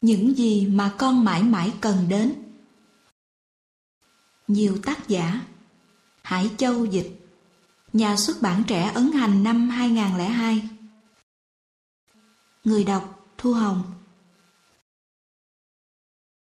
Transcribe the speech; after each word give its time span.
Những 0.00 0.34
gì 0.36 0.66
mà 0.66 0.94
con 0.98 1.24
mãi 1.24 1.42
mãi 1.42 1.72
cần 1.80 2.08
đến. 2.08 2.34
Nhiều 4.48 4.78
tác 4.82 5.08
giả. 5.08 5.46
Hải 6.22 6.50
Châu 6.58 6.84
Dịch. 6.84 7.10
Nhà 7.92 8.16
xuất 8.16 8.36
bản 8.42 8.62
trẻ 8.66 8.90
ấn 8.94 9.12
hành 9.12 9.42
năm 9.42 9.68
2002 9.68 10.68
Người 12.64 12.84
đọc 12.84 13.32
Thu 13.38 13.52
Hồng. 13.52 13.82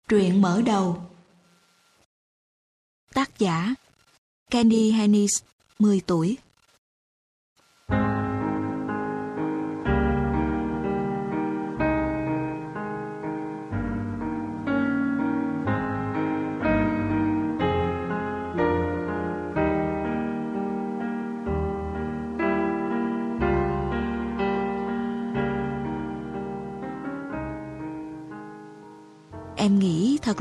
Truyện 0.07 0.41
mở 0.41 0.61
đầu. 0.61 1.05
Tác 3.13 3.39
giả 3.39 3.75
Candy 4.51 4.91
Hennis, 4.91 5.43
10 5.79 6.01
tuổi. 6.07 6.37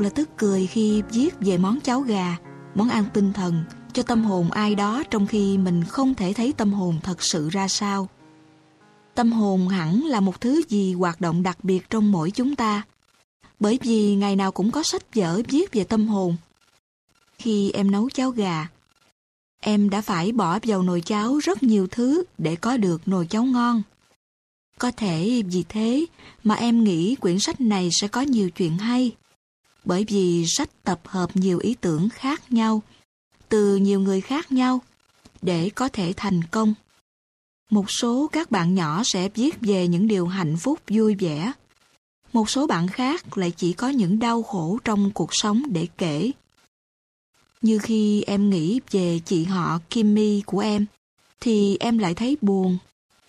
Là 0.01 0.09
tức 0.09 0.29
cười 0.37 0.67
khi 0.67 1.01
viết 1.11 1.29
về 1.39 1.57
món 1.57 1.79
cháo 1.79 2.01
gà, 2.01 2.37
món 2.75 2.89
ăn 2.89 3.05
tinh 3.13 3.33
thần 3.33 3.63
cho 3.93 4.03
tâm 4.03 4.23
hồn 4.23 4.51
ai 4.51 4.75
đó 4.75 5.03
trong 5.09 5.27
khi 5.27 5.57
mình 5.57 5.83
không 5.83 6.15
thể 6.15 6.33
thấy 6.33 6.53
tâm 6.57 6.73
hồn 6.73 6.99
thật 7.03 7.23
sự 7.23 7.49
ra 7.49 7.67
sao. 7.67 8.09
Tâm 9.15 9.31
hồn 9.31 9.67
hẳn 9.67 10.03
là 10.05 10.19
một 10.19 10.41
thứ 10.41 10.61
gì 10.69 10.93
hoạt 10.93 11.21
động 11.21 11.43
đặc 11.43 11.63
biệt 11.63 11.89
trong 11.89 12.11
mỗi 12.11 12.31
chúng 12.31 12.55
ta. 12.55 12.83
Bởi 13.59 13.79
vì 13.81 14.15
ngày 14.15 14.35
nào 14.35 14.51
cũng 14.51 14.71
có 14.71 14.83
sách 14.83 15.15
vở 15.15 15.41
viết 15.49 15.73
về 15.73 15.83
tâm 15.83 16.07
hồn. 16.07 16.37
Khi 17.37 17.71
em 17.71 17.91
nấu 17.91 18.09
cháo 18.09 18.31
gà, 18.31 18.67
em 19.59 19.89
đã 19.89 20.01
phải 20.01 20.31
bỏ 20.31 20.59
vào 20.63 20.83
nồi 20.83 21.01
cháo 21.01 21.37
rất 21.37 21.63
nhiều 21.63 21.87
thứ 21.91 22.23
để 22.37 22.55
có 22.55 22.77
được 22.77 23.07
nồi 23.07 23.27
cháo 23.29 23.43
ngon. 23.43 23.81
Có 24.77 24.91
thể 24.91 25.43
vì 25.51 25.63
thế 25.69 26.05
mà 26.43 26.55
em 26.55 26.83
nghĩ 26.83 27.15
quyển 27.15 27.39
sách 27.39 27.61
này 27.61 27.89
sẽ 28.01 28.07
có 28.07 28.21
nhiều 28.21 28.49
chuyện 28.49 28.77
hay. 28.77 29.11
Bởi 29.85 30.05
vì 30.07 30.45
sách 30.47 30.83
tập 30.83 31.01
hợp 31.05 31.35
nhiều 31.35 31.59
ý 31.59 31.75
tưởng 31.81 32.09
khác 32.09 32.51
nhau, 32.51 32.81
từ 33.49 33.75
nhiều 33.75 33.99
người 33.99 34.21
khác 34.21 34.51
nhau, 34.51 34.81
để 35.41 35.69
có 35.75 35.89
thể 35.89 36.13
thành 36.17 36.43
công. 36.43 36.73
Một 37.69 37.85
số 37.91 38.29
các 38.31 38.51
bạn 38.51 38.75
nhỏ 38.75 39.01
sẽ 39.05 39.29
viết 39.29 39.61
về 39.61 39.87
những 39.87 40.07
điều 40.07 40.27
hạnh 40.27 40.57
phúc 40.57 40.79
vui 40.87 41.15
vẻ. 41.15 41.53
Một 42.33 42.49
số 42.49 42.67
bạn 42.67 42.87
khác 42.87 43.37
lại 43.37 43.51
chỉ 43.51 43.73
có 43.73 43.89
những 43.89 44.19
đau 44.19 44.43
khổ 44.43 44.77
trong 44.83 45.11
cuộc 45.11 45.29
sống 45.31 45.63
để 45.69 45.87
kể. 45.97 46.31
Như 47.61 47.79
khi 47.79 48.21
em 48.21 48.49
nghĩ 48.49 48.79
về 48.91 49.19
chị 49.25 49.43
họ 49.43 49.79
Kimmy 49.89 50.41
của 50.45 50.59
em, 50.59 50.85
thì 51.39 51.77
em 51.79 51.97
lại 51.97 52.13
thấy 52.13 52.37
buồn 52.41 52.77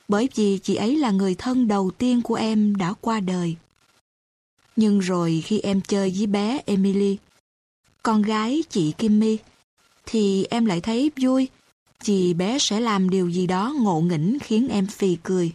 bởi 0.09 0.29
vì 0.35 0.59
chị 0.59 0.75
ấy 0.75 0.97
là 0.97 1.11
người 1.11 1.35
thân 1.35 1.69
đầu 1.69 1.91
tiên 1.91 2.23
của 2.23 2.35
em 2.35 2.77
đã 2.77 2.95
qua 3.01 3.21
đời. 3.21 3.57
Nhưng 4.77 4.99
rồi 4.99 5.43
khi 5.45 5.61
em 5.61 5.81
chơi 5.81 6.13
với 6.17 6.27
bé 6.27 6.63
Emily, 6.67 7.17
con 8.03 8.23
gái 8.23 8.63
chị 8.71 8.93
Kimmy, 8.99 9.39
thì 10.07 10.45
em 10.45 10.65
lại 10.65 10.81
thấy 10.81 11.11
vui 11.21 11.49
vì 12.05 12.35
bé 12.35 12.59
sẽ 12.61 12.81
làm 12.81 13.11
điều 13.11 13.29
gì 13.29 13.47
đó 13.47 13.75
ngộ 13.81 14.01
nghĩnh 14.01 14.39
khiến 14.39 14.69
em 14.69 14.87
phì 14.87 15.17
cười. 15.23 15.53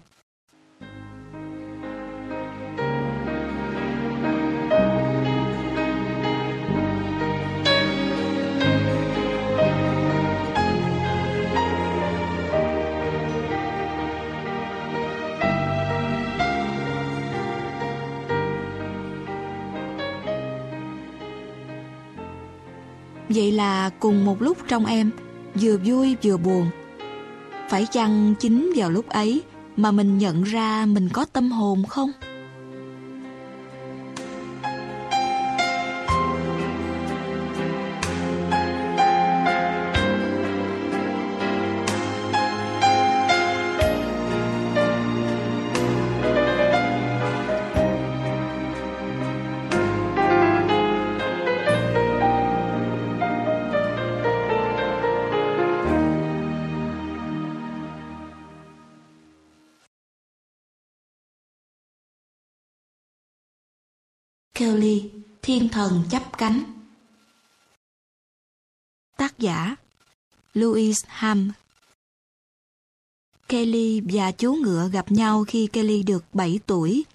Vậy 23.38 23.52
là 23.52 23.90
cùng 24.00 24.26
một 24.26 24.42
lúc 24.42 24.58
trong 24.68 24.86
em, 24.86 25.12
vừa 25.56 25.78
vui 25.86 26.16
vừa 26.24 26.38
buồn. 26.38 26.68
Phải 27.70 27.86
chăng 27.92 28.34
chính 28.40 28.72
vào 28.76 28.90
lúc 28.90 29.10
ấy 29.10 29.42
mà 29.76 29.92
mình 29.92 30.18
nhận 30.18 30.44
ra 30.44 30.86
mình 30.86 31.10
có 31.14 31.26
tâm 31.26 31.52
hồn 31.52 31.84
không? 31.86 32.12
Kelly, 64.58 65.10
Thiên 65.42 65.70
thần 65.70 66.04
chấp 66.10 66.38
cánh 66.38 66.64
Tác 69.18 69.40
giả 69.40 69.76
Louis 70.54 70.98
Ham 71.08 71.52
Kelly 73.50 74.02
và 74.02 74.32
chú 74.32 74.54
ngựa 74.54 74.90
gặp 74.92 75.12
nhau 75.12 75.44
khi 75.48 75.68
Kelly 75.68 76.04
được 76.04 76.26
7 76.34 76.60
tuổi. 76.66 77.06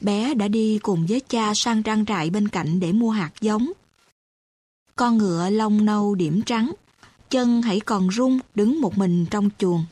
Bé 0.00 0.34
đã 0.34 0.48
đi 0.48 0.78
cùng 0.82 1.06
với 1.08 1.20
cha 1.20 1.52
sang 1.54 1.82
trang 1.82 2.06
trại 2.06 2.30
bên 2.30 2.48
cạnh 2.48 2.80
để 2.80 2.92
mua 2.92 3.10
hạt 3.10 3.32
giống. 3.40 3.72
Con 4.96 5.18
ngựa 5.18 5.50
lông 5.50 5.84
nâu 5.84 6.14
điểm 6.14 6.42
trắng, 6.42 6.72
chân 7.30 7.62
hãy 7.62 7.80
còn 7.80 8.10
rung 8.10 8.38
đứng 8.54 8.80
một 8.80 8.98
mình 8.98 9.26
trong 9.30 9.50
chuồng. 9.58 9.84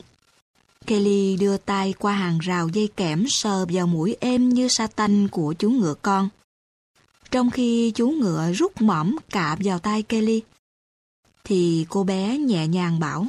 Kelly 0.85 1.37
đưa 1.37 1.57
tay 1.57 1.93
qua 1.99 2.13
hàng 2.13 2.39
rào 2.39 2.67
dây 2.67 2.89
kẽm 2.97 3.25
sờ 3.27 3.65
vào 3.69 3.87
mũi 3.87 4.15
êm 4.19 4.49
như 4.49 4.67
sa 4.67 4.87
tanh 4.87 5.27
của 5.27 5.53
chú 5.53 5.69
ngựa 5.69 5.93
con 6.01 6.29
trong 7.31 7.51
khi 7.51 7.91
chú 7.95 8.09
ngựa 8.09 8.51
rút 8.51 8.81
mõm 8.81 9.15
cạp 9.29 9.59
vào 9.63 9.79
tay 9.79 10.03
Kelly. 10.03 10.41
Thì 11.43 11.85
cô 11.89 12.03
bé 12.03 12.37
nhẹ 12.37 12.67
nhàng 12.67 12.99
bảo, 12.99 13.27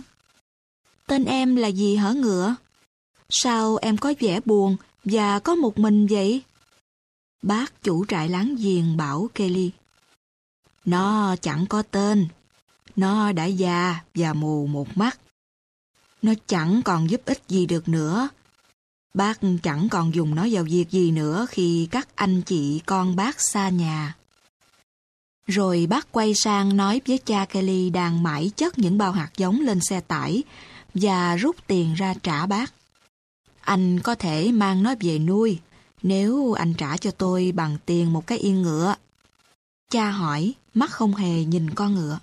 Tên 1.08 1.24
em 1.24 1.56
là 1.56 1.68
gì 1.68 1.96
hả 1.96 2.12
ngựa? 2.12 2.56
Sao 3.28 3.76
em 3.76 3.96
có 3.96 4.14
vẻ 4.20 4.40
buồn 4.44 4.76
và 5.04 5.38
có 5.38 5.54
một 5.54 5.78
mình 5.78 6.06
vậy? 6.06 6.42
Bác 7.42 7.82
chủ 7.82 8.04
trại 8.06 8.28
láng 8.28 8.56
giềng 8.58 8.96
bảo 8.96 9.28
Kelly. 9.34 9.70
Nó 10.84 11.36
chẳng 11.40 11.66
có 11.66 11.82
tên. 11.82 12.28
Nó 12.96 13.32
đã 13.32 13.44
già 13.44 14.00
và 14.14 14.32
mù 14.32 14.66
một 14.66 14.96
mắt. 14.96 15.18
Nó 16.22 16.32
chẳng 16.46 16.82
còn 16.84 17.10
giúp 17.10 17.20
ích 17.24 17.42
gì 17.48 17.66
được 17.66 17.88
nữa 17.88 18.28
Bác 19.18 19.40
chẳng 19.62 19.88
còn 19.88 20.14
dùng 20.14 20.34
nó 20.34 20.46
vào 20.50 20.64
việc 20.64 20.90
gì 20.90 21.10
nữa 21.10 21.46
khi 21.50 21.88
các 21.90 22.08
anh 22.14 22.42
chị 22.42 22.80
con 22.86 23.16
bác 23.16 23.36
xa 23.40 23.68
nhà. 23.68 24.16
Rồi 25.46 25.86
bác 25.90 26.12
quay 26.12 26.34
sang 26.34 26.76
nói 26.76 27.00
với 27.06 27.18
cha 27.18 27.44
Kelly 27.44 27.90
đang 27.90 28.22
mãi 28.22 28.50
chất 28.56 28.78
những 28.78 28.98
bao 28.98 29.12
hạt 29.12 29.30
giống 29.36 29.60
lên 29.60 29.80
xe 29.80 30.00
tải 30.00 30.42
và 30.94 31.36
rút 31.36 31.56
tiền 31.66 31.94
ra 31.94 32.14
trả 32.22 32.46
bác. 32.46 32.72
Anh 33.60 34.00
có 34.00 34.14
thể 34.14 34.52
mang 34.52 34.82
nó 34.82 34.94
về 35.00 35.18
nuôi 35.18 35.58
nếu 36.02 36.52
anh 36.52 36.74
trả 36.74 36.96
cho 36.96 37.10
tôi 37.10 37.52
bằng 37.52 37.76
tiền 37.86 38.12
một 38.12 38.26
cái 38.26 38.38
yên 38.38 38.62
ngựa. 38.62 38.94
Cha 39.90 40.10
hỏi, 40.10 40.54
mắt 40.74 40.90
không 40.90 41.14
hề 41.14 41.44
nhìn 41.44 41.74
con 41.74 41.94
ngựa. 41.94 42.18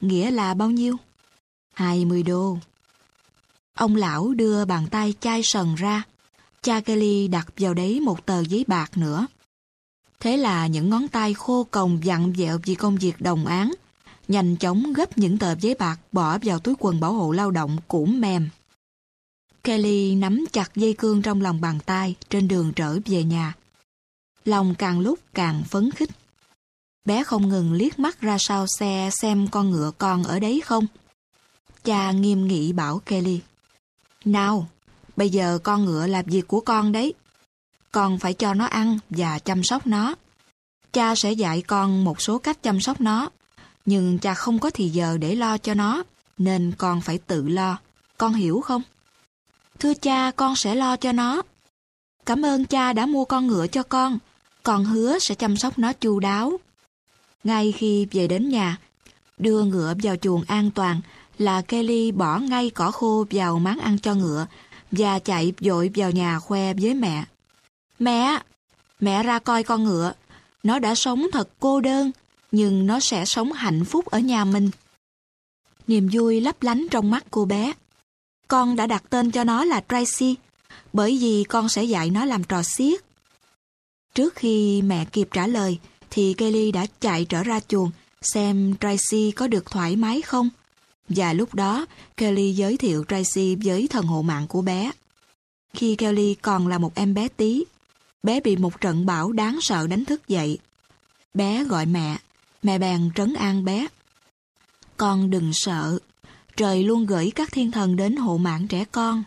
Nghĩa 0.00 0.30
là 0.30 0.54
bao 0.54 0.70
nhiêu? 0.70 0.96
20 1.74 2.22
đô. 2.22 2.58
Ông 3.78 3.96
lão 3.96 4.34
đưa 4.34 4.64
bàn 4.64 4.86
tay 4.90 5.14
chai 5.20 5.42
sần 5.42 5.74
ra. 5.74 6.02
Cha 6.62 6.80
Kelly 6.80 7.28
đặt 7.28 7.48
vào 7.56 7.74
đấy 7.74 8.00
một 8.00 8.26
tờ 8.26 8.44
giấy 8.44 8.64
bạc 8.66 8.96
nữa. 8.96 9.26
Thế 10.20 10.36
là 10.36 10.66
những 10.66 10.90
ngón 10.90 11.08
tay 11.08 11.34
khô 11.34 11.66
còng 11.70 12.04
dặn 12.04 12.32
dẹo 12.36 12.58
vì 12.64 12.74
công 12.74 12.96
việc 12.96 13.20
đồng 13.20 13.46
án, 13.46 13.72
nhanh 14.28 14.56
chóng 14.56 14.92
gấp 14.92 15.18
những 15.18 15.38
tờ 15.38 15.54
giấy 15.60 15.74
bạc 15.74 16.00
bỏ 16.12 16.38
vào 16.42 16.58
túi 16.58 16.74
quần 16.78 17.00
bảo 17.00 17.12
hộ 17.12 17.32
lao 17.32 17.50
động 17.50 17.78
cũ 17.88 18.06
mềm. 18.06 18.48
Kelly 19.64 20.14
nắm 20.14 20.44
chặt 20.52 20.70
dây 20.74 20.94
cương 20.94 21.22
trong 21.22 21.40
lòng 21.40 21.60
bàn 21.60 21.78
tay 21.86 22.14
trên 22.30 22.48
đường 22.48 22.72
trở 22.76 22.98
về 23.06 23.24
nhà. 23.24 23.54
Lòng 24.44 24.74
càng 24.74 25.00
lúc 25.00 25.18
càng 25.34 25.62
phấn 25.68 25.90
khích. 25.90 26.10
Bé 27.04 27.24
không 27.24 27.48
ngừng 27.48 27.72
liếc 27.72 27.98
mắt 27.98 28.20
ra 28.20 28.36
sau 28.40 28.66
xe 28.78 29.10
xem 29.12 29.48
con 29.48 29.70
ngựa 29.70 29.90
con 29.98 30.24
ở 30.24 30.38
đấy 30.38 30.62
không. 30.64 30.86
Cha 31.84 32.12
nghiêm 32.12 32.46
nghị 32.46 32.72
bảo 32.72 32.98
Kelly. 32.98 33.40
Nào, 34.32 34.68
bây 35.16 35.30
giờ 35.30 35.58
con 35.62 35.84
ngựa 35.84 36.06
làm 36.06 36.24
việc 36.24 36.48
của 36.48 36.60
con 36.60 36.92
đấy. 36.92 37.14
con 37.92 38.18
phải 38.18 38.34
cho 38.34 38.54
nó 38.54 38.64
ăn 38.64 38.98
và 39.10 39.38
chăm 39.38 39.62
sóc 39.64 39.86
nó. 39.86 40.14
Cha 40.92 41.14
sẽ 41.14 41.32
dạy 41.32 41.62
con 41.62 42.04
một 42.04 42.20
số 42.22 42.38
cách 42.38 42.62
chăm 42.62 42.80
sóc 42.80 43.00
nó, 43.00 43.30
nhưng 43.86 44.18
cha 44.18 44.34
không 44.34 44.58
có 44.58 44.70
thì 44.70 44.88
giờ 44.88 45.18
để 45.20 45.34
lo 45.34 45.58
cho 45.58 45.74
nó, 45.74 46.02
nên 46.38 46.72
con 46.78 47.00
phải 47.00 47.18
tự 47.18 47.48
lo. 47.48 47.78
Con 48.18 48.34
hiểu 48.34 48.60
không? 48.60 48.82
Thưa 49.78 49.94
cha, 49.94 50.30
con 50.30 50.56
sẽ 50.56 50.74
lo 50.74 50.96
cho 50.96 51.12
nó. 51.12 51.42
Cảm 52.26 52.44
ơn 52.44 52.64
cha 52.64 52.92
đã 52.92 53.06
mua 53.06 53.24
con 53.24 53.46
ngựa 53.46 53.66
cho 53.66 53.82
con. 53.82 54.18
Con 54.62 54.84
hứa 54.84 55.18
sẽ 55.18 55.34
chăm 55.34 55.56
sóc 55.56 55.78
nó 55.78 55.92
chu 55.92 56.18
đáo. 56.20 56.56
Ngay 57.44 57.72
khi 57.72 58.06
về 58.10 58.26
đến 58.28 58.48
nhà, 58.48 58.78
đưa 59.38 59.64
ngựa 59.64 59.94
vào 60.02 60.16
chuồng 60.16 60.42
an 60.46 60.70
toàn 60.70 61.00
là 61.38 61.62
Kelly 61.62 62.12
bỏ 62.12 62.38
ngay 62.38 62.70
cỏ 62.70 62.90
khô 62.90 63.26
vào 63.30 63.58
máng 63.58 63.78
ăn 63.78 63.98
cho 63.98 64.14
ngựa 64.14 64.46
và 64.90 65.18
chạy 65.18 65.52
vội 65.60 65.90
vào 65.94 66.10
nhà 66.10 66.38
khoe 66.38 66.74
với 66.74 66.94
mẹ. 66.94 67.24
Mẹ! 67.98 68.42
Mẹ 69.00 69.22
ra 69.22 69.38
coi 69.38 69.62
con 69.62 69.84
ngựa. 69.84 70.12
Nó 70.62 70.78
đã 70.78 70.94
sống 70.94 71.26
thật 71.32 71.48
cô 71.60 71.80
đơn, 71.80 72.10
nhưng 72.52 72.86
nó 72.86 73.00
sẽ 73.00 73.24
sống 73.24 73.52
hạnh 73.52 73.84
phúc 73.84 74.06
ở 74.06 74.18
nhà 74.18 74.44
mình. 74.44 74.70
Niềm 75.86 76.08
vui 76.12 76.40
lấp 76.40 76.62
lánh 76.62 76.86
trong 76.90 77.10
mắt 77.10 77.24
cô 77.30 77.44
bé. 77.44 77.72
Con 78.48 78.76
đã 78.76 78.86
đặt 78.86 79.02
tên 79.10 79.30
cho 79.30 79.44
nó 79.44 79.64
là 79.64 79.82
Tracy, 79.88 80.36
bởi 80.92 81.18
vì 81.20 81.44
con 81.44 81.68
sẽ 81.68 81.84
dạy 81.84 82.10
nó 82.10 82.24
làm 82.24 82.44
trò 82.44 82.62
xiết. 82.62 83.00
Trước 84.14 84.34
khi 84.34 84.82
mẹ 84.82 85.04
kịp 85.04 85.28
trả 85.32 85.46
lời, 85.46 85.78
thì 86.10 86.34
Kelly 86.34 86.72
đã 86.72 86.86
chạy 87.00 87.24
trở 87.24 87.42
ra 87.42 87.60
chuồng 87.68 87.90
xem 88.22 88.74
Tracy 88.80 89.30
có 89.30 89.46
được 89.46 89.70
thoải 89.70 89.96
mái 89.96 90.22
không. 90.22 90.48
Và 91.08 91.32
lúc 91.32 91.54
đó, 91.54 91.86
Kelly 92.16 92.52
giới 92.52 92.76
thiệu 92.76 93.04
Tracy 93.08 93.56
với 93.64 93.88
thần 93.90 94.06
hộ 94.06 94.22
mạng 94.22 94.46
của 94.48 94.62
bé. 94.62 94.90
Khi 95.74 95.96
Kelly 95.96 96.34
còn 96.34 96.66
là 96.66 96.78
một 96.78 96.94
em 96.94 97.14
bé 97.14 97.28
tí, 97.28 97.64
bé 98.22 98.40
bị 98.40 98.56
một 98.56 98.80
trận 98.80 99.06
bão 99.06 99.32
đáng 99.32 99.58
sợ 99.60 99.86
đánh 99.86 100.04
thức 100.04 100.28
dậy. 100.28 100.58
Bé 101.34 101.64
gọi 101.64 101.86
mẹ, 101.86 102.16
mẹ 102.62 102.78
bèn 102.78 103.10
trấn 103.14 103.34
an 103.34 103.64
bé. 103.64 103.86
Con 104.96 105.30
đừng 105.30 105.50
sợ, 105.54 105.98
trời 106.56 106.82
luôn 106.82 107.06
gửi 107.06 107.32
các 107.34 107.52
thiên 107.52 107.70
thần 107.70 107.96
đến 107.96 108.16
hộ 108.16 108.36
mạng 108.36 108.68
trẻ 108.68 108.84
con. 108.92 109.22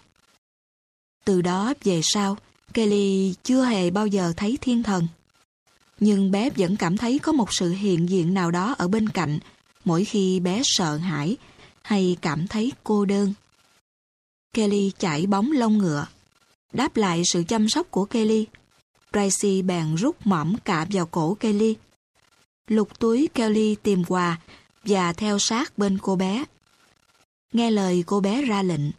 Từ 1.26 1.42
đó 1.42 1.74
về 1.84 2.02
sau, 2.04 2.38
Kelly 2.74 3.36
chưa 3.44 3.66
hề 3.66 3.90
bao 3.90 4.08
giờ 4.08 4.34
thấy 4.38 4.58
thiên 4.62 4.84
thần. 4.84 5.08
Nhưng 6.00 6.32
bé 6.32 6.50
vẫn 6.50 6.78
cảm 6.78 6.98
thấy 6.98 7.20
có 7.20 7.32
một 7.32 7.54
sự 7.54 7.72
hiện 7.72 8.10
diện 8.10 8.34
nào 8.34 8.52
đó 8.52 8.76
ở 8.78 8.88
bên 8.88 9.10
cạnh 9.10 9.40
mỗi 9.86 10.06
khi 10.06 10.40
bé 10.40 10.62
sợ 10.64 10.98
hãi 10.98 11.38
hay 11.82 12.18
cảm 12.22 12.48
thấy 12.48 12.72
cô 12.84 13.06
đơn. 13.06 13.34
Kelly 14.54 14.92
chạy 15.00 15.26
bóng 15.26 15.52
lông 15.52 15.78
ngựa. 15.78 16.08
Đáp 16.74 16.98
lại 16.98 17.22
sự 17.26 17.44
chăm 17.48 17.70
sóc 17.70 17.88
của 17.92 18.06
Kelly, 18.06 18.48
Tracy 19.14 19.62
bèn 19.62 19.96
rút 19.96 20.28
mõm 20.28 20.56
cạp 20.58 20.88
vào 20.92 21.06
cổ 21.06 21.38
Kelly. 21.40 21.76
Lục 22.68 23.00
túi 23.00 23.30
Kelly 23.34 23.76
tìm 23.76 24.04
quà 24.04 24.38
và 24.84 25.14
theo 25.14 25.40
sát 25.40 25.78
bên 25.78 25.98
cô 26.02 26.16
bé. 26.16 26.46
Nghe 27.54 27.72
lời 27.72 28.04
cô 28.08 28.20
bé 28.20 28.42
ra 28.42 28.64
lệnh. 28.64 28.92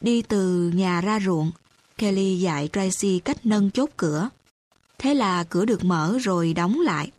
Đi 0.00 0.22
từ 0.22 0.70
nhà 0.74 1.00
ra 1.00 1.20
ruộng, 1.20 1.50
Kelly 1.98 2.40
dạy 2.40 2.68
Tracy 2.72 3.18
cách 3.18 3.46
nâng 3.46 3.70
chốt 3.70 3.90
cửa. 3.96 4.28
Thế 4.98 5.14
là 5.14 5.44
cửa 5.44 5.64
được 5.64 5.84
mở 5.84 6.18
rồi 6.20 6.52
đóng 6.52 6.80
lại, 6.80 7.10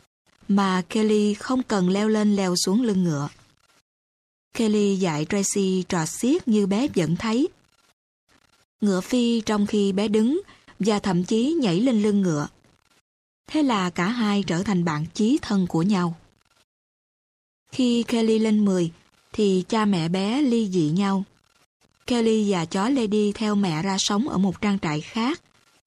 mà 0.48 0.82
Kelly 0.88 1.34
không 1.34 1.62
cần 1.62 1.88
leo 1.88 2.08
lên 2.08 2.36
leo 2.36 2.54
xuống 2.56 2.82
lưng 2.82 3.04
ngựa. 3.04 3.28
Kelly 4.54 4.96
dạy 4.96 5.26
Tracy 5.28 5.84
trò 5.88 6.06
xiết 6.06 6.48
như 6.48 6.66
bé 6.66 6.88
vẫn 6.94 7.16
thấy. 7.16 7.48
Ngựa 8.80 9.00
phi 9.00 9.40
trong 9.40 9.66
khi 9.66 9.92
bé 9.92 10.08
đứng 10.08 10.40
và 10.78 10.98
thậm 10.98 11.24
chí 11.24 11.52
nhảy 11.60 11.80
lên 11.80 12.02
lưng 12.02 12.20
ngựa. 12.20 12.48
Thế 13.46 13.62
là 13.62 13.90
cả 13.90 14.08
hai 14.08 14.42
trở 14.46 14.62
thành 14.62 14.84
bạn 14.84 15.06
chí 15.14 15.38
thân 15.42 15.66
của 15.66 15.82
nhau. 15.82 16.16
Khi 17.72 18.02
Kelly 18.02 18.38
lên 18.38 18.64
10, 18.64 18.90
thì 19.32 19.64
cha 19.68 19.84
mẹ 19.84 20.08
bé 20.08 20.42
ly 20.42 20.68
dị 20.68 20.90
nhau. 20.90 21.24
Kelly 22.06 22.52
và 22.52 22.64
chó 22.64 22.88
Lady 22.88 23.32
theo 23.32 23.54
mẹ 23.54 23.82
ra 23.82 23.96
sống 23.98 24.28
ở 24.28 24.38
một 24.38 24.60
trang 24.60 24.78
trại 24.78 25.00
khác, 25.00 25.40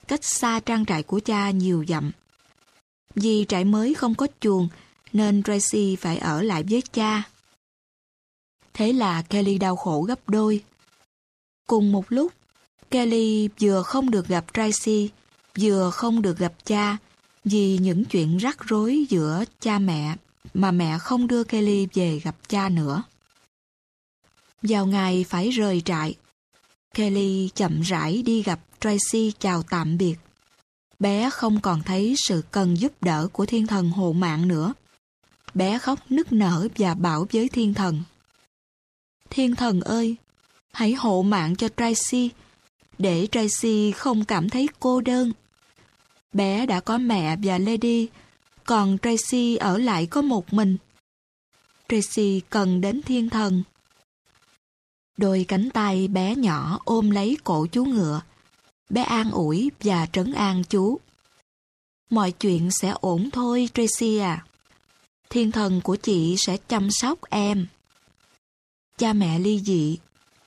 cách 0.07 0.23
xa 0.23 0.59
trang 0.59 0.85
trại 0.85 1.03
của 1.03 1.19
cha 1.19 1.51
nhiều 1.51 1.85
dặm. 1.87 2.11
Vì 3.15 3.45
trại 3.49 3.65
mới 3.65 3.93
không 3.93 4.15
có 4.15 4.27
chuồng, 4.39 4.67
nên 5.13 5.43
Tracy 5.43 5.95
phải 5.95 6.17
ở 6.17 6.41
lại 6.41 6.63
với 6.69 6.81
cha. 6.93 7.23
Thế 8.73 8.93
là 8.93 9.21
Kelly 9.21 9.57
đau 9.57 9.75
khổ 9.75 10.01
gấp 10.01 10.29
đôi. 10.29 10.63
Cùng 11.67 11.91
một 11.91 12.05
lúc, 12.09 12.33
Kelly 12.91 13.49
vừa 13.61 13.83
không 13.83 14.11
được 14.11 14.27
gặp 14.27 14.45
Tracy, 14.53 15.09
vừa 15.59 15.89
không 15.93 16.21
được 16.21 16.37
gặp 16.37 16.53
cha, 16.65 16.97
vì 17.45 17.77
những 17.77 18.05
chuyện 18.05 18.37
rắc 18.37 18.57
rối 18.67 19.05
giữa 19.09 19.43
cha 19.59 19.79
mẹ 19.79 20.15
mà 20.53 20.71
mẹ 20.71 20.97
không 20.99 21.27
đưa 21.27 21.43
Kelly 21.43 21.87
về 21.93 22.19
gặp 22.19 22.35
cha 22.47 22.69
nữa. 22.69 23.03
Vào 24.61 24.85
ngày 24.85 25.25
phải 25.29 25.49
rời 25.49 25.81
trại, 25.85 26.15
Kelly 26.93 27.49
chậm 27.55 27.81
rãi 27.81 28.23
đi 28.23 28.43
gặp 28.43 28.59
Tracy 28.79 29.33
chào 29.39 29.63
tạm 29.63 29.97
biệt. 29.97 30.15
Bé 30.99 31.29
không 31.29 31.61
còn 31.61 31.83
thấy 31.83 32.15
sự 32.17 32.43
cần 32.51 32.77
giúp 32.77 32.93
đỡ 33.01 33.27
của 33.33 33.45
thiên 33.45 33.67
thần 33.67 33.89
hộ 33.89 34.13
mạng 34.13 34.47
nữa. 34.47 34.73
Bé 35.53 35.79
khóc 35.79 35.99
nức 36.09 36.33
nở 36.33 36.67
và 36.77 36.93
bảo 36.93 37.27
với 37.31 37.49
thiên 37.49 37.73
thần. 37.73 38.03
Thiên 39.31 39.55
thần 39.55 39.81
ơi, 39.81 40.15
hãy 40.73 40.93
hộ 40.93 41.21
mạng 41.21 41.55
cho 41.55 41.67
Tracy, 41.77 42.29
để 42.97 43.27
Tracy 43.31 43.91
không 43.91 44.25
cảm 44.25 44.49
thấy 44.49 44.67
cô 44.79 45.01
đơn. 45.01 45.31
Bé 46.33 46.65
đã 46.65 46.79
có 46.79 46.97
mẹ 46.97 47.35
và 47.43 47.57
Lady, 47.57 48.07
còn 48.63 48.97
Tracy 48.97 49.55
ở 49.55 49.77
lại 49.77 50.05
có 50.05 50.21
một 50.21 50.53
mình. 50.53 50.77
Tracy 51.89 52.41
cần 52.49 52.81
đến 52.81 53.01
thiên 53.01 53.29
thần. 53.29 53.63
Đôi 55.17 55.45
cánh 55.47 55.69
tay 55.69 56.07
bé 56.07 56.35
nhỏ 56.35 56.79
ôm 56.85 57.09
lấy 57.09 57.37
cổ 57.43 57.67
chú 57.71 57.85
ngựa. 57.85 58.21
Bé 58.89 59.01
an 59.01 59.31
ủi 59.31 59.71
và 59.79 60.05
trấn 60.05 60.33
an 60.33 60.63
chú. 60.69 60.99
Mọi 62.09 62.31
chuyện 62.31 62.69
sẽ 62.81 62.93
ổn 63.01 63.29
thôi 63.31 63.69
Tracy 63.73 64.17
à. 64.17 64.45
Thiên 65.29 65.51
thần 65.51 65.81
của 65.81 65.95
chị 65.95 66.35
sẽ 66.37 66.57
chăm 66.57 66.91
sóc 66.91 67.19
em. 67.29 67.67
Cha 69.01 69.13
mẹ 69.13 69.39
ly 69.39 69.59
dị, 69.59 69.97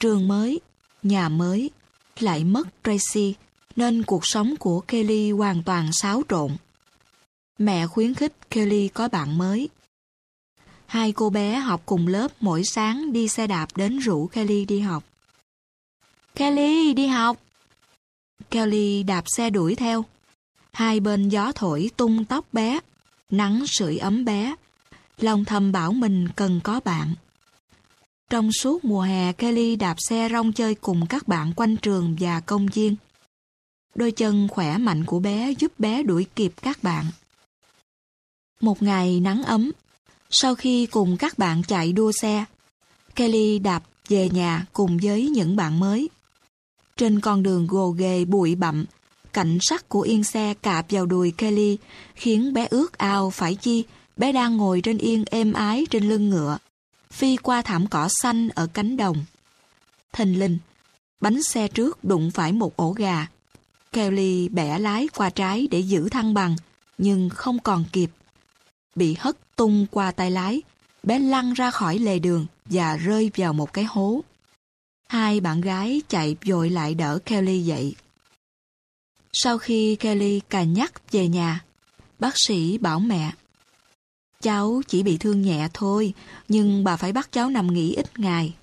trường 0.01 0.29
mới, 0.29 0.61
nhà 1.03 1.29
mới, 1.29 1.71
lại 2.19 2.45
mất 2.45 2.69
Tracy, 2.85 3.35
nên 3.77 4.03
cuộc 4.03 4.27
sống 4.27 4.57
của 4.57 4.81
Kelly 4.81 5.31
hoàn 5.31 5.63
toàn 5.63 5.91
xáo 5.93 6.23
trộn. 6.29 6.57
Mẹ 7.59 7.87
khuyến 7.87 8.15
khích 8.15 8.51
Kelly 8.51 8.89
có 8.89 9.09
bạn 9.09 9.39
mới. 9.39 9.69
Hai 10.87 11.13
cô 11.13 11.31
bé 11.31 11.59
học 11.59 11.83
cùng 11.87 12.07
lớp 12.07 12.33
mỗi 12.41 12.63
sáng 12.65 13.13
đi 13.13 13.29
xe 13.29 13.47
đạp 13.47 13.67
đến 13.77 13.99
rủ 13.99 14.27
Kelly 14.27 14.65
đi 14.65 14.81
học. 14.81 15.05
Kelly, 16.35 16.95
đi 16.95 17.07
học! 17.07 17.37
Kelly 18.51 19.03
đạp 19.03 19.25
xe 19.27 19.51
đuổi 19.51 19.75
theo. 19.75 20.05
Hai 20.73 21.01
bên 21.01 21.29
gió 21.29 21.53
thổi 21.53 21.91
tung 21.97 22.25
tóc 22.25 22.45
bé, 22.53 22.81
nắng 23.31 23.65
sưởi 23.67 23.99
ấm 23.99 24.25
bé. 24.25 24.55
Lòng 25.19 25.45
thầm 25.45 25.73
bảo 25.73 25.93
mình 25.93 26.29
cần 26.37 26.61
có 26.65 26.81
bạn. 26.85 27.15
Trong 28.35 28.53
suốt 28.53 28.85
mùa 28.85 29.01
hè, 29.01 29.33
Kelly 29.33 29.77
đạp 29.77 29.97
xe 29.99 30.29
rong 30.33 30.53
chơi 30.53 30.75
cùng 30.75 31.07
các 31.07 31.29
bạn 31.29 31.53
quanh 31.57 31.77
trường 31.77 32.17
và 32.21 32.41
công 32.41 32.67
viên. 32.67 32.97
Đôi 33.95 34.11
chân 34.13 34.49
khỏe 34.49 34.79
mạnh 34.79 35.05
của 35.05 35.19
bé 35.19 35.53
giúp 35.59 35.73
bé 35.79 36.03
đuổi 36.03 36.27
kịp 36.37 36.53
các 36.63 36.83
bạn. 36.83 37.05
Một 38.61 38.83
ngày 38.83 39.21
nắng 39.21 39.43
ấm, 39.43 39.71
sau 40.31 40.55
khi 40.55 40.87
cùng 40.87 41.17
các 41.17 41.39
bạn 41.39 41.63
chạy 41.63 41.93
đua 41.93 42.13
xe, 42.13 42.45
Kelly 43.17 43.59
đạp 43.59 43.83
về 44.09 44.29
nhà 44.29 44.67
cùng 44.73 44.99
với 45.03 45.29
những 45.29 45.57
bạn 45.57 45.81
mới. 45.81 46.09
Trên 46.97 47.21
con 47.21 47.43
đường 47.43 47.67
gồ 47.67 47.91
ghề 47.91 48.25
bụi 48.25 48.55
bặm, 48.55 48.85
cảnh 49.33 49.59
sắc 49.61 49.89
của 49.89 50.01
yên 50.01 50.25
xe 50.25 50.55
cạp 50.63 50.87
vào 50.91 51.07
đùi 51.07 51.31
Kelly 51.31 51.79
khiến 52.15 52.53
bé 52.53 52.67
ước 52.71 52.99
ao 52.99 53.31
phải 53.31 53.55
chi 53.55 53.85
bé 54.17 54.33
đang 54.33 54.57
ngồi 54.57 54.81
trên 54.81 54.99
yên 54.99 55.25
êm 55.31 55.53
ái 55.53 55.87
trên 55.91 56.09
lưng 56.09 56.31
ngựa, 56.31 56.59
phi 57.15 57.37
qua 57.37 57.63
thảm 57.63 57.87
cỏ 57.87 58.09
xanh 58.23 58.49
ở 58.49 58.67
cánh 58.67 58.97
đồng. 58.97 59.25
Thình 60.13 60.39
linh, 60.39 60.59
bánh 61.21 61.43
xe 61.43 61.69
trước 61.69 62.05
đụng 62.05 62.31
phải 62.31 62.53
một 62.53 62.77
ổ 62.77 62.93
gà. 62.93 63.27
Kelly 63.93 64.49
bẻ 64.49 64.79
lái 64.79 65.09
qua 65.15 65.31
trái 65.31 65.69
để 65.71 65.81
giữ 65.81 66.09
thăng 66.09 66.35
bằng, 66.35 66.57
nhưng 66.99 67.29
không 67.31 67.59
còn 67.59 67.85
kịp. 67.93 68.11
Bị 68.95 69.17
hất 69.19 69.57
tung 69.57 69.87
qua 69.91 70.11
tay 70.11 70.31
lái, 70.31 70.63
bé 71.03 71.19
lăn 71.19 71.53
ra 71.53 71.71
khỏi 71.71 71.99
lề 71.99 72.19
đường 72.19 72.47
và 72.65 72.97
rơi 72.97 73.31
vào 73.37 73.53
một 73.53 73.73
cái 73.73 73.85
hố. 73.85 74.21
Hai 75.09 75.41
bạn 75.41 75.61
gái 75.61 76.03
chạy 76.09 76.37
vội 76.47 76.71
lại 76.71 76.95
đỡ 76.95 77.19
Kelly 77.27 77.61
dậy. 77.61 77.95
Sau 79.33 79.59
khi 79.59 79.97
Kelly 79.97 80.41
cà 80.49 80.63
nhắc 80.63 81.13
về 81.13 81.29
nhà, 81.29 81.65
bác 82.19 82.35
sĩ 82.47 82.79
bảo 82.79 83.01
mẹ 83.01 83.33
Cháu 84.45 84.83
chỉ 84.89 85.03
bị 85.03 85.19
thương 85.19 85.43
nhẹ 85.43 85.69
thôi, 85.75 86.15
nhưng 86.49 86.85
bà 86.85 86.97
phải 86.97 87.13
bắt 87.13 87.33
cháu 87.33 87.51
nằm 87.51 87.75
nghỉ 87.75 87.95
ít 87.95 88.19
ngày. 88.19 88.55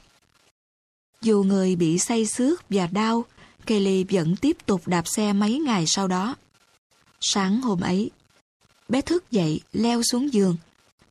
Dù 1.21 1.43
người 1.43 1.75
bị 1.75 1.99
say 1.99 2.25
xước 2.25 2.63
và 2.69 2.87
đau, 2.87 3.25
Kelly 3.65 4.05
vẫn 4.09 4.35
tiếp 4.35 4.57
tục 4.65 4.87
đạp 4.87 5.07
xe 5.07 5.33
mấy 5.33 5.59
ngày 5.59 5.83
sau 5.87 6.07
đó. 6.07 6.35
Sáng 7.21 7.61
hôm 7.61 7.81
ấy, 7.81 8.11
bé 8.89 9.01
thức 9.01 9.31
dậy 9.31 9.61
leo 9.73 10.01
xuống 10.03 10.33
giường 10.33 10.57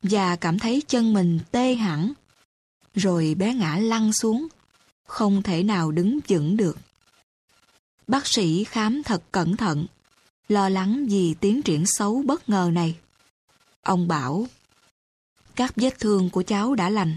và 0.03 0.37
cảm 0.37 0.59
thấy 0.59 0.83
chân 0.89 1.13
mình 1.13 1.41
tê 1.51 1.75
hẳn. 1.75 2.13
Rồi 2.95 3.35
bé 3.35 3.55
ngã 3.55 3.77
lăn 3.77 4.13
xuống, 4.13 4.47
không 5.07 5.43
thể 5.43 5.63
nào 5.63 5.91
đứng 5.91 6.19
vững 6.29 6.57
được. 6.57 6.79
Bác 8.07 8.27
sĩ 8.27 8.65
khám 8.65 9.03
thật 9.03 9.23
cẩn 9.33 9.57
thận, 9.57 9.87
lo 10.49 10.69
lắng 10.69 11.07
vì 11.11 11.35
tiến 11.41 11.63
triển 11.63 11.85
xấu 11.87 12.23
bất 12.23 12.49
ngờ 12.49 12.71
này. 12.73 12.97
Ông 13.83 14.09
bảo, 14.09 14.47
các 15.61 15.73
vết 15.77 15.99
thương 15.99 16.31
của 16.31 16.43
cháu 16.43 16.75
đã 16.75 16.91
lành, 16.91 17.17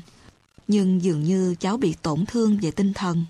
nhưng 0.67 1.03
dường 1.03 1.23
như 1.23 1.55
cháu 1.59 1.77
bị 1.77 1.95
tổn 2.01 2.25
thương 2.25 2.57
về 2.61 2.71
tinh 2.71 2.93
thần. 2.93 3.25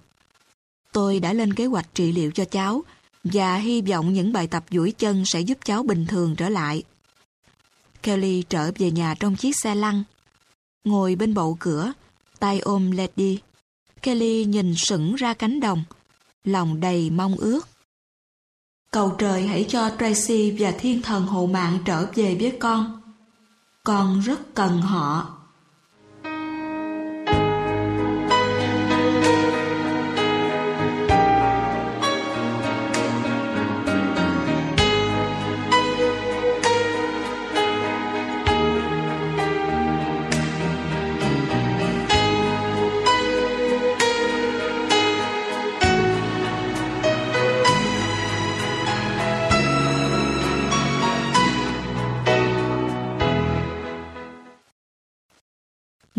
Tôi 0.91 1.19
đã 1.19 1.33
lên 1.33 1.53
kế 1.53 1.65
hoạch 1.65 1.93
trị 1.93 2.11
liệu 2.11 2.31
cho 2.31 2.45
cháu 2.45 2.83
và 3.23 3.55
hy 3.55 3.81
vọng 3.81 4.13
những 4.13 4.33
bài 4.33 4.47
tập 4.47 4.63
duỗi 4.71 4.91
chân 4.91 5.23
sẽ 5.25 5.39
giúp 5.39 5.57
cháu 5.65 5.83
bình 5.83 6.05
thường 6.05 6.35
trở 6.35 6.49
lại. 6.49 6.83
Kelly 8.03 8.43
trở 8.49 8.71
về 8.77 8.91
nhà 8.91 9.15
trong 9.19 9.35
chiếc 9.35 9.55
xe 9.63 9.75
lăn. 9.75 10.03
Ngồi 10.83 11.15
bên 11.15 11.33
bậu 11.33 11.57
cửa, 11.59 11.93
tay 12.39 12.59
ôm 12.59 12.91
Lady. 12.91 13.39
Kelly 14.01 14.45
nhìn 14.45 14.75
sững 14.77 15.15
ra 15.15 15.33
cánh 15.33 15.59
đồng, 15.59 15.83
lòng 16.43 16.79
đầy 16.79 17.09
mong 17.09 17.35
ước. 17.35 17.67
Cầu 18.91 19.15
trời 19.17 19.47
hãy 19.47 19.65
cho 19.69 19.91
Tracy 19.99 20.51
và 20.59 20.71
thiên 20.71 21.01
thần 21.01 21.25
hộ 21.25 21.45
mạng 21.45 21.79
trở 21.85 22.05
về 22.15 22.37
với 22.39 22.57
con. 22.59 23.02
Con 23.87 24.19
rất 24.19 24.55
cần 24.55 24.81
họ. 24.81 25.42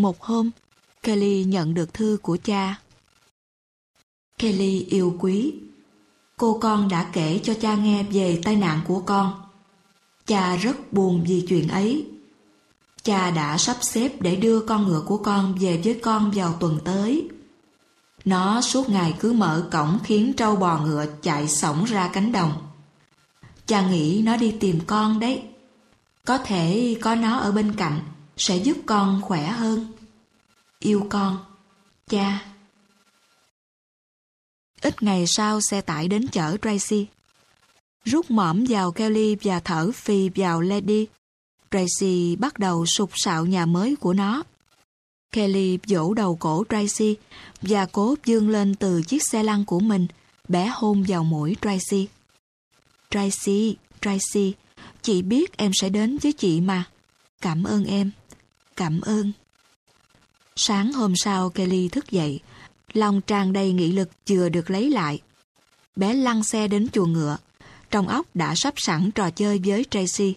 Một 0.04 0.22
hôm, 0.22 0.50
Kelly 1.02 1.44
nhận 1.44 1.74
được 1.74 1.94
thư 1.94 2.18
của 2.22 2.36
cha. 2.44 2.80
Kelly 4.38 4.86
yêu 4.90 5.16
quý. 5.20 5.54
Cô 6.36 6.58
con 6.58 6.88
đã 6.88 7.10
kể 7.12 7.40
cho 7.42 7.54
cha 7.60 7.74
nghe 7.74 8.02
về 8.02 8.40
tai 8.44 8.56
nạn 8.56 8.80
của 8.86 9.00
con. 9.00 9.42
Cha 10.26 10.56
rất 10.56 10.92
buồn 10.92 11.24
vì 11.28 11.44
chuyện 11.48 11.68
ấy. 11.68 12.06
Cha 13.02 13.30
đã 13.30 13.58
sắp 13.58 13.76
xếp 13.80 14.22
để 14.22 14.36
đưa 14.36 14.60
con 14.60 14.86
ngựa 14.86 15.02
của 15.06 15.16
con 15.16 15.54
về 15.60 15.80
với 15.84 16.00
con 16.02 16.30
vào 16.34 16.56
tuần 16.60 16.78
tới. 16.84 17.28
Nó 18.24 18.60
suốt 18.60 18.88
ngày 18.88 19.14
cứ 19.20 19.32
mở 19.32 19.68
cổng 19.72 19.98
khiến 20.04 20.32
trâu 20.36 20.56
bò 20.56 20.78
ngựa 20.78 21.06
chạy 21.22 21.48
sổng 21.48 21.84
ra 21.84 22.10
cánh 22.12 22.32
đồng. 22.32 22.52
Cha 23.66 23.88
nghĩ 23.88 24.22
nó 24.24 24.36
đi 24.36 24.54
tìm 24.60 24.80
con 24.86 25.20
đấy. 25.20 25.42
Có 26.24 26.38
thể 26.38 26.96
có 27.00 27.14
nó 27.14 27.38
ở 27.38 27.52
bên 27.52 27.72
cạnh 27.76 28.00
sẽ 28.36 28.56
giúp 28.56 28.76
con 28.86 29.20
khỏe 29.22 29.46
hơn. 29.46 29.93
Yêu 30.84 31.06
con, 31.10 31.44
cha. 32.08 32.44
Ít 34.80 35.02
ngày 35.02 35.24
sau 35.26 35.60
xe 35.60 35.80
tải 35.80 36.08
đến 36.08 36.28
chở 36.28 36.56
Tracy. 36.62 37.06
Rút 38.04 38.30
mõm 38.30 38.64
vào 38.68 38.92
Kelly 38.92 39.36
và 39.42 39.60
thở 39.60 39.90
phì 39.94 40.28
vào 40.28 40.60
Lady. 40.60 41.06
Tracy 41.70 42.36
bắt 42.36 42.58
đầu 42.58 42.86
sụp 42.86 43.10
sạo 43.14 43.46
nhà 43.46 43.66
mới 43.66 43.96
của 43.96 44.12
nó. 44.12 44.42
Kelly 45.32 45.78
vỗ 45.88 46.14
đầu 46.14 46.36
cổ 46.36 46.64
Tracy 46.68 47.16
và 47.62 47.86
cố 47.92 48.14
dương 48.24 48.48
lên 48.48 48.74
từ 48.74 49.02
chiếc 49.02 49.22
xe 49.30 49.42
lăn 49.42 49.64
của 49.64 49.80
mình, 49.80 50.06
bé 50.48 50.72
hôn 50.74 51.04
vào 51.08 51.24
mũi 51.24 51.56
Tracy. 51.62 52.08
Tracy, 53.10 53.76
Tracy, 54.00 54.54
chị 55.02 55.22
biết 55.22 55.56
em 55.56 55.70
sẽ 55.80 55.88
đến 55.88 56.18
với 56.22 56.32
chị 56.32 56.60
mà. 56.60 56.84
Cảm 57.40 57.64
ơn 57.64 57.84
em. 57.84 58.10
Cảm 58.76 59.00
ơn. 59.00 59.32
Sáng 60.56 60.92
hôm 60.92 61.16
sau 61.16 61.50
Kelly 61.50 61.88
thức 61.88 62.10
dậy, 62.10 62.40
lòng 62.92 63.20
tràn 63.20 63.52
đầy 63.52 63.72
nghị 63.72 63.92
lực 63.92 64.08
chưa 64.26 64.48
được 64.48 64.70
lấy 64.70 64.90
lại. 64.90 65.20
Bé 65.96 66.14
lăn 66.14 66.44
xe 66.44 66.68
đến 66.68 66.88
chuồng 66.92 67.12
ngựa, 67.12 67.36
trong 67.90 68.08
óc 68.08 68.26
đã 68.34 68.54
sắp 68.56 68.74
sẵn 68.76 69.10
trò 69.10 69.30
chơi 69.30 69.60
với 69.64 69.84
Tracy. 69.90 70.34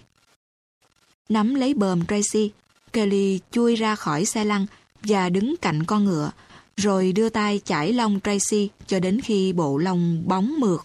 Nắm 1.30 1.56
lấy 1.56 1.74
bờm 1.74 2.06
Tracy, 2.06 2.52
Kelly 2.94 3.40
chui 3.52 3.76
ra 3.76 3.96
khỏi 3.96 4.26
xe 4.26 4.46
lăn 4.46 4.66
và 5.04 5.30
đứng 5.30 5.56
cạnh 5.62 5.84
con 5.84 6.06
ngựa, 6.06 6.32
rồi 6.78 7.12
đưa 7.12 7.30
tay 7.30 7.62
chải 7.66 7.94
lông 7.94 8.20
Tracy 8.20 8.70
cho 8.88 9.00
đến 9.00 9.22
khi 9.22 9.54
bộ 9.54 9.78
lông 9.78 10.24
bóng 10.28 10.60
mượt. 10.60 10.82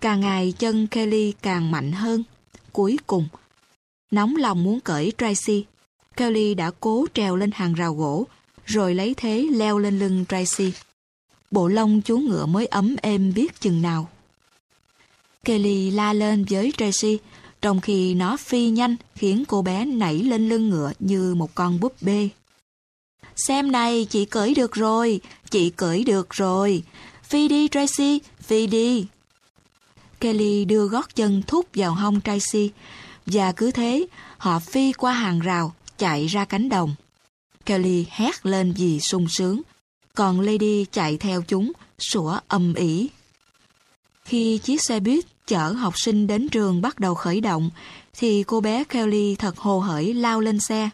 Càng 0.00 0.20
ngày 0.20 0.54
chân 0.58 0.86
Kelly 0.86 1.32
càng 1.42 1.70
mạnh 1.70 1.92
hơn. 1.92 2.22
Cuối 2.72 2.98
cùng, 3.06 3.28
nóng 4.10 4.36
lòng 4.36 4.64
muốn 4.64 4.80
cởi 4.80 5.12
Tracy, 5.18 5.64
Kelly 6.16 6.54
đã 6.54 6.70
cố 6.80 7.06
trèo 7.14 7.36
lên 7.36 7.50
hàng 7.54 7.74
rào 7.74 7.94
gỗ, 7.94 8.26
rồi 8.66 8.94
lấy 8.94 9.14
thế 9.16 9.46
leo 9.50 9.78
lên 9.78 9.98
lưng 9.98 10.24
Tracy. 10.28 10.72
Bộ 11.50 11.68
lông 11.68 12.00
chú 12.02 12.18
ngựa 12.18 12.46
mới 12.46 12.66
ấm 12.66 12.96
êm 13.02 13.34
biết 13.34 13.60
chừng 13.60 13.82
nào. 13.82 14.08
Kelly 15.44 15.90
la 15.90 16.12
lên 16.12 16.44
với 16.50 16.72
Tracy, 16.76 17.18
trong 17.62 17.80
khi 17.80 18.14
nó 18.14 18.36
phi 18.36 18.70
nhanh 18.70 18.96
khiến 19.14 19.44
cô 19.48 19.62
bé 19.62 19.84
nảy 19.84 20.18
lên 20.18 20.48
lưng 20.48 20.70
ngựa 20.70 20.92
như 20.98 21.34
một 21.34 21.54
con 21.54 21.80
búp 21.80 21.94
bê. 22.00 22.28
Xem 23.36 23.72
này, 23.72 24.06
chị 24.10 24.24
cởi 24.24 24.54
được 24.54 24.72
rồi, 24.72 25.20
chị 25.50 25.70
cởi 25.70 26.04
được 26.04 26.30
rồi. 26.30 26.82
Phi 27.22 27.48
đi 27.48 27.68
Tracy, 27.68 28.20
phi 28.40 28.66
đi. 28.66 29.06
Kelly 30.20 30.64
đưa 30.64 30.86
gót 30.86 31.16
chân 31.16 31.42
thúc 31.46 31.66
vào 31.74 31.94
hông 31.94 32.20
Tracy, 32.20 32.70
và 33.26 33.52
cứ 33.52 33.70
thế 33.70 34.06
họ 34.38 34.58
phi 34.58 34.92
qua 34.92 35.12
hàng 35.12 35.40
rào, 35.40 35.74
chạy 36.00 36.26
ra 36.26 36.44
cánh 36.44 36.68
đồng. 36.68 36.94
Kelly 37.66 38.06
hét 38.10 38.46
lên 38.46 38.72
vì 38.72 39.00
sung 39.00 39.26
sướng, 39.28 39.62
còn 40.14 40.40
Lady 40.40 40.84
chạy 40.92 41.16
theo 41.16 41.42
chúng, 41.42 41.72
sủa 41.98 42.38
âm 42.48 42.74
ỉ. 42.74 43.08
Khi 44.24 44.58
chiếc 44.58 44.80
xe 44.82 45.00
buýt 45.00 45.24
chở 45.46 45.72
học 45.72 45.94
sinh 45.96 46.26
đến 46.26 46.48
trường 46.48 46.82
bắt 46.82 46.98
đầu 47.00 47.14
khởi 47.14 47.40
động, 47.40 47.70
thì 48.12 48.42
cô 48.42 48.60
bé 48.60 48.84
Kelly 48.84 49.34
thật 49.34 49.58
hồ 49.58 49.80
hởi 49.80 50.14
lao 50.14 50.40
lên 50.40 50.60
xe. 50.60 50.90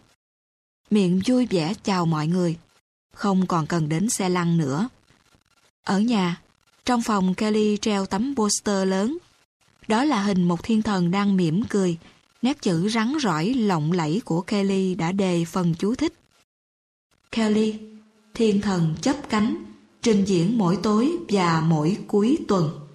Miệng 0.91 1.21
vui 1.27 1.47
vẻ 1.47 1.75
chào 1.85 2.07
mọi 2.07 2.27
người, 2.27 2.57
không 3.15 3.47
còn 3.47 3.67
cần 3.67 3.89
đến 3.89 4.09
xe 4.09 4.29
lăn 4.29 4.57
nữa. 4.57 4.89
Ở 5.85 6.01
nhà, 6.01 6.41
trong 6.85 7.03
phòng 7.03 7.35
Kelly 7.35 7.77
treo 7.77 8.07
tấm 8.07 8.35
poster 8.37 8.89
lớn. 8.89 9.19
Đó 9.89 10.05
là 10.05 10.23
hình 10.23 10.43
một 10.49 10.63
thiên 10.63 10.83
thần 10.83 11.11
đang 11.11 11.37
mỉm 11.37 11.63
cười, 11.69 11.99
nét 12.47 12.63
chữ 12.63 12.89
rắn 12.89 13.17
rỏi 13.21 13.55
lộng 13.55 13.93
lẫy 13.93 14.23
của 14.25 14.41
Kelly 14.41 14.95
đã 14.95 15.13
đề 15.13 15.45
phần 15.45 15.75
chú 15.79 15.95
thích. 15.95 16.13
Kelly, 17.33 17.75
thiên 18.35 18.61
thần 18.61 18.95
chấp 19.01 19.17
cánh, 19.29 19.65
trình 20.03 20.25
diễn 20.25 20.59
mỗi 20.59 20.79
tối 20.83 21.13
và 21.29 21.65
mỗi 21.67 21.97
cuối 22.07 22.39
tuần. 22.49 22.86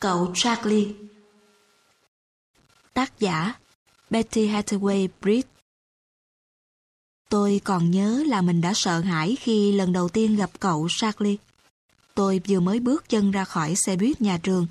Cậu 0.00 0.32
Charlie 0.34 0.88
Tác 2.94 3.18
giả 3.18 3.54
Betty 4.10 4.48
Hathaway 4.48 5.08
Britt 5.20 5.48
Tôi 7.28 7.60
còn 7.64 7.90
nhớ 7.90 8.24
là 8.26 8.40
mình 8.40 8.60
đã 8.60 8.72
sợ 8.74 9.00
hãi 9.00 9.36
khi 9.40 9.72
lần 9.72 9.92
đầu 9.92 10.08
tiên 10.08 10.36
gặp 10.36 10.50
cậu 10.60 10.88
Charlie. 10.90 11.36
Tôi 12.14 12.40
vừa 12.48 12.60
mới 12.60 12.80
bước 12.80 13.08
chân 13.08 13.30
ra 13.30 13.44
khỏi 13.44 13.74
xe 13.86 13.96
buýt 13.96 14.20
nhà 14.20 14.38
trường 14.42 14.66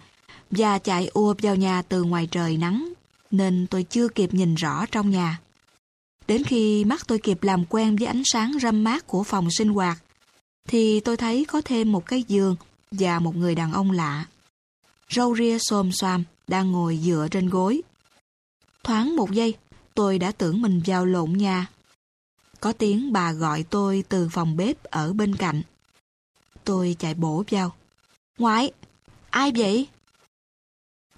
và 0.51 0.79
chạy 0.79 1.07
ùa 1.07 1.35
vào 1.41 1.55
nhà 1.55 1.81
từ 1.81 2.03
ngoài 2.03 2.27
trời 2.31 2.57
nắng, 2.57 2.93
nên 3.31 3.67
tôi 3.69 3.83
chưa 3.83 4.07
kịp 4.07 4.33
nhìn 4.33 4.55
rõ 4.55 4.85
trong 4.85 5.09
nhà. 5.09 5.39
Đến 6.27 6.43
khi 6.43 6.85
mắt 6.85 7.07
tôi 7.07 7.19
kịp 7.19 7.43
làm 7.43 7.65
quen 7.65 7.95
với 7.95 8.07
ánh 8.07 8.21
sáng 8.25 8.51
râm 8.61 8.83
mát 8.83 9.07
của 9.07 9.23
phòng 9.23 9.47
sinh 9.51 9.69
hoạt, 9.69 9.97
thì 10.67 10.99
tôi 10.99 11.17
thấy 11.17 11.45
có 11.45 11.61
thêm 11.65 11.91
một 11.91 12.05
cái 12.05 12.23
giường 12.27 12.55
và 12.91 13.19
một 13.19 13.35
người 13.35 13.55
đàn 13.55 13.73
ông 13.73 13.91
lạ 13.91 14.25
râu 15.09 15.35
ria 15.35 15.57
xồm 15.59 15.91
xoàm, 15.91 16.23
đang 16.47 16.71
ngồi 16.71 16.99
dựa 17.03 17.27
trên 17.31 17.49
gối. 17.49 17.81
Thoáng 18.83 19.15
một 19.15 19.31
giây, 19.31 19.55
tôi 19.93 20.19
đã 20.19 20.31
tưởng 20.31 20.61
mình 20.61 20.81
vào 20.85 21.05
lộn 21.05 21.33
nhà. 21.33 21.67
Có 22.59 22.73
tiếng 22.73 23.13
bà 23.13 23.31
gọi 23.31 23.63
tôi 23.63 24.03
từ 24.09 24.29
phòng 24.31 24.57
bếp 24.57 24.83
ở 24.83 25.13
bên 25.13 25.35
cạnh. 25.35 25.61
Tôi 26.63 26.95
chạy 26.99 27.13
bổ 27.13 27.43
vào. 27.51 27.75
Ngoại, 28.37 28.71
ai 29.29 29.51
vậy? 29.55 29.87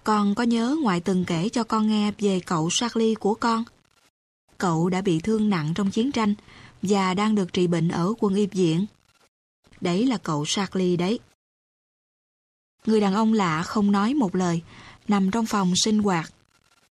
Con 0.03 0.35
có 0.35 0.43
nhớ 0.43 0.75
ngoại 0.81 0.99
từng 0.99 1.25
kể 1.25 1.49
cho 1.49 1.63
con 1.63 1.87
nghe 1.87 2.11
về 2.19 2.39
cậu 2.39 2.69
Charlie 2.71 3.15
của 3.15 3.33
con? 3.33 3.63
Cậu 4.57 4.89
đã 4.89 5.01
bị 5.01 5.19
thương 5.19 5.49
nặng 5.49 5.73
trong 5.75 5.91
chiến 5.91 6.11
tranh 6.11 6.33
và 6.81 7.13
đang 7.13 7.35
được 7.35 7.53
trị 7.53 7.67
bệnh 7.67 7.89
ở 7.89 8.13
quân 8.19 8.35
y 8.35 8.47
viện. 8.47 8.85
Đấy 9.81 10.07
là 10.07 10.17
cậu 10.17 10.45
Charlie 10.47 10.97
đấy. 10.97 11.19
Người 12.85 13.01
đàn 13.01 13.13
ông 13.13 13.33
lạ 13.33 13.63
không 13.63 13.91
nói 13.91 14.13
một 14.13 14.35
lời, 14.35 14.61
nằm 15.07 15.31
trong 15.31 15.45
phòng 15.45 15.73
sinh 15.83 15.99
hoạt. 15.99 16.33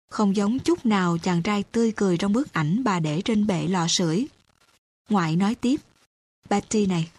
Không 0.09 0.35
giống 0.35 0.59
chút 0.59 0.85
nào 0.85 1.17
chàng 1.17 1.41
trai 1.41 1.63
tươi 1.63 1.91
cười 1.91 2.17
trong 2.17 2.33
bức 2.33 2.53
ảnh 2.53 2.83
bà 2.83 2.99
để 2.99 3.21
trên 3.25 3.47
bệ 3.47 3.67
lò 3.67 3.87
sưởi. 3.87 4.27
Ngoại 5.09 5.35
nói 5.35 5.55
tiếp, 5.55 5.81
Betty 6.49 6.85
này, 6.85 7.09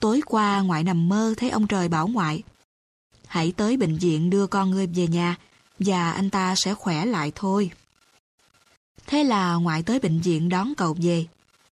tối 0.00 0.20
qua 0.26 0.60
ngoại 0.60 0.84
nằm 0.84 1.08
mơ 1.08 1.34
thấy 1.36 1.50
ông 1.50 1.66
trời 1.66 1.88
bảo 1.88 2.08
ngoại. 2.08 2.42
Hãy 3.26 3.52
tới 3.56 3.76
bệnh 3.76 3.98
viện 3.98 4.30
đưa 4.30 4.46
con 4.46 4.70
ngươi 4.70 4.86
về 4.86 5.06
nhà 5.06 5.36
và 5.78 6.12
anh 6.12 6.30
ta 6.30 6.54
sẽ 6.56 6.74
khỏe 6.74 7.06
lại 7.06 7.32
thôi. 7.34 7.70
Thế 9.06 9.24
là 9.24 9.54
ngoại 9.54 9.82
tới 9.82 9.98
bệnh 9.98 10.20
viện 10.20 10.48
đón 10.48 10.74
cậu 10.74 10.96
về. 11.00 11.26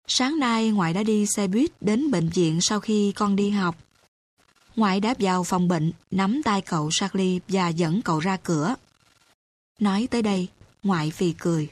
Sáng 0.08 0.40
nay 0.40 0.70
ngoại 0.70 0.94
đã 0.94 1.04
đi 1.04 1.26
xe 1.36 1.48
buýt 1.48 1.72
đến 1.82 2.12
bệnh 2.12 2.30
viện 2.30 2.62
sau 2.62 2.80
khi 2.80 3.12
con 3.12 3.36
đi 3.36 3.50
học. 3.50 3.76
Ngoại 4.78 5.00
đã 5.00 5.14
vào 5.20 5.44
phòng 5.44 5.68
bệnh, 5.68 5.92
nắm 6.12 6.42
tay 6.44 6.62
cậu 6.62 6.90
Charlie 6.92 7.40
và 7.48 7.68
dẫn 7.68 8.02
cậu 8.02 8.20
ra 8.20 8.38
cửa. 8.38 8.76
Nói 9.80 10.08
tới 10.12 10.22
đây, 10.22 10.48
ngoại 10.84 11.12
phì 11.12 11.34
cười. 11.34 11.70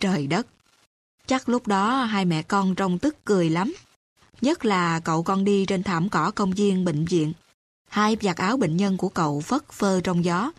Trời 0.00 0.26
đất! 0.26 0.46
Chắc 1.26 1.48
lúc 1.48 1.66
đó 1.66 2.04
hai 2.04 2.24
mẹ 2.24 2.42
con 2.42 2.74
trông 2.74 2.98
tức 2.98 3.16
cười 3.24 3.50
lắm. 3.50 3.74
Nhất 4.40 4.64
là 4.64 5.00
cậu 5.00 5.22
con 5.22 5.44
đi 5.44 5.66
trên 5.66 5.82
thảm 5.82 6.08
cỏ 6.08 6.30
công 6.30 6.52
viên 6.52 6.84
bệnh 6.84 7.04
viện. 7.04 7.32
Hai 7.88 8.16
giặt 8.20 8.36
áo 8.36 8.56
bệnh 8.56 8.76
nhân 8.76 8.96
của 8.96 9.08
cậu 9.08 9.40
phất 9.40 9.72
phơ 9.72 10.00
trong 10.00 10.24
gió. 10.24 10.52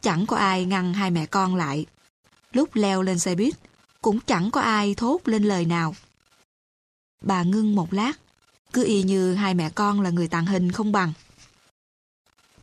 Chẳng 0.00 0.26
có 0.26 0.36
ai 0.36 0.64
ngăn 0.64 0.94
hai 0.94 1.10
mẹ 1.10 1.26
con 1.26 1.54
lại. 1.56 1.86
Lúc 2.52 2.68
leo 2.74 3.02
lên 3.02 3.18
xe 3.18 3.34
buýt, 3.34 3.54
cũng 4.02 4.20
chẳng 4.20 4.50
có 4.50 4.60
ai 4.60 4.94
thốt 4.94 5.20
lên 5.24 5.44
lời 5.44 5.64
nào. 5.64 5.94
Bà 7.24 7.42
ngưng 7.42 7.74
một 7.74 7.92
lát, 7.92 8.12
cứ 8.72 8.84
y 8.84 9.02
như 9.02 9.34
hai 9.34 9.54
mẹ 9.54 9.70
con 9.70 10.00
là 10.00 10.10
người 10.10 10.28
tàn 10.28 10.46
hình 10.46 10.72
không 10.72 10.92
bằng. 10.92 11.12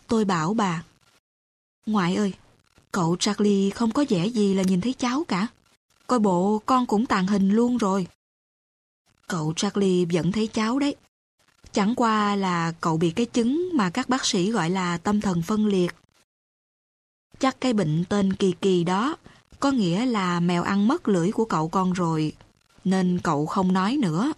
Tôi 0.08 0.26
bảo 0.26 0.54
bà, 0.54 0.84
Ngoại 1.88 2.16
ơi, 2.16 2.34
cậu 2.92 3.16
Charlie 3.20 3.70
không 3.70 3.92
có 3.92 4.06
vẻ 4.10 4.26
gì 4.26 4.54
là 4.54 4.64
nhìn 4.64 4.82
thấy 4.82 4.94
cháu 4.94 5.24
cả. 5.28 5.48
Coi 6.08 6.20
bộ 6.20 6.62
con 6.66 6.86
cũng 6.86 7.06
tàn 7.06 7.28
hình 7.28 7.50
luôn 7.50 7.78
rồi. 7.78 8.08
Cậu 9.28 9.54
Charlie 9.56 10.06
vẫn 10.06 10.32
thấy 10.32 10.48
cháu 10.48 10.80
đấy. 10.80 10.96
Chẳng 11.72 11.96
qua 11.96 12.36
là 12.36 12.74
cậu 12.82 12.98
bị 12.98 13.12
cái 13.12 13.26
chứng 13.26 13.70
mà 13.74 13.90
các 13.90 14.10
bác 14.10 14.26
sĩ 14.26 14.52
gọi 14.52 14.70
là 14.70 14.98
tâm 14.98 15.22
thần 15.22 15.42
phân 15.42 15.66
liệt. 15.66 15.96
Chắc 17.40 17.62
cái 17.62 17.74
bệnh 17.74 18.06
tên 18.10 18.34
kỳ 18.34 18.54
kỳ 18.62 18.84
đó 18.84 19.16
có 19.60 19.72
nghĩa 19.72 20.06
là 20.06 20.40
mèo 20.40 20.64
ăn 20.64 20.88
mất 20.88 21.08
lưỡi 21.08 21.32
của 21.32 21.46
cậu 21.46 21.70
con 21.70 21.94
rồi, 21.94 22.34
nên 22.84 23.20
cậu 23.24 23.46
không 23.46 23.74
nói 23.74 23.98
nữa. 24.02 24.34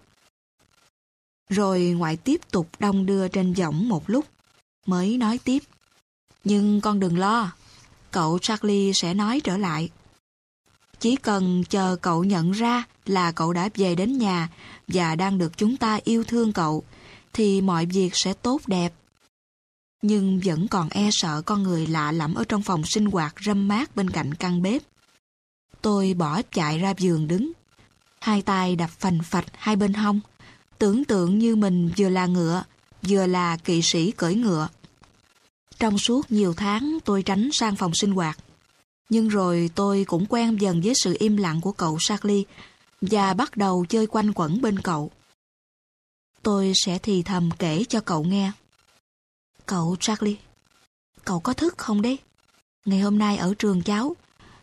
Rồi 1.50 1.80
ngoại 1.80 2.16
tiếp 2.16 2.40
tục 2.50 2.68
đong 2.78 3.06
đưa 3.06 3.28
trên 3.28 3.52
giọng 3.52 3.88
một 3.88 4.10
lúc, 4.10 4.24
mới 4.86 5.16
nói 5.16 5.38
tiếp. 5.44 5.62
Nhưng 6.44 6.80
con 6.80 7.00
đừng 7.00 7.18
lo, 7.18 7.52
cậu 8.10 8.38
Charlie 8.38 8.92
sẽ 8.92 9.14
nói 9.14 9.40
trở 9.44 9.56
lại. 9.56 9.90
Chỉ 11.00 11.16
cần 11.16 11.64
chờ 11.68 11.96
cậu 12.02 12.24
nhận 12.24 12.50
ra 12.50 12.84
là 13.06 13.32
cậu 13.32 13.52
đã 13.52 13.68
về 13.74 13.94
đến 13.94 14.18
nhà 14.18 14.48
và 14.88 15.14
đang 15.14 15.38
được 15.38 15.58
chúng 15.58 15.76
ta 15.76 15.98
yêu 16.04 16.24
thương 16.24 16.52
cậu, 16.52 16.84
thì 17.32 17.60
mọi 17.60 17.86
việc 17.86 18.10
sẽ 18.12 18.32
tốt 18.32 18.60
đẹp. 18.66 18.92
Nhưng 20.02 20.40
vẫn 20.44 20.68
còn 20.68 20.88
e 20.88 21.08
sợ 21.12 21.42
con 21.42 21.62
người 21.62 21.86
lạ 21.86 22.12
lẫm 22.12 22.34
ở 22.34 22.44
trong 22.44 22.62
phòng 22.62 22.82
sinh 22.84 23.06
hoạt 23.06 23.34
râm 23.44 23.68
mát 23.68 23.96
bên 23.96 24.10
cạnh 24.10 24.34
căn 24.34 24.62
bếp. 24.62 24.82
Tôi 25.82 26.14
bỏ 26.14 26.42
chạy 26.52 26.78
ra 26.78 26.94
giường 26.98 27.28
đứng. 27.28 27.52
Hai 28.20 28.42
tay 28.42 28.76
đập 28.76 28.90
phành 28.90 29.18
phạch 29.24 29.46
hai 29.52 29.76
bên 29.76 29.94
hông. 29.94 30.20
Tưởng 30.80 31.04
tượng 31.04 31.38
như 31.38 31.56
mình 31.56 31.90
vừa 31.98 32.08
là 32.08 32.26
ngựa, 32.26 32.62
vừa 33.08 33.26
là 33.26 33.56
kỵ 33.56 33.82
sĩ 33.82 34.10
cưỡi 34.10 34.34
ngựa. 34.34 34.68
Trong 35.78 35.98
suốt 35.98 36.32
nhiều 36.32 36.54
tháng 36.54 36.98
tôi 37.04 37.22
tránh 37.22 37.48
sang 37.52 37.76
phòng 37.76 37.92
sinh 37.94 38.12
hoạt. 38.12 38.38
Nhưng 39.08 39.28
rồi 39.28 39.70
tôi 39.74 40.04
cũng 40.08 40.26
quen 40.28 40.56
dần 40.60 40.80
với 40.80 40.92
sự 41.02 41.16
im 41.18 41.36
lặng 41.36 41.60
của 41.60 41.72
cậu 41.72 41.98
Charlie 42.00 42.42
và 43.00 43.34
bắt 43.34 43.56
đầu 43.56 43.86
chơi 43.88 44.06
quanh 44.06 44.32
quẩn 44.34 44.60
bên 44.60 44.78
cậu. 44.78 45.10
Tôi 46.42 46.72
sẽ 46.74 46.98
thì 46.98 47.22
thầm 47.22 47.50
kể 47.58 47.84
cho 47.88 48.00
cậu 48.00 48.24
nghe. 48.24 48.52
Cậu 49.66 49.96
Charlie, 50.00 50.36
cậu 51.24 51.40
có 51.40 51.52
thức 51.52 51.78
không 51.78 52.02
đấy? 52.02 52.18
Ngày 52.84 53.00
hôm 53.00 53.18
nay 53.18 53.36
ở 53.36 53.54
trường 53.58 53.82
cháu, 53.82 54.16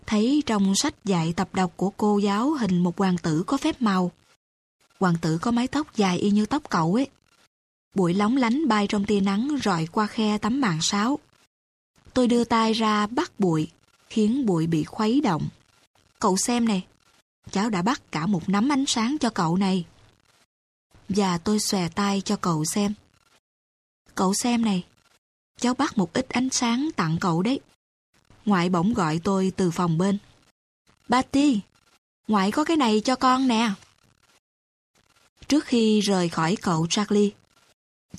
thấy 0.06 0.44
trong 0.46 0.76
sách 0.76 1.06
dạy 1.06 1.34
tập 1.34 1.50
đọc 1.54 1.74
của 1.76 1.90
cô 1.90 2.18
giáo 2.18 2.54
hình 2.54 2.84
một 2.84 2.98
hoàng 2.98 3.18
tử 3.18 3.44
có 3.48 3.58
phép 3.58 3.82
màu. 3.82 4.12
Hoàng 5.00 5.16
tử 5.22 5.38
có 5.38 5.52
mái 5.52 5.68
tóc 5.68 5.96
dài 5.96 6.18
y 6.18 6.32
như 6.32 6.46
tóc 6.46 6.70
cậu 6.70 6.94
ấy. 6.94 7.08
Bụi 7.96 8.14
lóng 8.14 8.38
lánh 8.38 8.68
bay 8.68 8.88
trong 8.88 9.06
tia 9.06 9.20
nắng 9.20 9.58
rọi 9.64 9.88
qua 9.92 10.08
khe 10.08 10.38
tấm 10.38 10.62
màn 10.62 10.80
sáo. 10.82 11.20
Tôi 12.14 12.28
đưa 12.28 12.44
tay 12.44 12.74
ra 12.74 13.08
bắt 13.08 13.40
bụi, 13.40 13.72
khiến 14.10 14.46
bụi 14.46 14.68
bị 14.68 14.84
khuấy 14.84 15.22
động. 15.22 15.50
Cậu 16.20 16.38
xem 16.38 16.66
này, 16.66 16.86
cháu 17.52 17.70
đã 17.70 17.82
bắt 17.82 18.12
cả 18.12 18.26
một 18.26 18.50
nắm 18.50 18.70
ánh 18.70 18.86
sáng 18.88 19.18
cho 19.20 19.30
cậu 19.30 19.58
này. 19.58 19.86
Và 21.10 21.38
tôi 21.38 21.60
xòe 21.60 21.90
tay 21.90 22.22
cho 22.26 22.36
cậu 22.36 22.66
xem. 22.66 22.94
Cậu 24.16 24.34
xem 24.34 24.66
này, 24.66 24.84
cháu 25.60 25.74
bắt 25.74 25.98
một 25.98 26.14
ít 26.14 26.30
ánh 26.30 26.50
sáng 26.50 26.90
tặng 26.96 27.18
cậu 27.22 27.42
đấy. 27.42 27.60
Ngoại 28.46 28.70
bỗng 28.70 28.94
gọi 28.94 29.20
tôi 29.24 29.52
từ 29.56 29.72
phòng 29.72 29.98
bên. 29.98 30.18
Batty, 31.10 31.60
ngoại 32.28 32.52
có 32.52 32.64
cái 32.64 32.78
này 32.78 33.02
cho 33.06 33.16
con 33.16 33.48
nè. 33.48 33.72
Trước 35.48 35.66
khi 35.66 36.00
rời 36.00 36.30
khỏi 36.30 36.56
cậu 36.62 36.88
Charlie, 36.90 37.30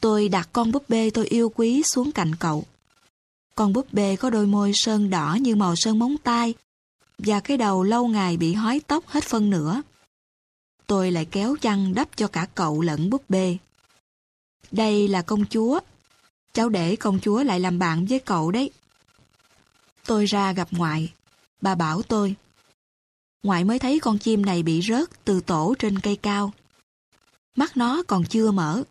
tôi 0.01 0.29
đặt 0.29 0.49
con 0.53 0.73
búp 0.73 0.89
bê 0.89 1.11
tôi 1.11 1.27
yêu 1.27 1.53
quý 1.55 1.83
xuống 1.95 2.13
cạnh 2.13 2.35
cậu. 2.35 2.65
Con 3.55 3.73
búp 3.73 3.87
bê 3.93 4.17
có 4.17 4.31
đôi 4.31 4.47
môi 4.47 4.73
sơn 4.75 5.11
đỏ 5.11 5.37
như 5.41 5.57
màu 5.57 5.77
sơn 5.77 5.99
móng 5.99 6.17
tay 6.23 6.55
và 7.19 7.41
cái 7.41 7.57
đầu 7.57 7.83
lâu 7.83 8.07
ngày 8.07 8.37
bị 8.37 8.53
hói 8.53 8.81
tóc 8.87 9.07
hết 9.07 9.25
phân 9.25 9.51
nửa. 9.51 9.83
Tôi 10.87 11.11
lại 11.11 11.25
kéo 11.25 11.57
chăn 11.61 11.95
đắp 11.95 12.17
cho 12.17 12.29
cả 12.29 12.47
cậu 12.55 12.81
lẫn 12.81 13.11
búp 13.11 13.23
bê. 13.29 13.57
Đây 14.71 15.09
là 15.09 15.23
công 15.23 15.47
chúa. 15.47 15.81
Cháu 16.53 16.69
để 16.69 16.97
công 16.97 17.21
chúa 17.21 17.43
lại 17.43 17.61
làm 17.61 17.79
bạn 17.79 18.07
với 18.07 18.19
cậu 18.19 18.51
đấy. 18.51 18.71
Tôi 20.07 20.25
ra 20.25 20.53
gặp 20.53 20.69
ngoại. 20.71 21.13
Bà 21.61 21.75
bảo 21.75 22.03
tôi. 22.03 22.35
Ngoại 23.43 23.65
mới 23.65 23.79
thấy 23.79 24.01
con 24.01 24.19
chim 24.19 24.47
này 24.47 24.63
bị 24.63 24.83
rớt 24.83 25.25
từ 25.25 25.41
tổ 25.41 25.75
trên 25.79 25.99
cây 25.99 26.17
cao. 26.17 26.53
Mắt 27.59 27.77
nó 27.77 28.03
còn 28.07 28.25
chưa 28.25 28.51
mở. 28.51 28.83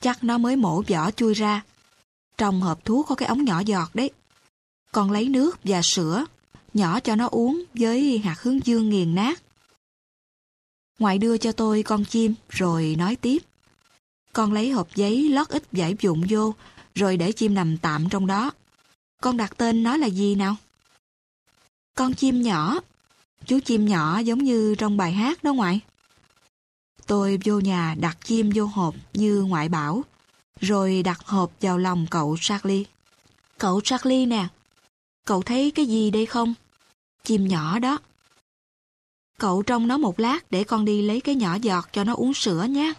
Chắc 0.00 0.24
nó 0.24 0.38
mới 0.38 0.56
mổ 0.56 0.82
vỏ 0.82 1.10
chui 1.10 1.34
ra. 1.34 1.62
Trong 2.38 2.60
hộp 2.60 2.84
thuốc 2.84 3.06
có 3.06 3.14
cái 3.14 3.28
ống 3.28 3.44
nhỏ 3.44 3.60
giọt 3.66 3.94
đấy. 3.94 4.10
Con 4.92 5.10
lấy 5.10 5.28
nước 5.28 5.58
và 5.64 5.80
sữa, 5.82 6.24
nhỏ 6.74 7.00
cho 7.00 7.16
nó 7.16 7.26
uống 7.26 7.64
với 7.74 8.18
hạt 8.18 8.40
hướng 8.42 8.66
dương 8.66 8.90
nghiền 8.90 9.14
nát. 9.14 9.42
Ngoại 10.98 11.18
đưa 11.18 11.36
cho 11.36 11.52
tôi 11.52 11.82
con 11.82 12.04
chim 12.04 12.34
rồi 12.48 12.96
nói 12.98 13.16
tiếp. 13.16 13.42
Con 14.32 14.52
lấy 14.52 14.70
hộp 14.70 14.94
giấy 14.94 15.28
lót 15.28 15.48
ít 15.48 15.62
giải 15.72 15.96
dụng 16.00 16.24
vô 16.28 16.54
rồi 16.94 17.16
để 17.16 17.32
chim 17.32 17.54
nằm 17.54 17.78
tạm 17.78 18.08
trong 18.08 18.26
đó. 18.26 18.50
Con 19.22 19.36
đặt 19.36 19.56
tên 19.56 19.82
nó 19.82 19.96
là 19.96 20.06
gì 20.06 20.34
nào? 20.34 20.56
Con 21.96 22.14
chim 22.14 22.42
nhỏ. 22.42 22.80
Chú 23.46 23.60
chim 23.64 23.86
nhỏ 23.86 24.18
giống 24.18 24.44
như 24.44 24.74
trong 24.78 24.96
bài 24.96 25.12
hát 25.12 25.44
đó 25.44 25.52
ngoại. 25.52 25.80
Tôi 27.10 27.38
vô 27.44 27.60
nhà 27.60 27.94
đặt 27.98 28.18
chim 28.24 28.50
vô 28.54 28.64
hộp 28.64 28.94
như 29.14 29.42
ngoại 29.42 29.68
bảo, 29.68 30.04
rồi 30.60 31.02
đặt 31.02 31.20
hộp 31.26 31.50
vào 31.60 31.78
lòng 31.78 32.06
cậu 32.10 32.36
Charlie. 32.40 32.84
Cậu 33.58 33.80
Charlie 33.80 34.26
nè, 34.26 34.46
cậu 35.26 35.42
thấy 35.42 35.70
cái 35.70 35.86
gì 35.86 36.10
đây 36.10 36.26
không? 36.26 36.54
Chim 37.24 37.48
nhỏ 37.48 37.78
đó. 37.78 37.98
Cậu 39.38 39.62
trông 39.62 39.86
nó 39.86 39.98
một 39.98 40.20
lát 40.20 40.50
để 40.50 40.64
con 40.64 40.84
đi 40.84 41.02
lấy 41.02 41.20
cái 41.20 41.34
nhỏ 41.34 41.56
giọt 41.62 41.88
cho 41.92 42.04
nó 42.04 42.14
uống 42.14 42.34
sữa 42.34 42.66
nhé. 42.70 42.92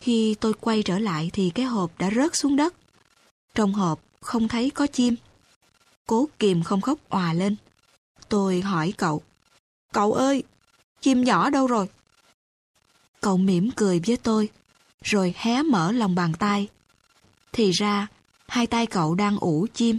Khi 0.00 0.34
tôi 0.40 0.52
quay 0.52 0.82
trở 0.82 0.98
lại 0.98 1.30
thì 1.32 1.50
cái 1.50 1.66
hộp 1.66 1.98
đã 1.98 2.10
rớt 2.10 2.36
xuống 2.36 2.56
đất. 2.56 2.74
Trong 3.54 3.72
hộp 3.72 4.00
không 4.20 4.48
thấy 4.48 4.70
có 4.70 4.86
chim. 4.86 5.16
Cố 6.06 6.28
kìm 6.38 6.62
không 6.62 6.80
khóc 6.80 6.98
òa 7.08 7.32
lên. 7.32 7.56
Tôi 8.28 8.60
hỏi 8.60 8.92
cậu. 8.96 9.22
Cậu 9.92 10.12
ơi, 10.12 10.42
chim 11.00 11.24
nhỏ 11.24 11.50
đâu 11.50 11.66
rồi? 11.66 11.88
Cậu 13.20 13.36
mỉm 13.36 13.70
cười 13.70 14.00
với 14.06 14.16
tôi, 14.16 14.48
rồi 15.02 15.34
hé 15.36 15.62
mở 15.62 15.92
lòng 15.92 16.14
bàn 16.14 16.32
tay. 16.38 16.68
Thì 17.52 17.70
ra, 17.70 18.06
hai 18.48 18.66
tay 18.66 18.86
cậu 18.86 19.14
đang 19.14 19.38
ủ 19.38 19.66
chim. 19.74 19.98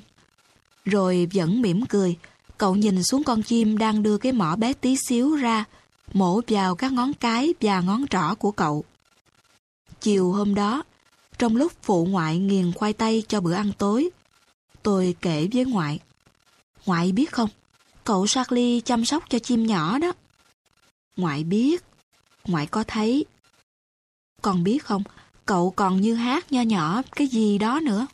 Rồi 0.85 1.27
vẫn 1.33 1.61
mỉm 1.61 1.85
cười, 1.85 2.17
cậu 2.57 2.75
nhìn 2.75 3.03
xuống 3.03 3.23
con 3.23 3.43
chim 3.43 3.77
đang 3.77 4.03
đưa 4.03 4.17
cái 4.17 4.31
mỏ 4.31 4.55
bé 4.55 4.73
tí 4.73 4.95
xíu 5.07 5.35
ra, 5.35 5.65
mổ 6.13 6.41
vào 6.47 6.75
các 6.75 6.93
ngón 6.93 7.13
cái 7.13 7.53
và 7.61 7.81
ngón 7.81 8.07
trỏ 8.07 8.35
của 8.35 8.51
cậu. 8.51 8.83
Chiều 10.01 10.31
hôm 10.31 10.55
đó, 10.55 10.83
trong 11.37 11.55
lúc 11.55 11.71
phụ 11.83 12.05
ngoại 12.05 12.37
nghiền 12.37 12.71
khoai 12.73 12.93
tây 12.93 13.23
cho 13.27 13.41
bữa 13.41 13.53
ăn 13.53 13.71
tối, 13.77 14.09
tôi 14.83 15.15
kể 15.21 15.47
với 15.53 15.65
ngoại. 15.65 15.99
Ngoại 16.85 17.11
biết 17.11 17.31
không, 17.31 17.49
cậu 18.03 18.27
Charlie 18.27 18.79
chăm 18.79 19.05
sóc 19.05 19.23
cho 19.29 19.39
chim 19.39 19.67
nhỏ 19.67 19.97
đó. 19.97 20.11
Ngoại 21.17 21.43
biết, 21.43 21.83
ngoại 22.47 22.67
có 22.67 22.83
thấy. 22.87 23.25
Còn 24.41 24.63
biết 24.63 24.83
không, 24.83 25.03
cậu 25.45 25.71
còn 25.71 26.01
như 26.01 26.15
hát 26.15 26.51
nho 26.51 26.61
nhỏ 26.61 27.01
cái 27.15 27.27
gì 27.27 27.57
đó 27.57 27.79
nữa. 27.79 28.07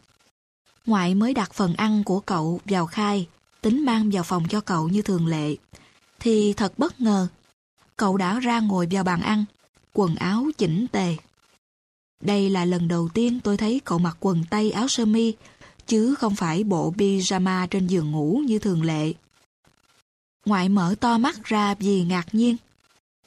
Ngoại 0.86 1.16
mới 1.16 1.34
đặt 1.34 1.54
phần 1.54 1.74
ăn 1.74 2.04
của 2.04 2.20
cậu 2.20 2.60
vào 2.66 2.86
khai, 2.86 3.28
tính 3.62 3.86
mang 3.86 4.10
vào 4.12 4.24
phòng 4.24 4.48
cho 4.50 4.62
cậu 4.62 4.90
như 4.90 5.02
thường 5.02 5.28
lệ. 5.28 5.56
Thì 6.20 6.54
thật 6.54 6.74
bất 6.80 7.02
ngờ, 7.02 7.28
cậu 7.98 8.18
đã 8.18 8.40
ra 8.40 8.60
ngồi 8.60 8.88
vào 8.92 9.04
bàn 9.04 9.22
ăn, 9.22 9.46
quần 9.94 10.16
áo 10.16 10.46
chỉnh 10.58 10.88
tề. 10.92 11.16
Đây 12.22 12.50
là 12.50 12.66
lần 12.66 12.88
đầu 12.88 13.10
tiên 13.14 13.40
tôi 13.44 13.58
thấy 13.58 13.82
cậu 13.86 14.00
mặc 14.00 14.18
quần 14.20 14.44
tây 14.50 14.72
áo 14.72 14.88
sơ 14.88 15.06
mi, 15.06 15.34
chứ 15.88 16.16
không 16.16 16.36
phải 16.36 16.64
bộ 16.64 16.94
pyjama 16.98 17.68
trên 17.68 17.88
giường 17.88 18.12
ngủ 18.12 18.42
như 18.46 18.60
thường 18.60 18.84
lệ. 18.84 19.14
Ngoại 20.46 20.70
mở 20.70 20.96
to 21.00 21.18
mắt 21.18 21.44
ra 21.44 21.76
vì 21.76 22.04
ngạc 22.04 22.36
nhiên. 22.36 22.58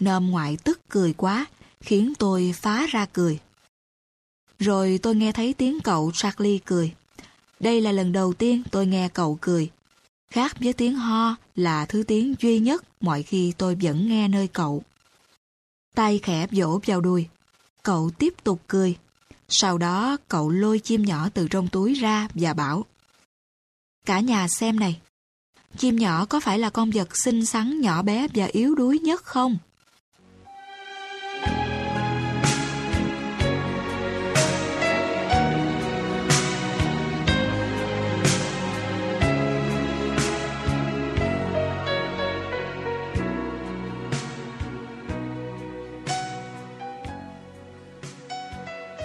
Nôm 0.01 0.31
ngoại 0.31 0.57
tức 0.65 0.81
cười 0.89 1.13
quá, 1.13 1.47
khiến 1.81 2.13
tôi 2.19 2.55
phá 2.57 2.87
ra 2.87 3.07
cười. 3.07 3.39
Rồi 4.59 4.99
tôi 5.03 5.15
nghe 5.15 5.33
thấy 5.33 5.55
tiếng 5.55 5.81
cậu 5.81 6.11
Charlie 6.15 6.59
cười. 6.59 6.95
Đây 7.61 7.81
là 7.81 7.93
lần 7.93 8.13
đầu 8.13 8.33
tiên 8.33 8.63
tôi 8.71 8.87
nghe 8.87 9.09
cậu 9.09 9.39
cười. 9.41 9.71
Khác 10.31 10.57
với 10.61 10.73
tiếng 10.73 10.95
ho 10.95 11.37
là 11.57 11.87
thứ 11.87 12.03
tiếng 12.03 12.35
duy 12.41 12.59
nhất 12.59 12.85
mọi 13.01 13.23
khi 13.23 13.53
tôi 13.59 13.77
vẫn 13.83 14.09
nghe 14.09 14.29
nơi 14.29 14.49
cậu. 14.49 14.83
Tay 15.95 16.21
khẽ 16.23 16.47
vỗ 16.51 16.81
vào 16.87 17.01
đùi. 17.01 17.29
Cậu 17.83 18.11
tiếp 18.19 18.35
tục 18.45 18.61
cười. 18.67 18.97
Sau 19.49 19.79
đó 19.79 20.17
cậu 20.29 20.51
lôi 20.51 20.79
chim 20.79 21.03
nhỏ 21.03 21.29
từ 21.35 21.49
trong 21.49 21.69
túi 21.69 21.95
ra 21.95 22.29
và 22.35 22.55
bảo 22.55 22.85
Cả 24.07 24.21
nhà 24.21 24.49
xem 24.49 24.81
này. 24.81 25.01
Chim 25.77 25.97
nhỏ 25.97 26.25
có 26.25 26.41
phải 26.41 26.59
là 26.59 26.71
con 26.71 26.91
vật 26.91 27.09
xinh 27.25 27.47
xắn, 27.47 27.81
nhỏ 27.81 28.03
bé 28.03 28.27
và 28.35 28.47
yếu 28.47 28.75
đuối 28.75 28.99
nhất 28.99 29.23
không? 29.25 29.59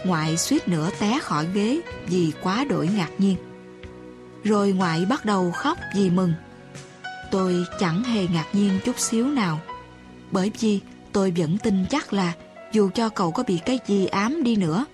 Ngoại 0.05 0.37
suýt 0.37 0.67
nữa 0.67 0.89
té 0.99 1.19
khỏi 1.21 1.47
ghế 1.53 1.81
vì 2.07 2.31
quá 2.41 2.65
đổi 2.69 2.87
ngạc 2.87 3.09
nhiên. 3.17 3.35
Rồi 4.43 4.71
ngoại 4.71 5.05
bắt 5.05 5.25
đầu 5.25 5.51
khóc 5.51 5.77
vì 5.95 6.09
mừng. 6.09 6.33
Tôi 7.31 7.65
chẳng 7.79 8.03
hề 8.03 8.27
ngạc 8.27 8.45
nhiên 8.53 8.79
chút 8.85 8.99
xíu 8.99 9.27
nào. 9.27 9.59
Bởi 10.31 10.51
vì 10.59 10.79
tôi 11.11 11.33
vẫn 11.37 11.57
tin 11.57 11.85
chắc 11.89 12.13
là 12.13 12.33
dù 12.71 12.89
cho 12.93 13.09
cậu 13.09 13.31
có 13.31 13.43
bị 13.47 13.59
cái 13.65 13.79
gì 13.87 14.05
ám 14.05 14.43
đi 14.43 14.55
nữa. 14.55 14.85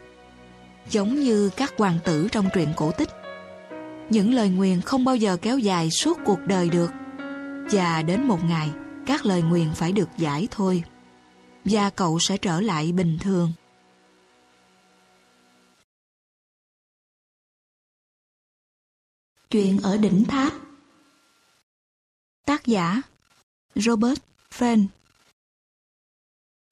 Giống 0.89 1.19
như 1.19 1.49
các 1.49 1.73
hoàng 1.77 1.99
tử 2.03 2.27
trong 2.31 2.49
truyện 2.53 2.69
cổ 2.75 2.91
tích. 2.91 3.09
Những 4.09 4.33
lời 4.33 4.49
nguyền 4.49 4.81
không 4.81 5.05
bao 5.05 5.15
giờ 5.15 5.37
kéo 5.41 5.57
dài 5.57 5.89
suốt 5.91 6.17
cuộc 6.25 6.39
đời 6.45 6.69
được. 6.69 6.91
Và 7.71 8.01
đến 8.01 8.23
một 8.23 8.43
ngày, 8.43 8.69
các 9.05 9.25
lời 9.25 9.41
nguyền 9.41 9.73
phải 9.75 9.91
được 9.91 10.09
giải 10.17 10.47
thôi. 10.51 10.83
Và 11.65 11.89
cậu 11.89 12.19
sẽ 12.19 12.37
trở 12.37 12.61
lại 12.61 12.91
bình 12.91 13.17
thường. 13.21 13.53
Chuyện 19.51 19.79
ở 19.83 19.97
đỉnh 19.97 20.23
tháp 20.25 20.53
Tác 22.45 22.65
giả 22.65 23.01
Robert 23.75 24.19
fenn 24.57 24.85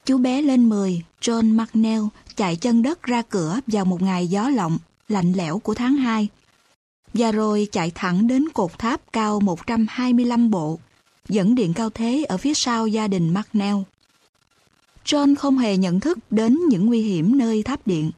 Chú 0.05 0.17
bé 0.17 0.41
lên 0.41 0.69
10, 0.69 1.03
John 1.21 1.57
McNeil 1.57 2.01
chạy 2.35 2.55
chân 2.55 2.81
đất 2.81 3.03
ra 3.03 3.21
cửa 3.21 3.59
vào 3.67 3.85
một 3.85 4.01
ngày 4.01 4.27
gió 4.27 4.49
lộng, 4.49 4.77
lạnh 5.07 5.33
lẽo 5.33 5.59
của 5.59 5.73
tháng 5.73 5.95
2. 5.95 6.27
Và 7.13 7.31
rồi 7.31 7.67
chạy 7.71 7.91
thẳng 7.95 8.27
đến 8.27 8.49
cột 8.49 8.79
tháp 8.79 9.13
cao 9.13 9.39
125 9.39 10.51
bộ, 10.51 10.79
dẫn 11.29 11.55
điện 11.55 11.73
cao 11.73 11.89
thế 11.89 12.25
ở 12.29 12.37
phía 12.37 12.53
sau 12.55 12.87
gia 12.87 13.07
đình 13.07 13.33
McNeil. 13.33 13.75
John 15.05 15.35
không 15.35 15.57
hề 15.57 15.77
nhận 15.77 15.99
thức 15.99 16.17
đến 16.31 16.57
những 16.69 16.85
nguy 16.85 17.01
hiểm 17.01 17.37
nơi 17.37 17.63
tháp 17.63 17.87
điện. 17.87 18.11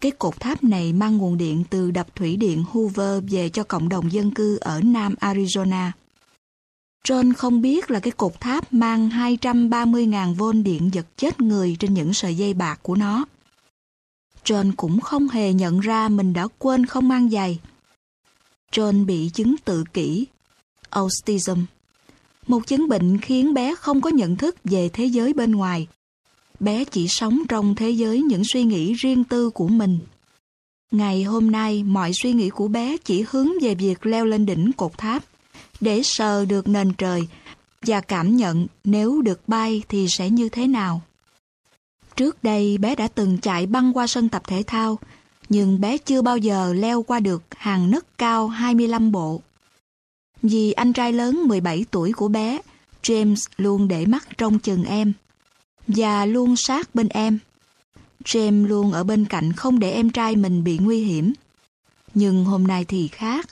Cái 0.00 0.10
cột 0.10 0.40
tháp 0.40 0.64
này 0.64 0.92
mang 0.92 1.16
nguồn 1.16 1.38
điện 1.38 1.64
từ 1.70 1.90
đập 1.90 2.06
thủy 2.14 2.36
điện 2.36 2.64
Hoover 2.70 3.24
về 3.30 3.48
cho 3.48 3.64
cộng 3.64 3.88
đồng 3.88 4.12
dân 4.12 4.30
cư 4.30 4.56
ở 4.56 4.80
Nam 4.80 5.14
Arizona. 5.20 5.90
John 7.04 7.34
không 7.34 7.62
biết 7.62 7.90
là 7.90 8.00
cái 8.00 8.10
cột 8.10 8.40
tháp 8.40 8.72
mang 8.72 9.08
230.000 9.08 10.34
vôn 10.34 10.62
điện 10.62 10.90
giật 10.92 11.06
chết 11.16 11.40
người 11.40 11.76
trên 11.78 11.94
những 11.94 12.14
sợi 12.14 12.36
dây 12.36 12.54
bạc 12.54 12.78
của 12.82 12.94
nó. 12.94 13.24
John 14.44 14.72
cũng 14.76 15.00
không 15.00 15.28
hề 15.28 15.52
nhận 15.52 15.80
ra 15.80 16.08
mình 16.08 16.32
đã 16.32 16.48
quên 16.58 16.86
không 16.86 17.08
mang 17.08 17.30
giày. 17.30 17.58
John 18.72 19.06
bị 19.06 19.30
chứng 19.34 19.56
tự 19.64 19.84
kỷ, 19.92 20.26
autism, 20.90 21.60
một 22.46 22.66
chứng 22.66 22.88
bệnh 22.88 23.18
khiến 23.18 23.54
bé 23.54 23.74
không 23.74 24.00
có 24.00 24.10
nhận 24.10 24.36
thức 24.36 24.56
về 24.64 24.88
thế 24.88 25.04
giới 25.04 25.32
bên 25.32 25.52
ngoài 25.52 25.86
bé 26.60 26.84
chỉ 26.84 27.06
sống 27.08 27.42
trong 27.48 27.74
thế 27.74 27.90
giới 27.90 28.22
những 28.22 28.42
suy 28.44 28.64
nghĩ 28.64 28.92
riêng 28.92 29.24
tư 29.24 29.50
của 29.50 29.68
mình. 29.68 29.98
Ngày 30.90 31.22
hôm 31.22 31.50
nay, 31.50 31.82
mọi 31.82 32.10
suy 32.22 32.32
nghĩ 32.32 32.50
của 32.50 32.68
bé 32.68 32.96
chỉ 33.04 33.24
hướng 33.30 33.48
về 33.62 33.74
việc 33.74 34.06
leo 34.06 34.24
lên 34.24 34.46
đỉnh 34.46 34.70
cột 34.76 34.98
tháp, 34.98 35.24
để 35.80 36.00
sờ 36.04 36.44
được 36.44 36.68
nền 36.68 36.92
trời 36.92 37.28
và 37.82 38.00
cảm 38.00 38.36
nhận 38.36 38.66
nếu 38.84 39.22
được 39.22 39.40
bay 39.48 39.82
thì 39.88 40.06
sẽ 40.08 40.30
như 40.30 40.48
thế 40.48 40.66
nào. 40.66 41.02
Trước 42.16 42.44
đây 42.44 42.78
bé 42.78 42.94
đã 42.94 43.08
từng 43.08 43.38
chạy 43.38 43.66
băng 43.66 43.92
qua 43.92 44.06
sân 44.06 44.28
tập 44.28 44.42
thể 44.46 44.62
thao, 44.66 44.98
nhưng 45.48 45.80
bé 45.80 45.98
chưa 45.98 46.22
bao 46.22 46.36
giờ 46.36 46.72
leo 46.72 47.02
qua 47.02 47.20
được 47.20 47.42
hàng 47.56 47.90
nấc 47.90 48.18
cao 48.18 48.48
25 48.48 49.12
bộ. 49.12 49.42
Vì 50.42 50.72
anh 50.72 50.92
trai 50.92 51.12
lớn 51.12 51.42
17 51.46 51.84
tuổi 51.90 52.12
của 52.12 52.28
bé, 52.28 52.58
James 53.02 53.36
luôn 53.56 53.88
để 53.88 54.06
mắt 54.06 54.38
trong 54.38 54.58
chừng 54.58 54.84
em 54.84 55.12
và 55.86 56.26
luôn 56.26 56.56
sát 56.56 56.94
bên 56.94 57.08
em. 57.08 57.38
James 58.24 58.66
luôn 58.66 58.92
ở 58.92 59.04
bên 59.04 59.24
cạnh 59.24 59.52
không 59.52 59.78
để 59.78 59.92
em 59.92 60.10
trai 60.10 60.36
mình 60.36 60.64
bị 60.64 60.78
nguy 60.78 61.04
hiểm. 61.04 61.32
Nhưng 62.14 62.44
hôm 62.44 62.66
nay 62.66 62.84
thì 62.84 63.08
khác. 63.08 63.46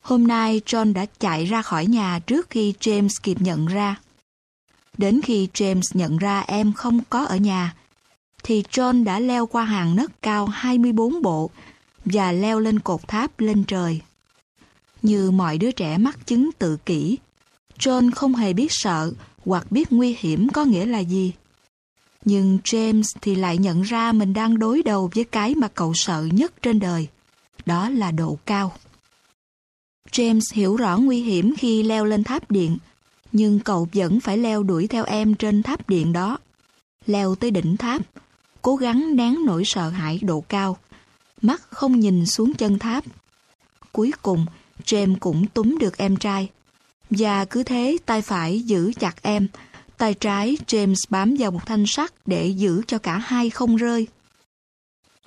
Hôm 0.00 0.26
nay 0.26 0.60
John 0.66 0.92
đã 0.92 1.06
chạy 1.18 1.44
ra 1.44 1.62
khỏi 1.62 1.86
nhà 1.86 2.18
trước 2.18 2.50
khi 2.50 2.74
James 2.80 3.20
kịp 3.22 3.36
nhận 3.40 3.66
ra. 3.66 3.96
Đến 4.98 5.20
khi 5.24 5.48
James 5.54 5.82
nhận 5.94 6.16
ra 6.16 6.40
em 6.40 6.72
không 6.72 7.00
có 7.10 7.24
ở 7.24 7.36
nhà, 7.36 7.74
thì 8.42 8.62
John 8.62 9.04
đã 9.04 9.18
leo 9.20 9.46
qua 9.46 9.64
hàng 9.64 9.96
nấc 9.96 10.22
cao 10.22 10.46
24 10.46 11.22
bộ 11.22 11.50
và 12.04 12.32
leo 12.32 12.60
lên 12.60 12.78
cột 12.78 13.08
tháp 13.08 13.40
lên 13.40 13.64
trời. 13.64 14.00
Như 15.02 15.30
mọi 15.30 15.58
đứa 15.58 15.70
trẻ 15.72 15.98
mắc 15.98 16.26
chứng 16.26 16.50
tự 16.58 16.76
kỷ, 16.76 17.18
John 17.78 18.10
không 18.14 18.34
hề 18.34 18.52
biết 18.52 18.68
sợ 18.70 19.12
hoặc 19.46 19.72
biết 19.72 19.92
nguy 19.92 20.16
hiểm 20.18 20.48
có 20.48 20.64
nghĩa 20.64 20.86
là 20.86 20.98
gì. 20.98 21.32
Nhưng 22.24 22.58
James 22.64 23.18
thì 23.20 23.34
lại 23.34 23.58
nhận 23.58 23.82
ra 23.82 24.12
mình 24.12 24.32
đang 24.32 24.58
đối 24.58 24.82
đầu 24.82 25.10
với 25.14 25.24
cái 25.24 25.54
mà 25.54 25.68
cậu 25.68 25.94
sợ 25.94 26.28
nhất 26.32 26.62
trên 26.62 26.80
đời. 26.80 27.08
Đó 27.66 27.88
là 27.90 28.10
độ 28.10 28.38
cao. 28.46 28.72
James 30.12 30.40
hiểu 30.52 30.76
rõ 30.76 30.98
nguy 30.98 31.22
hiểm 31.22 31.54
khi 31.58 31.82
leo 31.82 32.04
lên 32.04 32.24
tháp 32.24 32.50
điện, 32.50 32.78
nhưng 33.32 33.60
cậu 33.60 33.88
vẫn 33.92 34.20
phải 34.20 34.38
leo 34.38 34.62
đuổi 34.62 34.86
theo 34.86 35.04
em 35.04 35.34
trên 35.34 35.62
tháp 35.62 35.88
điện 35.88 36.12
đó. 36.12 36.38
Leo 37.06 37.34
tới 37.34 37.50
đỉnh 37.50 37.76
tháp, 37.76 38.02
cố 38.62 38.76
gắng 38.76 39.16
nén 39.16 39.36
nỗi 39.46 39.62
sợ 39.64 39.88
hãi 39.88 40.18
độ 40.22 40.44
cao, 40.48 40.76
mắt 41.42 41.62
không 41.70 42.00
nhìn 42.00 42.26
xuống 42.26 42.54
chân 42.54 42.78
tháp. 42.78 43.04
Cuối 43.92 44.12
cùng, 44.22 44.46
James 44.84 45.16
cũng 45.20 45.46
túm 45.46 45.78
được 45.78 45.96
em 45.96 46.16
trai. 46.16 46.50
Và 47.10 47.44
cứ 47.44 47.62
thế 47.62 47.98
tay 48.06 48.22
phải 48.22 48.60
giữ 48.60 48.92
chặt 49.00 49.22
em, 49.22 49.48
Tay 50.00 50.14
trái 50.14 50.56
James 50.66 50.94
bám 51.10 51.34
vào 51.38 51.50
một 51.50 51.66
thanh 51.66 51.84
sắt 51.86 52.12
để 52.26 52.46
giữ 52.46 52.82
cho 52.86 52.98
cả 52.98 53.18
hai 53.18 53.50
không 53.50 53.76
rơi. 53.76 54.06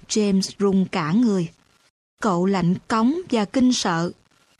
James 0.10 0.52
run 0.58 0.86
cả 0.92 1.12
người. 1.12 1.50
Cậu 2.22 2.46
lạnh 2.46 2.76
cống 2.88 3.16
và 3.32 3.46
kinh 3.46 3.74
sợ, 3.74 4.12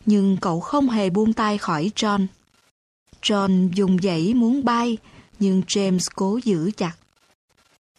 nhưng 0.06 0.38
cậu 0.42 0.60
không 0.60 0.90
hề 0.90 1.10
buông 1.10 1.34
tay 1.34 1.58
khỏi 1.58 1.92
John. 1.96 2.28
John 3.22 3.70
dùng 3.74 3.98
dãy 4.02 4.34
muốn 4.34 4.66
bay, 4.66 4.98
nhưng 5.40 5.62
James 5.68 6.12
cố 6.16 6.40
giữ 6.44 6.72
chặt. 6.78 6.94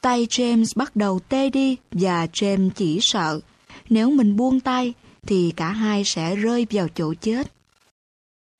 Tay 0.00 0.27
James 0.27 0.72
bắt 0.77 0.96
đầu 0.96 1.20
tê 1.29 1.50
đi 1.50 1.77
và 1.92 2.27
James 2.27 2.70
chỉ 2.70 2.98
sợ 3.03 3.40
nếu 3.88 4.11
mình 4.11 4.37
buông 4.37 4.61
tay 4.61 4.94
thì 5.27 5.53
cả 5.57 5.72
hai 5.72 6.03
sẽ 6.05 6.37
rơi 6.37 6.66
vào 6.70 6.88
chỗ 6.88 7.14
chết. 7.14 7.53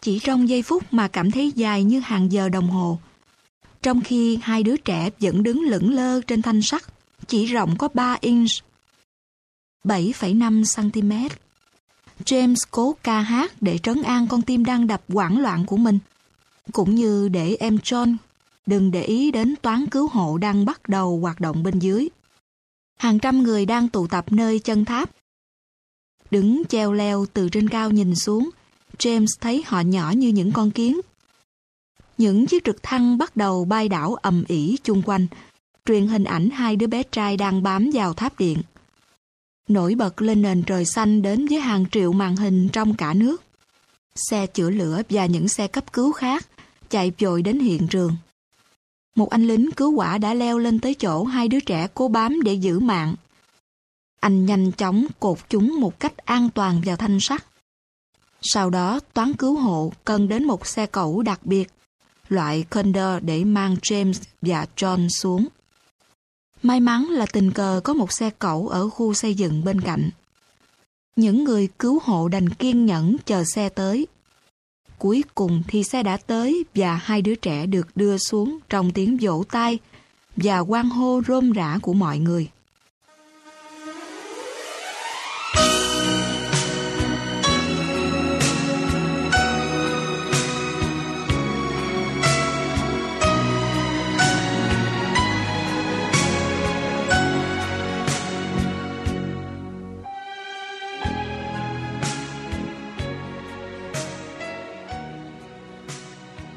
Chỉ 0.03 0.19
trong 0.19 0.49
giây 0.49 0.63
phút 0.63 0.83
mà 0.91 1.09
cảm 1.09 1.31
thấy 1.31 1.53
dài 1.55 1.85
như 1.85 2.01
hàng 2.01 2.33
giờ 2.33 2.49
đồng 2.49 2.71
hồ, 2.71 2.99
trong 3.85 4.01
khi 4.01 4.39
hai 4.43 4.63
đứa 4.63 4.77
trẻ 4.77 5.11
vẫn 5.21 5.43
đứng 5.43 5.63
lững 5.63 5.95
lơ 5.95 6.21
trên 6.21 6.43
thanh 6.43 6.63
sắt, 6.63 6.83
chỉ 7.27 7.47
rộng 7.47 7.77
có 7.79 7.89
3 7.95 8.17
inch, 8.21 8.51
7,5 9.85 10.63
cm. 10.77 11.13
James 12.25 12.55
cố 12.71 12.97
ca 13.03 13.21
hát 13.21 13.53
để 13.61 13.79
trấn 13.79 14.03
an 14.03 14.27
con 14.29 14.43
tim 14.43 14.65
đang 14.65 14.87
đập 14.87 15.03
hoảng 15.09 15.39
loạn 15.39 15.67
của 15.67 15.77
mình, 15.77 15.99
cũng 16.73 16.95
như 16.95 17.29
để 17.29 17.57
em 17.61 17.77
John 17.77 18.17
đừng 18.67 18.91
để 18.91 19.03
ý 19.03 19.31
đến 19.31 19.55
toán 19.63 19.87
cứu 19.87 20.09
hộ 20.09 20.39
đang 20.39 20.65
bắt 20.65 20.89
đầu 20.89 21.19
hoạt 21.23 21.41
động 21.41 21.63
bên 21.63 21.79
dưới. 21.79 22.09
Hàng 22.99 23.19
trăm 23.19 23.43
người 23.43 23.67
đang 23.67 23.89
tụ 23.89 24.07
tập 24.07 24.25
nơi 24.31 24.59
chân 24.59 24.85
tháp. 24.85 25.11
Đứng 26.31 26.63
treo 26.69 26.93
leo 26.93 27.27
từ 27.33 27.49
trên 27.49 27.69
cao 27.69 27.91
nhìn 27.91 28.15
xuống, 28.15 28.51
James 28.99 29.37
thấy 29.41 29.63
họ 29.67 29.81
nhỏ 29.81 30.11
như 30.11 30.29
những 30.29 30.53
con 30.53 30.71
kiến. 30.71 31.01
Những 32.19 32.47
chiếc 32.47 32.65
trực 32.65 32.83
thăng 32.83 33.19
bắt 33.19 33.37
đầu 33.37 33.65
bay 33.65 33.89
đảo 33.89 34.15
ầm 34.15 34.45
ỉ 34.49 34.77
chung 34.83 35.03
quanh, 35.07 35.27
truyền 35.87 36.07
hình 36.07 36.25
ảnh 36.25 36.51
hai 36.51 36.77
đứa 36.77 36.87
bé 36.87 37.03
trai 37.03 37.37
đang 37.37 37.63
bám 37.63 37.91
vào 37.95 38.15
tháp 38.15 38.39
điện. 38.39 38.59
Nổi 39.69 39.95
bật 39.95 40.23
lên 40.23 40.43
nền 40.43 40.63
trời 40.63 40.85
xanh 40.85 41.23
đến 41.23 41.47
với 41.47 41.61
hàng 41.61 41.85
triệu 41.93 42.13
màn 42.13 42.37
hình 42.37 42.69
trong 42.69 42.95
cả 42.95 43.15
nước. 43.15 43.43
Xe 44.15 44.47
chữa 44.47 44.71
lửa 44.71 45.03
và 45.11 45.27
những 45.27 45.49
xe 45.49 45.67
cấp 45.67 45.93
cứu 45.93 46.13
khác 46.13 46.47
chạy 46.91 47.13
vội 47.19 47.43
đến 47.43 47.59
hiện 47.59 47.87
trường. 47.89 48.17
Một 49.17 49.31
anh 49.31 49.47
lính 49.47 49.71
cứu 49.77 49.97
hỏa 49.97 50.19
đã 50.19 50.35
leo 50.35 50.59
lên 50.59 50.81
tới 50.81 50.95
chỗ 50.95 51.25
hai 51.25 51.49
đứa 51.49 51.61
trẻ 51.61 51.89
cố 51.95 52.09
bám 52.09 52.43
để 52.43 52.55
giữ 52.55 52.79
mạng. 52.79 53.15
Anh 54.21 54.47
nhanh 54.47 54.73
chóng 54.73 55.07
cột 55.21 55.39
chúng 55.49 55.81
một 55.81 56.01
cách 56.01 56.17
an 56.17 56.51
toàn 56.55 56.83
vào 56.85 56.97
thanh 56.97 57.19
sắt. 57.21 57.45
Sau 58.43 58.71
đó, 58.71 59.01
toán 59.15 59.33
cứu 59.33 59.59
hộ 59.59 59.93
cần 60.05 60.29
đến 60.29 60.45
một 60.45 60.67
xe 60.67 60.87
cẩu 60.87 61.23
đặc 61.23 61.47
biệt, 61.47 61.74
loại 62.29 62.65
Condor 62.71 63.23
để 63.23 63.45
mang 63.45 63.75
James 63.75 64.23
và 64.43 64.67
John 64.77 65.09
xuống. 65.09 65.47
May 66.63 66.81
mắn 66.81 67.05
là 67.11 67.27
tình 67.27 67.51
cờ 67.51 67.81
có 67.85 67.95
một 67.95 68.13
xe 68.13 68.31
cẩu 68.31 68.69
ở 68.69 68.89
khu 68.89 69.15
xây 69.15 69.35
dựng 69.35 69.65
bên 69.65 69.81
cạnh. 69.81 70.11
Những 71.17 71.45
người 71.45 71.69
cứu 71.79 72.01
hộ 72.05 72.29
đành 72.29 72.49
kiên 72.49 72.87
nhẫn 72.87 73.17
chờ 73.25 73.45
xe 73.55 73.69
tới. 73.69 74.07
Cuối 74.99 75.25
cùng 75.35 75.63
thì 75.69 75.85
xe 75.85 76.03
đã 76.03 76.17
tới 76.17 76.65
và 76.75 76.97
hai 76.97 77.23
đứa 77.23 77.35
trẻ 77.35 77.67
được 77.67 77.89
đưa 77.95 78.19
xuống 78.19 78.59
trong 78.69 78.93
tiếng 78.93 79.19
vỗ 79.21 79.45
tay 79.51 79.79
và 80.37 80.59
quan 80.59 80.91
hô 80.91 81.21
rôm 81.29 81.53
rã 81.53 81.79
của 81.83 81.95
mọi 81.95 82.19
người. 82.19 82.49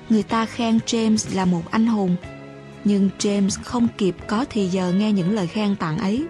Người 0.09 0.23
ta 0.23 0.45
khen 0.45 0.79
James 0.85 1.35
là 1.35 1.45
một 1.45 1.71
anh 1.71 1.87
hùng, 1.87 2.15
nhưng 2.83 3.09
James 3.19 3.59
không 3.63 3.87
kịp 3.97 4.15
có 4.27 4.45
thì 4.49 4.67
giờ 4.67 4.91
nghe 4.91 5.11
những 5.11 5.35
lời 5.35 5.47
khen 5.47 5.75
tặng 5.75 5.97
ấy. 5.97 6.25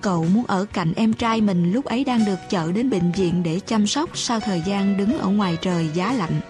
Cậu 0.00 0.26
muốn 0.34 0.44
ở 0.46 0.66
cạnh 0.72 0.92
em 0.96 1.12
trai 1.12 1.40
mình 1.40 1.72
lúc 1.72 1.84
ấy 1.84 2.04
đang 2.04 2.24
được 2.24 2.38
chở 2.50 2.72
đến 2.72 2.90
bệnh 2.90 3.12
viện 3.12 3.42
để 3.42 3.60
chăm 3.66 3.86
sóc 3.86 4.10
sau 4.14 4.40
thời 4.40 4.62
gian 4.66 4.96
đứng 4.96 5.18
ở 5.18 5.28
ngoài 5.28 5.58
trời 5.60 5.88
giá 5.94 6.12
lạnh. 6.12 6.40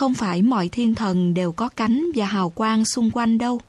Không 0.00 0.14
phải 0.14 0.42
mọi 0.42 0.68
thiên 0.68 0.94
thần 0.94 1.34
đều 1.34 1.52
có 1.52 1.68
cánh 1.68 2.06
và 2.14 2.26
hào 2.26 2.50
quang 2.50 2.84
xung 2.84 3.10
quanh 3.10 3.38
đâu. 3.38 3.60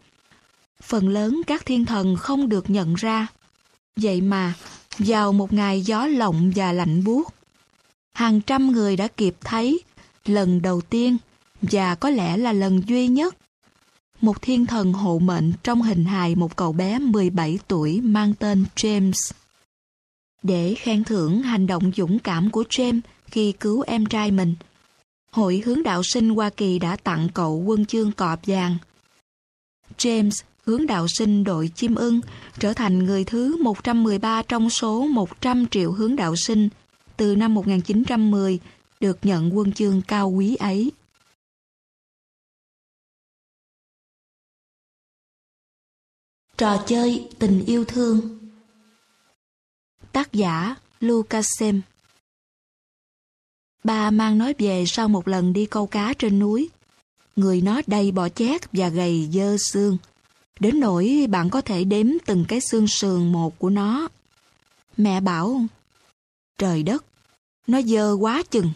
Phần 0.81 1.09
lớn 1.09 1.41
các 1.47 1.65
thiên 1.65 1.85
thần 1.85 2.15
không 2.15 2.49
được 2.49 2.69
nhận 2.69 2.95
ra. 2.95 3.27
Vậy 3.95 4.21
mà, 4.21 4.53
vào 4.97 5.33
một 5.33 5.53
ngày 5.53 5.81
gió 5.81 6.05
lộng 6.05 6.51
và 6.55 6.71
lạnh 6.71 7.03
buốt, 7.03 7.33
hàng 8.13 8.41
trăm 8.41 8.71
người 8.71 8.95
đã 8.95 9.07
kịp 9.07 9.35
thấy 9.41 9.79
lần 10.25 10.61
đầu 10.61 10.81
tiên 10.81 11.17
và 11.61 11.95
có 11.95 12.09
lẽ 12.09 12.37
là 12.37 12.53
lần 12.53 12.81
duy 12.87 13.07
nhất 13.07 13.35
một 14.21 14.41
thiên 14.41 14.65
thần 14.65 14.93
hộ 14.93 15.19
mệnh 15.19 15.53
trong 15.63 15.81
hình 15.81 16.05
hài 16.05 16.35
một 16.35 16.55
cậu 16.55 16.73
bé 16.73 16.99
17 16.99 17.59
tuổi 17.67 18.01
mang 18.01 18.33
tên 18.33 18.65
James. 18.75 19.31
Để 20.43 20.75
khen 20.77 21.03
thưởng 21.03 21.41
hành 21.41 21.67
động 21.67 21.91
dũng 21.95 22.19
cảm 22.19 22.49
của 22.49 22.63
James 22.69 22.99
khi 23.25 23.51
cứu 23.51 23.81
em 23.81 24.05
trai 24.05 24.31
mình, 24.31 24.55
Hội 25.35 25.61
hướng 25.65 25.83
đạo 25.83 26.01
sinh 26.03 26.29
Hoa 26.29 26.49
Kỳ 26.49 26.79
đã 26.79 26.95
tặng 26.95 27.27
cậu 27.33 27.63
quân 27.65 27.85
chương 27.85 28.11
cọp 28.11 28.39
vàng. 28.47 28.77
James, 29.97 30.43
hướng 30.65 30.87
đạo 30.87 31.07
sinh 31.07 31.43
đội 31.43 31.71
chim 31.75 31.95
ưng, 31.95 32.21
trở 32.59 32.73
thành 32.73 32.99
người 32.99 33.23
thứ 33.23 33.63
113 33.63 34.41
trong 34.41 34.69
số 34.69 35.07
100 35.07 35.65
triệu 35.67 35.91
hướng 35.91 36.15
đạo 36.15 36.35
sinh 36.35 36.69
từ 37.17 37.35
năm 37.35 37.53
1910 37.53 38.59
được 38.99 39.17
nhận 39.21 39.57
quân 39.57 39.71
chương 39.73 40.01
cao 40.07 40.29
quý 40.29 40.55
ấy. 40.55 40.91
Trò 46.57 46.83
chơi 46.87 47.29
tình 47.39 47.65
yêu 47.65 47.85
thương 47.85 48.39
Tác 50.11 50.33
giả 50.33 50.75
Lucas 50.99 51.45
Sem 51.59 51.81
Ba 53.83 54.11
mang 54.11 54.37
nói 54.37 54.55
về 54.59 54.83
sau 54.87 55.07
một 55.07 55.27
lần 55.27 55.53
đi 55.53 55.65
câu 55.65 55.87
cá 55.87 56.13
trên 56.13 56.39
núi. 56.39 56.69
Người 57.35 57.61
nó 57.61 57.81
đầy 57.87 58.11
bọ 58.11 58.29
chét 58.29 58.61
và 58.71 58.89
gầy 58.89 59.29
dơ 59.33 59.57
xương. 59.57 59.97
Đến 60.59 60.79
nỗi 60.79 61.27
bạn 61.29 61.49
có 61.49 61.61
thể 61.61 61.83
đếm 61.83 62.07
từng 62.25 62.45
cái 62.47 62.59
xương 62.61 62.87
sườn 62.87 63.31
một 63.31 63.59
của 63.59 63.69
nó. 63.69 64.07
Mẹ 64.97 65.21
bảo, 65.21 65.61
trời 66.57 66.83
đất, 66.83 67.05
nó 67.67 67.81
dơ 67.81 68.13
quá 68.13 68.43
chừng. 68.51 68.71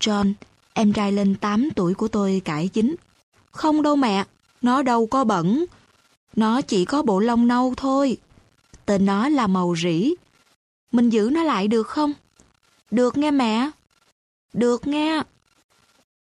John, 0.00 0.32
em 0.72 0.92
trai 0.92 1.12
lên 1.12 1.34
8 1.34 1.68
tuổi 1.76 1.94
của 1.94 2.08
tôi 2.08 2.42
cãi 2.44 2.68
chính. 2.68 2.96
Không 3.50 3.82
đâu 3.82 3.96
mẹ, 3.96 4.24
nó 4.62 4.82
đâu 4.82 5.06
có 5.06 5.24
bẩn. 5.24 5.64
Nó 6.36 6.60
chỉ 6.60 6.84
có 6.84 7.02
bộ 7.02 7.20
lông 7.20 7.48
nâu 7.48 7.74
thôi. 7.76 8.16
Tên 8.86 9.06
nó 9.06 9.28
là 9.28 9.46
màu 9.46 9.74
rỉ. 9.82 10.14
Mình 10.92 11.10
giữ 11.10 11.30
nó 11.32 11.42
lại 11.42 11.68
được 11.68 11.88
không? 11.88 12.12
Được 12.90 13.18
nghe 13.18 13.30
mẹ. 13.30 13.70
Được 14.56 14.86
nghe. 14.86 15.22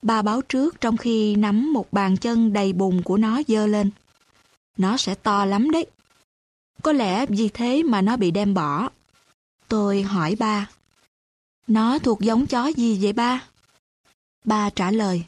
Bà 0.01 0.21
báo 0.21 0.41
trước 0.41 0.81
trong 0.81 0.97
khi 0.97 1.35
nắm 1.35 1.73
một 1.73 1.87
bàn 1.91 2.17
chân 2.17 2.53
đầy 2.53 2.73
bùn 2.73 3.01
của 3.01 3.17
nó 3.17 3.41
dơ 3.47 3.67
lên. 3.67 3.91
Nó 4.77 4.97
sẽ 4.97 5.15
to 5.15 5.45
lắm 5.45 5.71
đấy. 5.71 5.85
Có 6.81 6.91
lẽ 6.91 7.25
vì 7.25 7.49
thế 7.49 7.83
mà 7.83 8.01
nó 8.01 8.17
bị 8.17 8.31
đem 8.31 8.53
bỏ. 8.53 8.89
Tôi 9.67 10.01
hỏi 10.01 10.35
ba. 10.39 10.69
Nó 11.67 11.99
thuộc 11.99 12.19
giống 12.19 12.45
chó 12.47 12.67
gì 12.67 12.99
vậy 13.01 13.13
ba? 13.13 13.43
Ba 14.45 14.69
trả 14.69 14.91
lời. 14.91 15.23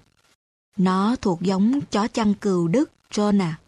Nó 0.78 1.16
thuộc 1.16 1.42
giống 1.42 1.82
chó 1.82 2.08
chăn 2.08 2.34
cừu 2.34 2.68
Đức, 2.68 2.92
John 3.12 3.42
à. 3.42 3.60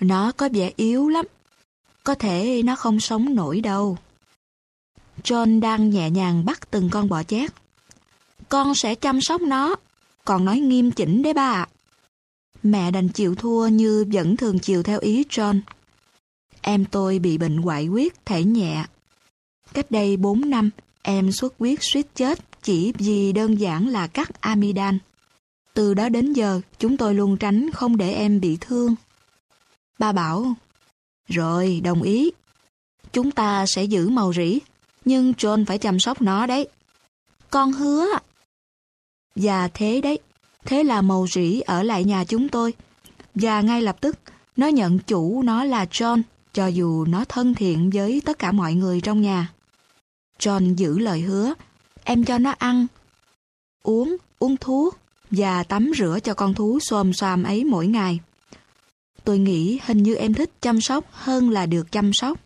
Nó 0.00 0.32
có 0.32 0.48
vẻ 0.52 0.72
yếu 0.76 1.08
lắm. 1.08 1.26
Có 2.04 2.14
thể 2.14 2.62
nó 2.64 2.76
không 2.76 3.00
sống 3.00 3.34
nổi 3.34 3.60
đâu. 3.60 3.98
John 5.22 5.60
đang 5.60 5.90
nhẹ 5.90 6.10
nhàng 6.10 6.44
bắt 6.44 6.70
từng 6.70 6.90
con 6.90 7.08
bọ 7.08 7.22
chét 7.22 7.59
con 8.50 8.74
sẽ 8.74 8.94
chăm 8.94 9.20
sóc 9.20 9.42
nó. 9.42 9.76
Còn 10.24 10.44
nói 10.44 10.58
nghiêm 10.60 10.90
chỉnh 10.90 11.22
đấy 11.22 11.34
ba 11.34 11.66
Mẹ 12.62 12.90
đành 12.90 13.08
chịu 13.08 13.34
thua 13.34 13.68
như 13.68 14.04
vẫn 14.12 14.36
thường 14.36 14.58
chịu 14.58 14.82
theo 14.82 14.98
ý 15.00 15.24
John. 15.30 15.60
Em 16.60 16.84
tôi 16.84 17.18
bị 17.18 17.38
bệnh 17.38 17.56
hoại 17.56 17.86
huyết 17.86 18.26
thể 18.26 18.44
nhẹ. 18.44 18.84
Cách 19.72 19.90
đây 19.90 20.16
4 20.16 20.50
năm, 20.50 20.70
em 21.02 21.32
xuất 21.32 21.54
huyết 21.58 21.78
suýt 21.82 22.06
chết 22.14 22.62
chỉ 22.62 22.92
vì 22.98 23.32
đơn 23.32 23.60
giản 23.60 23.88
là 23.88 24.06
cắt 24.06 24.40
amidan. 24.40 24.98
Từ 25.74 25.94
đó 25.94 26.08
đến 26.08 26.32
giờ, 26.32 26.60
chúng 26.78 26.96
tôi 26.96 27.14
luôn 27.14 27.36
tránh 27.36 27.70
không 27.70 27.96
để 27.96 28.14
em 28.14 28.40
bị 28.40 28.58
thương. 28.60 28.94
Ba 29.98 30.12
bảo, 30.12 30.54
rồi, 31.28 31.80
đồng 31.84 32.02
ý. 32.02 32.30
Chúng 33.12 33.30
ta 33.30 33.66
sẽ 33.66 33.84
giữ 33.84 34.08
màu 34.08 34.32
rỉ, 34.32 34.58
nhưng 35.04 35.32
John 35.32 35.64
phải 35.66 35.78
chăm 35.78 36.00
sóc 36.00 36.22
nó 36.22 36.46
đấy. 36.46 36.68
Con 37.50 37.72
hứa. 37.72 38.06
Và 39.36 39.68
thế 39.68 40.00
đấy, 40.00 40.18
thế 40.64 40.84
là 40.84 41.02
màu 41.02 41.26
rỉ 41.26 41.60
ở 41.60 41.82
lại 41.82 42.04
nhà 42.04 42.24
chúng 42.24 42.48
tôi. 42.48 42.74
Và 43.34 43.60
ngay 43.60 43.82
lập 43.82 43.96
tức, 44.00 44.16
nó 44.56 44.66
nhận 44.66 44.98
chủ 44.98 45.42
nó 45.42 45.64
là 45.64 45.84
John, 45.84 46.22
cho 46.52 46.66
dù 46.66 47.04
nó 47.04 47.24
thân 47.24 47.54
thiện 47.54 47.90
với 47.90 48.22
tất 48.24 48.38
cả 48.38 48.52
mọi 48.52 48.74
người 48.74 49.00
trong 49.00 49.22
nhà. 49.22 49.52
John 50.38 50.74
giữ 50.74 50.98
lời 50.98 51.20
hứa, 51.20 51.54
em 52.04 52.24
cho 52.24 52.38
nó 52.38 52.54
ăn. 52.58 52.86
uống, 53.82 54.16
uống 54.38 54.56
thuốc 54.56 54.98
và 55.30 55.62
tắm 55.62 55.92
rửa 55.98 56.18
cho 56.24 56.34
con 56.34 56.54
thú 56.54 56.80
xồm 56.80 57.12
xoàm 57.12 57.42
ấy 57.42 57.64
mỗi 57.64 57.86
ngày. 57.86 58.20
Tôi 59.24 59.38
nghĩ 59.38 59.80
hình 59.84 60.02
như 60.02 60.14
em 60.14 60.34
thích 60.34 60.50
chăm 60.60 60.80
sóc 60.80 61.04
hơn 61.12 61.50
là 61.50 61.66
được 61.66 61.92
chăm 61.92 62.12
sóc. 62.12 62.38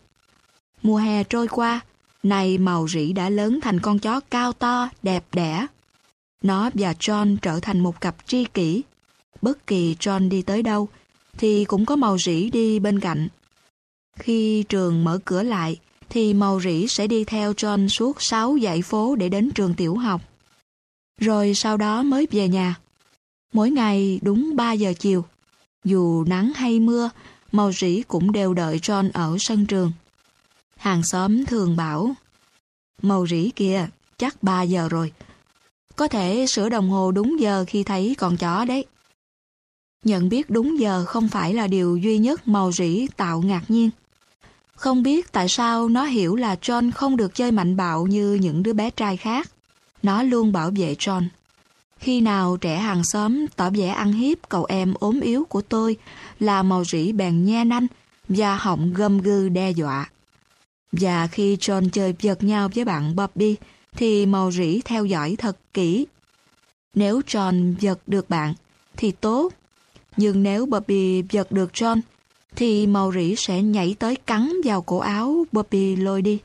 Mùa 0.82 0.96
hè 0.96 1.24
trôi 1.24 1.48
qua, 1.48 1.80
này 2.22 2.58
màu 2.58 2.88
rỉ 2.88 3.12
đã 3.12 3.28
lớn 3.28 3.60
thành 3.62 3.80
con 3.80 3.98
chó 3.98 4.20
cao 4.20 4.52
to, 4.52 4.88
đẹp 5.02 5.24
đẽ. 5.32 5.66
Nó 6.44 6.70
và 6.74 6.92
John 6.92 7.36
trở 7.42 7.60
thành 7.60 7.80
một 7.80 8.00
cặp 8.00 8.16
tri 8.26 8.44
kỷ. 8.44 8.82
Bất 9.42 9.66
kỳ 9.66 9.96
John 10.00 10.28
đi 10.28 10.42
tới 10.42 10.62
đâu, 10.62 10.88
thì 11.38 11.64
cũng 11.64 11.86
có 11.86 11.96
màu 11.96 12.18
rỉ 12.18 12.50
đi 12.50 12.78
bên 12.78 13.00
cạnh. 13.00 13.28
Khi 14.16 14.64
trường 14.68 15.04
mở 15.04 15.18
cửa 15.24 15.42
lại, 15.42 15.76
thì 16.08 16.34
màu 16.34 16.60
rỉ 16.60 16.86
sẽ 16.88 17.06
đi 17.06 17.24
theo 17.24 17.52
John 17.52 17.88
suốt 17.88 18.16
sáu 18.22 18.56
dãy 18.62 18.82
phố 18.82 19.16
để 19.16 19.28
đến 19.28 19.50
trường 19.54 19.74
tiểu 19.74 19.96
học. 19.96 20.20
Rồi 21.20 21.54
sau 21.54 21.76
đó 21.76 22.02
mới 22.02 22.26
về 22.30 22.48
nhà. 22.48 22.74
Mỗi 23.52 23.70
ngày 23.70 24.20
đúng 24.22 24.56
3 24.56 24.72
giờ 24.72 24.92
chiều. 24.98 25.24
Dù 25.84 26.24
nắng 26.24 26.52
hay 26.54 26.80
mưa, 26.80 27.10
màu 27.52 27.72
rỉ 27.72 28.02
cũng 28.02 28.32
đều 28.32 28.54
đợi 28.54 28.78
John 28.78 29.10
ở 29.14 29.36
sân 29.40 29.66
trường. 29.66 29.92
Hàng 30.76 31.02
xóm 31.04 31.46
thường 31.46 31.76
bảo, 31.76 32.14
màu 33.02 33.26
rỉ 33.26 33.50
kìa, 33.50 33.86
chắc 34.16 34.42
3 34.42 34.62
giờ 34.62 34.88
rồi. 34.88 35.12
Có 35.96 36.08
thể 36.08 36.46
sửa 36.48 36.68
đồng 36.68 36.90
hồ 36.90 37.12
đúng 37.12 37.40
giờ 37.40 37.64
khi 37.68 37.82
thấy 37.82 38.14
con 38.18 38.36
chó 38.36 38.64
đấy. 38.64 38.84
Nhận 40.04 40.28
biết 40.28 40.50
đúng 40.50 40.78
giờ 40.78 41.04
không 41.04 41.28
phải 41.28 41.54
là 41.54 41.66
điều 41.66 41.96
duy 41.96 42.18
nhất 42.18 42.48
màu 42.48 42.72
rỉ 42.72 43.06
tạo 43.16 43.42
ngạc 43.42 43.62
nhiên. 43.68 43.90
Không 44.74 45.02
biết 45.02 45.32
tại 45.32 45.48
sao 45.48 45.88
nó 45.88 46.04
hiểu 46.04 46.36
là 46.36 46.56
John 46.62 46.90
không 46.92 47.16
được 47.16 47.34
chơi 47.34 47.52
mạnh 47.52 47.76
bạo 47.76 48.06
như 48.06 48.34
những 48.34 48.62
đứa 48.62 48.72
bé 48.72 48.90
trai 48.90 49.16
khác. 49.16 49.50
Nó 50.02 50.22
luôn 50.22 50.52
bảo 50.52 50.70
vệ 50.76 50.94
John. 50.98 51.22
Khi 51.98 52.20
nào 52.20 52.56
trẻ 52.56 52.76
hàng 52.76 53.04
xóm 53.04 53.46
tỏ 53.56 53.70
vẻ 53.70 53.88
ăn 53.88 54.12
hiếp 54.12 54.48
cậu 54.48 54.64
em 54.64 54.94
ốm 55.00 55.20
yếu 55.20 55.44
của 55.44 55.62
tôi 55.62 55.96
là 56.40 56.62
màu 56.62 56.84
rỉ 56.84 57.12
bèn 57.12 57.44
nhe 57.44 57.64
nanh 57.64 57.86
và 58.28 58.56
họng 58.56 58.94
gầm 58.94 59.18
gừ 59.18 59.48
đe 59.48 59.70
dọa. 59.70 60.10
Và 60.92 61.26
khi 61.26 61.56
John 61.56 61.88
chơi 61.92 62.14
giật 62.20 62.42
nhau 62.42 62.68
với 62.74 62.84
bạn 62.84 63.16
Bobby 63.16 63.56
thì 63.96 64.26
màu 64.26 64.52
rỉ 64.52 64.80
theo 64.80 65.04
dõi 65.04 65.34
thật 65.38 65.56
kỹ. 65.74 66.06
Nếu 66.94 67.20
John 67.20 67.74
giật 67.80 67.98
được 68.06 68.30
bạn, 68.30 68.54
thì 68.96 69.12
tốt. 69.12 69.52
Nhưng 70.16 70.42
nếu 70.42 70.66
Bobby 70.66 71.22
giật 71.30 71.52
được 71.52 71.70
John, 71.72 72.00
thì 72.56 72.86
màu 72.86 73.12
rỉ 73.12 73.34
sẽ 73.36 73.62
nhảy 73.62 73.96
tới 73.98 74.16
cắn 74.16 74.52
vào 74.64 74.82
cổ 74.82 74.98
áo 74.98 75.44
Bobby 75.52 75.96
lôi 75.96 76.22
đi. 76.22 76.38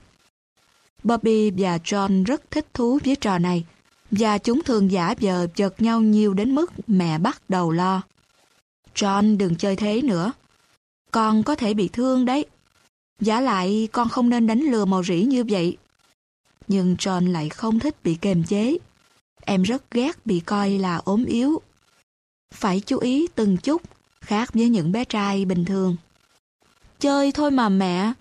Bobby 1.03 1.51
và 1.51 1.77
John 1.77 2.23
rất 2.23 2.51
thích 2.51 2.67
thú 2.73 2.99
với 3.05 3.15
trò 3.15 3.37
này, 3.37 3.65
và 4.11 4.37
chúng 4.37 4.63
thường 4.63 4.91
giả 4.91 5.15
vờ 5.21 5.47
giật 5.55 5.81
nhau 5.81 6.01
nhiều 6.01 6.33
đến 6.33 6.55
mức 6.55 6.71
mẹ 6.87 7.17
bắt 7.17 7.41
đầu 7.49 7.71
lo. 7.71 8.01
John 8.95 9.37
đừng 9.37 9.55
chơi 9.55 9.75
thế 9.75 10.01
nữa. 10.01 10.31
Con 11.11 11.43
có 11.43 11.55
thể 11.55 11.73
bị 11.73 11.87
thương 11.87 12.25
đấy. 12.25 12.45
Giả 13.21 13.41
lại, 13.41 13.87
con 13.91 14.09
không 14.09 14.29
nên 14.29 14.47
đánh 14.47 14.59
lừa 14.59 14.85
màu 14.85 15.03
rỉ 15.03 15.21
như 15.21 15.43
vậy. 15.49 15.77
Nhưng 16.69 16.95
John 16.95 17.31
lại 17.31 17.49
không 17.49 17.79
thích 17.79 17.95
bị 18.03 18.17
kềm 18.21 18.43
chế. 18.43 18.77
Em 19.41 19.63
rất 19.63 19.91
ghét 19.91 20.25
bị 20.25 20.39
coi 20.39 20.69
là 20.69 20.95
ốm 20.97 21.25
yếu. 21.25 21.61
Phải 22.53 22.81
chú 22.85 22.97
ý 22.97 23.27
từng 23.35 23.57
chút, 23.57 23.81
khác 24.21 24.53
với 24.53 24.69
những 24.69 24.91
bé 24.91 25.05
trai 25.05 25.45
bình 25.45 25.65
thường. 25.65 25.95
Chơi 26.99 27.31
thôi 27.31 27.51
mà 27.51 27.69
mẹ. 27.69 28.13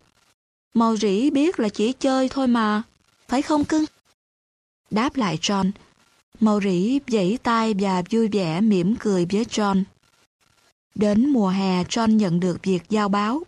Màu 0.75 0.97
rỉ 0.97 1.31
biết 1.31 1.61
là 1.61 1.69
chỉ 1.69 1.93
chơi 1.93 2.29
thôi 2.29 2.47
mà. 2.47 2.83
Phải 3.29 3.43
không 3.43 3.65
cưng? 3.65 3.85
Đáp 4.91 5.17
lại 5.17 5.39
John. 5.43 5.71
Màu 6.41 6.61
rỉ 6.61 6.99
dãy 7.09 7.39
tay 7.43 7.75
và 7.79 8.03
vui 8.11 8.29
vẻ 8.29 8.61
mỉm 8.61 8.97
cười 8.97 9.27
với 9.31 9.45
John. 9.45 9.83
Đến 10.95 11.31
mùa 11.31 11.49
hè 11.49 11.85
John 11.85 12.17
nhận 12.17 12.41
được 12.41 12.59
việc 12.63 12.83
giao 12.89 13.09
báo. 13.09 13.43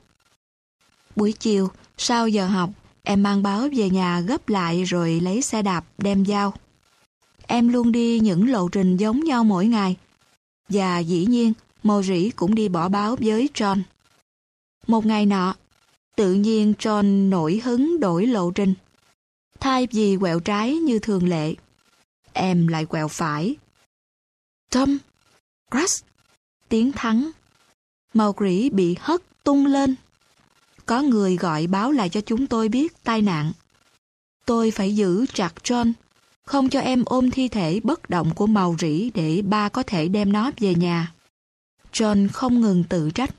Buổi 1.16 1.32
chiều, 1.32 1.70
sau 1.98 2.28
giờ 2.28 2.46
học, 2.46 2.70
em 3.10 3.22
mang 3.22 3.42
báo 3.42 3.68
về 3.76 3.90
nhà 3.90 4.20
gấp 4.20 4.48
lại 4.48 4.84
rồi 4.84 5.20
lấy 5.20 5.42
xe 5.42 5.62
đạp 5.62 5.84
đem 5.98 6.24
giao. 6.24 6.54
Em 7.46 7.68
luôn 7.68 7.92
đi 7.92 8.20
những 8.20 8.50
lộ 8.50 8.68
trình 8.68 8.96
giống 8.96 9.24
nhau 9.24 9.44
mỗi 9.44 9.66
ngày. 9.66 9.96
Và 10.68 10.98
dĩ 10.98 11.26
nhiên, 11.26 11.52
màu 11.82 12.02
rỉ 12.02 12.30
cũng 12.30 12.54
đi 12.54 12.68
bỏ 12.68 12.88
báo 12.88 13.16
với 13.20 13.48
John. 13.54 13.82
Một 14.86 15.06
ngày 15.06 15.26
nọ, 15.26 15.54
tự 16.16 16.32
nhiên 16.32 16.74
John 16.78 17.28
nổi 17.28 17.60
hứng 17.64 18.00
đổi 18.00 18.26
lộ 18.26 18.50
trình. 18.50 18.74
Thay 19.60 19.88
vì 19.90 20.16
quẹo 20.20 20.40
trái 20.40 20.74
như 20.74 20.98
thường 20.98 21.28
lệ, 21.28 21.54
em 22.32 22.66
lại 22.66 22.84
quẹo 22.84 23.08
phải. 23.08 23.56
Tom, 24.70 24.98
crash, 25.70 26.04
tiếng 26.68 26.92
thắng. 26.92 27.30
Màu 28.14 28.34
rỉ 28.40 28.70
bị 28.70 28.96
hất 29.00 29.22
tung 29.44 29.66
lên. 29.66 29.94
Có 30.90 31.02
người 31.02 31.36
gọi 31.36 31.66
báo 31.66 31.92
lại 31.92 32.08
cho 32.08 32.20
chúng 32.20 32.46
tôi 32.46 32.68
biết 32.68 33.04
tai 33.04 33.22
nạn. 33.22 33.52
Tôi 34.46 34.70
phải 34.70 34.96
giữ 34.96 35.26
chặt 35.34 35.52
John, 35.64 35.92
không 36.46 36.68
cho 36.68 36.80
em 36.80 37.02
ôm 37.06 37.30
thi 37.30 37.48
thể 37.48 37.80
bất 37.84 38.10
động 38.10 38.34
của 38.34 38.46
màu 38.46 38.76
rỉ 38.78 39.10
để 39.14 39.42
ba 39.42 39.68
có 39.68 39.82
thể 39.82 40.08
đem 40.08 40.32
nó 40.32 40.50
về 40.60 40.74
nhà. 40.74 41.12
John 41.92 42.28
không 42.32 42.60
ngừng 42.60 42.84
tự 42.84 43.10
trách. 43.10 43.34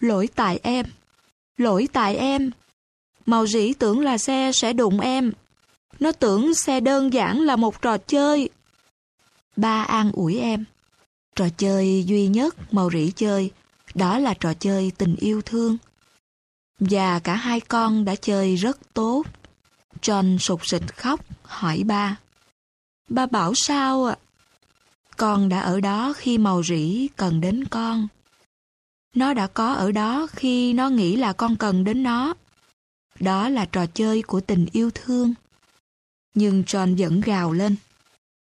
Lỗi 0.00 0.28
tại 0.34 0.60
em. 0.62 0.86
Lỗi 1.56 1.88
tại 1.92 2.16
em. 2.16 2.50
Màu 3.26 3.46
rỉ 3.46 3.72
tưởng 3.72 4.00
là 4.00 4.18
xe 4.18 4.50
sẽ 4.54 4.72
đụng 4.72 5.00
em. 5.00 5.32
Nó 6.00 6.12
tưởng 6.12 6.54
xe 6.54 6.80
đơn 6.80 7.12
giản 7.12 7.40
là 7.40 7.56
một 7.56 7.82
trò 7.82 7.98
chơi. 7.98 8.48
Ba 9.56 9.82
an 9.82 10.12
ủi 10.12 10.38
em. 10.38 10.64
Trò 11.36 11.48
chơi 11.56 12.04
duy 12.06 12.26
nhất 12.26 12.72
màu 12.72 12.90
rỉ 12.90 13.10
chơi, 13.16 13.50
đó 13.94 14.18
là 14.18 14.34
trò 14.34 14.54
chơi 14.54 14.92
tình 14.98 15.16
yêu 15.16 15.42
thương. 15.42 15.76
Và 16.90 17.18
cả 17.18 17.34
hai 17.34 17.60
con 17.60 18.04
đã 18.04 18.14
chơi 18.14 18.56
rất 18.56 18.94
tốt. 18.94 19.22
John 20.02 20.38
sụt 20.38 20.60
sịt 20.62 20.96
khóc, 20.96 21.20
hỏi 21.42 21.82
ba. 21.84 22.16
Ba 23.08 23.26
bảo 23.26 23.52
sao 23.54 24.04
ạ? 24.04 24.16
Con 25.16 25.48
đã 25.48 25.60
ở 25.60 25.80
đó 25.80 26.12
khi 26.16 26.38
màu 26.38 26.62
rỉ 26.62 27.08
cần 27.16 27.40
đến 27.40 27.64
con. 27.64 28.08
Nó 29.14 29.34
đã 29.34 29.46
có 29.46 29.72
ở 29.72 29.92
đó 29.92 30.26
khi 30.32 30.72
nó 30.72 30.88
nghĩ 30.88 31.16
là 31.16 31.32
con 31.32 31.56
cần 31.56 31.84
đến 31.84 32.02
nó. 32.02 32.34
Đó 33.20 33.48
là 33.48 33.64
trò 33.64 33.86
chơi 33.86 34.22
của 34.22 34.40
tình 34.40 34.66
yêu 34.72 34.90
thương. 34.94 35.34
Nhưng 36.34 36.62
John 36.66 36.98
vẫn 36.98 37.20
gào 37.20 37.52
lên. 37.52 37.76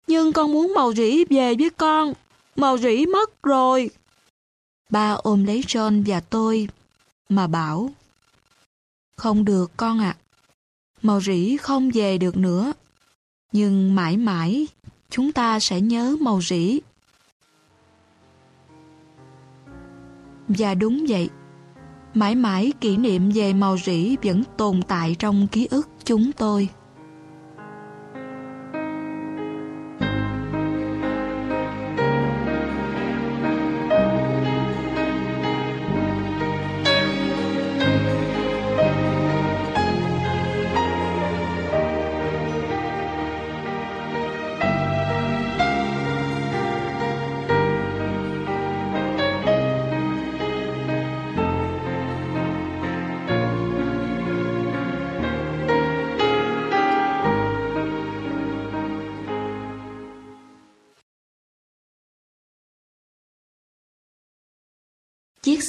Nhưng 0.06 0.32
con 0.32 0.52
muốn 0.52 0.72
màu 0.74 0.94
rỉ 0.94 1.24
về 1.24 1.54
với 1.54 1.70
con. 1.70 2.12
Màu 2.56 2.78
rỉ 2.78 3.06
mất 3.06 3.42
rồi. 3.42 3.90
Ba 4.90 5.10
ôm 5.10 5.44
lấy 5.44 5.60
John 5.60 6.02
và 6.06 6.20
tôi 6.20 6.68
mà 7.28 7.46
bảo. 7.46 7.90
Không 9.24 9.44
được 9.44 9.72
con 9.76 9.98
ạ. 9.98 10.16
Màu 11.02 11.20
rỉ 11.20 11.56
không 11.56 11.90
về 11.94 12.18
được 12.18 12.36
nữa. 12.36 12.72
Nhưng 13.52 13.94
mãi 13.94 14.16
mãi 14.16 14.66
chúng 15.10 15.32
ta 15.32 15.60
sẽ 15.60 15.80
nhớ 15.80 16.16
màu 16.20 16.40
rỉ. 16.42 16.80
Và 20.48 20.74
đúng 20.74 21.06
vậy, 21.08 21.28
mãi 22.14 22.34
mãi 22.34 22.72
kỷ 22.80 22.96
niệm 22.96 23.30
về 23.30 23.52
màu 23.52 23.78
rỉ 23.78 24.16
vẫn 24.22 24.42
tồn 24.56 24.82
tại 24.82 25.16
trong 25.18 25.46
ký 25.48 25.66
ức 25.70 25.88
chúng 26.04 26.32
tôi. 26.32 26.68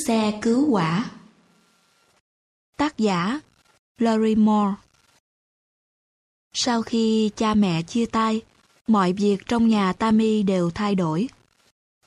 Xe 0.07 0.39
cứu 0.41 0.67
quả 0.69 1.09
Tác 2.77 2.97
giả 2.97 3.39
Larry 3.97 4.35
Moore 4.35 4.73
Sau 6.53 6.81
khi 6.81 7.31
cha 7.35 7.53
mẹ 7.53 7.81
chia 7.81 8.05
tay, 8.05 8.41
mọi 8.87 9.13
việc 9.13 9.47
trong 9.47 9.67
nhà 9.67 9.93
Tammy 9.93 10.43
đều 10.43 10.71
thay 10.71 10.95
đổi. 10.95 11.29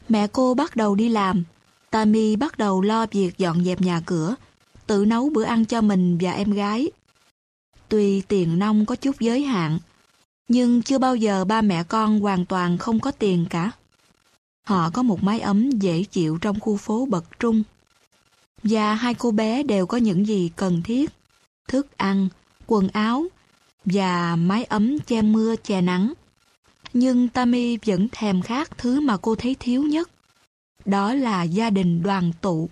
Mẹ 0.09 0.27
cô 0.27 0.55
bắt 0.55 0.77
đầu 0.77 0.95
đi 0.95 1.09
làm, 1.09 1.45
Tammy 1.91 2.37
bắt 2.37 2.59
đầu 2.59 2.81
lo 2.83 3.07
việc 3.07 3.39
dọn 3.39 3.65
dẹp 3.65 3.81
nhà 3.81 4.01
cửa, 4.07 4.35
tự 4.87 5.05
nấu 5.05 5.31
bữa 5.31 5.45
ăn 5.45 5.65
cho 5.65 5.81
mình 5.81 6.19
và 6.21 6.31
em 6.33 6.51
gái. 6.51 6.91
Tuy 7.89 8.21
tiền 8.21 8.59
nông 8.59 8.87
có 8.87 8.97
chút 8.97 9.21
giới 9.21 9.43
hạn, 9.43 9.79
Nhưng 10.49 10.83
chưa 10.83 10.99
bao 10.99 11.17
giờ 11.17 11.45
ba 11.45 11.63
mẹ 11.63 11.85
con 11.85 12.21
hoàn 12.21 12.47
toàn 12.47 12.79
không 12.79 13.01
có 13.01 13.11
tiền 13.11 13.47
cả. 13.51 13.71
Họ 14.67 14.91
có 14.91 15.03
một 15.03 15.23
mái 15.23 15.41
ấm 15.41 15.71
dễ 15.71 16.05
chịu 16.05 16.39
trong 16.41 16.61
khu 16.61 16.77
phố 16.77 17.07
bậc 17.11 17.25
trung. 17.41 17.63
Và 18.71 18.95
hai 18.95 19.15
cô 19.15 19.31
bé 19.31 19.63
đều 19.63 19.87
có 19.87 19.97
những 19.97 20.27
gì 20.27 20.51
cần 20.57 20.83
thiết. 20.83 21.11
Thức 21.69 21.87
ăn, 21.97 22.29
quần 22.67 22.89
áo 22.89 23.27
và 23.85 24.37
mái 24.37 24.65
ấm 24.65 24.99
che 24.99 25.23
mưa 25.23 25.57
che 25.57 25.81
nắng. 25.81 26.13
Nhưng 26.93 27.29
Tammy 27.29 27.79
vẫn 27.87 28.09
thèm 28.13 28.43
khát 28.43 28.79
thứ 28.79 29.01
mà 29.01 29.17
cô 29.17 29.35
thấy 29.35 29.57
thiếu 29.61 29.83
nhất. 29.83 30.11
Đó 30.85 31.15
là 31.15 31.43
gia 31.43 31.71
đình 31.71 32.03
đoàn 32.03 32.33
tụ. 32.41 32.69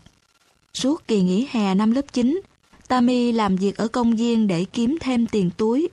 Suốt 0.74 1.08
kỳ 1.08 1.22
nghỉ 1.22 1.48
hè 1.50 1.74
năm 1.74 1.90
lớp 1.90 2.12
9, 2.12 2.40
Tammy 2.88 3.32
làm 3.32 3.56
việc 3.56 3.76
ở 3.76 3.88
công 3.88 4.16
viên 4.16 4.46
để 4.46 4.64
kiếm 4.64 4.96
thêm 5.00 5.26
tiền 5.26 5.50
túi. 5.56 5.88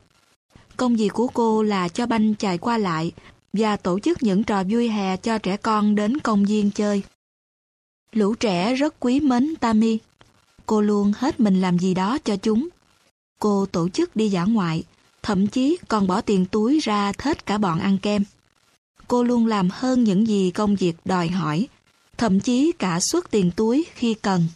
Công 0.77 0.95
việc 0.95 1.13
của 1.13 1.27
cô 1.27 1.63
là 1.63 1.87
cho 1.87 2.05
banh 2.05 2.35
chạy 2.35 2.57
qua 2.57 2.77
lại 2.77 3.11
và 3.53 3.77
tổ 3.77 3.99
chức 3.99 4.23
những 4.23 4.43
trò 4.43 4.63
vui 4.69 4.89
hè 4.89 5.17
cho 5.17 5.37
trẻ 5.37 5.57
con 5.57 5.95
đến 5.95 6.19
công 6.19 6.45
viên 6.45 6.71
chơi. 6.71 7.03
Lũ 8.13 8.35
trẻ 8.35 8.75
rất 8.75 8.95
quý 8.99 9.19
mến 9.19 9.55
Tammy. 9.55 9.97
Cô 10.65 10.81
luôn 10.81 11.13
hết 11.17 11.39
mình 11.39 11.61
làm 11.61 11.79
gì 11.79 11.93
đó 11.93 12.17
cho 12.23 12.37
chúng. 12.37 12.69
Cô 13.39 13.65
tổ 13.65 13.89
chức 13.89 14.15
đi 14.15 14.29
dã 14.29 14.43
ngoại, 14.43 14.83
thậm 15.23 15.47
chí 15.47 15.77
còn 15.87 16.07
bỏ 16.07 16.21
tiền 16.21 16.45
túi 16.45 16.79
ra 16.79 17.11
thết 17.11 17.45
cả 17.45 17.57
bọn 17.57 17.79
ăn 17.79 17.97
kem. 17.97 18.23
Cô 19.07 19.23
luôn 19.23 19.47
làm 19.47 19.69
hơn 19.71 20.03
những 20.03 20.27
gì 20.27 20.51
công 20.51 20.75
việc 20.75 20.95
đòi 21.05 21.27
hỏi, 21.27 21.67
thậm 22.17 22.39
chí 22.39 22.71
cả 22.79 22.99
suất 23.01 23.31
tiền 23.31 23.51
túi 23.55 23.85
khi 23.95 24.13
cần. 24.13 24.47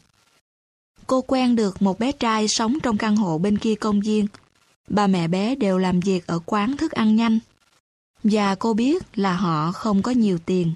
Cô 1.08 1.22
quen 1.22 1.56
được 1.56 1.82
một 1.82 2.00
bé 2.00 2.12
trai 2.12 2.48
sống 2.48 2.78
trong 2.84 2.98
căn 2.98 3.16
hộ 3.16 3.38
bên 3.38 3.58
kia 3.58 3.76
công 3.76 4.02
viên. 4.02 4.28
Ba 4.88 5.08
mẹ 5.08 5.28
bé 5.28 5.56
đều 5.56 5.78
làm 5.78 6.00
việc 6.00 6.28
ở 6.28 6.40
quán 6.46 6.78
thức 6.78 6.92
ăn 6.92 7.16
nhanh. 7.16 7.40
Và 8.24 8.56
cô 8.56 8.74
biết 8.74 9.04
là 9.16 9.34
họ 9.34 9.72
không 9.72 10.02
có 10.02 10.12
nhiều 10.12 10.38
tiền. 10.46 10.74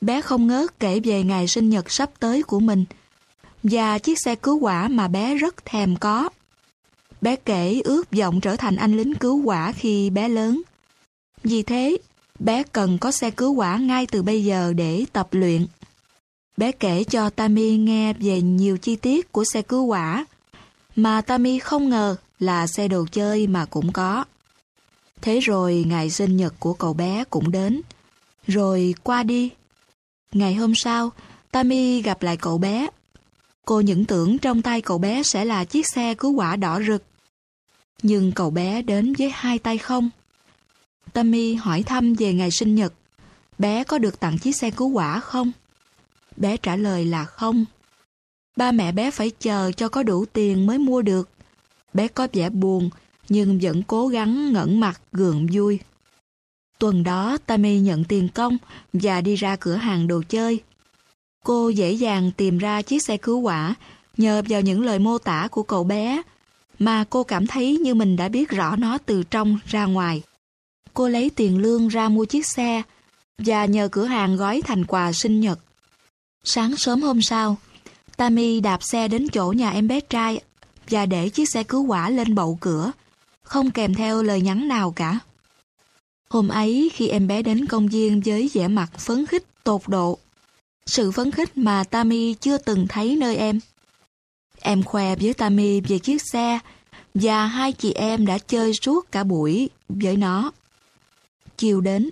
Bé 0.00 0.20
không 0.20 0.46
ngớt 0.46 0.80
kể 0.80 1.00
về 1.00 1.22
ngày 1.22 1.48
sinh 1.48 1.70
nhật 1.70 1.90
sắp 1.90 2.10
tới 2.20 2.42
của 2.42 2.60
mình 2.60 2.84
và 3.62 3.98
chiếc 3.98 4.18
xe 4.24 4.34
cứu 4.34 4.58
hỏa 4.58 4.88
mà 4.88 5.08
bé 5.08 5.34
rất 5.34 5.64
thèm 5.64 5.96
có. 5.96 6.28
Bé 7.20 7.36
kể 7.36 7.80
ước 7.84 8.10
vọng 8.10 8.40
trở 8.40 8.56
thành 8.56 8.76
anh 8.76 8.96
lính 8.96 9.14
cứu 9.14 9.42
hỏa 9.42 9.72
khi 9.72 10.10
bé 10.10 10.28
lớn. 10.28 10.62
Vì 11.44 11.62
thế, 11.62 11.96
bé 12.38 12.62
cần 12.62 12.98
có 12.98 13.10
xe 13.10 13.30
cứu 13.30 13.54
hỏa 13.54 13.76
ngay 13.76 14.06
từ 14.06 14.22
bây 14.22 14.44
giờ 14.44 14.72
để 14.76 15.04
tập 15.12 15.28
luyện. 15.30 15.66
Bé 16.56 16.72
kể 16.72 17.04
cho 17.04 17.30
Tammy 17.30 17.76
nghe 17.76 18.12
về 18.12 18.40
nhiều 18.40 18.78
chi 18.78 18.96
tiết 18.96 19.32
của 19.32 19.44
xe 19.44 19.62
cứu 19.62 19.86
hỏa 19.86 20.24
mà 20.96 21.20
Tammy 21.20 21.58
không 21.58 21.88
ngờ 21.88 22.16
là 22.40 22.66
xe 22.66 22.88
đồ 22.88 23.06
chơi 23.12 23.46
mà 23.46 23.64
cũng 23.64 23.92
có. 23.92 24.24
Thế 25.20 25.40
rồi 25.40 25.84
ngày 25.86 26.10
sinh 26.10 26.36
nhật 26.36 26.54
của 26.58 26.74
cậu 26.74 26.94
bé 26.94 27.24
cũng 27.30 27.50
đến. 27.50 27.80
Rồi 28.46 28.94
qua 29.02 29.22
đi. 29.22 29.50
Ngày 30.32 30.54
hôm 30.54 30.74
sau, 30.74 31.12
Tammy 31.50 32.02
gặp 32.02 32.22
lại 32.22 32.36
cậu 32.36 32.58
bé. 32.58 32.88
Cô 33.66 33.80
những 33.80 34.04
tưởng 34.04 34.38
trong 34.38 34.62
tay 34.62 34.80
cậu 34.80 34.98
bé 34.98 35.22
sẽ 35.22 35.44
là 35.44 35.64
chiếc 35.64 35.86
xe 35.86 36.14
cứu 36.14 36.36
hỏa 36.36 36.56
đỏ 36.56 36.80
rực. 36.82 37.02
Nhưng 38.02 38.32
cậu 38.32 38.50
bé 38.50 38.82
đến 38.82 39.12
với 39.18 39.30
hai 39.34 39.58
tay 39.58 39.78
không. 39.78 40.10
Tammy 41.12 41.54
hỏi 41.54 41.82
thăm 41.82 42.14
về 42.14 42.34
ngày 42.34 42.50
sinh 42.50 42.74
nhật. 42.74 42.94
Bé 43.58 43.84
có 43.84 43.98
được 43.98 44.20
tặng 44.20 44.38
chiếc 44.38 44.56
xe 44.56 44.70
cứu 44.70 44.88
hỏa 44.88 45.20
không? 45.20 45.52
Bé 46.36 46.56
trả 46.56 46.76
lời 46.76 47.04
là 47.04 47.24
không. 47.24 47.64
Ba 48.56 48.72
mẹ 48.72 48.92
bé 48.92 49.10
phải 49.10 49.30
chờ 49.30 49.72
cho 49.72 49.88
có 49.88 50.02
đủ 50.02 50.24
tiền 50.24 50.66
mới 50.66 50.78
mua 50.78 51.02
được. 51.02 51.28
Bé 51.94 52.08
có 52.08 52.28
vẻ 52.32 52.50
buồn, 52.50 52.90
nhưng 53.28 53.58
vẫn 53.62 53.82
cố 53.82 54.08
gắng 54.08 54.52
ngẩn 54.52 54.80
mặt 54.80 55.00
gượng 55.12 55.46
vui. 55.52 55.78
Tuần 56.78 57.04
đó 57.04 57.38
Tammy 57.46 57.80
nhận 57.80 58.04
tiền 58.04 58.28
công 58.28 58.58
và 58.92 59.20
đi 59.20 59.34
ra 59.34 59.56
cửa 59.56 59.74
hàng 59.74 60.06
đồ 60.06 60.22
chơi. 60.28 60.60
Cô 61.44 61.68
dễ 61.68 61.92
dàng 61.92 62.30
tìm 62.36 62.58
ra 62.58 62.82
chiếc 62.82 63.02
xe 63.02 63.16
cứu 63.16 63.42
hỏa 63.42 63.74
nhờ 64.16 64.42
vào 64.48 64.60
những 64.60 64.84
lời 64.84 64.98
mô 64.98 65.18
tả 65.18 65.48
của 65.50 65.62
cậu 65.62 65.84
bé 65.84 66.22
mà 66.78 67.04
cô 67.10 67.22
cảm 67.22 67.46
thấy 67.46 67.76
như 67.76 67.94
mình 67.94 68.16
đã 68.16 68.28
biết 68.28 68.50
rõ 68.50 68.76
nó 68.76 68.98
từ 68.98 69.22
trong 69.22 69.58
ra 69.66 69.84
ngoài. 69.84 70.22
Cô 70.94 71.08
lấy 71.08 71.30
tiền 71.30 71.58
lương 71.58 71.88
ra 71.88 72.08
mua 72.08 72.24
chiếc 72.24 72.46
xe 72.46 72.82
và 73.38 73.64
nhờ 73.64 73.88
cửa 73.92 74.04
hàng 74.04 74.36
gói 74.36 74.62
thành 74.64 74.84
quà 74.84 75.12
sinh 75.12 75.40
nhật. 75.40 75.58
Sáng 76.44 76.76
sớm 76.76 77.02
hôm 77.02 77.22
sau, 77.22 77.56
Tammy 78.16 78.60
đạp 78.60 78.82
xe 78.82 79.08
đến 79.08 79.28
chỗ 79.28 79.52
nhà 79.56 79.70
em 79.70 79.88
bé 79.88 80.00
trai 80.00 80.40
và 80.90 81.06
để 81.06 81.28
chiếc 81.28 81.48
xe 81.48 81.62
cứu 81.62 81.86
hỏa 81.86 82.10
lên 82.10 82.34
bậu 82.34 82.58
cửa, 82.60 82.92
không 83.42 83.70
kèm 83.70 83.94
theo 83.94 84.22
lời 84.22 84.40
nhắn 84.40 84.68
nào 84.68 84.90
cả. 84.90 85.18
Hôm 86.30 86.48
ấy 86.48 86.90
khi 86.94 87.08
em 87.08 87.26
bé 87.26 87.42
đến 87.42 87.66
công 87.66 87.88
viên 87.88 88.20
với 88.20 88.50
vẻ 88.54 88.68
mặt 88.68 88.98
phấn 88.98 89.26
khích 89.26 89.44
tột 89.64 89.82
độ, 89.86 90.18
sự 90.86 91.10
phấn 91.10 91.30
khích 91.30 91.58
mà 91.58 91.84
Tammy 91.84 92.34
chưa 92.34 92.58
từng 92.58 92.86
thấy 92.88 93.16
nơi 93.16 93.36
em. 93.36 93.60
Em 94.60 94.82
khoe 94.82 95.16
với 95.16 95.34
Tammy 95.34 95.80
về 95.80 95.98
chiếc 95.98 96.22
xe 96.32 96.58
và 97.14 97.46
hai 97.46 97.72
chị 97.72 97.92
em 97.92 98.26
đã 98.26 98.38
chơi 98.38 98.72
suốt 98.82 99.12
cả 99.12 99.24
buổi 99.24 99.68
với 99.88 100.16
nó. 100.16 100.52
Chiều 101.56 101.80
đến, 101.80 102.10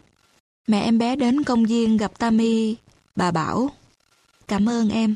mẹ 0.66 0.80
em 0.80 0.98
bé 0.98 1.16
đến 1.16 1.44
công 1.44 1.64
viên 1.64 1.96
gặp 1.96 2.18
Tammy, 2.18 2.76
bà 3.16 3.30
bảo 3.30 3.70
Cảm 4.48 4.68
ơn 4.68 4.90
em. 4.90 5.14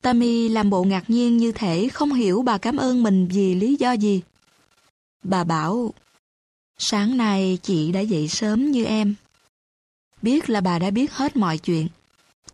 Tammy 0.00 0.48
làm 0.48 0.70
bộ 0.70 0.84
ngạc 0.84 1.10
nhiên 1.10 1.36
như 1.36 1.52
thể 1.52 1.88
không 1.88 2.12
hiểu 2.12 2.42
bà 2.42 2.58
cảm 2.58 2.76
ơn 2.76 3.02
mình 3.02 3.28
vì 3.28 3.54
lý 3.54 3.76
do 3.76 3.92
gì. 3.92 4.22
Bà 5.22 5.44
bảo, 5.44 5.94
sáng 6.78 7.16
nay 7.16 7.58
chị 7.62 7.92
đã 7.92 8.00
dậy 8.00 8.28
sớm 8.28 8.70
như 8.70 8.84
em. 8.84 9.14
Biết 10.22 10.50
là 10.50 10.60
bà 10.60 10.78
đã 10.78 10.90
biết 10.90 11.12
hết 11.12 11.36
mọi 11.36 11.58
chuyện. 11.58 11.88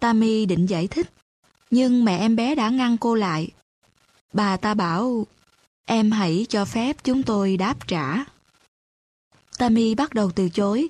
Tammy 0.00 0.46
định 0.46 0.66
giải 0.66 0.86
thích, 0.86 1.10
nhưng 1.70 2.04
mẹ 2.04 2.18
em 2.18 2.36
bé 2.36 2.54
đã 2.54 2.68
ngăn 2.68 2.96
cô 2.98 3.14
lại. 3.14 3.48
Bà 4.32 4.56
ta 4.56 4.74
bảo, 4.74 5.26
em 5.84 6.10
hãy 6.10 6.46
cho 6.48 6.64
phép 6.64 6.96
chúng 7.04 7.22
tôi 7.22 7.56
đáp 7.56 7.88
trả. 7.88 8.24
Tammy 9.58 9.94
bắt 9.94 10.14
đầu 10.14 10.30
từ 10.30 10.48
chối, 10.48 10.88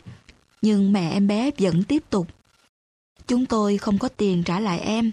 nhưng 0.63 0.93
mẹ 0.93 1.11
em 1.11 1.27
bé 1.27 1.51
vẫn 1.59 1.85
tiếp 1.85 2.03
tục. 2.11 2.27
Chúng 3.27 3.47
tôi 3.47 3.79
không 3.79 3.99
có 3.99 4.09
tiền 4.09 4.43
trả 4.43 4.61
lại 4.61 4.81
em, 4.81 5.13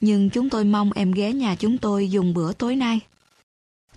nhưng 0.00 0.30
chúng 0.30 0.50
tôi 0.50 0.64
mong 0.64 0.92
em 0.92 1.12
ghé 1.12 1.32
nhà 1.32 1.56
chúng 1.56 1.78
tôi 1.78 2.10
dùng 2.10 2.34
bữa 2.34 2.52
tối 2.52 2.76
nay. 2.76 3.00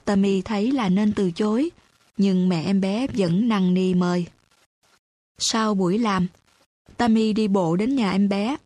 Tammy 0.05 0.41
thấy 0.41 0.71
là 0.71 0.89
nên 0.89 1.13
từ 1.13 1.31
chối, 1.31 1.69
nhưng 2.17 2.49
mẹ 2.49 2.63
em 2.65 2.81
bé 2.81 3.07
vẫn 3.07 3.47
năn 3.47 3.73
nỉ 3.73 3.93
mời. 3.93 4.25
Sau 5.37 5.75
buổi 5.75 5.97
làm, 5.97 6.27
Tammy 6.97 7.33
đi 7.33 7.47
bộ 7.47 7.75
đến 7.75 7.95
nhà 7.95 8.11
em 8.11 8.29
bé. 8.29 8.57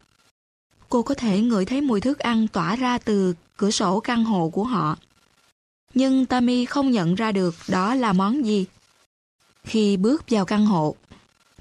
Cô 0.90 1.02
có 1.02 1.16
thể 1.16 1.42
ngửi 1.42 1.66
thấy 1.66 1.82
mùi 1.82 2.02
thức 2.02 2.20
ăn 2.20 2.48
tỏa 2.48 2.76
ra 2.76 2.98
từ 2.98 3.34
cửa 3.58 3.72
sổ 3.72 4.00
căn 4.00 4.24
hộ 4.24 4.50
của 4.50 4.64
họ. 4.64 4.98
Nhưng 5.94 6.26
Tammy 6.26 6.66
không 6.66 6.92
nhận 6.92 7.16
ra 7.16 7.32
được 7.32 7.56
đó 7.68 7.96
là 7.96 8.14
món 8.14 8.46
gì. 8.46 8.66
Khi 9.64 9.98
bước 9.98 10.30
vào 10.30 10.46
căn 10.46 10.66
hộ, 10.66 10.96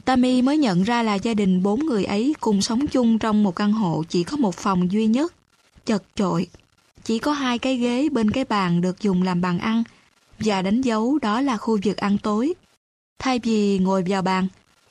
Tammy 0.05 0.43
mới 0.43 0.59
nhận 0.59 0.82
ra 0.82 1.03
là 1.03 1.14
gia 1.14 1.34
đình 1.34 1.62
bốn 1.62 1.86
người 1.86 2.05
ấy 2.05 2.34
cùng 2.41 2.62
sống 2.62 2.86
chung 2.86 3.18
trong 3.18 3.43
một 3.43 3.57
căn 3.57 3.72
hộ 3.72 4.05
chỉ 4.09 4.24
có 4.24 4.36
một 4.36 4.55
phòng 4.55 4.93
duy 4.93 5.07
nhất, 5.07 5.34
chật 5.86 6.03
chội. 6.14 6.47
Chỉ 7.05 7.18
có 7.18 7.32
hai 7.32 7.59
cái 7.59 7.76
ghế 7.76 8.09
bên 8.09 8.30
cái 8.30 8.45
bàn 8.45 8.80
được 8.80 9.01
dùng 9.03 9.22
làm 9.22 9.41
bàn 9.41 9.59
ăn 9.59 9.82
và 10.41 10.62
đánh 10.62 10.80
dấu 10.80 11.18
đó 11.18 11.41
là 11.41 11.57
khu 11.57 11.78
vực 11.84 11.97
ăn 11.97 12.18
tối. 12.18 12.55
Thay 13.18 13.38
vì 13.38 13.78
ngồi 13.78 14.05
vào 14.07 14.22
bàn, 14.22 14.49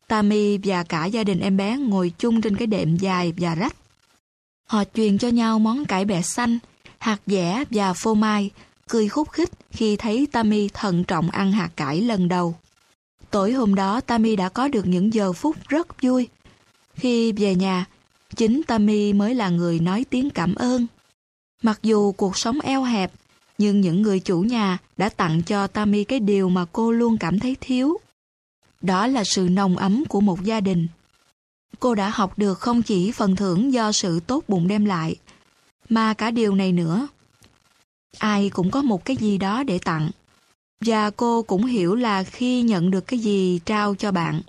Tammy 0.08 0.58
và 0.58 0.84
cả 0.84 1.06
gia 1.06 1.24
đình 1.24 1.40
em 1.40 1.58
bé 1.58 1.78
ngồi 1.78 2.12
chung 2.18 2.42
trên 2.42 2.58
cái 2.58 2.68
đệm 2.68 2.98
dài 2.98 3.34
và 3.38 3.56
rách. 3.56 3.76
Họ 4.68 4.84
truyền 4.94 5.18
cho 5.18 5.28
nhau 5.28 5.60
món 5.60 5.86
cải 5.86 6.06
bẹ 6.06 6.22
xanh, 6.22 6.60
hạt 7.00 7.22
dẻ 7.26 7.64
và 7.70 7.94
phô 7.94 8.14
mai, 8.14 8.50
cười 8.88 9.10
khúc 9.10 9.32
khích 9.32 9.50
khi 9.72 9.96
thấy 9.96 10.28
Tammy 10.32 10.70
thận 10.74 11.04
trọng 11.04 11.30
ăn 11.30 11.52
hạt 11.52 11.70
cải 11.76 12.02
lần 12.02 12.28
đầu. 12.28 12.56
Tối 13.32 13.52
hôm 13.52 13.76
đó 13.76 14.02
Tammy 14.02 14.36
đã 14.36 14.50
có 14.50 14.68
được 14.68 14.88
những 14.88 15.14
giờ 15.14 15.34
phút 15.34 15.56
rất 15.68 16.02
vui. 16.02 16.28
Khi 16.96 17.32
về 17.32 17.56
nhà, 17.56 17.86
chính 18.36 18.62
Tammy 18.64 19.14
mới 19.14 19.36
là 19.36 19.50
người 19.50 19.80
nói 19.80 20.06
tiếng 20.10 20.30
cảm 20.30 20.56
ơn. 20.56 20.88
Mặc 21.64 21.80
dù 21.84 22.12
cuộc 22.12 22.38
sống 22.38 22.60
eo 22.60 22.84
hẹp, 22.84 23.12
nhưng 23.60 23.82
những 23.82 24.02
người 24.02 24.20
chủ 24.20 24.42
nhà 24.42 24.78
đã 24.98 25.10
tặng 25.10 25.42
cho 25.44 25.68
Tammy 25.68 26.04
cái 26.04 26.20
điều 26.20 26.50
mà 26.50 26.66
cô 26.72 26.92
luôn 26.92 27.18
cảm 27.18 27.40
thấy 27.40 27.56
thiếu. 27.62 27.98
Đó 28.82 29.08
là 29.08 29.24
sự 29.24 29.48
nồng 29.52 29.78
ấm 29.78 30.04
của 30.10 30.22
một 30.22 30.44
gia 30.44 30.62
đình. 30.62 30.88
Cô 31.80 31.96
đã 31.96 32.10
học 32.10 32.34
được 32.38 32.60
không 32.60 32.82
chỉ 32.82 33.12
phần 33.12 33.36
thưởng 33.36 33.74
do 33.74 33.92
sự 33.92 34.20
tốt 34.20 34.44
bụng 34.48 34.68
đem 34.68 34.86
lại, 34.86 35.16
mà 35.90 36.14
cả 36.14 36.32
điều 36.32 36.56
này 36.56 36.72
nữa. 36.72 37.08
Ai 38.18 38.50
cũng 38.50 38.72
có 38.72 38.82
một 38.82 39.06
cái 39.06 39.16
gì 39.16 39.38
đó 39.38 39.64
để 39.64 39.80
tặng. 39.80 40.10
Và 40.86 41.10
cô 41.10 41.42
cũng 41.42 41.66
hiểu 41.66 41.96
là 41.96 42.24
khi 42.24 42.62
nhận 42.62 42.92
được 42.92 43.08
cái 43.08 43.20
gì 43.20 43.60
trao 43.66 43.96
cho 43.96 44.12
bạn, 44.12 44.42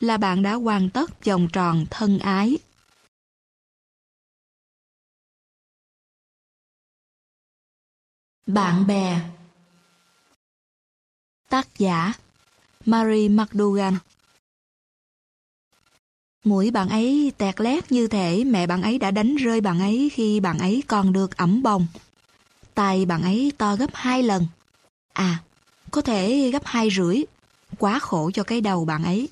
là 0.00 0.16
bạn 0.16 0.42
đã 0.42 0.54
hoàn 0.54 0.90
tất 0.90 1.24
vòng 1.24 1.48
tròn 1.52 1.86
thân 1.90 2.18
ái. 2.18 2.58
Bạn 8.46 8.86
bè 8.86 9.20
Tác 11.48 11.78
giả 11.78 12.12
Mary 12.86 13.28
McDougal. 13.28 13.94
Mũi 16.44 16.70
bạn 16.70 16.88
ấy 16.88 17.32
tẹt 17.38 17.60
lét 17.60 17.92
như 17.92 18.06
thể 18.08 18.44
mẹ 18.44 18.66
bạn 18.66 18.82
ấy 18.82 18.98
đã 18.98 19.10
đánh 19.10 19.36
rơi 19.36 19.60
bạn 19.60 19.80
ấy 19.80 20.10
khi 20.12 20.40
bạn 20.40 20.58
ấy 20.58 20.82
còn 20.86 21.12
được 21.12 21.36
ẩm 21.36 21.62
bồng. 21.62 21.86
Tay 22.74 23.06
bạn 23.06 23.22
ấy 23.22 23.52
to 23.58 23.76
gấp 23.76 23.90
hai 23.94 24.22
lần. 24.22 24.46
À, 25.12 25.42
có 25.90 26.02
thể 26.02 26.50
gấp 26.50 26.62
hai 26.64 26.88
rưỡi. 26.90 27.22
Quá 27.78 27.98
khổ 27.98 28.30
cho 28.34 28.42
cái 28.42 28.60
đầu 28.60 28.84
bạn 28.84 29.04
ấy. 29.04 29.28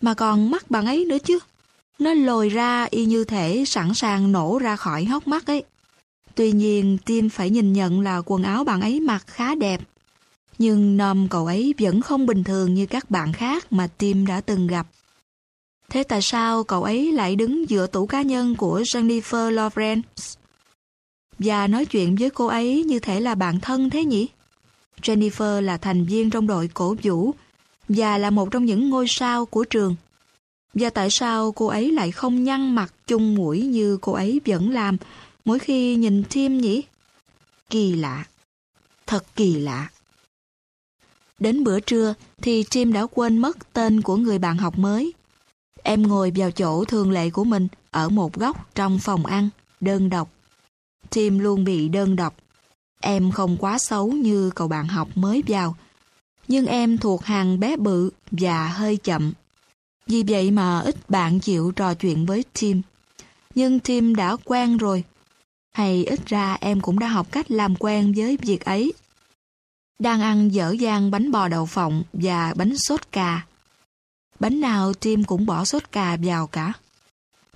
Mà 0.00 0.14
còn 0.14 0.50
mắt 0.50 0.70
bạn 0.70 0.86
ấy 0.86 1.04
nữa 1.04 1.18
chứ. 1.24 1.38
Nó 1.98 2.14
lồi 2.14 2.48
ra 2.48 2.86
y 2.90 3.04
như 3.04 3.24
thể 3.24 3.64
sẵn 3.66 3.94
sàng 3.94 4.32
nổ 4.32 4.58
ra 4.58 4.76
khỏi 4.76 5.04
hốc 5.04 5.26
mắt 5.26 5.46
ấy. 5.46 5.64
Tuy 6.38 6.52
nhiên, 6.52 6.98
Tim 7.04 7.28
phải 7.28 7.50
nhìn 7.50 7.72
nhận 7.72 8.00
là 8.00 8.22
quần 8.26 8.42
áo 8.42 8.64
bạn 8.64 8.80
ấy 8.80 9.00
mặc 9.00 9.24
khá 9.26 9.54
đẹp. 9.54 9.80
Nhưng 10.58 10.96
nom 10.96 11.28
cậu 11.30 11.46
ấy 11.46 11.74
vẫn 11.78 12.00
không 12.00 12.26
bình 12.26 12.44
thường 12.44 12.74
như 12.74 12.86
các 12.86 13.10
bạn 13.10 13.32
khác 13.32 13.72
mà 13.72 13.86
Tim 13.98 14.26
đã 14.26 14.40
từng 14.40 14.66
gặp. 14.66 14.86
Thế 15.90 16.02
tại 16.02 16.22
sao 16.22 16.64
cậu 16.64 16.82
ấy 16.82 17.12
lại 17.12 17.36
đứng 17.36 17.70
giữa 17.70 17.86
tủ 17.86 18.06
cá 18.06 18.22
nhân 18.22 18.56
của 18.56 18.80
Jennifer 18.80 19.50
Lawrence? 19.54 20.36
Và 21.38 21.66
nói 21.66 21.84
chuyện 21.84 22.16
với 22.16 22.30
cô 22.30 22.46
ấy 22.46 22.84
như 22.84 22.98
thể 22.98 23.20
là 23.20 23.34
bạn 23.34 23.60
thân 23.60 23.90
thế 23.90 24.04
nhỉ? 24.04 24.28
Jennifer 25.02 25.60
là 25.60 25.76
thành 25.76 26.04
viên 26.04 26.30
trong 26.30 26.46
đội 26.46 26.70
cổ 26.74 26.96
vũ 27.02 27.34
và 27.88 28.18
là 28.18 28.30
một 28.30 28.50
trong 28.50 28.64
những 28.64 28.90
ngôi 28.90 29.06
sao 29.08 29.46
của 29.46 29.64
trường. 29.64 29.96
Và 30.74 30.90
tại 30.90 31.08
sao 31.10 31.52
cô 31.52 31.66
ấy 31.66 31.92
lại 31.92 32.10
không 32.10 32.44
nhăn 32.44 32.74
mặt 32.74 32.94
chung 33.06 33.34
mũi 33.34 33.62
như 33.62 33.98
cô 34.00 34.12
ấy 34.12 34.40
vẫn 34.46 34.70
làm 34.70 34.96
mỗi 35.48 35.58
khi 35.58 35.96
nhìn 35.96 36.22
Tim 36.30 36.58
nhỉ? 36.58 36.82
Kỳ 37.70 37.94
lạ. 37.94 38.24
Thật 39.06 39.24
kỳ 39.36 39.56
lạ. 39.56 39.88
Đến 41.38 41.64
bữa 41.64 41.80
trưa 41.80 42.14
thì 42.42 42.64
Tim 42.70 42.92
đã 42.92 43.06
quên 43.06 43.38
mất 43.38 43.72
tên 43.72 44.02
của 44.02 44.16
người 44.16 44.38
bạn 44.38 44.56
học 44.56 44.78
mới. 44.78 45.12
Em 45.82 46.02
ngồi 46.02 46.32
vào 46.36 46.50
chỗ 46.50 46.84
thường 46.84 47.10
lệ 47.10 47.30
của 47.30 47.44
mình 47.44 47.68
ở 47.90 48.08
một 48.08 48.32
góc 48.32 48.74
trong 48.74 48.98
phòng 48.98 49.26
ăn, 49.26 49.48
đơn 49.80 50.10
độc. 50.10 50.30
Tim 51.10 51.38
luôn 51.38 51.64
bị 51.64 51.88
đơn 51.88 52.16
độc. 52.16 52.36
Em 53.00 53.30
không 53.30 53.56
quá 53.56 53.78
xấu 53.78 54.08
như 54.08 54.50
cậu 54.54 54.68
bạn 54.68 54.88
học 54.88 55.08
mới 55.14 55.42
vào, 55.46 55.76
nhưng 56.48 56.66
em 56.66 56.98
thuộc 56.98 57.24
hàng 57.24 57.60
bé 57.60 57.76
bự 57.76 58.10
và 58.30 58.68
hơi 58.68 58.96
chậm. 58.96 59.32
Vì 60.06 60.22
vậy 60.28 60.50
mà 60.50 60.80
ít 60.80 61.10
bạn 61.10 61.40
chịu 61.40 61.72
trò 61.76 61.94
chuyện 61.94 62.26
với 62.26 62.44
Tim. 62.60 62.82
Nhưng 63.54 63.80
Tim 63.80 64.14
đã 64.14 64.36
quen 64.44 64.76
rồi, 64.76 65.04
hay 65.78 66.04
ít 66.04 66.26
ra 66.26 66.56
em 66.60 66.80
cũng 66.80 66.98
đã 66.98 67.08
học 67.08 67.26
cách 67.32 67.50
làm 67.50 67.76
quen 67.76 68.12
với 68.16 68.36
việc 68.36 68.64
ấy. 68.64 68.92
Đang 69.98 70.20
ăn 70.20 70.52
dở 70.52 70.74
dang 70.80 71.10
bánh 71.10 71.30
bò 71.30 71.48
đậu 71.48 71.66
phộng 71.66 72.02
và 72.12 72.54
bánh 72.56 72.78
sốt 72.78 73.00
cà. 73.12 73.46
Bánh 74.40 74.60
nào 74.60 74.94
Tim 74.94 75.24
cũng 75.24 75.46
bỏ 75.46 75.64
sốt 75.64 75.92
cà 75.92 76.16
vào 76.22 76.46
cả. 76.46 76.72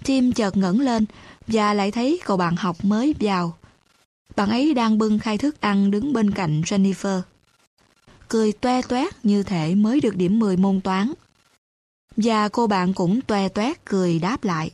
Tim 0.05 0.33
chợt 0.33 0.57
ngẩng 0.57 0.81
lên 0.81 1.07
và 1.47 1.75
lại 1.75 1.91
thấy 1.91 2.20
cậu 2.25 2.37
bạn 2.37 2.57
học 2.57 2.85
mới 2.85 3.14
vào. 3.20 3.57
Bạn 4.37 4.51
ấy 4.51 4.75
đang 4.75 4.99
bưng 4.99 5.18
khai 5.18 5.39
thức 5.39 5.61
ăn 5.61 5.91
đứng 5.91 6.12
bên 6.12 6.31
cạnh 6.31 6.61
Jennifer. 6.61 7.20
Cười 8.29 8.53
toe 8.53 8.83
toét 8.83 9.25
như 9.25 9.43
thể 9.43 9.75
mới 9.75 10.01
được 10.01 10.16
điểm 10.16 10.39
10 10.39 10.57
môn 10.57 10.81
toán. 10.81 11.12
Và 12.16 12.49
cô 12.49 12.66
bạn 12.66 12.95
cũng 12.95 13.20
toe 13.20 13.49
toét 13.49 13.85
cười 13.85 14.18
đáp 14.18 14.45
lại. 14.45 14.70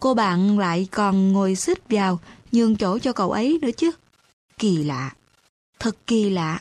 Cô 0.00 0.14
bạn 0.14 0.58
lại 0.58 0.88
còn 0.90 1.32
ngồi 1.32 1.54
xích 1.54 1.78
vào 1.88 2.20
nhường 2.52 2.76
chỗ 2.76 2.98
cho 2.98 3.12
cậu 3.12 3.32
ấy 3.32 3.58
nữa 3.62 3.70
chứ. 3.76 3.90
Kỳ 4.58 4.76
lạ. 4.84 5.12
Thật 5.78 5.96
kỳ 6.06 6.30
lạ. 6.30 6.60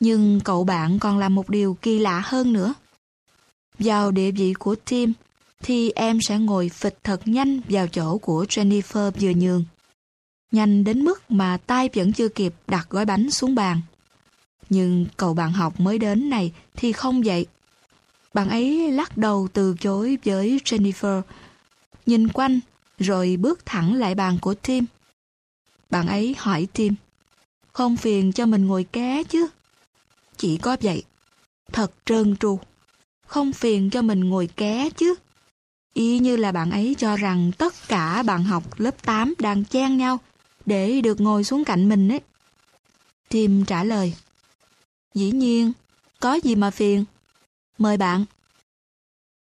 Nhưng 0.00 0.40
cậu 0.44 0.64
bạn 0.64 0.98
còn 0.98 1.18
làm 1.18 1.34
một 1.34 1.50
điều 1.50 1.76
kỳ 1.82 1.98
lạ 1.98 2.22
hơn 2.24 2.52
nữa. 2.52 2.74
Vào 3.78 4.10
địa 4.10 4.30
vị 4.30 4.54
của 4.54 4.74
Tim, 4.84 5.12
thì 5.62 5.90
em 5.90 6.18
sẽ 6.20 6.38
ngồi 6.38 6.68
phịch 6.68 6.98
thật 7.04 7.20
nhanh 7.24 7.60
vào 7.68 7.88
chỗ 7.88 8.18
của 8.18 8.44
Jennifer 8.44 9.10
vừa 9.20 9.32
nhường. 9.32 9.64
Nhanh 10.52 10.84
đến 10.84 11.04
mức 11.04 11.30
mà 11.30 11.58
tay 11.66 11.88
vẫn 11.94 12.12
chưa 12.12 12.28
kịp 12.28 12.54
đặt 12.66 12.86
gói 12.90 13.04
bánh 13.04 13.30
xuống 13.30 13.54
bàn. 13.54 13.80
Nhưng 14.70 15.06
cậu 15.16 15.34
bạn 15.34 15.52
học 15.52 15.80
mới 15.80 15.98
đến 15.98 16.30
này 16.30 16.52
thì 16.76 16.92
không 16.92 17.22
vậy. 17.22 17.46
Bạn 18.34 18.48
ấy 18.48 18.92
lắc 18.92 19.16
đầu 19.16 19.48
từ 19.52 19.74
chối 19.80 20.18
với 20.24 20.60
Jennifer, 20.64 21.22
nhìn 22.06 22.28
quanh 22.28 22.60
rồi 23.00 23.36
bước 23.36 23.66
thẳng 23.66 23.94
lại 23.94 24.14
bàn 24.14 24.38
của 24.40 24.54
Tim. 24.54 24.84
Bạn 25.90 26.06
ấy 26.06 26.34
hỏi 26.38 26.68
Tim, 26.72 26.94
không 27.72 27.96
phiền 27.96 28.32
cho 28.32 28.46
mình 28.46 28.66
ngồi 28.66 28.84
ké 28.84 29.24
chứ? 29.24 29.48
Chỉ 30.36 30.56
có 30.56 30.76
vậy, 30.80 31.02
thật 31.72 31.92
trơn 32.04 32.36
tru, 32.36 32.58
không 33.26 33.52
phiền 33.52 33.90
cho 33.90 34.02
mình 34.02 34.20
ngồi 34.20 34.48
ké 34.56 34.90
chứ? 34.90 35.14
Y 35.94 36.18
như 36.18 36.36
là 36.36 36.52
bạn 36.52 36.70
ấy 36.70 36.96
cho 36.98 37.16
rằng 37.16 37.52
tất 37.58 37.74
cả 37.88 38.22
bạn 38.22 38.44
học 38.44 38.80
lớp 38.80 39.02
8 39.02 39.34
đang 39.38 39.64
chen 39.64 39.96
nhau 39.96 40.18
để 40.66 41.00
được 41.00 41.20
ngồi 41.20 41.44
xuống 41.44 41.64
cạnh 41.64 41.88
mình 41.88 42.08
ấy. 42.08 42.20
Tim 43.28 43.64
trả 43.64 43.84
lời, 43.84 44.14
dĩ 45.14 45.30
nhiên, 45.30 45.72
có 46.20 46.34
gì 46.34 46.54
mà 46.54 46.70
phiền. 46.70 47.04
Mời 47.78 47.96
bạn. 47.96 48.24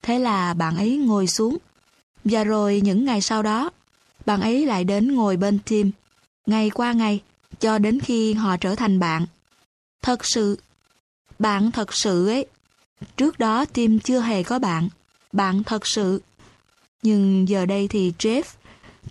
Thế 0.04 0.20
là 0.20 0.54
bạn 0.54 0.78
ấy 0.78 0.98
ngồi 0.98 1.28
xuống 1.28 1.58
và 2.32 2.44
rồi 2.44 2.82
những 2.84 3.06
ngày 3.06 3.22
sau 3.22 3.44
đó, 3.44 3.70
bạn 4.26 4.42
ấy 4.42 4.66
lại 4.66 4.84
đến 4.84 5.16
ngồi 5.16 5.38
bên 5.38 5.60
Tim, 5.66 5.92
ngày 6.46 6.70
qua 6.70 6.94
ngày, 6.94 7.22
cho 7.60 7.78
đến 7.78 8.00
khi 8.00 8.34
họ 8.34 8.58
trở 8.58 8.76
thành 8.76 9.00
bạn. 9.00 9.26
Thật 10.02 10.26
sự, 10.26 10.58
bạn 11.40 11.72
thật 11.72 11.94
sự 11.94 12.28
ấy. 12.28 12.46
Trước 13.18 13.40
đó 13.40 13.66
Tim 13.66 14.00
chưa 14.00 14.20
hề 14.20 14.44
có 14.44 14.60
bạn, 14.60 14.90
bạn 15.32 15.64
thật 15.64 15.88
sự. 15.88 16.22
Nhưng 17.02 17.50
giờ 17.50 17.66
đây 17.66 17.88
thì 17.88 18.14
Jeff, 18.20 18.44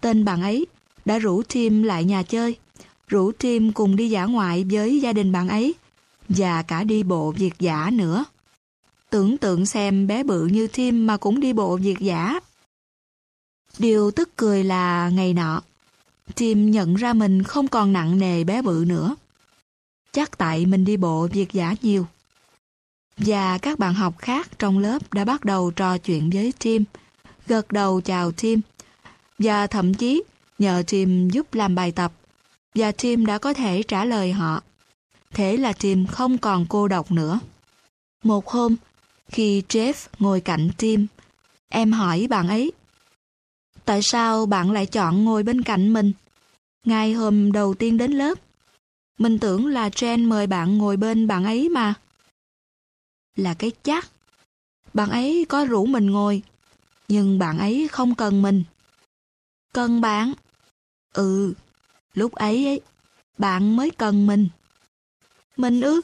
tên 0.01 0.25
bạn 0.25 0.43
ấy, 0.43 0.67
đã 1.05 1.19
rủ 1.19 1.43
Tim 1.43 1.83
lại 1.83 2.05
nhà 2.05 2.23
chơi, 2.23 2.57
rủ 3.09 3.33
Tim 3.33 3.73
cùng 3.73 3.97
đi 3.97 4.11
dã 4.11 4.25
ngoại 4.25 4.67
với 4.71 5.01
gia 5.01 5.13
đình 5.13 5.33
bạn 5.33 5.49
ấy, 5.49 5.75
và 6.29 6.63
cả 6.63 6.85
đi 6.85 7.03
bộ 7.03 7.31
việt 7.31 7.55
giả 7.59 7.91
nữa. 7.93 8.25
Tưởng 9.11 9.39
tượng 9.39 9.67
xem 9.67 10.07
bé 10.07 10.23
bự 10.23 10.47
như 10.47 10.67
Tim 10.67 11.07
mà 11.07 11.17
cũng 11.17 11.41
đi 11.41 11.53
bộ 11.53 11.77
việt 11.77 11.99
giả. 11.99 12.41
Điều 13.79 14.11
tức 14.11 14.31
cười 14.37 14.65
là 14.65 15.09
ngày 15.09 15.35
nọ, 15.35 15.63
Tim 16.35 16.71
nhận 16.71 16.95
ra 16.95 17.13
mình 17.13 17.43
không 17.43 17.69
còn 17.69 17.93
nặng 17.93 18.19
nề 18.19 18.45
bé 18.45 18.63
bự 18.63 18.85
nữa. 18.89 19.17
Chắc 20.13 20.39
tại 20.39 20.67
mình 20.67 20.85
đi 20.85 20.97
bộ 20.97 21.29
việc 21.33 21.53
giả 21.53 21.75
nhiều. 21.83 22.07
Và 23.17 23.59
các 23.59 23.79
bạn 23.79 23.95
học 23.95 24.19
khác 24.19 24.59
trong 24.59 24.79
lớp 24.79 25.13
đã 25.13 25.25
bắt 25.25 25.45
đầu 25.45 25.71
trò 25.71 25.99
chuyện 25.99 26.31
với 26.31 26.53
Tim, 26.59 26.85
gật 27.47 27.73
đầu 27.73 28.01
chào 28.01 28.33
Tim, 28.33 28.61
và 29.39 29.67
thậm 29.67 29.95
chí 29.95 30.23
nhờ 30.59 30.83
Tim 30.87 31.31
giúp 31.31 31.55
làm 31.55 31.75
bài 31.75 31.93
tập, 31.93 32.13
và 32.75 32.93
Tim 32.93 33.27
đã 33.27 33.39
có 33.39 33.55
thể 33.55 33.83
trả 33.83 34.05
lời 34.05 34.33
họ. 34.33 34.63
Thế 35.31 35.57
là 35.57 35.73
Tim 35.73 36.07
không 36.07 36.39
còn 36.39 36.67
cô 36.69 36.89
độc 36.89 37.13
nữa. 37.13 37.41
Một 38.25 38.49
hôm, 38.49 38.77
khi 39.29 39.63
Jeff 39.69 39.93
ngồi 40.19 40.41
cạnh 40.41 40.71
Tim, 40.79 41.07
em 41.69 41.93
hỏi 41.93 42.27
bạn 42.31 42.49
ấy 42.49 42.73
Tại 43.89 44.01
sao 44.03 44.47
bạn 44.47 44.71
lại 44.71 44.87
chọn 44.87 45.25
ngồi 45.25 45.43
bên 45.43 45.63
cạnh 45.63 45.93
mình? 45.93 46.13
Ngay 46.85 47.13
hôm 47.13 47.53
đầu 47.53 47.75
tiên 47.75 47.97
đến 47.97 48.13
lớp, 48.13 48.39
mình 49.19 49.39
tưởng 49.39 49.67
là 49.67 49.89
Jen 49.89 50.29
mời 50.29 50.47
bạn 50.47 50.79
ngồi 50.79 50.97
bên 50.97 51.27
bạn 51.27 51.45
ấy 51.45 51.69
mà. 51.69 51.95
Là 53.37 53.55
cái 53.55 53.73
chắc. 53.83 54.09
Bạn 54.95 55.11
ấy 55.11 55.47
có 55.49 55.65
rủ 55.65 55.87
mình 55.87 56.07
ngồi, 56.07 56.43
nhưng 57.09 57.39
bạn 57.39 57.59
ấy 57.59 57.89
không 57.89 58.15
cần 58.15 58.43
mình. 58.43 58.65
Cần 59.73 60.01
bạn? 60.01 60.33
Ừ, 61.13 61.55
lúc 62.15 62.33
ấy 62.33 62.67
ấy, 62.67 62.81
bạn 63.39 63.77
mới 63.77 63.91
cần 63.91 64.27
mình. 64.27 64.49
Mình 65.57 65.81
ư? 65.81 66.01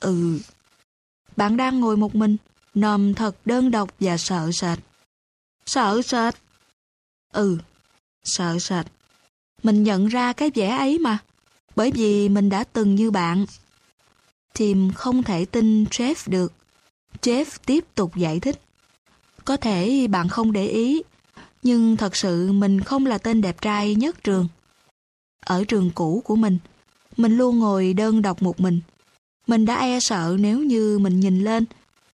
Ừ. 0.00 0.38
Bạn 1.36 1.56
đang 1.56 1.80
ngồi 1.80 1.96
một 1.96 2.14
mình, 2.14 2.36
nằm 2.74 3.14
thật 3.14 3.36
đơn 3.44 3.70
độc 3.70 3.90
và 4.00 4.16
sợ 4.16 4.50
sệt. 4.52 4.78
Sợ 5.66 6.02
sệt? 6.02 6.34
Ừ, 7.32 7.58
sợ 8.24 8.58
sệt. 8.58 8.86
Mình 9.62 9.82
nhận 9.82 10.06
ra 10.06 10.32
cái 10.32 10.50
vẻ 10.54 10.68
ấy 10.68 10.98
mà, 10.98 11.18
bởi 11.76 11.90
vì 11.90 12.28
mình 12.28 12.48
đã 12.48 12.64
từng 12.64 12.94
như 12.94 13.10
bạn. 13.10 13.46
Tim 14.58 14.92
không 14.92 15.22
thể 15.22 15.44
tin 15.44 15.84
Jeff 15.84 16.14
được. 16.26 16.52
Jeff 17.22 17.44
tiếp 17.66 17.84
tục 17.94 18.16
giải 18.16 18.40
thích. 18.40 18.60
Có 19.44 19.56
thể 19.56 20.06
bạn 20.10 20.28
không 20.28 20.52
để 20.52 20.66
ý, 20.66 21.02
nhưng 21.62 21.96
thật 21.96 22.16
sự 22.16 22.52
mình 22.52 22.80
không 22.80 23.06
là 23.06 23.18
tên 23.18 23.40
đẹp 23.40 23.60
trai 23.60 23.94
nhất 23.94 24.24
trường. 24.24 24.48
Ở 25.40 25.64
trường 25.64 25.90
cũ 25.94 26.22
của 26.24 26.36
mình, 26.36 26.58
mình 27.16 27.36
luôn 27.36 27.58
ngồi 27.58 27.92
đơn 27.92 28.22
độc 28.22 28.42
một 28.42 28.60
mình. 28.60 28.80
Mình 29.46 29.66
đã 29.66 29.76
e 29.76 30.00
sợ 30.00 30.36
nếu 30.40 30.58
như 30.58 30.98
mình 30.98 31.20
nhìn 31.20 31.44
lên, 31.44 31.64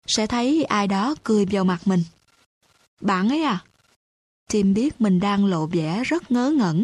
sẽ 0.08 0.28
thấy 0.28 0.64
ai 0.64 0.88
đó 0.88 1.16
cười 1.24 1.46
vào 1.46 1.64
mặt 1.64 1.88
mình. 1.88 2.04
Bạn 3.02 3.30
ấy 3.30 3.44
à? 3.44 3.64
Tim 4.48 4.74
biết 4.74 5.02
mình 5.02 5.20
đang 5.20 5.46
lộ 5.46 5.66
vẻ 5.66 6.04
rất 6.06 6.32
ngớ 6.32 6.52
ngẩn, 6.52 6.84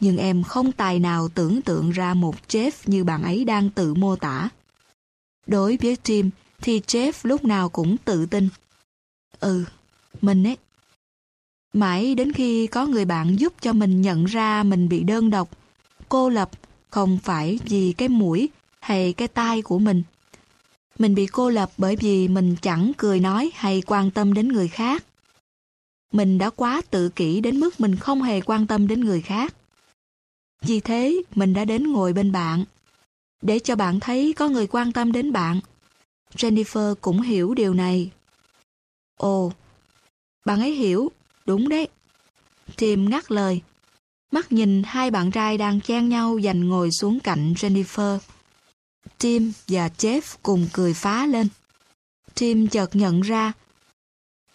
nhưng 0.00 0.16
em 0.16 0.42
không 0.42 0.72
tài 0.72 0.98
nào 0.98 1.28
tưởng 1.28 1.62
tượng 1.62 1.90
ra 1.90 2.14
một 2.14 2.34
Jeff 2.48 2.70
như 2.86 3.04
bạn 3.04 3.22
ấy 3.22 3.44
đang 3.44 3.70
tự 3.70 3.94
mô 3.94 4.16
tả. 4.16 4.48
Đối 5.46 5.76
với 5.76 5.96
Tim 5.96 6.30
thì 6.60 6.80
Jeff 6.80 7.12
lúc 7.22 7.44
nào 7.44 7.68
cũng 7.68 7.96
tự 7.96 8.26
tin. 8.26 8.48
Ừ, 9.40 9.64
mình 10.20 10.46
ấy. 10.46 10.56
Mãi 11.72 12.14
đến 12.14 12.32
khi 12.32 12.66
có 12.66 12.86
người 12.86 13.04
bạn 13.04 13.36
giúp 13.36 13.52
cho 13.60 13.72
mình 13.72 14.02
nhận 14.02 14.24
ra 14.24 14.62
mình 14.62 14.88
bị 14.88 15.02
đơn 15.02 15.30
độc, 15.30 15.48
cô 16.08 16.28
lập, 16.28 16.50
không 16.90 17.18
phải 17.22 17.58
vì 17.64 17.92
cái 17.92 18.08
mũi 18.08 18.48
hay 18.80 19.12
cái 19.12 19.28
tai 19.28 19.62
của 19.62 19.78
mình. 19.78 20.02
Mình 20.98 21.14
bị 21.14 21.26
cô 21.26 21.50
lập 21.50 21.70
bởi 21.76 21.96
vì 21.96 22.28
mình 22.28 22.56
chẳng 22.62 22.92
cười 22.96 23.20
nói 23.20 23.50
hay 23.54 23.82
quan 23.86 24.10
tâm 24.10 24.34
đến 24.34 24.48
người 24.48 24.68
khác. 24.68 25.04
Mình 26.12 26.38
đã 26.38 26.50
quá 26.50 26.82
tự 26.90 27.08
kỷ 27.08 27.40
đến 27.40 27.60
mức 27.60 27.80
mình 27.80 27.96
không 27.96 28.22
hề 28.22 28.40
quan 28.40 28.66
tâm 28.66 28.88
đến 28.88 29.00
người 29.00 29.20
khác. 29.20 29.54
Vì 30.62 30.80
thế, 30.80 31.22
mình 31.34 31.54
đã 31.54 31.64
đến 31.64 31.92
ngồi 31.92 32.12
bên 32.12 32.32
bạn. 32.32 32.64
Để 33.42 33.58
cho 33.58 33.76
bạn 33.76 34.00
thấy 34.00 34.34
có 34.36 34.48
người 34.48 34.66
quan 34.66 34.92
tâm 34.92 35.12
đến 35.12 35.32
bạn. 35.32 35.60
Jennifer 36.34 36.94
cũng 36.94 37.20
hiểu 37.20 37.54
điều 37.54 37.74
này. 37.74 38.10
Ồ, 39.16 39.52
bạn 40.44 40.60
ấy 40.60 40.72
hiểu, 40.74 41.10
đúng 41.46 41.68
đấy. 41.68 41.88
Tim 42.76 43.10
ngắt 43.10 43.30
lời. 43.30 43.62
Mắt 44.30 44.52
nhìn 44.52 44.82
hai 44.86 45.10
bạn 45.10 45.30
trai 45.30 45.58
đang 45.58 45.80
chen 45.80 46.08
nhau 46.08 46.38
dành 46.38 46.68
ngồi 46.68 46.90
xuống 46.90 47.20
cạnh 47.20 47.52
Jennifer. 47.52 48.18
Tim 49.18 49.52
và 49.68 49.88
Jeff 49.98 50.20
cùng 50.42 50.68
cười 50.72 50.94
phá 50.94 51.26
lên. 51.26 51.48
Tim 52.34 52.68
chợt 52.68 52.96
nhận 52.96 53.20
ra. 53.20 53.52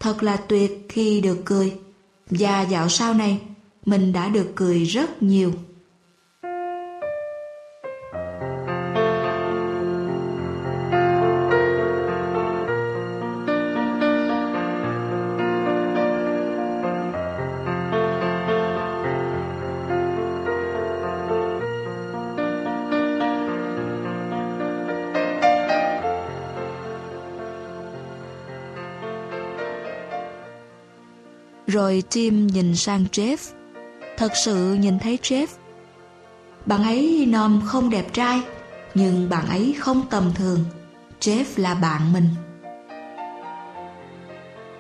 Thật 0.03 0.23
là 0.23 0.37
tuyệt 0.37 0.85
khi 0.89 1.21
được 1.21 1.37
cười. 1.45 1.73
Và 2.29 2.61
dạo 2.61 2.89
sau 2.89 3.13
này, 3.13 3.39
mình 3.85 4.13
đã 4.13 4.29
được 4.29 4.51
cười 4.55 4.83
rất 4.83 5.23
nhiều. 5.23 5.51
Rồi 31.73 32.03
Tim 32.11 32.47
nhìn 32.47 32.75
sang 32.75 33.05
Jeff. 33.11 33.37
Thật 34.17 34.31
sự 34.45 34.73
nhìn 34.73 34.99
thấy 34.99 35.19
Jeff. 35.21 35.47
Bạn 36.65 36.83
ấy 36.83 37.25
nòm 37.29 37.61
không 37.65 37.89
đẹp 37.89 38.13
trai, 38.13 38.41
nhưng 38.93 39.29
bạn 39.29 39.47
ấy 39.47 39.75
không 39.79 40.01
tầm 40.09 40.31
thường. 40.35 40.65
Jeff 41.21 41.43
là 41.55 41.75
bạn 41.75 42.13
mình. 42.13 42.29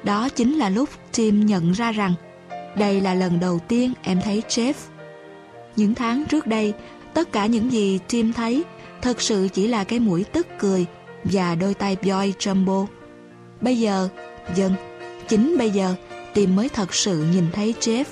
Đó 0.03 0.29
chính 0.29 0.57
là 0.57 0.69
lúc 0.69 0.89
Tim 1.15 1.45
nhận 1.45 1.71
ra 1.71 1.91
rằng 1.91 2.13
đây 2.77 3.01
là 3.01 3.13
lần 3.13 3.39
đầu 3.39 3.59
tiên 3.67 3.93
em 4.01 4.21
thấy 4.23 4.43
Jeff. 4.47 4.73
Những 5.75 5.95
tháng 5.95 6.25
trước 6.25 6.47
đây, 6.47 6.73
tất 7.13 7.31
cả 7.31 7.45
những 7.45 7.71
gì 7.71 7.99
Tim 8.09 8.33
thấy 8.33 8.63
thật 9.01 9.21
sự 9.21 9.47
chỉ 9.53 9.67
là 9.67 9.83
cái 9.83 9.99
mũi 9.99 10.23
tức 10.23 10.47
cười 10.59 10.85
và 11.23 11.55
đôi 11.55 11.73
tay 11.73 11.97
boy 12.03 12.33
jumbo. 12.39 12.85
Bây 13.61 13.79
giờ, 13.79 14.09
dân, 14.55 14.75
chính 15.27 15.57
bây 15.57 15.69
giờ, 15.69 15.95
tìm 16.33 16.55
mới 16.55 16.69
thật 16.69 16.93
sự 16.93 17.25
nhìn 17.33 17.51
thấy 17.51 17.75
Jeff. 17.81 18.05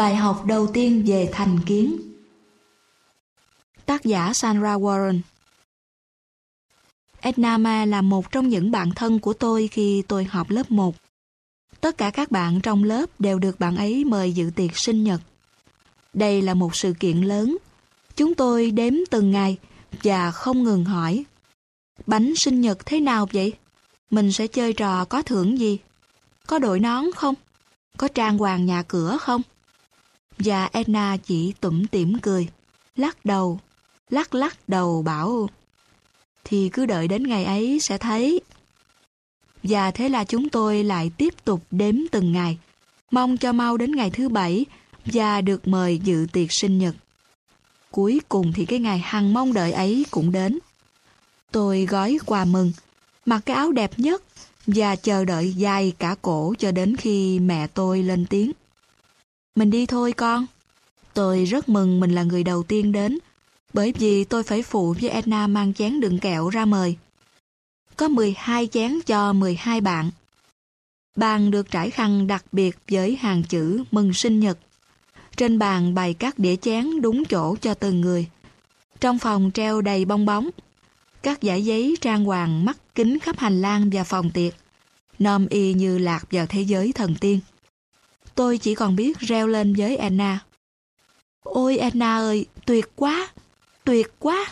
Bài 0.00 0.16
học 0.16 0.44
đầu 0.46 0.66
tiên 0.66 1.02
về 1.06 1.28
thành 1.32 1.58
kiến 1.66 2.00
Tác 3.86 4.04
giả 4.04 4.32
Sandra 4.34 4.76
Warren 4.76 5.20
Edna 7.20 7.58
Ma 7.58 7.84
là 7.84 8.02
một 8.02 8.32
trong 8.32 8.48
những 8.48 8.70
bạn 8.70 8.90
thân 8.96 9.18
của 9.18 9.32
tôi 9.32 9.68
khi 9.68 10.02
tôi 10.08 10.24
học 10.24 10.50
lớp 10.50 10.70
1. 10.70 10.94
Tất 11.80 11.98
cả 11.98 12.10
các 12.10 12.30
bạn 12.30 12.60
trong 12.60 12.84
lớp 12.84 13.06
đều 13.18 13.38
được 13.38 13.60
bạn 13.60 13.76
ấy 13.76 14.04
mời 14.04 14.32
dự 14.32 14.50
tiệc 14.56 14.78
sinh 14.78 15.04
nhật. 15.04 15.20
Đây 16.14 16.42
là 16.42 16.54
một 16.54 16.76
sự 16.76 16.94
kiện 17.00 17.20
lớn. 17.20 17.56
Chúng 18.16 18.34
tôi 18.34 18.70
đếm 18.70 18.94
từng 19.10 19.30
ngày 19.30 19.58
và 20.02 20.30
không 20.30 20.62
ngừng 20.62 20.84
hỏi. 20.84 21.24
Bánh 22.06 22.32
sinh 22.36 22.60
nhật 22.60 22.86
thế 22.86 23.00
nào 23.00 23.28
vậy? 23.32 23.52
Mình 24.10 24.32
sẽ 24.32 24.46
chơi 24.46 24.72
trò 24.72 25.04
có 25.04 25.22
thưởng 25.22 25.58
gì? 25.58 25.78
Có 26.46 26.58
đội 26.58 26.80
nón 26.80 27.04
không? 27.16 27.34
Có 27.96 28.08
trang 28.08 28.38
hoàng 28.38 28.66
nhà 28.66 28.82
cửa 28.82 29.18
không? 29.20 29.42
Và 30.44 30.68
Edna 30.72 31.16
chỉ 31.16 31.52
tủm 31.60 31.86
tỉm 31.86 32.18
cười, 32.18 32.48
lắc 32.96 33.24
đầu, 33.24 33.60
lắc 34.10 34.34
lắc 34.34 34.68
đầu 34.68 35.02
bảo 35.02 35.48
thì 36.44 36.68
cứ 36.68 36.86
đợi 36.86 37.08
đến 37.08 37.22
ngày 37.22 37.44
ấy 37.44 37.78
sẽ 37.80 37.98
thấy. 37.98 38.40
Và 39.62 39.90
thế 39.90 40.08
là 40.08 40.24
chúng 40.24 40.48
tôi 40.48 40.84
lại 40.84 41.10
tiếp 41.16 41.34
tục 41.44 41.60
đếm 41.70 41.94
từng 42.10 42.32
ngày, 42.32 42.58
mong 43.10 43.36
cho 43.36 43.52
mau 43.52 43.76
đến 43.76 43.96
ngày 43.96 44.10
thứ 44.10 44.28
bảy 44.28 44.66
và 45.04 45.40
được 45.40 45.68
mời 45.68 45.98
dự 45.98 46.26
tiệc 46.32 46.48
sinh 46.50 46.78
nhật. 46.78 46.94
Cuối 47.90 48.20
cùng 48.28 48.52
thì 48.52 48.64
cái 48.64 48.78
ngày 48.78 48.98
hằng 48.98 49.34
mong 49.34 49.52
đợi 49.52 49.72
ấy 49.72 50.06
cũng 50.10 50.32
đến. 50.32 50.58
Tôi 51.50 51.86
gói 51.86 52.18
quà 52.26 52.44
mừng, 52.44 52.72
mặc 53.26 53.42
cái 53.46 53.56
áo 53.56 53.72
đẹp 53.72 53.90
nhất 53.96 54.22
và 54.66 54.96
chờ 54.96 55.24
đợi 55.24 55.52
dài 55.52 55.92
cả 55.98 56.16
cổ 56.22 56.54
cho 56.58 56.72
đến 56.72 56.96
khi 56.96 57.38
mẹ 57.38 57.66
tôi 57.66 58.02
lên 58.02 58.26
tiếng. 58.26 58.52
Mình 59.54 59.70
đi 59.70 59.86
thôi 59.86 60.12
con. 60.12 60.46
Tôi 61.14 61.44
rất 61.44 61.68
mừng 61.68 62.00
mình 62.00 62.14
là 62.14 62.22
người 62.22 62.44
đầu 62.44 62.62
tiên 62.62 62.92
đến, 62.92 63.18
bởi 63.72 63.92
vì 63.98 64.24
tôi 64.24 64.42
phải 64.42 64.62
phụ 64.62 64.94
với 65.00 65.10
Edna 65.10 65.46
mang 65.46 65.74
chén 65.74 66.00
đựng 66.00 66.18
kẹo 66.18 66.48
ra 66.48 66.64
mời. 66.64 66.96
Có 67.96 68.08
12 68.08 68.66
chén 68.66 69.00
cho 69.06 69.32
12 69.32 69.80
bạn. 69.80 70.10
Bàn 71.16 71.50
được 71.50 71.70
trải 71.70 71.90
khăn 71.90 72.26
đặc 72.26 72.44
biệt 72.52 72.76
với 72.90 73.16
hàng 73.16 73.42
chữ 73.42 73.84
mừng 73.90 74.12
sinh 74.12 74.40
nhật. 74.40 74.58
Trên 75.36 75.58
bàn 75.58 75.94
bày 75.94 76.14
các 76.14 76.38
đĩa 76.38 76.56
chén 76.56 77.00
đúng 77.00 77.24
chỗ 77.24 77.56
cho 77.60 77.74
từng 77.74 78.00
người. 78.00 78.28
Trong 79.00 79.18
phòng 79.18 79.50
treo 79.54 79.80
đầy 79.80 80.04
bong 80.04 80.26
bóng. 80.26 80.50
Các 81.22 81.42
giải 81.42 81.64
giấy 81.64 81.96
trang 82.00 82.24
hoàng 82.24 82.64
mắt 82.64 82.78
kính 82.94 83.18
khắp 83.18 83.38
hành 83.38 83.60
lang 83.60 83.90
và 83.92 84.04
phòng 84.04 84.30
tiệc. 84.30 84.54
Nom 85.18 85.46
y 85.46 85.74
như 85.74 85.98
lạc 85.98 86.24
vào 86.30 86.46
thế 86.46 86.62
giới 86.62 86.92
thần 86.92 87.14
tiên. 87.20 87.40
Tôi 88.40 88.58
chỉ 88.58 88.74
còn 88.74 88.96
biết 88.96 89.18
reo 89.18 89.46
lên 89.46 89.74
với 89.74 89.96
Anna. 89.96 90.38
Ôi 91.42 91.78
Anna 91.78 92.16
ơi, 92.16 92.46
tuyệt 92.66 92.90
quá, 92.96 93.28
tuyệt 93.84 94.12
quá. 94.18 94.46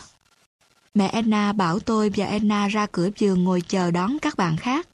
Mẹ 0.95 1.07
Anna 1.07 1.53
bảo 1.53 1.79
tôi 1.79 2.11
và 2.17 2.27
Anna 2.27 2.69
ra 2.69 2.87
cửa 2.93 3.09
giường 3.19 3.45
ngồi 3.45 3.61
chờ 3.61 3.91
đón 3.91 4.19
các 4.19 4.37
bạn 4.37 4.57
khác. 4.57 4.89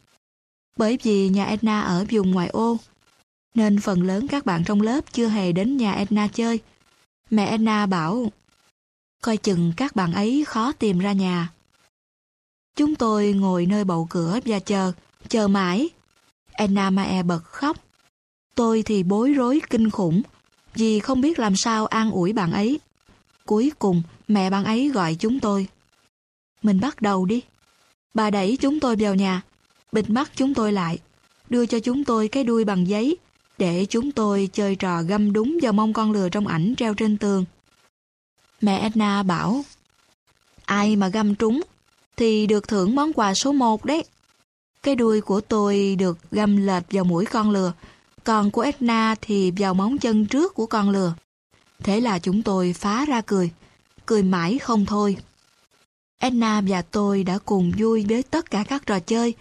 Bởi 0.76 0.98
vì 1.02 1.28
nhà 1.28 1.44
Anna 1.44 1.80
ở 1.80 2.04
vùng 2.10 2.30
ngoại 2.30 2.48
ô, 2.48 2.78
nên 3.54 3.80
phần 3.80 4.02
lớn 4.02 4.28
các 4.28 4.46
bạn 4.46 4.64
trong 4.64 4.80
lớp 4.80 5.00
chưa 5.12 5.28
hề 5.28 5.52
đến 5.52 5.76
nhà 5.76 5.92
Anna 5.92 6.28
chơi. 6.28 6.60
Mẹ 7.30 7.44
Anna 7.44 7.86
bảo, 7.86 8.32
coi 9.22 9.36
chừng 9.36 9.72
các 9.76 9.96
bạn 9.96 10.12
ấy 10.12 10.44
khó 10.46 10.72
tìm 10.72 10.98
ra 10.98 11.12
nhà. 11.12 11.48
Chúng 12.76 12.94
tôi 12.94 13.32
ngồi 13.32 13.66
nơi 13.66 13.84
bậu 13.84 14.06
cửa 14.10 14.40
và 14.44 14.58
chờ, 14.58 14.92
chờ 15.28 15.48
mãi. 15.48 15.88
Anna 16.52 16.90
Mae 16.90 17.22
bật 17.22 17.44
khóc. 17.44 17.83
Tôi 18.54 18.82
thì 18.82 19.02
bối 19.02 19.32
rối 19.32 19.60
kinh 19.70 19.90
khủng, 19.90 20.22
vì 20.74 21.00
không 21.00 21.20
biết 21.20 21.38
làm 21.38 21.56
sao 21.56 21.86
an 21.86 22.10
ủi 22.10 22.32
bạn 22.32 22.52
ấy. 22.52 22.80
Cuối 23.46 23.72
cùng, 23.78 24.02
mẹ 24.28 24.50
bạn 24.50 24.64
ấy 24.64 24.88
gọi 24.88 25.16
chúng 25.18 25.40
tôi. 25.40 25.66
Mình 26.62 26.80
bắt 26.80 27.02
đầu 27.02 27.26
đi. 27.26 27.42
Bà 28.14 28.30
đẩy 28.30 28.58
chúng 28.60 28.80
tôi 28.80 28.96
vào 28.96 29.14
nhà, 29.14 29.42
bịt 29.92 30.10
mắt 30.10 30.30
chúng 30.34 30.54
tôi 30.54 30.72
lại, 30.72 30.98
đưa 31.50 31.66
cho 31.66 31.80
chúng 31.80 32.04
tôi 32.04 32.28
cái 32.28 32.44
đuôi 32.44 32.64
bằng 32.64 32.88
giấy 32.88 33.16
để 33.58 33.86
chúng 33.88 34.12
tôi 34.12 34.48
chơi 34.52 34.76
trò 34.76 35.02
găm 35.02 35.32
đúng 35.32 35.58
vào 35.62 35.72
mông 35.72 35.92
con 35.92 36.12
lừa 36.12 36.28
trong 36.28 36.46
ảnh 36.46 36.74
treo 36.76 36.94
trên 36.94 37.18
tường. 37.18 37.44
Mẹ 38.60 38.78
Edna 38.78 39.22
bảo, 39.22 39.64
ai 40.64 40.96
mà 40.96 41.08
găm 41.08 41.34
trúng 41.34 41.60
thì 42.16 42.46
được 42.46 42.68
thưởng 42.68 42.94
món 42.94 43.12
quà 43.12 43.34
số 43.34 43.52
1 43.52 43.84
đấy. 43.84 44.04
Cái 44.82 44.94
đuôi 44.94 45.20
của 45.20 45.40
tôi 45.40 45.96
được 45.98 46.18
găm 46.30 46.66
lệch 46.66 46.82
vào 46.90 47.04
mũi 47.04 47.24
con 47.24 47.50
lừa, 47.50 47.72
còn 48.24 48.50
của 48.50 48.60
Edna 48.60 49.14
thì 49.20 49.52
vào 49.56 49.74
móng 49.74 49.98
chân 49.98 50.26
trước 50.26 50.54
của 50.54 50.66
con 50.66 50.90
lừa. 50.90 51.14
Thế 51.78 52.00
là 52.00 52.18
chúng 52.18 52.42
tôi 52.42 52.72
phá 52.72 53.04
ra 53.04 53.20
cười, 53.20 53.50
cười 54.06 54.22
mãi 54.22 54.58
không 54.58 54.86
thôi. 54.86 55.16
Edna 56.18 56.60
và 56.68 56.82
tôi 56.82 57.24
đã 57.24 57.38
cùng 57.38 57.72
vui 57.78 58.04
với 58.08 58.22
tất 58.22 58.50
cả 58.50 58.64
các 58.68 58.86
trò 58.86 59.00
chơi 59.00 59.34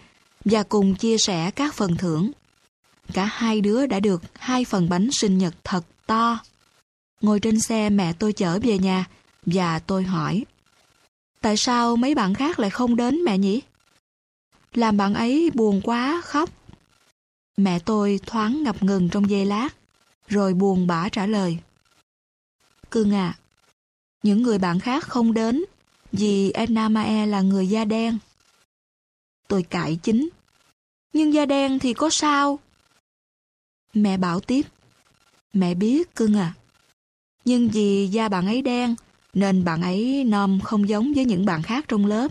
và 0.44 0.62
cùng 0.62 0.94
chia 0.94 1.18
sẻ 1.18 1.50
các 1.50 1.74
phần 1.74 1.96
thưởng. 1.96 2.30
Cả 3.12 3.24
hai 3.24 3.60
đứa 3.60 3.86
đã 3.86 4.00
được 4.00 4.22
hai 4.38 4.64
phần 4.64 4.88
bánh 4.88 5.08
sinh 5.12 5.38
nhật 5.38 5.54
thật 5.64 5.84
to. 6.06 6.38
Ngồi 7.20 7.40
trên 7.40 7.60
xe 7.60 7.90
mẹ 7.90 8.12
tôi 8.12 8.32
chở 8.32 8.58
về 8.62 8.78
nhà 8.78 9.04
và 9.46 9.78
tôi 9.78 10.02
hỏi 10.02 10.44
Tại 11.44 11.56
sao 11.56 11.96
mấy 11.96 12.14
bạn 12.14 12.34
khác 12.34 12.58
lại 12.58 12.70
không 12.70 12.96
đến 12.96 13.24
mẹ 13.24 13.38
nhỉ? 13.38 13.62
Làm 14.74 14.96
bạn 14.96 15.14
ấy 15.14 15.50
buồn 15.54 15.80
quá 15.84 16.22
khóc. 16.24 16.50
Mẹ 17.56 17.78
tôi 17.78 18.20
thoáng 18.26 18.62
ngập 18.62 18.82
ngừng 18.82 19.08
trong 19.08 19.30
giây 19.30 19.46
lát, 19.46 19.68
rồi 20.28 20.54
buồn 20.54 20.86
bã 20.86 21.08
trả 21.08 21.26
lời. 21.26 21.58
Cưng 22.90 23.14
à, 23.14 23.38
những 24.22 24.42
người 24.42 24.58
bạn 24.58 24.80
khác 24.80 25.04
không 25.04 25.34
đến 25.34 25.64
vì 26.12 26.50
Edna 26.50 26.88
Mae 26.88 27.26
là 27.26 27.40
người 27.40 27.68
da 27.68 27.84
đen. 27.84 28.18
Tôi 29.48 29.62
cãi 29.62 29.98
chính. 30.02 30.28
Nhưng 31.12 31.34
da 31.34 31.46
đen 31.46 31.78
thì 31.78 31.94
có 31.94 32.08
sao? 32.12 32.58
Mẹ 33.94 34.16
bảo 34.16 34.40
tiếp. 34.40 34.66
Mẹ 35.52 35.74
biết 35.74 36.14
cưng 36.14 36.36
à. 36.36 36.54
Nhưng 37.44 37.68
vì 37.68 38.06
da 38.06 38.28
bạn 38.28 38.46
ấy 38.46 38.62
đen 38.62 38.94
nên 39.34 39.64
bạn 39.64 39.82
ấy 39.82 40.24
nom 40.24 40.60
không 40.60 40.88
giống 40.88 41.12
với 41.14 41.24
những 41.24 41.44
bạn 41.44 41.62
khác 41.62 41.84
trong 41.88 42.06
lớp. 42.06 42.28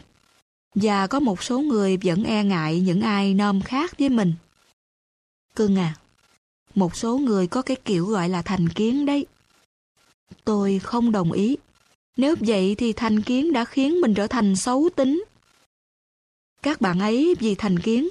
Và 0.76 1.07
có 1.07 1.19
một 1.19 1.43
số 1.43 1.59
người 1.59 1.97
vẫn 1.97 2.24
e 2.24 2.43
ngại 2.43 2.80
những 2.80 3.01
ai 3.01 3.34
nom 3.34 3.61
khác 3.61 3.99
với 3.99 4.09
mình. 4.09 4.34
Cưng 5.56 5.76
à, 5.76 5.95
một 6.76 6.95
số 6.95 7.18
người 7.18 7.47
có 7.47 7.62
cái 7.62 7.78
kiểu 7.86 8.06
gọi 8.06 8.30
là 8.30 8.41
thành 8.41 8.70
kiến 8.70 9.06
đấy. 9.06 9.26
Tôi 10.45 10.80
không 10.80 11.12
đồng 11.12 11.32
ý. 11.32 11.58
Nếu 12.18 12.36
vậy 12.39 12.76
thì 12.78 12.93
thành 12.93 13.22
kiến 13.22 13.54
đã 13.54 13.66
khiến 13.66 14.01
mình 14.01 14.14
trở 14.14 14.28
thành 14.28 14.56
xấu 14.56 14.89
tính. 14.95 15.24
Các 16.62 16.82
bạn 16.82 16.99
ấy 16.99 17.36
vì 17.39 17.56
thành 17.56 17.80
kiến 17.80 18.10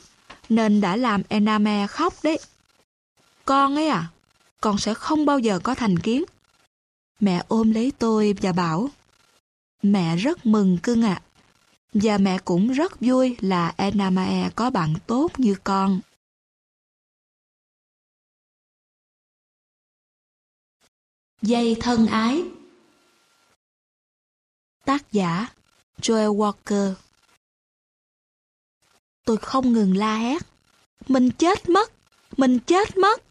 nên 0.48 0.80
đã 0.80 0.96
làm 0.96 1.22
Ename 1.28 1.86
khóc 1.86 2.14
đấy. 2.22 2.38
Con 3.44 3.74
ấy 3.76 3.88
à, 3.88 4.10
con 4.60 4.78
sẽ 4.78 4.94
không 4.94 5.26
bao 5.26 5.38
giờ 5.38 5.58
có 5.58 5.74
thành 5.74 5.98
kiến. 5.98 6.24
Mẹ 7.20 7.44
ôm 7.48 7.70
lấy 7.70 7.92
tôi 7.98 8.34
và 8.42 8.52
bảo 8.52 8.90
Mẹ 9.82 10.16
rất 10.16 10.46
mừng 10.46 10.78
cưng 10.78 11.02
ạ. 11.02 11.22
Và 11.92 12.18
mẹ 12.18 12.38
cũng 12.38 12.72
rất 12.72 13.00
vui 13.00 13.36
là 13.40 13.74
Enamae 13.76 14.50
có 14.56 14.70
bạn 14.70 14.94
tốt 15.06 15.32
như 15.38 15.56
con. 15.64 16.00
Dây 21.42 21.76
thân 21.80 22.06
ái 22.06 22.42
Tác 24.84 25.12
giả 25.12 25.46
Joel 26.00 26.36
Walker 26.36 26.94
Tôi 29.24 29.36
không 29.36 29.72
ngừng 29.72 29.96
la 29.96 30.16
hét. 30.16 30.42
Mình 31.08 31.30
chết 31.30 31.68
mất! 31.68 31.92
Mình 32.36 32.58
chết 32.58 32.96
mất! 32.96 33.22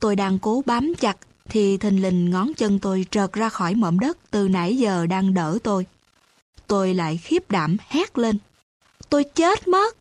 Tôi 0.00 0.16
đang 0.16 0.38
cố 0.38 0.62
bám 0.66 0.94
chặt 0.94 1.16
thì 1.44 1.76
thình 1.76 2.02
lình 2.02 2.30
ngón 2.30 2.54
chân 2.54 2.78
tôi 2.78 3.06
trợt 3.10 3.32
ra 3.32 3.48
khỏi 3.48 3.74
mỏm 3.74 3.98
đất 3.98 4.18
từ 4.30 4.48
nãy 4.48 4.76
giờ 4.76 5.06
đang 5.06 5.34
đỡ 5.34 5.58
tôi. 5.62 5.86
Tôi 6.66 6.94
lại 6.94 7.16
khiếp 7.16 7.50
đảm 7.50 7.76
hét 7.88 8.18
lên. 8.18 8.38
Tôi 9.10 9.24
chết 9.24 9.68
mất! 9.68 9.96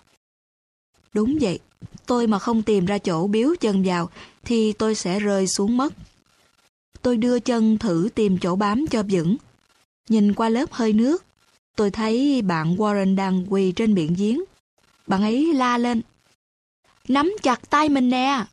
Đúng 1.13 1.37
vậy, 1.41 1.59
tôi 2.05 2.27
mà 2.27 2.39
không 2.39 2.61
tìm 2.61 2.85
ra 2.85 2.97
chỗ 2.97 3.27
biếu 3.27 3.55
chân 3.59 3.83
vào 3.85 4.09
thì 4.43 4.73
tôi 4.73 4.95
sẽ 4.95 5.19
rơi 5.19 5.47
xuống 5.47 5.77
mất. 5.77 5.93
Tôi 7.03 7.17
đưa 7.17 7.39
chân 7.39 7.77
thử 7.77 8.09
tìm 8.15 8.37
chỗ 8.41 8.55
bám 8.55 8.87
cho 8.87 9.03
vững. 9.09 9.37
Nhìn 10.09 10.33
qua 10.33 10.49
lớp 10.49 10.71
hơi 10.71 10.93
nước, 10.93 11.23
tôi 11.75 11.91
thấy 11.91 12.41
bạn 12.41 12.75
Warren 12.75 13.15
đang 13.15 13.45
quỳ 13.49 13.71
trên 13.71 13.93
miệng 13.93 14.13
giếng. 14.17 14.43
Bạn 15.07 15.21
ấy 15.21 15.53
la 15.53 15.77
lên. 15.77 16.01
Nắm 17.07 17.35
chặt 17.43 17.69
tay 17.69 17.89
mình 17.89 18.09
nè! 18.09 18.45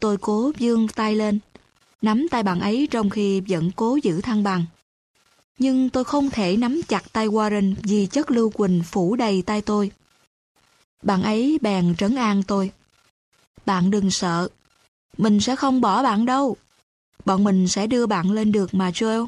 Tôi 0.00 0.16
cố 0.18 0.52
dương 0.58 0.88
tay 0.88 1.14
lên, 1.14 1.38
nắm 2.02 2.26
tay 2.30 2.42
bạn 2.42 2.60
ấy 2.60 2.88
trong 2.90 3.10
khi 3.10 3.40
vẫn 3.40 3.70
cố 3.76 3.98
giữ 4.02 4.20
thăng 4.20 4.42
bằng. 4.42 4.64
Nhưng 5.58 5.90
tôi 5.90 6.04
không 6.04 6.30
thể 6.30 6.56
nắm 6.56 6.80
chặt 6.88 7.12
tay 7.12 7.28
Warren 7.28 7.74
vì 7.82 8.06
chất 8.06 8.30
lưu 8.30 8.50
quỳnh 8.50 8.82
phủ 8.90 9.16
đầy 9.16 9.42
tay 9.42 9.62
tôi. 9.62 9.90
Bạn 11.02 11.22
ấy 11.22 11.58
bèn 11.62 11.94
trấn 11.98 12.14
an 12.14 12.42
tôi. 12.42 12.70
Bạn 13.66 13.90
đừng 13.90 14.10
sợ, 14.10 14.48
mình 15.18 15.40
sẽ 15.40 15.56
không 15.56 15.80
bỏ 15.80 16.02
bạn 16.02 16.26
đâu. 16.26 16.56
Bọn 17.24 17.44
mình 17.44 17.68
sẽ 17.68 17.86
đưa 17.86 18.06
bạn 18.06 18.30
lên 18.30 18.52
được 18.52 18.74
mà, 18.74 18.90
Joel. 18.90 19.26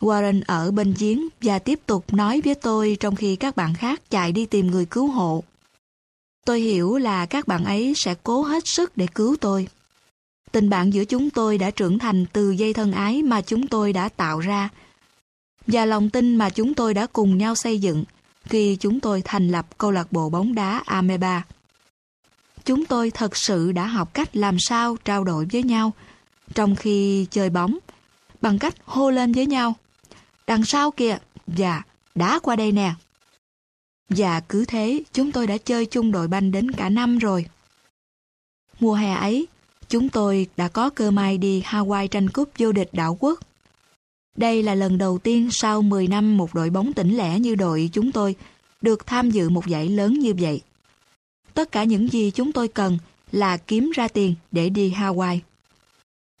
Warren 0.00 0.42
ở 0.46 0.70
bên 0.70 0.94
giếng 0.98 1.28
và 1.40 1.58
tiếp 1.58 1.80
tục 1.86 2.12
nói 2.12 2.40
với 2.44 2.54
tôi 2.54 2.96
trong 3.00 3.16
khi 3.16 3.36
các 3.36 3.56
bạn 3.56 3.74
khác 3.74 4.10
chạy 4.10 4.32
đi 4.32 4.46
tìm 4.46 4.66
người 4.66 4.86
cứu 4.86 5.06
hộ. 5.06 5.44
Tôi 6.46 6.60
hiểu 6.60 6.96
là 6.96 7.26
các 7.26 7.48
bạn 7.48 7.64
ấy 7.64 7.92
sẽ 7.96 8.14
cố 8.22 8.42
hết 8.42 8.62
sức 8.66 8.96
để 8.96 9.06
cứu 9.14 9.36
tôi. 9.40 9.68
Tình 10.52 10.70
bạn 10.70 10.92
giữa 10.92 11.04
chúng 11.04 11.30
tôi 11.30 11.58
đã 11.58 11.70
trưởng 11.70 11.98
thành 11.98 12.26
từ 12.32 12.50
dây 12.50 12.72
thân 12.72 12.92
ái 12.92 13.22
mà 13.22 13.40
chúng 13.40 13.66
tôi 13.66 13.92
đã 13.92 14.08
tạo 14.08 14.40
ra 14.40 14.68
và 15.66 15.84
lòng 15.84 16.10
tin 16.10 16.36
mà 16.36 16.50
chúng 16.50 16.74
tôi 16.74 16.94
đã 16.94 17.06
cùng 17.06 17.38
nhau 17.38 17.54
xây 17.54 17.78
dựng 17.78 18.04
khi 18.44 18.76
chúng 18.80 19.00
tôi 19.00 19.22
thành 19.24 19.48
lập 19.48 19.78
câu 19.78 19.90
lạc 19.90 20.12
bộ 20.12 20.30
bóng 20.30 20.54
đá 20.54 20.82
Ameba. 20.86 21.42
Chúng 22.64 22.86
tôi 22.86 23.10
thật 23.10 23.36
sự 23.36 23.72
đã 23.72 23.86
học 23.86 24.14
cách 24.14 24.36
làm 24.36 24.56
sao 24.58 24.96
trao 25.04 25.24
đổi 25.24 25.46
với 25.52 25.62
nhau 25.62 25.92
trong 26.54 26.76
khi 26.76 27.26
chơi 27.30 27.50
bóng 27.50 27.78
bằng 28.40 28.58
cách 28.58 28.74
hô 28.84 29.10
lên 29.10 29.32
với 29.32 29.46
nhau. 29.46 29.74
Đằng 30.46 30.64
sau 30.64 30.90
kìa, 30.90 31.18
dạ, 31.46 31.56
và 31.56 31.82
đá 32.14 32.38
qua 32.38 32.56
đây 32.56 32.72
nè. 32.72 32.94
Và 34.08 34.40
cứ 34.40 34.64
thế 34.64 35.02
chúng 35.12 35.32
tôi 35.32 35.46
đã 35.46 35.58
chơi 35.58 35.86
chung 35.86 36.12
đội 36.12 36.28
banh 36.28 36.52
đến 36.52 36.70
cả 36.70 36.88
năm 36.88 37.18
rồi. 37.18 37.46
Mùa 38.80 38.94
hè 38.94 39.14
ấy, 39.14 39.46
chúng 39.88 40.08
tôi 40.08 40.46
đã 40.56 40.68
có 40.68 40.90
cơ 40.90 41.10
may 41.10 41.38
đi 41.38 41.62
Hawaii 41.62 42.06
tranh 42.06 42.30
cúp 42.30 42.50
vô 42.58 42.72
địch 42.72 42.88
đảo 42.92 43.16
quốc. 43.20 43.40
Đây 44.36 44.62
là 44.62 44.74
lần 44.74 44.98
đầu 44.98 45.18
tiên 45.18 45.48
sau 45.50 45.82
10 45.82 46.08
năm 46.08 46.36
một 46.36 46.54
đội 46.54 46.70
bóng 46.70 46.92
tỉnh 46.92 47.16
lẻ 47.16 47.38
như 47.38 47.54
đội 47.54 47.90
chúng 47.92 48.12
tôi 48.12 48.36
được 48.82 49.06
tham 49.06 49.30
dự 49.30 49.48
một 49.48 49.66
giải 49.66 49.88
lớn 49.88 50.18
như 50.18 50.34
vậy. 50.38 50.60
Tất 51.54 51.72
cả 51.72 51.84
những 51.84 52.08
gì 52.08 52.30
chúng 52.30 52.52
tôi 52.52 52.68
cần 52.68 52.98
là 53.32 53.56
kiếm 53.56 53.90
ra 53.94 54.08
tiền 54.08 54.34
để 54.52 54.68
đi 54.68 54.90
Hawaii. 54.90 55.38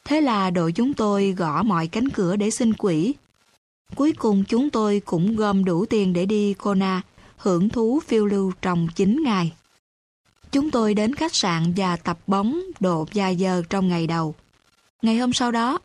Thế 0.04 0.20
là 0.20 0.50
đội 0.50 0.72
chúng 0.72 0.94
tôi 0.94 1.34
gõ 1.38 1.62
mọi 1.62 1.86
cánh 1.86 2.08
cửa 2.08 2.36
để 2.36 2.50
xin 2.50 2.74
quỹ. 2.74 3.14
Cuối 3.94 4.12
cùng 4.12 4.44
chúng 4.44 4.70
tôi 4.70 5.02
cũng 5.04 5.36
gom 5.36 5.64
đủ 5.64 5.86
tiền 5.86 6.12
để 6.12 6.26
đi 6.26 6.54
Kona, 6.54 7.02
hưởng 7.36 7.68
thú 7.68 8.00
phiêu 8.06 8.26
lưu 8.26 8.52
trong 8.62 8.88
9 8.94 9.22
ngày. 9.24 9.52
Chúng 10.52 10.70
tôi 10.70 10.94
đến 10.94 11.14
khách 11.14 11.34
sạn 11.34 11.72
và 11.76 11.96
tập 11.96 12.18
bóng 12.26 12.60
độ 12.80 13.06
vài 13.14 13.36
giờ 13.36 13.62
trong 13.70 13.88
ngày 13.88 14.06
đầu. 14.06 14.34
Ngày 15.02 15.18
hôm 15.18 15.32
sau 15.32 15.50
đó, 15.50 15.78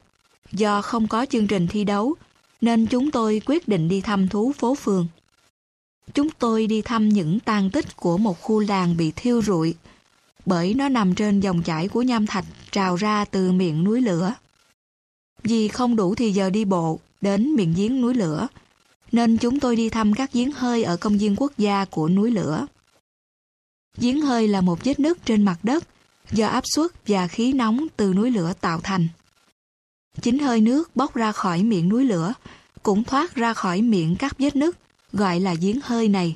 do 0.52 0.82
không 0.82 1.08
có 1.08 1.26
chương 1.26 1.48
trình 1.48 1.68
thi 1.68 1.84
đấu, 1.84 2.16
nên 2.62 2.86
chúng 2.86 3.12
tôi 3.12 3.42
quyết 3.46 3.68
định 3.68 3.88
đi 3.88 4.02
thăm 4.02 4.28
thú 4.28 4.54
phố 4.58 4.76
phường. 4.76 5.08
Chúng 6.14 6.30
tôi 6.30 6.68
đi 6.68 6.82
thăm 6.82 7.10
những 7.10 7.40
tàn 7.40 7.70
tích 7.70 7.96
của 7.96 8.18
một 8.18 8.42
khu 8.42 8.60
làng 8.60 8.98
bị 8.98 9.12
thiêu 9.16 9.42
rụi, 9.42 9.76
bởi 10.46 10.74
nó 10.74 10.90
nằm 10.90 11.16
trên 11.16 11.40
dòng 11.40 11.64
chảy 11.64 11.88
của 11.88 12.02
nham 12.02 12.28
thạch 12.28 12.46
trào 12.72 12.96
ra 12.96 13.26
từ 13.26 13.52
miệng 13.52 13.84
núi 13.84 14.02
lửa. 14.02 14.34
Vì 15.44 15.68
không 15.68 15.96
đủ 15.96 16.16
thì 16.16 16.32
giờ 16.32 16.50
đi 16.50 16.66
bộ 16.66 17.00
đến 17.22 17.56
miệng 17.56 17.74
giếng 17.78 18.02
núi 18.02 18.14
lửa, 18.14 18.48
nên 19.12 19.38
chúng 19.38 19.60
tôi 19.60 19.76
đi 19.76 19.90
thăm 19.90 20.14
các 20.14 20.34
giếng 20.34 20.52
hơi 20.52 20.84
ở 20.84 20.98
công 20.98 21.18
viên 21.18 21.36
quốc 21.36 21.52
gia 21.58 21.86
của 21.86 22.10
núi 22.10 22.32
lửa. 22.32 22.66
Giếng 23.98 24.22
hơi 24.22 24.48
là 24.48 24.62
một 24.62 24.84
vết 24.84 25.00
nứt 25.00 25.26
trên 25.26 25.46
mặt 25.46 25.60
đất 25.64 25.84
do 26.32 26.48
áp 26.48 26.64
suất 26.66 26.92
và 27.08 27.28
khí 27.28 27.54
nóng 27.54 27.88
từ 27.98 28.14
núi 28.14 28.32
lửa 28.32 28.54
tạo 28.62 28.80
thành. 28.84 29.08
Chính 30.22 30.40
hơi 30.40 30.62
nước 30.62 30.96
bốc 30.96 31.16
ra 31.16 31.32
khỏi 31.32 31.64
miệng 31.64 31.90
núi 31.90 32.06
lửa 32.06 32.34
cũng 32.84 33.04
thoát 33.04 33.36
ra 33.36 33.54
khỏi 33.54 33.82
miệng 33.82 34.16
các 34.16 34.40
vết 34.40 34.56
nứt 34.56 34.76
gọi 35.14 35.40
là 35.40 35.54
giếng 35.54 35.80
hơi 35.84 36.08
này. 36.08 36.36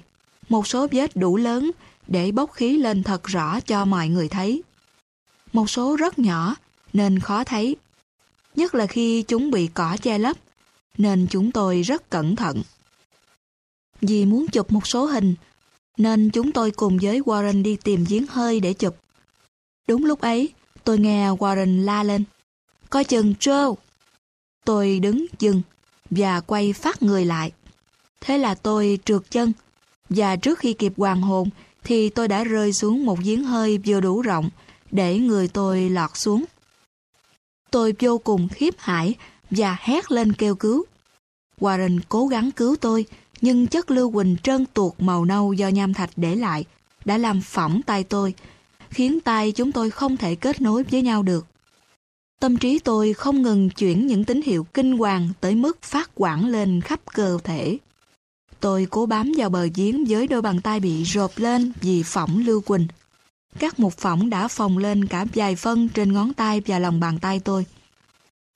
Một 0.50 0.68
số 0.68 0.88
vết 0.92 1.16
đủ 1.16 1.38
lớn 1.38 1.72
để 2.08 2.32
bốc 2.32 2.52
khí 2.54 2.78
lên 2.78 3.04
thật 3.04 3.24
rõ 3.24 3.60
cho 3.60 3.86
mọi 3.86 4.10
người 4.10 4.28
thấy. 4.28 4.64
Một 5.54 5.70
số 5.70 5.96
rất 5.96 6.20
nhỏ 6.20 6.56
nên 6.94 7.20
khó 7.20 7.44
thấy. 7.44 7.76
Nhất 8.56 8.76
là 8.76 8.88
khi 8.88 9.22
chúng 9.28 9.52
bị 9.52 9.68
cỏ 9.74 9.98
che 10.02 10.18
lấp 10.18 10.38
nên 10.98 11.28
chúng 11.30 11.52
tôi 11.52 11.82
rất 11.82 12.10
cẩn 12.10 12.36
thận. 12.36 12.62
Vì 14.02 14.26
muốn 14.26 14.48
chụp 14.48 14.72
một 14.72 14.88
số 14.88 15.06
hình 15.06 15.36
nên 15.98 16.30
chúng 16.30 16.52
tôi 16.52 16.72
cùng 16.72 16.98
với 17.02 17.22
Warren 17.22 17.64
đi 17.64 17.78
tìm 17.84 18.06
giếng 18.10 18.28
hơi 18.28 18.60
để 18.60 18.74
chụp. 18.74 18.96
Đúng 19.88 20.06
lúc 20.06 20.22
ấy, 20.22 20.54
tôi 20.84 21.00
nghe 21.00 21.30
Warren 21.30 21.84
la 21.86 22.04
lên. 22.04 22.24
Coi 22.90 23.04
chừng 23.04 23.34
Joe! 23.40 23.76
Tôi 24.66 25.00
đứng 25.00 25.26
dừng 25.40 25.62
và 26.10 26.40
quay 26.40 26.74
phát 26.74 27.04
người 27.04 27.26
lại. 27.26 27.52
Thế 28.22 28.38
là 28.38 28.56
tôi 28.56 29.00
trượt 29.06 29.22
chân 29.30 29.54
và 30.10 30.36
trước 30.36 30.60
khi 30.60 30.74
kịp 30.74 30.94
hoàng 30.98 31.22
hồn 31.22 31.50
thì 31.84 32.10
tôi 32.10 32.28
đã 32.28 32.44
rơi 32.44 32.74
xuống 32.74 33.06
một 33.06 33.20
giếng 33.24 33.44
hơi 33.44 33.80
vừa 33.86 34.00
đủ 34.00 34.22
rộng 34.22 34.50
để 34.92 35.18
người 35.18 35.48
tôi 35.48 35.90
lọt 35.90 36.10
xuống. 36.14 36.46
Tôi 37.72 37.94
vô 38.00 38.18
cùng 38.18 38.48
khiếp 38.50 38.74
hãi 38.78 39.16
và 39.52 39.78
hét 39.80 40.12
lên 40.12 40.34
kêu 40.34 40.56
cứu. 40.56 40.86
Warren 41.60 42.00
cố 42.10 42.28
gắng 42.28 42.52
cứu 42.52 42.76
tôi, 42.82 43.06
nhưng 43.42 43.68
chất 43.68 43.92
lưu 43.92 44.12
huỳnh 44.12 44.36
trơn 44.44 44.66
tuột 44.74 44.94
màu 45.00 45.26
nâu 45.26 45.54
do 45.54 45.68
nham 45.68 45.94
thạch 45.94 46.10
để 46.16 46.36
lại 46.36 46.66
đã 47.06 47.18
làm 47.18 47.42
phỏng 47.42 47.82
tay 47.82 48.04
tôi, 48.04 48.34
khiến 48.90 49.20
tay 49.20 49.52
chúng 49.52 49.72
tôi 49.72 49.90
không 49.90 50.18
thể 50.18 50.36
kết 50.36 50.62
nối 50.62 50.84
với 50.84 51.02
nhau 51.02 51.24
được. 51.24 51.46
Tâm 52.40 52.58
trí 52.58 52.80
tôi 52.80 53.14
không 53.14 53.42
ngừng 53.42 53.70
chuyển 53.70 54.08
những 54.08 54.26
tín 54.26 54.42
hiệu 54.42 54.64
kinh 54.64 54.98
hoàng 54.98 55.30
tới 55.42 55.56
mức 55.56 55.82
phát 55.82 56.12
quảng 56.16 56.46
lên 56.46 56.82
khắp 56.82 57.00
cơ 57.14 57.38
thể. 57.44 57.78
Tôi 58.64 58.88
cố 58.90 59.06
bám 59.06 59.32
vào 59.38 59.50
bờ 59.50 59.68
giếng 59.76 60.06
với 60.06 60.28
đôi 60.28 60.42
bàn 60.42 60.62
tay 60.62 60.80
bị 60.80 61.04
rộp 61.04 61.32
lên 61.36 61.72
vì 61.82 62.04
phỏng 62.04 62.38
lưu 62.46 62.62
quỳnh. 62.62 62.88
Các 63.60 63.80
mục 63.80 63.94
phỏng 63.94 64.30
đã 64.30 64.48
phồng 64.48 64.78
lên 64.78 65.06
cả 65.06 65.26
vài 65.34 65.56
phân 65.56 65.90
trên 65.90 66.14
ngón 66.14 66.34
tay 66.34 66.62
và 66.66 66.80
lòng 66.80 67.00
bàn 67.00 67.20
tay 67.20 67.40
tôi. 67.40 67.66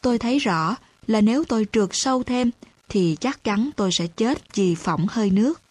Tôi 0.01 0.19
thấy 0.19 0.39
rõ 0.39 0.75
là 1.07 1.21
nếu 1.21 1.43
tôi 1.43 1.67
trượt 1.71 1.89
sâu 1.91 2.23
thêm 2.23 2.51
thì 2.89 3.17
chắc 3.19 3.43
chắn 3.43 3.69
tôi 3.75 3.89
sẽ 3.91 4.07
chết 4.07 4.55
vì 4.55 4.75
phỏng 4.75 5.07
hơi 5.09 5.29
nước. 5.29 5.61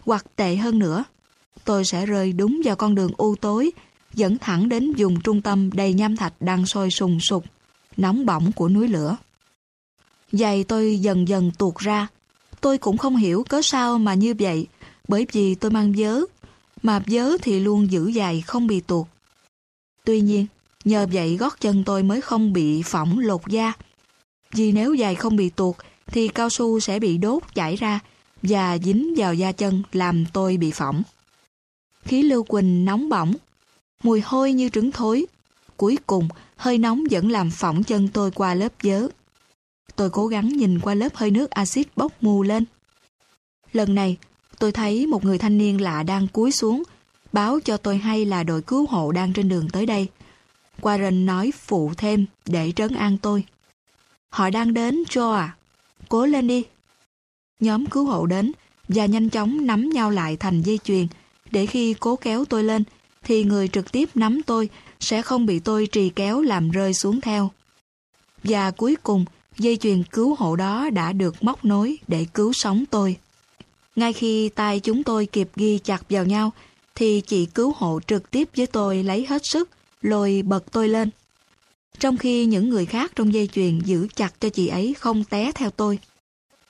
Hoặc 0.00 0.26
tệ 0.36 0.56
hơn 0.56 0.78
nữa, 0.78 1.04
tôi 1.64 1.84
sẽ 1.84 2.06
rơi 2.06 2.32
đúng 2.32 2.60
vào 2.64 2.76
con 2.76 2.94
đường 2.94 3.12
u 3.16 3.34
tối 3.34 3.70
dẫn 4.14 4.38
thẳng 4.38 4.68
đến 4.68 4.92
vùng 4.96 5.20
trung 5.20 5.42
tâm 5.42 5.70
đầy 5.72 5.92
nham 5.92 6.16
thạch 6.16 6.34
đang 6.40 6.66
sôi 6.66 6.90
sùng 6.90 7.20
sục, 7.20 7.44
nóng 7.96 8.26
bỏng 8.26 8.52
của 8.52 8.68
núi 8.68 8.88
lửa. 8.88 9.16
Giày 10.32 10.64
tôi 10.64 10.98
dần 11.00 11.28
dần 11.28 11.50
tuột 11.58 11.78
ra. 11.78 12.08
Tôi 12.64 12.78
cũng 12.78 12.96
không 12.96 13.16
hiểu 13.16 13.44
cớ 13.48 13.62
sao 13.62 13.98
mà 13.98 14.14
như 14.14 14.34
vậy, 14.38 14.66
bởi 15.08 15.26
vì 15.32 15.54
tôi 15.54 15.70
mang 15.70 15.92
vớ, 15.96 16.20
mà 16.82 17.02
vớ 17.06 17.36
thì 17.42 17.60
luôn 17.60 17.90
giữ 17.90 18.08
dài 18.08 18.40
không 18.46 18.66
bị 18.66 18.80
tuột. 18.80 19.06
Tuy 20.04 20.20
nhiên, 20.20 20.46
nhờ 20.84 21.06
vậy 21.12 21.36
gót 21.36 21.60
chân 21.60 21.84
tôi 21.84 22.02
mới 22.02 22.20
không 22.20 22.52
bị 22.52 22.82
phỏng 22.82 23.18
lột 23.18 23.40
da. 23.48 23.72
Vì 24.52 24.72
nếu 24.72 24.94
dài 24.94 25.14
không 25.14 25.36
bị 25.36 25.50
tuột, 25.50 25.76
thì 26.06 26.28
cao 26.28 26.50
su 26.50 26.80
sẽ 26.80 26.98
bị 26.98 27.18
đốt 27.18 27.42
chảy 27.54 27.76
ra 27.76 28.00
và 28.42 28.78
dính 28.78 29.14
vào 29.16 29.34
da 29.34 29.52
chân 29.52 29.82
làm 29.92 30.24
tôi 30.32 30.56
bị 30.56 30.70
phỏng. 30.70 31.02
Khí 32.04 32.22
lưu 32.22 32.42
quỳnh 32.42 32.84
nóng 32.84 33.08
bỏng 33.08 33.34
mùi 34.02 34.20
hôi 34.20 34.52
như 34.52 34.68
trứng 34.68 34.92
thối. 34.92 35.26
Cuối 35.76 35.98
cùng, 36.06 36.28
hơi 36.56 36.78
nóng 36.78 37.04
vẫn 37.10 37.30
làm 37.30 37.50
phỏng 37.50 37.82
chân 37.84 38.08
tôi 38.08 38.30
qua 38.30 38.54
lớp 38.54 38.72
dớ. 38.82 39.08
Tôi 39.96 40.10
cố 40.10 40.26
gắng 40.26 40.48
nhìn 40.48 40.80
qua 40.80 40.94
lớp 40.94 41.14
hơi 41.14 41.30
nước 41.30 41.50
axit 41.50 41.88
bốc 41.96 42.12
mù 42.20 42.42
lên. 42.42 42.64
Lần 43.72 43.94
này, 43.94 44.16
tôi 44.58 44.72
thấy 44.72 45.06
một 45.06 45.24
người 45.24 45.38
thanh 45.38 45.58
niên 45.58 45.80
lạ 45.80 46.02
đang 46.02 46.28
cúi 46.28 46.52
xuống, 46.52 46.82
báo 47.32 47.60
cho 47.64 47.76
tôi 47.76 47.98
hay 47.98 48.24
là 48.24 48.42
đội 48.42 48.62
cứu 48.62 48.86
hộ 48.86 49.12
đang 49.12 49.32
trên 49.32 49.48
đường 49.48 49.68
tới 49.72 49.86
đây. 49.86 50.08
Warren 50.80 51.24
nói 51.24 51.52
phụ 51.66 51.92
thêm 51.96 52.26
để 52.46 52.72
trấn 52.76 52.94
an 52.94 53.18
tôi. 53.18 53.44
Họ 54.30 54.50
đang 54.50 54.74
đến, 54.74 55.02
Joe 55.08 55.32
à. 55.32 55.56
Cố 56.08 56.26
lên 56.26 56.46
đi. 56.46 56.64
Nhóm 57.60 57.86
cứu 57.86 58.04
hộ 58.04 58.26
đến 58.26 58.52
và 58.88 59.06
nhanh 59.06 59.30
chóng 59.30 59.66
nắm 59.66 59.90
nhau 59.90 60.10
lại 60.10 60.36
thành 60.36 60.62
dây 60.62 60.78
chuyền 60.84 61.06
để 61.50 61.66
khi 61.66 61.94
cố 62.00 62.16
kéo 62.16 62.44
tôi 62.44 62.64
lên 62.64 62.84
thì 63.22 63.44
người 63.44 63.68
trực 63.68 63.92
tiếp 63.92 64.08
nắm 64.14 64.42
tôi 64.42 64.68
sẽ 65.00 65.22
không 65.22 65.46
bị 65.46 65.58
tôi 65.58 65.88
trì 65.92 66.10
kéo 66.10 66.42
làm 66.42 66.70
rơi 66.70 66.94
xuống 66.94 67.20
theo. 67.20 67.50
Và 68.44 68.70
cuối 68.70 68.96
cùng, 69.02 69.24
dây 69.58 69.76
chuyền 69.76 70.02
cứu 70.04 70.34
hộ 70.34 70.56
đó 70.56 70.90
đã 70.90 71.12
được 71.12 71.42
móc 71.42 71.64
nối 71.64 71.98
để 72.08 72.26
cứu 72.34 72.52
sống 72.52 72.84
tôi. 72.90 73.16
Ngay 73.96 74.12
khi 74.12 74.48
tay 74.48 74.80
chúng 74.80 75.02
tôi 75.02 75.26
kịp 75.26 75.48
ghi 75.56 75.78
chặt 75.78 76.02
vào 76.10 76.24
nhau, 76.24 76.52
thì 76.94 77.20
chị 77.20 77.46
cứu 77.46 77.72
hộ 77.76 78.00
trực 78.06 78.30
tiếp 78.30 78.48
với 78.56 78.66
tôi 78.66 79.02
lấy 79.02 79.26
hết 79.28 79.46
sức, 79.46 79.70
lôi 80.02 80.42
bật 80.46 80.72
tôi 80.72 80.88
lên. 80.88 81.10
Trong 81.98 82.16
khi 82.16 82.44
những 82.44 82.68
người 82.68 82.86
khác 82.86 83.12
trong 83.16 83.34
dây 83.34 83.46
chuyền 83.52 83.78
giữ 83.78 84.06
chặt 84.16 84.40
cho 84.40 84.48
chị 84.48 84.66
ấy 84.66 84.94
không 84.98 85.24
té 85.24 85.52
theo 85.52 85.70
tôi. 85.70 85.98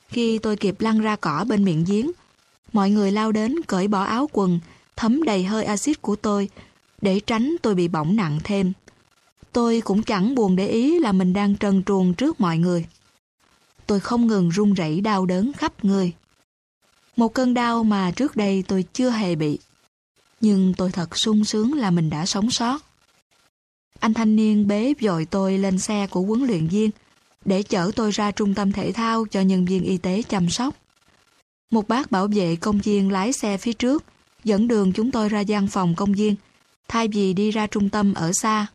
Khi 0.09 0.39
tôi 0.39 0.57
kịp 0.57 0.81
lăn 0.81 1.01
ra 1.01 1.17
cỏ 1.17 1.45
bên 1.49 1.65
miệng 1.65 1.85
giếng, 1.89 2.11
mọi 2.73 2.91
người 2.91 3.13
lao 3.13 3.33
đến 3.33 3.63
cởi 3.67 3.89
bỏ 3.89 4.05
áo 4.05 4.29
quần, 4.33 4.61
thấm 4.97 5.23
đầy 5.23 5.45
hơi 5.45 5.65
axit 5.65 6.03
của 6.03 6.17
tôi 6.17 6.49
để 7.01 7.21
tránh 7.21 7.57
tôi 7.63 7.75
bị 7.75 7.89
bỏng 7.89 8.17
nặng 8.17 8.39
thêm. 8.45 8.73
Tôi 9.55 9.81
cũng 9.85 10.03
chẳng 10.03 10.35
buồn 10.35 10.57
để 10.57 10.69
ý 10.69 10.99
là 10.99 11.13
mình 11.13 11.33
đang 11.33 11.55
trần 11.55 11.83
truồng 11.83 12.15
trước 12.15 12.41
mọi 12.41 12.59
người. 12.59 12.87
Tôi 13.87 14.01
không 14.01 14.27
ngừng 14.27 14.49
run 14.49 14.75
rẩy 14.75 15.01
đau 15.01 15.27
đớn 15.27 15.53
khắp 15.53 15.85
người. 15.85 16.13
Một 17.17 17.35
cơn 17.35 17.55
đau 17.55 17.85
mà 17.85 18.11
trước 18.11 18.37
đây 18.37 18.65
tôi 18.69 18.85
chưa 18.93 19.11
hề 19.11 19.35
bị. 19.35 19.59
Nhưng 20.41 20.75
tôi 20.77 20.91
thật 20.93 21.19
sung 21.19 21.45
sướng 21.45 21.73
là 21.73 21.91
mình 21.91 22.11
đã 22.11 22.27
sống 22.27 22.51
sót. 22.51 22.79
Anh 23.99 24.15
thanh 24.15 24.37
niên 24.37 24.69
bế 24.69 24.95
dội 25.01 25.25
tôi 25.25 25.59
lên 25.59 25.79
xe 25.79 26.07
của 26.07 26.23
huấn 26.23 26.45
luyện 26.45 26.67
viên 26.67 26.91
để 27.45 27.63
chở 27.63 27.91
tôi 27.97 28.11
ra 28.11 28.31
trung 28.31 28.55
tâm 28.55 28.73
thể 28.73 28.93
thao 28.93 29.27
cho 29.31 29.41
nhân 29.41 29.65
viên 29.65 29.85
y 29.85 29.99
tế 29.99 30.23
chăm 30.23 30.51
sóc. 30.51 30.75
Một 31.71 31.89
bác 31.89 32.11
bảo 32.11 32.29
vệ 32.35 32.57
công 32.57 32.79
viên 32.79 33.13
lái 33.13 33.33
xe 33.33 33.59
phía 33.59 33.73
trước 33.73 34.05
dẫn 34.45 34.69
đường 34.69 34.93
chúng 34.93 35.11
tôi 35.11 35.29
ra 35.29 35.41
gian 35.41 35.67
phòng 35.67 35.95
công 35.95 36.13
viên, 36.13 36.37
thay 36.89 37.09
vì 37.09 37.33
đi 37.33 37.51
ra 37.51 37.67
trung 37.67 37.89
tâm 37.89 38.15
ở 38.15 38.33
xa. 38.33 38.67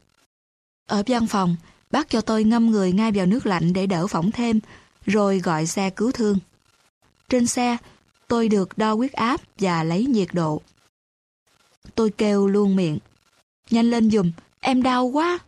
Ở 0.90 1.04
văn 1.08 1.28
phòng, 1.28 1.56
bác 1.92 2.10
cho 2.10 2.22
tôi 2.22 2.44
ngâm 2.44 2.72
người 2.72 2.92
ngay 2.92 3.12
vào 3.12 3.26
nước 3.26 3.46
lạnh 3.46 3.74
để 3.74 3.88
đỡ 3.88 4.08
phỏng 4.08 4.32
thêm, 4.32 4.60
rồi 5.06 5.40
gọi 5.40 5.66
xe 5.66 5.90
cứu 5.90 6.12
thương. 6.12 6.38
Trên 7.30 7.48
xe, 7.48 7.78
tôi 8.28 8.50
được 8.50 8.78
đo 8.78 8.94
huyết 8.94 9.14
áp 9.14 9.42
và 9.60 9.84
lấy 9.84 10.06
nhiệt 10.06 10.28
độ. 10.34 10.62
Tôi 11.96 12.10
kêu 12.10 12.48
luôn 12.48 12.76
miệng. 12.76 12.98
Nhanh 13.70 13.92
lên 13.92 14.12
dùm, 14.12 14.32
em 14.60 14.84
đau 14.84 15.06
quá. 15.06 15.40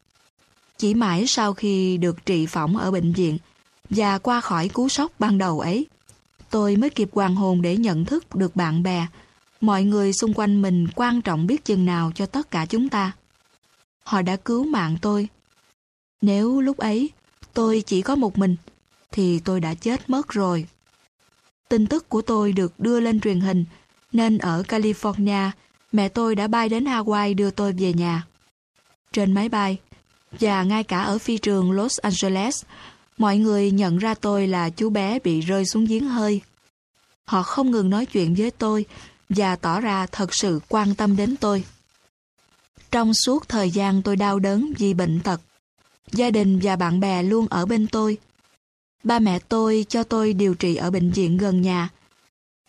Chỉ 0.77 0.93
mãi 0.93 1.27
sau 1.27 1.53
khi 1.53 1.97
được 1.97 2.25
trị 2.25 2.45
phỏng 2.45 2.77
ở 2.77 2.91
bệnh 2.91 3.13
viện 3.13 3.37
và 3.89 4.17
qua 4.17 4.41
khỏi 4.41 4.69
cú 4.69 4.89
sốc 4.89 5.11
ban 5.19 5.37
đầu 5.37 5.59
ấy, 5.59 5.85
tôi 6.49 6.75
mới 6.75 6.89
kịp 6.89 7.09
hoàn 7.13 7.35
hồn 7.35 7.61
để 7.61 7.77
nhận 7.77 8.05
thức 8.05 8.35
được 8.35 8.55
bạn 8.55 8.83
bè 8.83 9.07
mọi 9.61 9.83
người 9.83 10.13
xung 10.13 10.33
quanh 10.33 10.61
mình 10.61 10.87
quan 10.95 11.21
trọng 11.21 11.47
biết 11.47 11.65
chừng 11.65 11.85
nào 11.85 12.11
cho 12.15 12.25
tất 12.25 12.51
cả 12.51 12.65
chúng 12.65 12.89
ta. 12.89 13.11
Họ 14.04 14.22
đã 14.22 14.36
cứu 14.36 14.64
mạng 14.64 14.97
tôi. 15.02 15.28
Nếu 16.22 16.62
lúc 16.62 16.78
ấy 16.78 17.10
tôi 17.54 17.84
chỉ 17.86 18.02
có 18.02 18.16
một 18.16 18.38
mình, 18.38 18.56
thì 19.12 19.39
tôi 19.39 19.60
đã 19.60 19.74
chết 19.74 20.10
mất 20.10 20.30
rồi. 20.30 20.68
Tin 21.70 21.88
tức 21.88 22.10
của 22.10 22.22
tôi 22.22 22.52
được 22.52 22.80
đưa 22.80 22.99
lên 22.99 23.20
truyền 23.20 23.39
hình, 23.39 23.66
nên 24.12 24.38
ở 24.38 24.64
California, 24.68 25.49
mẹ 25.91 26.10
tôi 26.10 26.36
đã 26.36 26.47
bay 26.47 26.70
đến 26.70 26.86
Hawaii 26.86 27.36
đưa 27.36 27.52
tôi 27.52 27.74
về 27.74 27.93
nhà. 27.93 28.24
Trên 29.12 29.34
máy 29.34 29.49
bay, 29.49 29.78
và 30.39 30.64
ngay 30.64 30.84
cả 30.84 31.02
ở 31.02 31.18
phi 31.18 31.38
trường 31.38 31.72
Los 31.72 31.99
Angeles, 31.99 32.64
mọi 33.18 33.38
người 33.38 33.72
nhận 33.72 33.97
ra 33.97 34.14
tôi 34.14 34.47
là 34.47 34.70
chú 34.70 34.89
bé 34.89 35.20
bị 35.20 35.41
rơi 35.41 35.66
xuống 35.66 35.86
giếng 35.86 36.08
hơi. 36.08 36.41
Họ 37.26 37.43
không 37.43 37.72
ngừng 37.72 37.89
nói 37.89 38.06
chuyện 38.06 38.36
với 38.36 38.52
tôi 38.52 38.86
và 39.30 39.56
tỏ 39.56 39.80
ra 39.80 40.08
thật 40.12 40.36
sự 40.36 40.60
quan 40.70 40.95
tâm 40.95 41.16
đến 41.16 41.36
tôi. 41.38 41.64
Trong 42.91 43.13
suốt 43.13 43.49
thời 43.49 43.71
gian 43.71 44.01
tôi 44.01 44.15
đau 44.15 44.39
đớn 44.39 44.73
vì 44.77 44.93
bệnh 44.93 45.19
tật, 45.19 45.41
gia 46.11 46.29
đình 46.29 46.59
và 46.63 46.75
bạn 46.75 46.99
bè 46.99 47.23
luôn 47.23 47.47
ở 47.49 47.65
bên 47.65 47.87
tôi. 47.87 48.17
Ba 49.03 49.19
mẹ 49.19 49.39
tôi 49.39 49.85
cho 49.89 50.03
tôi 50.03 50.33
điều 50.33 50.53
trị 50.53 50.75
ở 50.75 50.91
bệnh 50.91 51.11
viện 51.11 51.37
gần 51.37 51.61
nhà. 51.61 51.89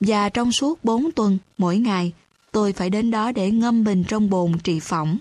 Và 0.01 0.29
trong 0.29 0.53
suốt 0.53 0.85
4 0.85 1.13
tuần, 1.13 1.39
mỗi 1.59 1.79
ngày, 1.79 2.13
tôi 2.53 2.73
phải 2.73 2.91
đến 2.91 3.11
đó 3.11 3.33
để 3.33 3.51
ngâm 3.51 3.85
mình 3.85 4.05
trong 4.09 4.31
bồn 4.31 4.59
trị 4.65 4.81
phỏng. 4.81 5.19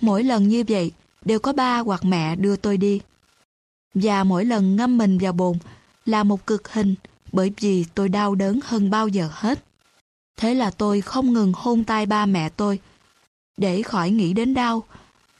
Mỗi 0.00 0.24
lần 0.24 0.48
như 0.48 0.64
vậy, 0.68 0.92
đều 1.24 1.38
có 1.38 1.52
ba 1.52 1.78
hoặc 1.78 2.04
mẹ 2.04 2.36
đưa 2.36 2.56
tôi 2.56 2.76
đi. 2.76 3.00
Và 3.94 4.24
mỗi 4.24 4.44
lần 4.44 4.76
ngâm 4.76 4.98
mình 4.98 5.18
vào 5.18 5.32
bồn 5.32 5.58
là 6.06 6.24
một 6.24 6.46
cực 6.46 6.72
hình 6.72 6.94
bởi 7.32 7.52
vì 7.60 7.84
tôi 7.94 8.08
đau 8.08 8.34
đớn 8.34 8.60
hơn 8.64 8.90
bao 8.90 9.08
giờ 9.08 9.28
hết. 9.32 9.64
Thế 10.36 10.54
là 10.54 10.70
tôi 10.70 11.00
không 11.00 11.32
ngừng 11.32 11.52
hôn 11.56 11.84
tay 11.84 12.06
ba 12.06 12.26
mẹ 12.26 12.48
tôi, 12.48 12.80
để 13.56 13.82
khỏi 13.82 14.10
nghĩ 14.10 14.32
đến 14.32 14.54
đau, 14.54 14.84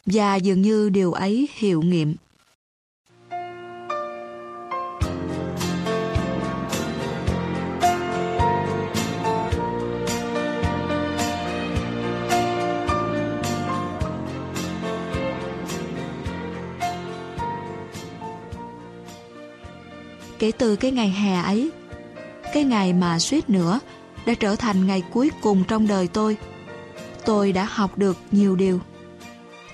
và 0.06 0.36
dường 0.36 0.62
như 0.62 0.88
điều 0.88 1.12
ấy 1.12 1.48
hiệu 1.54 1.82
nghiệm. 1.82 2.14
Kể 20.38 20.52
từ 20.58 20.76
cái 20.76 20.90
ngày 20.90 21.10
hè 21.10 21.42
ấy, 21.42 21.70
cái 22.54 22.64
ngày 22.64 22.92
mà 22.92 23.18
suýt 23.18 23.50
nữa 23.50 23.80
đã 24.26 24.34
trở 24.34 24.56
thành 24.56 24.86
ngày 24.86 25.02
cuối 25.12 25.30
cùng 25.42 25.64
trong 25.68 25.86
đời 25.86 26.08
tôi. 26.08 26.36
Tôi 27.24 27.52
đã 27.52 27.64
học 27.64 27.98
được 27.98 28.16
nhiều 28.30 28.56
điều. 28.56 28.80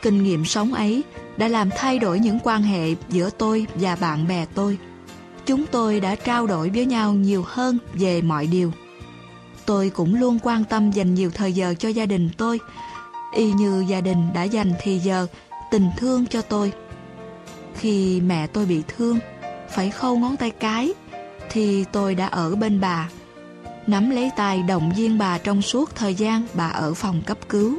Kinh 0.02 0.22
nghiệm 0.22 0.44
sống 0.44 0.74
ấy 0.74 1.02
đã 1.36 1.48
làm 1.48 1.70
thay 1.76 1.98
đổi 1.98 2.18
những 2.18 2.38
quan 2.44 2.62
hệ 2.62 2.94
giữa 3.08 3.30
tôi 3.30 3.66
và 3.74 3.96
bạn 3.96 4.28
bè 4.28 4.46
tôi. 4.54 4.78
Chúng 5.46 5.66
tôi 5.66 6.00
đã 6.00 6.14
trao 6.14 6.46
đổi 6.46 6.70
với 6.70 6.86
nhau 6.86 7.12
nhiều 7.12 7.44
hơn 7.46 7.78
về 7.94 8.22
mọi 8.22 8.46
điều. 8.46 8.72
Tôi 9.66 9.90
cũng 9.90 10.14
luôn 10.14 10.38
quan 10.42 10.64
tâm 10.64 10.90
dành 10.90 11.14
nhiều 11.14 11.30
thời 11.30 11.52
giờ 11.52 11.74
cho 11.78 11.88
gia 11.88 12.06
đình 12.06 12.30
tôi, 12.36 12.60
y 13.34 13.52
như 13.52 13.84
gia 13.88 14.00
đình 14.00 14.26
đã 14.34 14.42
dành 14.42 14.72
thì 14.82 14.98
giờ, 14.98 15.26
tình 15.70 15.90
thương 15.96 16.26
cho 16.26 16.42
tôi. 16.42 16.72
Khi 17.74 18.20
mẹ 18.20 18.46
tôi 18.46 18.66
bị 18.66 18.82
thương, 18.88 19.18
phải 19.70 19.90
khâu 19.90 20.18
ngón 20.18 20.36
tay 20.36 20.50
cái, 20.50 20.92
thì 21.50 21.84
tôi 21.92 22.14
đã 22.14 22.26
ở 22.26 22.54
bên 22.54 22.80
bà, 22.80 23.08
nắm 23.88 24.10
lấy 24.10 24.30
tay 24.36 24.62
động 24.62 24.92
viên 24.96 25.18
bà 25.18 25.38
trong 25.38 25.62
suốt 25.62 25.94
thời 25.94 26.14
gian 26.14 26.42
bà 26.54 26.66
ở 26.68 26.94
phòng 26.94 27.22
cấp 27.26 27.38
cứu. 27.48 27.78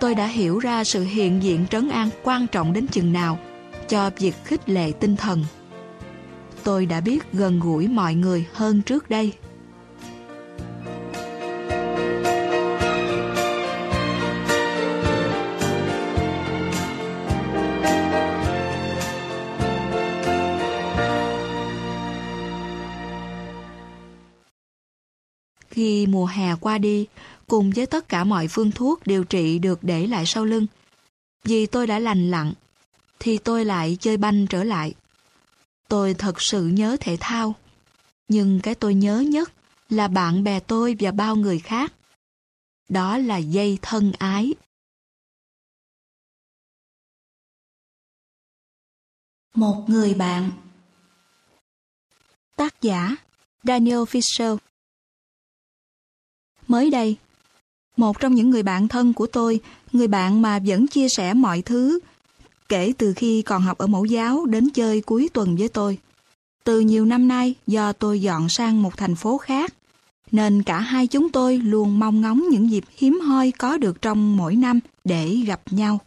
Tôi 0.00 0.14
đã 0.14 0.26
hiểu 0.26 0.58
ra 0.58 0.84
sự 0.84 1.04
hiện 1.04 1.42
diện 1.42 1.66
trấn 1.70 1.88
an 1.88 2.08
quan 2.22 2.46
trọng 2.46 2.72
đến 2.72 2.86
chừng 2.86 3.12
nào, 3.12 3.38
cho 3.88 4.10
việc 4.18 4.34
khích 4.44 4.68
lệ 4.68 4.92
tinh 5.00 5.16
thần. 5.16 5.44
Tôi 6.64 6.86
đã 6.86 7.00
biết 7.00 7.32
gần 7.32 7.60
gũi 7.60 7.88
mọi 7.88 8.14
người 8.14 8.46
hơn 8.52 8.82
trước 8.82 9.10
đây. 9.10 9.32
Khi 25.74 26.06
mùa 26.06 26.26
hè 26.26 26.56
qua 26.60 26.78
đi, 26.78 27.06
cùng 27.46 27.70
với 27.70 27.86
tất 27.86 28.08
cả 28.08 28.24
mọi 28.24 28.48
phương 28.48 28.70
thuốc 28.70 29.06
điều 29.06 29.24
trị 29.24 29.58
được 29.58 29.78
để 29.82 30.06
lại 30.06 30.26
sau 30.26 30.44
lưng, 30.44 30.66
vì 31.44 31.66
tôi 31.66 31.86
đã 31.86 31.98
lành 31.98 32.30
lặn, 32.30 32.52
thì 33.18 33.38
tôi 33.38 33.64
lại 33.64 33.96
chơi 34.00 34.16
banh 34.16 34.46
trở 34.46 34.64
lại. 34.64 34.94
Tôi 35.88 36.14
thật 36.14 36.42
sự 36.42 36.66
nhớ 36.66 36.96
thể 37.00 37.16
thao, 37.20 37.54
nhưng 38.28 38.60
cái 38.60 38.74
tôi 38.74 38.94
nhớ 38.94 39.20
nhất 39.20 39.52
là 39.88 40.08
bạn 40.08 40.44
bè 40.44 40.60
tôi 40.60 40.96
và 41.00 41.10
bao 41.10 41.36
người 41.36 41.58
khác. 41.58 41.92
Đó 42.88 43.18
là 43.18 43.36
dây 43.36 43.78
thân 43.82 44.12
ái. 44.18 44.54
Một 49.54 49.84
người 49.88 50.14
bạn 50.14 50.50
Tác 52.56 52.82
giả 52.82 53.16
Daniel 53.62 53.98
Fisher 53.98 54.56
Mới 56.74 56.90
đây, 56.90 57.16
một 57.96 58.20
trong 58.20 58.34
những 58.34 58.50
người 58.50 58.62
bạn 58.62 58.88
thân 58.88 59.12
của 59.12 59.26
tôi, 59.26 59.60
người 59.92 60.08
bạn 60.08 60.42
mà 60.42 60.58
vẫn 60.66 60.86
chia 60.86 61.06
sẻ 61.08 61.34
mọi 61.34 61.62
thứ, 61.62 61.98
kể 62.68 62.92
từ 62.98 63.12
khi 63.16 63.42
còn 63.42 63.62
học 63.62 63.78
ở 63.78 63.86
mẫu 63.86 64.04
giáo 64.04 64.46
đến 64.46 64.70
chơi 64.70 65.00
cuối 65.00 65.28
tuần 65.32 65.56
với 65.56 65.68
tôi. 65.68 65.98
Từ 66.64 66.80
nhiều 66.80 67.04
năm 67.04 67.28
nay, 67.28 67.54
do 67.66 67.92
tôi 67.92 68.20
dọn 68.20 68.48
sang 68.48 68.82
một 68.82 68.96
thành 68.96 69.14
phố 69.16 69.38
khác, 69.38 69.74
nên 70.32 70.62
cả 70.62 70.78
hai 70.78 71.06
chúng 71.06 71.30
tôi 71.30 71.58
luôn 71.58 71.98
mong 71.98 72.20
ngóng 72.20 72.44
những 72.50 72.70
dịp 72.70 72.84
hiếm 72.96 73.20
hoi 73.20 73.52
có 73.58 73.78
được 73.78 74.02
trong 74.02 74.36
mỗi 74.36 74.56
năm 74.56 74.80
để 75.04 75.36
gặp 75.46 75.60
nhau. 75.70 75.98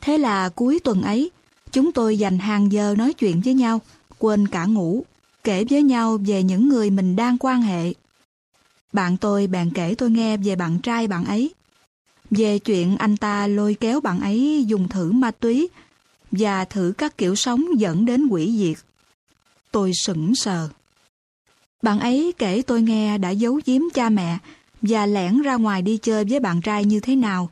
Thế 0.00 0.18
là 0.18 0.48
cuối 0.48 0.80
tuần 0.84 1.02
ấy, 1.02 1.30
chúng 1.72 1.92
tôi 1.92 2.18
dành 2.18 2.38
hàng 2.38 2.72
giờ 2.72 2.94
nói 2.98 3.12
chuyện 3.12 3.40
với 3.44 3.54
nhau, 3.54 3.80
quên 4.18 4.48
cả 4.48 4.64
ngủ, 4.64 5.04
kể 5.44 5.64
với 5.70 5.82
nhau 5.82 6.18
về 6.26 6.42
những 6.42 6.68
người 6.68 6.90
mình 6.90 7.16
đang 7.16 7.38
quan 7.38 7.62
hệ 7.62 7.92
bạn 8.92 9.16
tôi 9.16 9.46
bèn 9.46 9.70
kể 9.70 9.94
tôi 9.98 10.10
nghe 10.10 10.36
về 10.36 10.56
bạn 10.56 10.78
trai 10.78 11.08
bạn 11.08 11.24
ấy. 11.24 11.54
Về 12.30 12.58
chuyện 12.58 12.96
anh 12.96 13.16
ta 13.16 13.46
lôi 13.46 13.74
kéo 13.74 14.00
bạn 14.00 14.20
ấy 14.20 14.64
dùng 14.68 14.88
thử 14.88 15.12
ma 15.12 15.30
túy 15.30 15.68
và 16.30 16.64
thử 16.64 16.92
các 16.98 17.18
kiểu 17.18 17.34
sống 17.34 17.64
dẫn 17.80 18.06
đến 18.06 18.26
quỷ 18.26 18.56
diệt. 18.58 18.84
Tôi 19.72 19.92
sững 20.04 20.34
sờ. 20.34 20.68
Bạn 21.82 22.00
ấy 22.00 22.32
kể 22.38 22.62
tôi 22.62 22.82
nghe 22.82 23.18
đã 23.18 23.30
giấu 23.30 23.60
giếm 23.66 23.82
cha 23.94 24.08
mẹ 24.08 24.38
và 24.82 25.06
lẻn 25.06 25.42
ra 25.42 25.54
ngoài 25.54 25.82
đi 25.82 25.96
chơi 25.96 26.24
với 26.24 26.40
bạn 26.40 26.60
trai 26.60 26.84
như 26.84 27.00
thế 27.00 27.16
nào, 27.16 27.50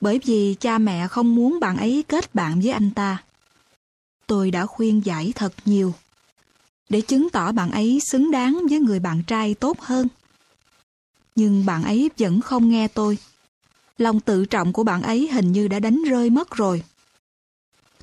bởi 0.00 0.20
vì 0.24 0.54
cha 0.60 0.78
mẹ 0.78 1.08
không 1.08 1.34
muốn 1.34 1.60
bạn 1.60 1.76
ấy 1.76 2.04
kết 2.08 2.34
bạn 2.34 2.60
với 2.60 2.70
anh 2.70 2.90
ta. 2.90 3.22
Tôi 4.26 4.50
đã 4.50 4.66
khuyên 4.66 5.00
giải 5.04 5.32
thật 5.34 5.52
nhiều 5.64 5.94
để 6.88 7.00
chứng 7.00 7.30
tỏ 7.30 7.52
bạn 7.52 7.70
ấy 7.70 8.00
xứng 8.10 8.30
đáng 8.30 8.62
với 8.70 8.80
người 8.80 9.00
bạn 9.00 9.22
trai 9.26 9.54
tốt 9.54 9.80
hơn 9.80 10.08
nhưng 11.38 11.66
bạn 11.66 11.84
ấy 11.84 12.10
vẫn 12.18 12.40
không 12.40 12.68
nghe 12.68 12.88
tôi. 12.88 13.18
Lòng 13.98 14.20
tự 14.20 14.44
trọng 14.44 14.72
của 14.72 14.84
bạn 14.84 15.02
ấy 15.02 15.28
hình 15.32 15.52
như 15.52 15.68
đã 15.68 15.78
đánh 15.78 16.02
rơi 16.02 16.30
mất 16.30 16.50
rồi. 16.50 16.82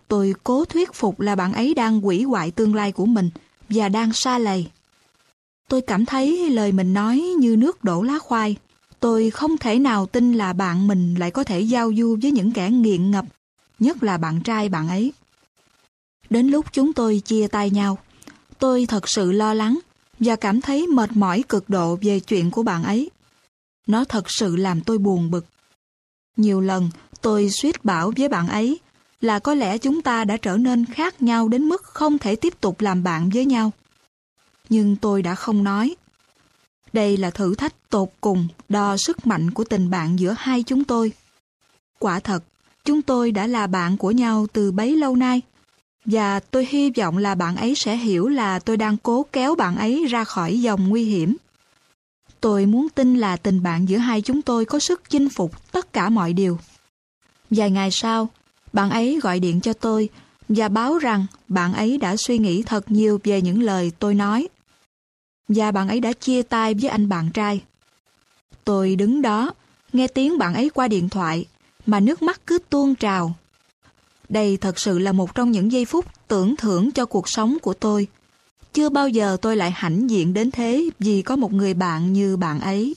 Tôi 0.07 0.33
cố 0.43 0.65
thuyết 0.65 0.93
phục 0.93 1.19
là 1.19 1.35
bạn 1.35 1.53
ấy 1.53 1.73
đang 1.73 2.05
quỷ 2.05 2.23
hoại 2.23 2.51
tương 2.51 2.75
lai 2.75 2.91
của 2.91 3.05
mình 3.05 3.29
và 3.69 3.89
đang 3.89 4.13
xa 4.13 4.37
lầy. 4.37 4.67
Tôi 5.69 5.81
cảm 5.81 6.05
thấy 6.05 6.49
lời 6.49 6.71
mình 6.71 6.93
nói 6.93 7.17
như 7.17 7.55
nước 7.55 7.83
đổ 7.83 8.01
lá 8.01 8.19
khoai. 8.19 8.55
Tôi 8.99 9.29
không 9.29 9.57
thể 9.57 9.79
nào 9.79 10.05
tin 10.05 10.33
là 10.33 10.53
bạn 10.53 10.87
mình 10.87 11.15
lại 11.15 11.31
có 11.31 11.43
thể 11.43 11.59
giao 11.59 11.91
du 11.97 12.17
với 12.21 12.31
những 12.31 12.51
kẻ 12.51 12.69
nghiện 12.69 13.11
ngập, 13.11 13.25
nhất 13.79 14.03
là 14.03 14.17
bạn 14.17 14.41
trai 14.43 14.69
bạn 14.69 14.87
ấy. 14.87 15.13
Đến 16.29 16.47
lúc 16.47 16.65
chúng 16.71 16.93
tôi 16.93 17.21
chia 17.25 17.47
tay 17.47 17.69
nhau, 17.69 17.97
tôi 18.59 18.85
thật 18.85 19.09
sự 19.09 19.31
lo 19.31 19.53
lắng 19.53 19.79
và 20.19 20.35
cảm 20.35 20.61
thấy 20.61 20.87
mệt 20.87 21.09
mỏi 21.13 21.43
cực 21.49 21.69
độ 21.69 21.97
về 22.01 22.19
chuyện 22.19 22.51
của 22.51 22.63
bạn 22.63 22.83
ấy. 22.83 23.09
Nó 23.85 24.05
thật 24.05 24.31
sự 24.31 24.55
làm 24.55 24.81
tôi 24.81 24.97
buồn 24.97 25.31
bực. 25.31 25.45
Nhiều 26.37 26.61
lần 26.61 26.89
tôi 27.21 27.49
suýt 27.49 27.85
bảo 27.85 28.13
với 28.17 28.29
bạn 28.29 28.47
ấy 28.47 28.79
là 29.21 29.39
có 29.39 29.53
lẽ 29.53 29.77
chúng 29.77 30.01
ta 30.01 30.23
đã 30.23 30.37
trở 30.37 30.57
nên 30.57 30.85
khác 30.85 31.21
nhau 31.21 31.47
đến 31.47 31.63
mức 31.63 31.83
không 31.83 32.17
thể 32.17 32.35
tiếp 32.35 32.61
tục 32.61 32.81
làm 32.81 33.03
bạn 33.03 33.29
với 33.33 33.45
nhau. 33.45 33.71
Nhưng 34.69 34.95
tôi 34.95 35.21
đã 35.21 35.35
không 35.35 35.63
nói. 35.63 35.95
Đây 36.93 37.17
là 37.17 37.29
thử 37.29 37.55
thách 37.55 37.89
tột 37.89 38.09
cùng 38.21 38.47
đo 38.69 38.97
sức 38.97 39.27
mạnh 39.27 39.51
của 39.51 39.63
tình 39.63 39.89
bạn 39.89 40.19
giữa 40.19 40.35
hai 40.37 40.63
chúng 40.63 40.83
tôi. 40.83 41.11
Quả 41.99 42.19
thật, 42.19 42.43
chúng 42.85 43.01
tôi 43.01 43.31
đã 43.31 43.47
là 43.47 43.67
bạn 43.67 43.97
của 43.97 44.11
nhau 44.11 44.47
từ 44.53 44.71
bấy 44.71 44.95
lâu 44.95 45.15
nay. 45.15 45.41
Và 46.05 46.39
tôi 46.39 46.67
hy 46.69 46.91
vọng 46.97 47.17
là 47.17 47.35
bạn 47.35 47.55
ấy 47.55 47.75
sẽ 47.75 47.97
hiểu 47.97 48.27
là 48.27 48.59
tôi 48.59 48.77
đang 48.77 48.97
cố 48.97 49.25
kéo 49.31 49.55
bạn 49.55 49.75
ấy 49.75 50.05
ra 50.05 50.23
khỏi 50.23 50.61
dòng 50.61 50.89
nguy 50.89 51.03
hiểm. 51.03 51.35
Tôi 52.45 52.65
muốn 52.65 52.89
tin 52.89 53.15
là 53.15 53.37
tình 53.37 53.63
bạn 53.63 53.89
giữa 53.89 53.97
hai 53.97 54.21
chúng 54.21 54.41
tôi 54.41 54.65
có 54.65 54.79
sức 54.79 55.01
chinh 55.09 55.29
phục 55.29 55.71
tất 55.71 55.93
cả 55.93 56.09
mọi 56.09 56.33
điều. 56.33 56.59
Vài 57.49 57.71
ngày 57.71 57.91
sau, 57.91 58.29
bạn 58.73 58.89
ấy 58.89 59.19
gọi 59.23 59.39
điện 59.39 59.61
cho 59.61 59.73
tôi 59.73 60.09
và 60.49 60.69
báo 60.69 60.97
rằng 60.97 61.25
bạn 61.47 61.73
ấy 61.73 61.97
đã 61.97 62.15
suy 62.15 62.37
nghĩ 62.37 62.63
thật 62.63 62.91
nhiều 62.91 63.19
về 63.23 63.41
những 63.41 63.61
lời 63.61 63.91
tôi 63.99 64.15
nói. 64.15 64.47
Và 65.47 65.71
bạn 65.71 65.87
ấy 65.87 65.99
đã 65.99 66.13
chia 66.13 66.41
tay 66.41 66.73
với 66.73 66.89
anh 66.89 67.09
bạn 67.09 67.31
trai. 67.33 67.61
Tôi 68.63 68.95
đứng 68.95 69.21
đó, 69.21 69.53
nghe 69.93 70.07
tiếng 70.07 70.37
bạn 70.37 70.53
ấy 70.53 70.69
qua 70.69 70.87
điện 70.87 71.09
thoại, 71.09 71.45
mà 71.85 71.99
nước 71.99 72.21
mắt 72.21 72.41
cứ 72.47 72.59
tuôn 72.69 72.95
trào. 72.95 73.35
Đây 74.29 74.57
thật 74.57 74.79
sự 74.79 74.99
là 74.99 75.11
một 75.11 75.35
trong 75.35 75.51
những 75.51 75.71
giây 75.71 75.85
phút 75.85 76.05
tưởng 76.27 76.55
thưởng 76.55 76.91
cho 76.91 77.05
cuộc 77.05 77.29
sống 77.29 77.57
của 77.61 77.73
tôi 77.73 78.07
chưa 78.75 78.89
bao 78.89 79.09
giờ 79.09 79.37
tôi 79.41 79.55
lại 79.55 79.71
hãnh 79.71 80.09
diện 80.09 80.33
đến 80.33 80.51
thế 80.51 80.89
vì 80.99 81.21
có 81.21 81.35
một 81.35 81.53
người 81.53 81.73
bạn 81.73 82.13
như 82.13 82.37
bạn 82.37 82.59
ấy. 82.59 82.95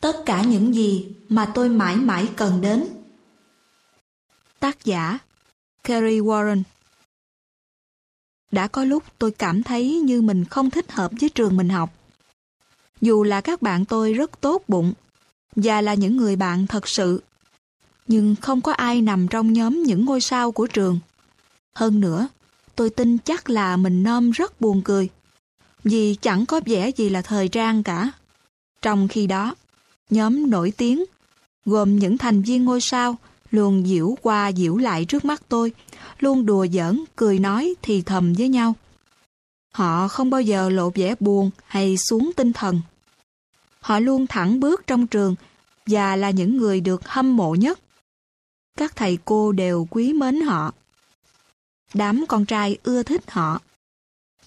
Tất 0.00 0.22
cả 0.26 0.42
những 0.42 0.74
gì 0.74 1.16
mà 1.28 1.52
tôi 1.54 1.68
mãi 1.68 1.96
mãi 1.96 2.28
cần 2.36 2.60
đến. 2.60 2.88
Tác 4.60 4.84
giả, 4.84 5.18
Kerry 5.84 6.20
Warren 6.20 6.62
Đã 8.50 8.68
có 8.68 8.84
lúc 8.84 9.04
tôi 9.18 9.30
cảm 9.30 9.62
thấy 9.62 10.00
như 10.00 10.22
mình 10.22 10.44
không 10.44 10.70
thích 10.70 10.92
hợp 10.92 11.10
với 11.20 11.28
trường 11.28 11.56
mình 11.56 11.68
học. 11.68 11.90
Dù 13.00 13.22
là 13.22 13.40
các 13.40 13.62
bạn 13.62 13.84
tôi 13.84 14.12
rất 14.12 14.40
tốt 14.40 14.62
bụng 14.68 14.92
và 15.56 15.80
là 15.80 15.94
những 15.94 16.16
người 16.16 16.36
bạn 16.36 16.66
thật 16.66 16.88
sự 16.88 17.22
nhưng 18.08 18.36
không 18.36 18.60
có 18.60 18.72
ai 18.72 19.02
nằm 19.02 19.28
trong 19.28 19.52
nhóm 19.52 19.82
những 19.82 20.04
ngôi 20.04 20.20
sao 20.20 20.52
của 20.52 20.66
trường. 20.66 20.98
Hơn 21.74 22.00
nữa, 22.00 22.28
tôi 22.76 22.90
tin 22.90 23.18
chắc 23.18 23.50
là 23.50 23.76
mình 23.76 24.02
nôm 24.02 24.30
rất 24.30 24.60
buồn 24.60 24.82
cười, 24.84 25.08
vì 25.84 26.14
chẳng 26.14 26.46
có 26.46 26.60
vẻ 26.66 26.90
gì 26.90 27.08
là 27.08 27.22
thời 27.22 27.48
trang 27.48 27.82
cả. 27.82 28.10
Trong 28.82 29.08
khi 29.08 29.26
đó, 29.26 29.54
nhóm 30.10 30.50
nổi 30.50 30.72
tiếng, 30.76 31.04
gồm 31.64 31.98
những 31.98 32.18
thành 32.18 32.42
viên 32.42 32.64
ngôi 32.64 32.80
sao, 32.80 33.16
luôn 33.50 33.86
diễu 33.86 34.16
qua 34.22 34.52
diễu 34.52 34.76
lại 34.76 35.04
trước 35.04 35.24
mắt 35.24 35.42
tôi, 35.48 35.72
luôn 36.18 36.46
đùa 36.46 36.66
giỡn, 36.72 37.04
cười 37.16 37.38
nói 37.38 37.74
thì 37.82 38.02
thầm 38.02 38.32
với 38.32 38.48
nhau. 38.48 38.74
Họ 39.72 40.08
không 40.08 40.30
bao 40.30 40.40
giờ 40.40 40.68
lộ 40.68 40.90
vẻ 40.90 41.14
buồn 41.20 41.50
hay 41.66 41.96
xuống 42.08 42.30
tinh 42.36 42.52
thần. 42.52 42.80
Họ 43.80 43.98
luôn 43.98 44.26
thẳng 44.26 44.60
bước 44.60 44.86
trong 44.86 45.06
trường 45.06 45.34
và 45.86 46.16
là 46.16 46.30
những 46.30 46.56
người 46.56 46.80
được 46.80 47.08
hâm 47.08 47.36
mộ 47.36 47.54
nhất 47.54 47.78
các 48.78 48.96
thầy 48.96 49.18
cô 49.24 49.52
đều 49.52 49.86
quý 49.90 50.12
mến 50.12 50.40
họ. 50.40 50.72
Đám 51.94 52.24
con 52.28 52.44
trai 52.44 52.78
ưa 52.82 53.02
thích 53.02 53.30
họ. 53.30 53.60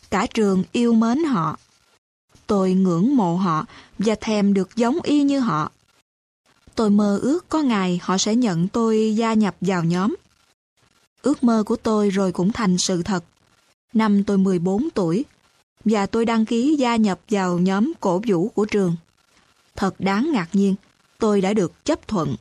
Cả 0.09 0.27
trường 0.33 0.63
yêu 0.71 0.93
mến 0.93 1.23
họ. 1.23 1.59
Tôi 2.47 2.73
ngưỡng 2.73 3.15
mộ 3.15 3.35
họ 3.35 3.65
và 3.99 4.15
thèm 4.21 4.53
được 4.53 4.75
giống 4.75 5.01
y 5.03 5.23
như 5.23 5.39
họ. 5.39 5.71
Tôi 6.75 6.89
mơ 6.89 7.19
ước 7.21 7.49
có 7.49 7.61
ngày 7.61 7.99
họ 8.03 8.17
sẽ 8.17 8.35
nhận 8.35 8.67
tôi 8.67 9.15
gia 9.15 9.33
nhập 9.33 9.55
vào 9.61 9.83
nhóm. 9.83 10.15
Ước 11.21 11.43
mơ 11.43 11.63
của 11.65 11.75
tôi 11.75 12.09
rồi 12.09 12.31
cũng 12.31 12.51
thành 12.51 12.77
sự 12.77 13.03
thật. 13.03 13.23
Năm 13.93 14.23
tôi 14.23 14.37
14 14.37 14.89
tuổi, 14.89 15.25
và 15.85 16.05
tôi 16.05 16.25
đăng 16.25 16.45
ký 16.45 16.75
gia 16.79 16.95
nhập 16.95 17.19
vào 17.29 17.59
nhóm 17.59 17.91
cổ 17.99 18.21
vũ 18.27 18.49
của 18.49 18.65
trường. 18.65 18.95
Thật 19.75 19.95
đáng 19.99 20.31
ngạc 20.33 20.47
nhiên, 20.53 20.75
tôi 21.19 21.41
đã 21.41 21.53
được 21.53 21.85
chấp 21.85 22.07
thuận. 22.07 22.35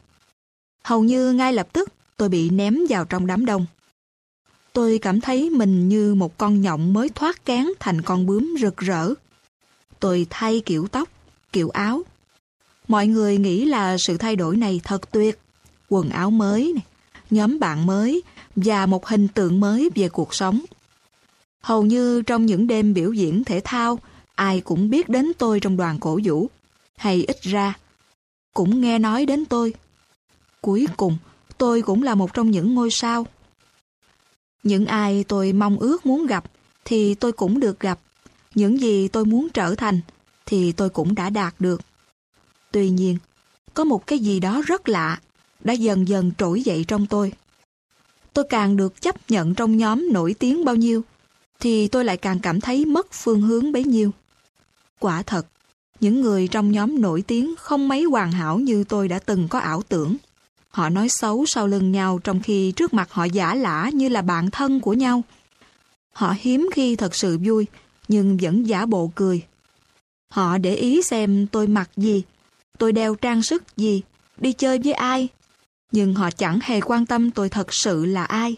Hầu 0.90 1.04
như 1.04 1.32
ngay 1.32 1.52
lập 1.52 1.68
tức 1.72 1.88
tôi 2.16 2.28
bị 2.28 2.50
ném 2.50 2.78
vào 2.88 3.04
trong 3.04 3.26
đám 3.26 3.46
đông. 3.46 3.66
Tôi 4.72 4.98
cảm 5.02 5.20
thấy 5.20 5.50
mình 5.50 5.88
như 5.88 6.14
một 6.14 6.38
con 6.38 6.60
nhộng 6.60 6.92
mới 6.92 7.08
thoát 7.08 7.44
kén 7.44 7.66
thành 7.80 8.02
con 8.02 8.26
bướm 8.26 8.54
rực 8.60 8.76
rỡ. 8.76 9.14
Tôi 10.00 10.26
thay 10.30 10.62
kiểu 10.66 10.88
tóc, 10.88 11.08
kiểu 11.52 11.70
áo. 11.70 12.02
Mọi 12.88 13.06
người 13.06 13.38
nghĩ 13.38 13.64
là 13.64 13.96
sự 13.98 14.16
thay 14.16 14.36
đổi 14.36 14.56
này 14.56 14.80
thật 14.84 15.10
tuyệt. 15.10 15.38
Quần 15.88 16.10
áo 16.10 16.30
mới, 16.30 16.74
nhóm 17.30 17.58
bạn 17.58 17.86
mới 17.86 18.22
và 18.56 18.86
một 18.86 19.06
hình 19.06 19.28
tượng 19.28 19.60
mới 19.60 19.90
về 19.94 20.08
cuộc 20.08 20.34
sống. 20.34 20.60
Hầu 21.60 21.82
như 21.82 22.22
trong 22.22 22.46
những 22.46 22.66
đêm 22.66 22.94
biểu 22.94 23.12
diễn 23.12 23.44
thể 23.44 23.60
thao, 23.64 23.98
ai 24.34 24.60
cũng 24.60 24.90
biết 24.90 25.08
đến 25.08 25.32
tôi 25.38 25.60
trong 25.60 25.76
đoàn 25.76 25.98
cổ 26.00 26.20
vũ, 26.24 26.50
hay 26.96 27.24
ít 27.28 27.42
ra, 27.42 27.74
cũng 28.54 28.80
nghe 28.80 28.98
nói 28.98 29.26
đến 29.26 29.44
tôi. 29.44 29.74
Cuối 30.60 30.86
cùng, 30.96 31.16
tôi 31.58 31.82
cũng 31.82 32.02
là 32.02 32.14
một 32.14 32.34
trong 32.34 32.50
những 32.50 32.74
ngôi 32.74 32.90
sao. 32.90 33.26
Những 34.62 34.86
ai 34.86 35.24
tôi 35.28 35.52
mong 35.52 35.78
ước 35.78 36.06
muốn 36.06 36.26
gặp 36.26 36.44
thì 36.84 37.14
tôi 37.14 37.32
cũng 37.32 37.60
được 37.60 37.80
gặp. 37.80 38.00
Những 38.54 38.80
gì 38.80 39.08
tôi 39.08 39.24
muốn 39.24 39.48
trở 39.54 39.74
thành 39.74 40.00
thì 40.46 40.72
tôi 40.72 40.90
cũng 40.90 41.14
đã 41.14 41.30
đạt 41.30 41.54
được. 41.58 41.80
Tuy 42.72 42.90
nhiên, 42.90 43.18
có 43.74 43.84
một 43.84 44.06
cái 44.06 44.18
gì 44.18 44.40
đó 44.40 44.62
rất 44.66 44.88
lạ 44.88 45.20
đã 45.64 45.72
dần 45.72 46.08
dần 46.08 46.32
trỗi 46.38 46.62
dậy 46.62 46.84
trong 46.88 47.06
tôi. 47.06 47.32
Tôi 48.32 48.44
càng 48.48 48.76
được 48.76 49.00
chấp 49.00 49.30
nhận 49.30 49.54
trong 49.54 49.76
nhóm 49.76 50.12
nổi 50.12 50.34
tiếng 50.38 50.64
bao 50.64 50.76
nhiêu 50.76 51.02
thì 51.60 51.88
tôi 51.88 52.04
lại 52.04 52.16
càng 52.16 52.38
cảm 52.40 52.60
thấy 52.60 52.84
mất 52.84 53.06
phương 53.12 53.42
hướng 53.42 53.72
bấy 53.72 53.84
nhiêu. 53.84 54.10
Quả 54.98 55.22
thật, 55.22 55.46
những 56.00 56.20
người 56.20 56.48
trong 56.48 56.72
nhóm 56.72 57.00
nổi 57.00 57.22
tiếng 57.22 57.54
không 57.58 57.88
mấy 57.88 58.02
hoàn 58.02 58.32
hảo 58.32 58.58
như 58.58 58.84
tôi 58.84 59.08
đã 59.08 59.18
từng 59.18 59.48
có 59.48 59.58
ảo 59.58 59.82
tưởng. 59.88 60.16
Họ 60.70 60.88
nói 60.88 61.08
xấu 61.10 61.46
sau 61.46 61.66
lưng 61.66 61.92
nhau 61.92 62.18
trong 62.24 62.40
khi 62.40 62.72
trước 62.72 62.94
mặt 62.94 63.12
họ 63.12 63.24
giả 63.24 63.54
lả 63.54 63.90
như 63.94 64.08
là 64.08 64.22
bạn 64.22 64.50
thân 64.50 64.80
của 64.80 64.92
nhau. 64.92 65.22
Họ 66.12 66.34
hiếm 66.38 66.68
khi 66.74 66.96
thật 66.96 67.14
sự 67.14 67.38
vui, 67.44 67.66
nhưng 68.08 68.36
vẫn 68.36 68.68
giả 68.68 68.86
bộ 68.86 69.10
cười. 69.14 69.42
Họ 70.32 70.58
để 70.58 70.74
ý 70.74 71.02
xem 71.02 71.46
tôi 71.46 71.66
mặc 71.66 71.90
gì, 71.96 72.22
tôi 72.78 72.92
đeo 72.92 73.14
trang 73.14 73.42
sức 73.42 73.76
gì, 73.76 74.02
đi 74.36 74.52
chơi 74.52 74.78
với 74.78 74.92
ai. 74.92 75.28
Nhưng 75.92 76.14
họ 76.14 76.30
chẳng 76.30 76.58
hề 76.62 76.80
quan 76.80 77.06
tâm 77.06 77.30
tôi 77.30 77.48
thật 77.48 77.66
sự 77.70 78.04
là 78.04 78.24
ai. 78.24 78.56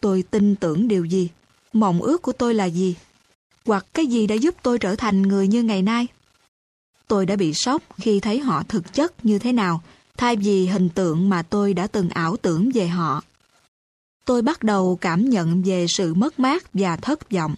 Tôi 0.00 0.24
tin 0.30 0.56
tưởng 0.56 0.88
điều 0.88 1.04
gì, 1.04 1.28
mộng 1.72 2.02
ước 2.02 2.22
của 2.22 2.32
tôi 2.32 2.54
là 2.54 2.64
gì, 2.64 2.96
hoặc 3.66 3.86
cái 3.94 4.06
gì 4.06 4.26
đã 4.26 4.34
giúp 4.34 4.54
tôi 4.62 4.78
trở 4.78 4.96
thành 4.96 5.22
người 5.22 5.48
như 5.48 5.62
ngày 5.62 5.82
nay. 5.82 6.06
Tôi 7.08 7.26
đã 7.26 7.36
bị 7.36 7.52
sốc 7.54 7.82
khi 7.96 8.20
thấy 8.20 8.38
họ 8.38 8.62
thực 8.68 8.94
chất 8.94 9.24
như 9.24 9.38
thế 9.38 9.52
nào, 9.52 9.82
thay 10.22 10.36
vì 10.36 10.66
hình 10.66 10.88
tượng 10.88 11.28
mà 11.28 11.42
tôi 11.42 11.74
đã 11.74 11.86
từng 11.86 12.08
ảo 12.08 12.36
tưởng 12.36 12.70
về 12.74 12.88
họ. 12.88 13.22
Tôi 14.24 14.42
bắt 14.42 14.62
đầu 14.62 14.98
cảm 15.00 15.30
nhận 15.30 15.62
về 15.62 15.86
sự 15.88 16.14
mất 16.14 16.40
mát 16.40 16.64
và 16.74 16.96
thất 16.96 17.30
vọng. 17.30 17.54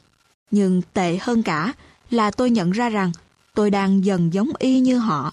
Nhưng 0.50 0.82
tệ 0.92 1.18
hơn 1.20 1.42
cả 1.42 1.72
là 2.10 2.30
tôi 2.30 2.50
nhận 2.50 2.70
ra 2.70 2.88
rằng 2.88 3.12
tôi 3.54 3.70
đang 3.70 4.04
dần 4.04 4.34
giống 4.34 4.50
y 4.58 4.80
như 4.80 4.98
họ. 4.98 5.32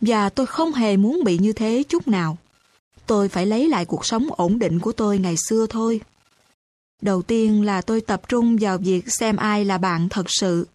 Và 0.00 0.28
tôi 0.28 0.46
không 0.46 0.72
hề 0.72 0.96
muốn 0.96 1.24
bị 1.24 1.38
như 1.38 1.52
thế 1.52 1.82
chút 1.88 2.08
nào. 2.08 2.38
Tôi 3.06 3.28
phải 3.28 3.46
lấy 3.46 3.68
lại 3.68 3.84
cuộc 3.84 4.06
sống 4.06 4.28
ổn 4.36 4.58
định 4.58 4.78
của 4.78 4.92
tôi 4.92 5.18
ngày 5.18 5.34
xưa 5.48 5.66
thôi. 5.70 6.00
Đầu 7.02 7.22
tiên 7.22 7.62
là 7.62 7.82
tôi 7.82 8.00
tập 8.00 8.22
trung 8.28 8.56
vào 8.60 8.78
việc 8.78 9.04
xem 9.20 9.36
ai 9.36 9.64
là 9.64 9.78
bạn 9.78 10.08
thật 10.08 10.26
sự. 10.28 10.66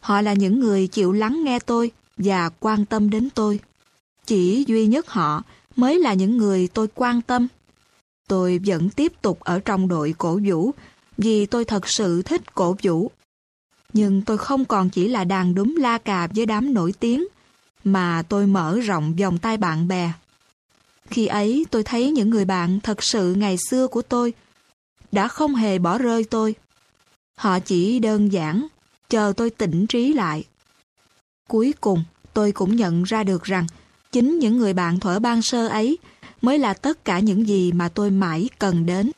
Họ 0.00 0.20
là 0.20 0.32
những 0.32 0.60
người 0.60 0.86
chịu 0.86 1.12
lắng 1.12 1.44
nghe 1.44 1.58
tôi 1.58 1.90
và 2.16 2.50
quan 2.60 2.84
tâm 2.84 3.10
đến 3.10 3.28
tôi. 3.34 3.60
Chỉ 4.26 4.64
duy 4.66 4.86
nhất 4.86 5.08
họ 5.08 5.42
mới 5.76 5.98
là 5.98 6.14
những 6.14 6.36
người 6.36 6.68
tôi 6.68 6.88
quan 6.94 7.22
tâm. 7.22 7.48
Tôi 8.28 8.60
vẫn 8.66 8.90
tiếp 8.90 9.12
tục 9.22 9.40
ở 9.40 9.60
trong 9.60 9.88
đội 9.88 10.14
cổ 10.18 10.40
vũ 10.44 10.70
vì 11.18 11.46
tôi 11.46 11.64
thật 11.64 11.88
sự 11.88 12.22
thích 12.22 12.54
cổ 12.54 12.76
vũ. 12.82 13.10
Nhưng 13.92 14.22
tôi 14.22 14.38
không 14.38 14.64
còn 14.64 14.90
chỉ 14.90 15.08
là 15.08 15.24
đàn 15.24 15.54
đúng 15.54 15.76
la 15.76 15.98
cà 15.98 16.28
với 16.34 16.46
đám 16.46 16.74
nổi 16.74 16.92
tiếng, 17.00 17.26
mà 17.84 18.22
tôi 18.28 18.46
mở 18.46 18.80
rộng 18.80 19.16
vòng 19.16 19.38
tay 19.38 19.56
bạn 19.56 19.88
bè. 19.88 20.12
Khi 21.10 21.26
ấy 21.26 21.66
tôi 21.70 21.82
thấy 21.82 22.10
những 22.10 22.30
người 22.30 22.44
bạn 22.44 22.80
thật 22.80 23.02
sự 23.02 23.34
ngày 23.34 23.56
xưa 23.70 23.88
của 23.88 24.02
tôi 24.02 24.32
đã 25.12 25.28
không 25.28 25.54
hề 25.54 25.78
bỏ 25.78 25.98
rơi 25.98 26.24
tôi. 26.24 26.54
Họ 27.36 27.58
chỉ 27.60 27.98
đơn 27.98 28.32
giản 28.32 28.66
chờ 29.08 29.32
tôi 29.36 29.50
tỉnh 29.50 29.86
trí 29.86 30.12
lại. 30.12 30.44
Cuối 31.48 31.74
cùng, 31.80 32.04
tôi 32.32 32.52
cũng 32.52 32.76
nhận 32.76 33.02
ra 33.02 33.24
được 33.24 33.44
rằng 33.44 33.66
chính 34.14 34.38
những 34.38 34.58
người 34.58 34.72
bạn 34.72 35.00
thuở 35.00 35.18
ban 35.18 35.42
sơ 35.42 35.68
ấy 35.68 35.98
mới 36.42 36.58
là 36.58 36.74
tất 36.74 37.04
cả 37.04 37.18
những 37.18 37.48
gì 37.48 37.72
mà 37.72 37.88
tôi 37.88 38.10
mãi 38.10 38.48
cần 38.58 38.86
đến. 38.86 39.10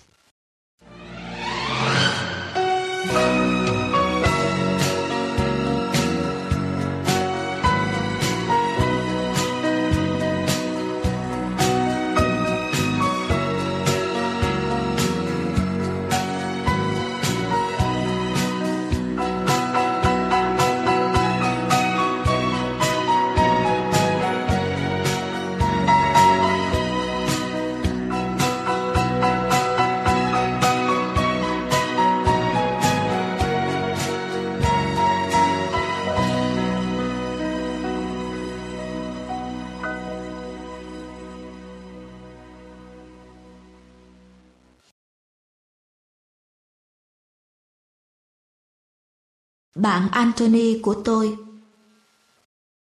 Bạn 49.86 50.08
Anthony 50.10 50.78
của 50.82 50.94
tôi 51.04 51.36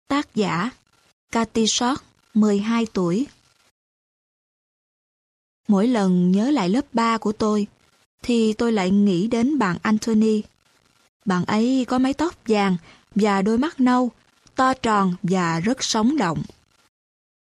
Tác 0.08 0.36
giả 0.36 0.70
Cathy 1.32 1.66
Short, 1.68 2.02
12 2.34 2.86
tuổi 2.94 3.28
Mỗi 5.68 5.88
lần 5.88 6.32
nhớ 6.32 6.52
lại 6.52 6.70
lớp 6.70 6.86
3 6.94 7.18
của 7.18 7.32
tôi, 7.32 7.68
thì 8.24 8.54
tôi 8.54 8.72
lại 8.72 8.92
nghĩ 8.92 9.28
đến 9.28 9.60
bạn 9.60 9.78
Anthony. 9.82 10.42
Bạn 11.26 11.46
ấy 11.46 11.86
có 11.88 12.00
mái 12.00 12.14
tóc 12.14 12.34
vàng 12.46 12.78
và 13.16 13.42
đôi 13.42 13.58
mắt 13.58 13.80
nâu, 13.80 14.12
to 14.56 14.74
tròn 14.74 15.14
và 15.24 15.60
rất 15.60 15.84
sống 15.84 16.18
động. 16.18 16.44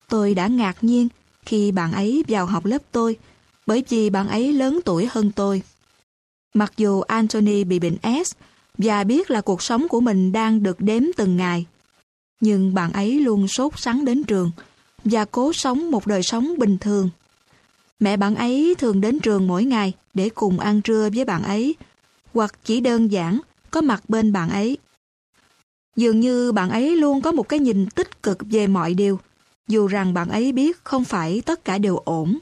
Tôi 0.08 0.34
đã 0.34 0.46
ngạc 0.46 0.84
nhiên 0.84 1.08
khi 1.44 1.72
bạn 1.72 1.92
ấy 1.92 2.24
vào 2.28 2.46
học 2.46 2.64
lớp 2.64 2.82
tôi, 2.92 3.18
bởi 3.66 3.84
vì 3.88 4.10
bạn 4.10 4.28
ấy 4.28 4.52
lớn 4.52 4.80
tuổi 4.84 5.08
hơn 5.10 5.32
tôi. 5.32 5.62
Mặc 6.54 6.72
dù 6.76 7.00
Anthony 7.00 7.64
bị 7.64 7.78
bệnh 7.78 7.96
S 8.24 8.34
và 8.78 9.04
biết 9.04 9.30
là 9.30 9.40
cuộc 9.40 9.62
sống 9.62 9.88
của 9.88 10.00
mình 10.00 10.32
đang 10.32 10.62
được 10.62 10.80
đếm 10.80 11.02
từng 11.16 11.36
ngày. 11.36 11.66
Nhưng 12.40 12.74
bạn 12.74 12.92
ấy 12.92 13.20
luôn 13.20 13.48
sốt 13.48 13.72
sắng 13.76 14.04
đến 14.04 14.24
trường 14.24 14.50
và 15.04 15.24
cố 15.24 15.52
sống 15.52 15.90
một 15.90 16.06
đời 16.06 16.22
sống 16.22 16.58
bình 16.58 16.78
thường. 16.78 17.10
Mẹ 18.00 18.16
bạn 18.16 18.34
ấy 18.34 18.74
thường 18.78 19.00
đến 19.00 19.20
trường 19.20 19.46
mỗi 19.46 19.64
ngày 19.64 19.92
để 20.14 20.28
cùng 20.28 20.58
ăn 20.58 20.82
trưa 20.82 21.08
với 21.14 21.24
bạn 21.24 21.42
ấy 21.42 21.74
hoặc 22.34 22.54
chỉ 22.64 22.80
đơn 22.80 23.12
giản 23.12 23.40
có 23.70 23.80
mặt 23.80 24.02
bên 24.08 24.32
bạn 24.32 24.50
ấy. 24.50 24.78
Dường 25.96 26.20
như 26.20 26.52
bạn 26.52 26.70
ấy 26.70 26.96
luôn 26.96 27.22
có 27.22 27.32
một 27.32 27.48
cái 27.48 27.58
nhìn 27.60 27.86
tích 27.86 28.22
cực 28.22 28.38
về 28.50 28.66
mọi 28.66 28.94
điều, 28.94 29.20
dù 29.68 29.86
rằng 29.86 30.14
bạn 30.14 30.28
ấy 30.28 30.52
biết 30.52 30.84
không 30.84 31.04
phải 31.04 31.42
tất 31.46 31.64
cả 31.64 31.78
đều 31.78 31.96
ổn. 31.96 32.38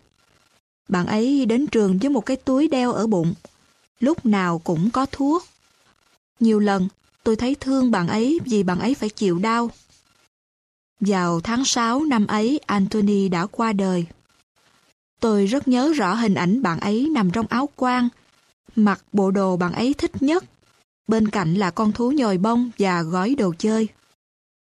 Bạn 0.88 1.06
ấy 1.06 1.46
đến 1.46 1.66
trường 1.66 1.98
với 1.98 2.10
một 2.10 2.26
cái 2.26 2.36
túi 2.36 2.68
đeo 2.68 2.92
ở 2.92 3.06
bụng, 3.06 3.34
lúc 4.00 4.26
nào 4.26 4.58
cũng 4.58 4.90
có 4.90 5.06
thuốc. 5.12 5.44
Nhiều 6.40 6.60
lần, 6.60 6.88
tôi 7.24 7.36
thấy 7.36 7.56
thương 7.60 7.90
bạn 7.90 8.08
ấy 8.08 8.38
vì 8.44 8.62
bạn 8.62 8.80
ấy 8.80 8.94
phải 8.94 9.08
chịu 9.08 9.38
đau. 9.38 9.70
Vào 11.00 11.40
tháng 11.40 11.64
6 11.64 12.04
năm 12.04 12.26
ấy, 12.26 12.60
Anthony 12.66 13.28
đã 13.28 13.46
qua 13.46 13.72
đời. 13.72 14.06
Tôi 15.20 15.46
rất 15.46 15.68
nhớ 15.68 15.92
rõ 15.96 16.14
hình 16.14 16.34
ảnh 16.34 16.62
bạn 16.62 16.80
ấy 16.80 17.08
nằm 17.12 17.30
trong 17.30 17.46
áo 17.46 17.68
quan, 17.76 18.08
mặc 18.76 19.00
bộ 19.12 19.30
đồ 19.30 19.56
bạn 19.56 19.72
ấy 19.72 19.94
thích 19.94 20.22
nhất. 20.22 20.44
Bên 21.08 21.28
cạnh 21.28 21.54
là 21.54 21.70
con 21.70 21.92
thú 21.92 22.10
nhồi 22.10 22.38
bông 22.38 22.70
và 22.78 23.02
gói 23.02 23.34
đồ 23.34 23.54
chơi. 23.58 23.88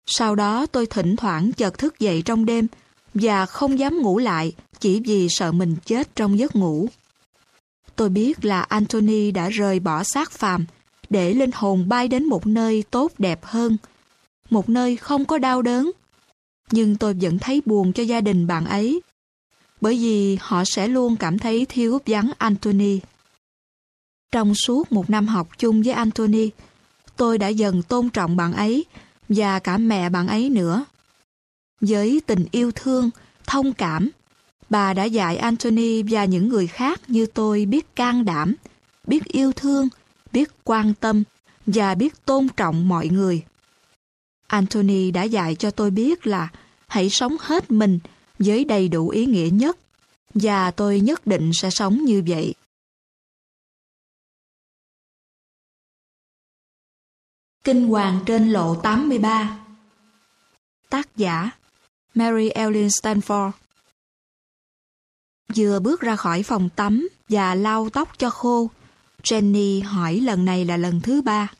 Sau 0.06 0.34
đó 0.34 0.66
tôi 0.66 0.86
thỉnh 0.86 1.16
thoảng 1.16 1.52
chợt 1.52 1.78
thức 1.78 1.98
dậy 1.98 2.22
trong 2.24 2.44
đêm 2.44 2.66
và 3.14 3.46
không 3.46 3.78
dám 3.78 3.98
ngủ 3.98 4.18
lại 4.18 4.52
chỉ 4.80 5.00
vì 5.00 5.28
sợ 5.30 5.52
mình 5.52 5.76
chết 5.84 6.16
trong 6.16 6.38
giấc 6.38 6.56
ngủ. 6.56 6.88
Tôi 7.96 8.08
biết 8.08 8.44
là 8.44 8.62
Anthony 8.62 9.30
đã 9.30 9.48
rời 9.48 9.80
bỏ 9.80 10.02
xác 10.04 10.32
phàm 10.32 10.66
để 11.12 11.34
linh 11.34 11.50
hồn 11.54 11.88
bay 11.88 12.08
đến 12.08 12.24
một 12.24 12.46
nơi 12.46 12.84
tốt 12.90 13.12
đẹp 13.18 13.44
hơn, 13.44 13.76
một 14.50 14.68
nơi 14.68 14.96
không 14.96 15.24
có 15.24 15.38
đau 15.38 15.62
đớn. 15.62 15.90
Nhưng 16.70 16.96
tôi 16.96 17.14
vẫn 17.20 17.38
thấy 17.38 17.62
buồn 17.66 17.92
cho 17.92 18.02
gia 18.02 18.20
đình 18.20 18.46
bạn 18.46 18.64
ấy, 18.64 19.00
bởi 19.80 19.98
vì 19.98 20.38
họ 20.40 20.64
sẽ 20.64 20.88
luôn 20.88 21.16
cảm 21.16 21.38
thấy 21.38 21.66
thiếu 21.68 21.98
vắng 22.06 22.30
Anthony. 22.38 23.00
Trong 24.32 24.54
suốt 24.54 24.92
một 24.92 25.10
năm 25.10 25.26
học 25.26 25.48
chung 25.58 25.82
với 25.82 25.92
Anthony, 25.92 26.50
tôi 27.16 27.38
đã 27.38 27.48
dần 27.48 27.82
tôn 27.82 28.10
trọng 28.10 28.36
bạn 28.36 28.52
ấy 28.52 28.84
và 29.28 29.58
cả 29.58 29.78
mẹ 29.78 30.08
bạn 30.08 30.28
ấy 30.28 30.50
nữa. 30.50 30.84
Với 31.80 32.20
tình 32.26 32.44
yêu 32.50 32.72
thương, 32.74 33.10
thông 33.46 33.72
cảm, 33.72 34.10
bà 34.70 34.94
đã 34.94 35.04
dạy 35.04 35.36
Anthony 35.36 36.02
và 36.02 36.24
những 36.24 36.48
người 36.48 36.66
khác 36.66 37.00
như 37.06 37.26
tôi 37.26 37.66
biết 37.66 37.96
can 37.96 38.24
đảm, 38.24 38.54
biết 39.06 39.24
yêu 39.24 39.52
thương, 39.52 39.88
biết 40.32 40.50
quan 40.64 40.94
tâm 40.94 41.22
và 41.66 41.94
biết 41.94 42.24
tôn 42.24 42.48
trọng 42.56 42.88
mọi 42.88 43.08
người. 43.08 43.44
Anthony 44.46 45.10
đã 45.10 45.22
dạy 45.22 45.54
cho 45.54 45.70
tôi 45.70 45.90
biết 45.90 46.26
là 46.26 46.48
hãy 46.86 47.10
sống 47.10 47.36
hết 47.40 47.70
mình 47.70 47.98
với 48.38 48.64
đầy 48.64 48.88
đủ 48.88 49.08
ý 49.08 49.26
nghĩa 49.26 49.48
nhất 49.52 49.78
và 50.34 50.70
tôi 50.70 51.00
nhất 51.00 51.26
định 51.26 51.50
sẽ 51.54 51.70
sống 51.70 52.04
như 52.04 52.22
vậy. 52.26 52.54
Kinh 57.64 57.88
Hoàng 57.88 58.20
trên 58.26 58.48
lộ 58.48 58.74
83 58.82 59.64
Tác 60.90 61.16
giả 61.16 61.50
Mary 62.14 62.48
Ellen 62.48 62.88
Stanford 62.88 63.50
Vừa 65.56 65.80
bước 65.80 66.00
ra 66.00 66.16
khỏi 66.16 66.42
phòng 66.42 66.68
tắm 66.76 67.08
và 67.28 67.54
lau 67.54 67.90
tóc 67.90 68.18
cho 68.18 68.30
khô, 68.30 68.70
Jenny 69.22 69.84
hỏi 69.84 70.20
lần 70.20 70.44
này 70.44 70.64
là 70.64 70.76
lần 70.76 71.00
thứ 71.00 71.22
ba. 71.22 71.52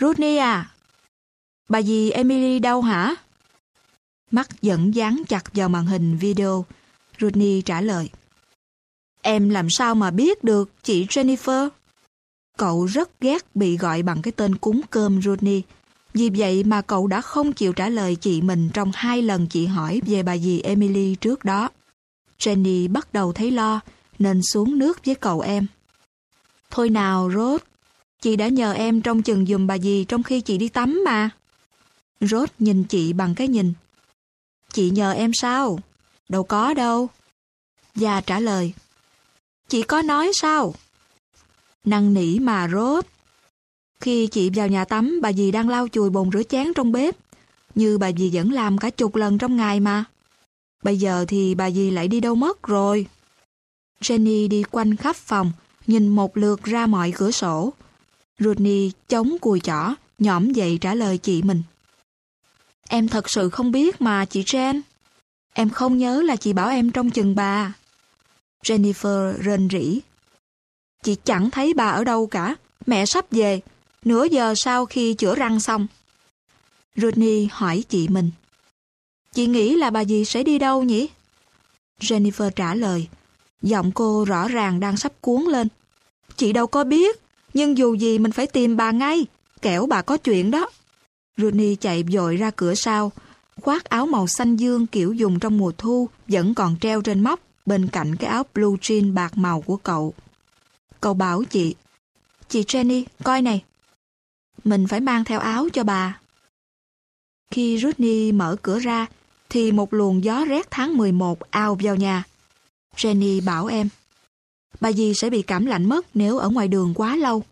Rodney 0.00 0.36
à, 0.36 0.70
bà 1.68 1.82
dì 1.82 2.10
Emily 2.10 2.58
đâu 2.58 2.82
hả? 2.82 3.14
Mắt 4.30 4.48
vẫn 4.62 4.94
dán 4.94 5.22
chặt 5.28 5.44
vào 5.54 5.68
màn 5.68 5.86
hình 5.86 6.16
video. 6.16 6.64
Rodney 7.20 7.62
trả 7.62 7.80
lời. 7.80 8.10
Em 9.22 9.48
làm 9.48 9.70
sao 9.70 9.94
mà 9.94 10.10
biết 10.10 10.44
được 10.44 10.70
chị 10.82 11.06
Jennifer? 11.06 11.68
Cậu 12.56 12.84
rất 12.84 13.20
ghét 13.20 13.46
bị 13.54 13.76
gọi 13.76 14.02
bằng 14.02 14.22
cái 14.22 14.32
tên 14.32 14.56
cúng 14.56 14.80
cơm 14.90 15.22
Rodney. 15.22 15.62
Vì 16.14 16.30
vậy 16.30 16.64
mà 16.64 16.82
cậu 16.82 17.06
đã 17.06 17.20
không 17.20 17.52
chịu 17.52 17.72
trả 17.72 17.88
lời 17.88 18.16
chị 18.16 18.42
mình 18.42 18.70
trong 18.74 18.90
hai 18.94 19.22
lần 19.22 19.46
chị 19.46 19.66
hỏi 19.66 20.00
về 20.06 20.22
bà 20.22 20.38
dì 20.38 20.60
Emily 20.60 21.14
trước 21.14 21.44
đó. 21.44 21.68
Jenny 22.38 22.92
bắt 22.92 23.12
đầu 23.12 23.32
thấy 23.32 23.50
lo, 23.50 23.80
nên 24.18 24.40
xuống 24.42 24.78
nước 24.78 25.04
với 25.04 25.14
cậu 25.14 25.40
em. 25.40 25.66
Thôi 26.70 26.90
nào, 26.90 27.30
Rốt, 27.34 27.62
chị 28.22 28.36
đã 28.36 28.48
nhờ 28.48 28.72
em 28.72 29.00
trông 29.00 29.22
chừng 29.22 29.46
giùm 29.46 29.66
bà 29.66 29.78
dì 29.78 30.04
trong 30.04 30.22
khi 30.22 30.40
chị 30.40 30.58
đi 30.58 30.68
tắm 30.68 31.02
mà. 31.04 31.30
Rốt 32.20 32.48
nhìn 32.58 32.84
chị 32.84 33.12
bằng 33.12 33.34
cái 33.34 33.48
nhìn. 33.48 33.72
Chị 34.72 34.90
nhờ 34.90 35.12
em 35.12 35.30
sao? 35.34 35.78
Đâu 36.28 36.44
có 36.44 36.74
đâu. 36.74 37.08
Già 37.94 38.20
trả 38.20 38.40
lời. 38.40 38.72
Chị 39.68 39.82
có 39.82 40.02
nói 40.02 40.30
sao? 40.34 40.74
Năng 41.84 42.14
nỉ 42.14 42.38
mà 42.38 42.68
rốt. 42.68 43.06
Khi 44.00 44.26
chị 44.26 44.50
vào 44.50 44.68
nhà 44.68 44.84
tắm, 44.84 45.20
bà 45.22 45.32
dì 45.32 45.50
đang 45.50 45.68
lau 45.68 45.88
chùi 45.88 46.10
bồn 46.10 46.30
rửa 46.32 46.42
chén 46.42 46.72
trong 46.74 46.92
bếp. 46.92 47.16
Như 47.74 47.98
bà 47.98 48.12
dì 48.12 48.30
vẫn 48.32 48.52
làm 48.52 48.78
cả 48.78 48.90
chục 48.90 49.16
lần 49.16 49.38
trong 49.38 49.56
ngày 49.56 49.80
mà. 49.80 50.04
Bây 50.82 50.98
giờ 50.98 51.24
thì 51.28 51.54
bà 51.54 51.70
dì 51.70 51.90
lại 51.90 52.08
đi 52.08 52.20
đâu 52.20 52.34
mất 52.34 52.62
rồi. 52.62 53.06
Jenny 54.00 54.48
đi 54.48 54.62
quanh 54.70 54.96
khắp 54.96 55.16
phòng, 55.16 55.52
nhìn 55.90 56.08
một 56.08 56.36
lượt 56.36 56.62
ra 56.64 56.86
mọi 56.86 57.12
cửa 57.16 57.30
sổ. 57.30 57.72
Rodney 58.38 58.92
chống 59.08 59.36
cùi 59.40 59.60
chỏ, 59.60 59.94
nhõm 60.18 60.52
dậy 60.52 60.78
trả 60.80 60.94
lời 60.94 61.18
chị 61.18 61.42
mình. 61.42 61.62
Em 62.88 63.08
thật 63.08 63.30
sự 63.30 63.50
không 63.50 63.72
biết 63.72 64.00
mà 64.00 64.24
chị 64.24 64.42
Jen. 64.42 64.80
Em 65.52 65.70
không 65.70 65.98
nhớ 65.98 66.22
là 66.22 66.36
chị 66.36 66.52
bảo 66.52 66.68
em 66.68 66.90
trong 66.90 67.10
chừng 67.10 67.34
bà. 67.34 67.72
Jennifer 68.64 69.32
rên 69.32 69.68
rỉ. 69.72 70.00
Chị 71.04 71.16
chẳng 71.24 71.50
thấy 71.50 71.74
bà 71.74 71.88
ở 71.90 72.04
đâu 72.04 72.26
cả. 72.26 72.56
Mẹ 72.86 73.06
sắp 73.06 73.26
về. 73.30 73.60
Nửa 74.04 74.24
giờ 74.24 74.54
sau 74.56 74.86
khi 74.86 75.14
chữa 75.14 75.34
răng 75.34 75.60
xong. 75.60 75.86
Rodney 76.96 77.48
hỏi 77.52 77.84
chị 77.88 78.08
mình. 78.08 78.30
Chị 79.34 79.46
nghĩ 79.46 79.76
là 79.76 79.90
bà 79.90 80.04
dì 80.04 80.24
sẽ 80.24 80.42
đi 80.42 80.58
đâu 80.58 80.82
nhỉ? 80.82 81.08
Jennifer 82.00 82.50
trả 82.50 82.74
lời. 82.74 83.08
Giọng 83.62 83.92
cô 83.92 84.24
rõ 84.24 84.48
ràng 84.48 84.80
đang 84.80 84.96
sắp 84.96 85.12
cuốn 85.20 85.42
lên. 85.42 85.68
Chị 86.40 86.52
đâu 86.52 86.66
có 86.66 86.84
biết. 86.84 87.20
Nhưng 87.54 87.78
dù 87.78 87.94
gì 87.94 88.18
mình 88.18 88.32
phải 88.32 88.46
tìm 88.46 88.76
bà 88.76 88.90
ngay. 88.90 89.26
Kẻo 89.62 89.86
bà 89.86 90.02
có 90.02 90.16
chuyện 90.16 90.50
đó. 90.50 90.70
Rooney 91.36 91.76
chạy 91.76 92.02
vội 92.02 92.36
ra 92.36 92.50
cửa 92.50 92.74
sau. 92.74 93.12
Khoác 93.60 93.84
áo 93.84 94.06
màu 94.06 94.26
xanh 94.26 94.56
dương 94.56 94.86
kiểu 94.86 95.12
dùng 95.12 95.38
trong 95.38 95.58
mùa 95.58 95.72
thu 95.78 96.08
vẫn 96.28 96.54
còn 96.54 96.76
treo 96.80 97.02
trên 97.02 97.20
móc 97.20 97.40
bên 97.66 97.88
cạnh 97.88 98.16
cái 98.16 98.30
áo 98.30 98.44
blue 98.54 98.76
jean 98.80 99.14
bạc 99.14 99.38
màu 99.38 99.60
của 99.60 99.76
cậu. 99.76 100.14
Cậu 101.00 101.14
bảo 101.14 101.44
chị, 101.44 101.74
chị 102.48 102.62
Jenny, 102.62 103.04
coi 103.22 103.42
này. 103.42 103.64
Mình 104.64 104.86
phải 104.86 105.00
mang 105.00 105.24
theo 105.24 105.40
áo 105.40 105.68
cho 105.72 105.84
bà. 105.84 106.20
Khi 107.50 107.78
Rooney 107.78 108.32
mở 108.32 108.56
cửa 108.62 108.78
ra, 108.78 109.06
thì 109.50 109.72
một 109.72 109.94
luồng 109.94 110.24
gió 110.24 110.44
rét 110.44 110.70
tháng 110.70 110.96
11 110.96 111.50
ao 111.50 111.78
vào 111.82 111.96
nhà. 111.96 112.24
Jenny 112.96 113.44
bảo 113.44 113.66
em, 113.66 113.88
bà 114.80 114.92
dì 114.92 115.12
sẽ 115.14 115.30
bị 115.30 115.42
cảm 115.42 115.66
lạnh 115.66 115.88
mất 115.88 116.06
nếu 116.14 116.38
ở 116.38 116.48
ngoài 116.48 116.68
đường 116.68 116.94
quá 116.94 117.16
lâu. 117.16 117.42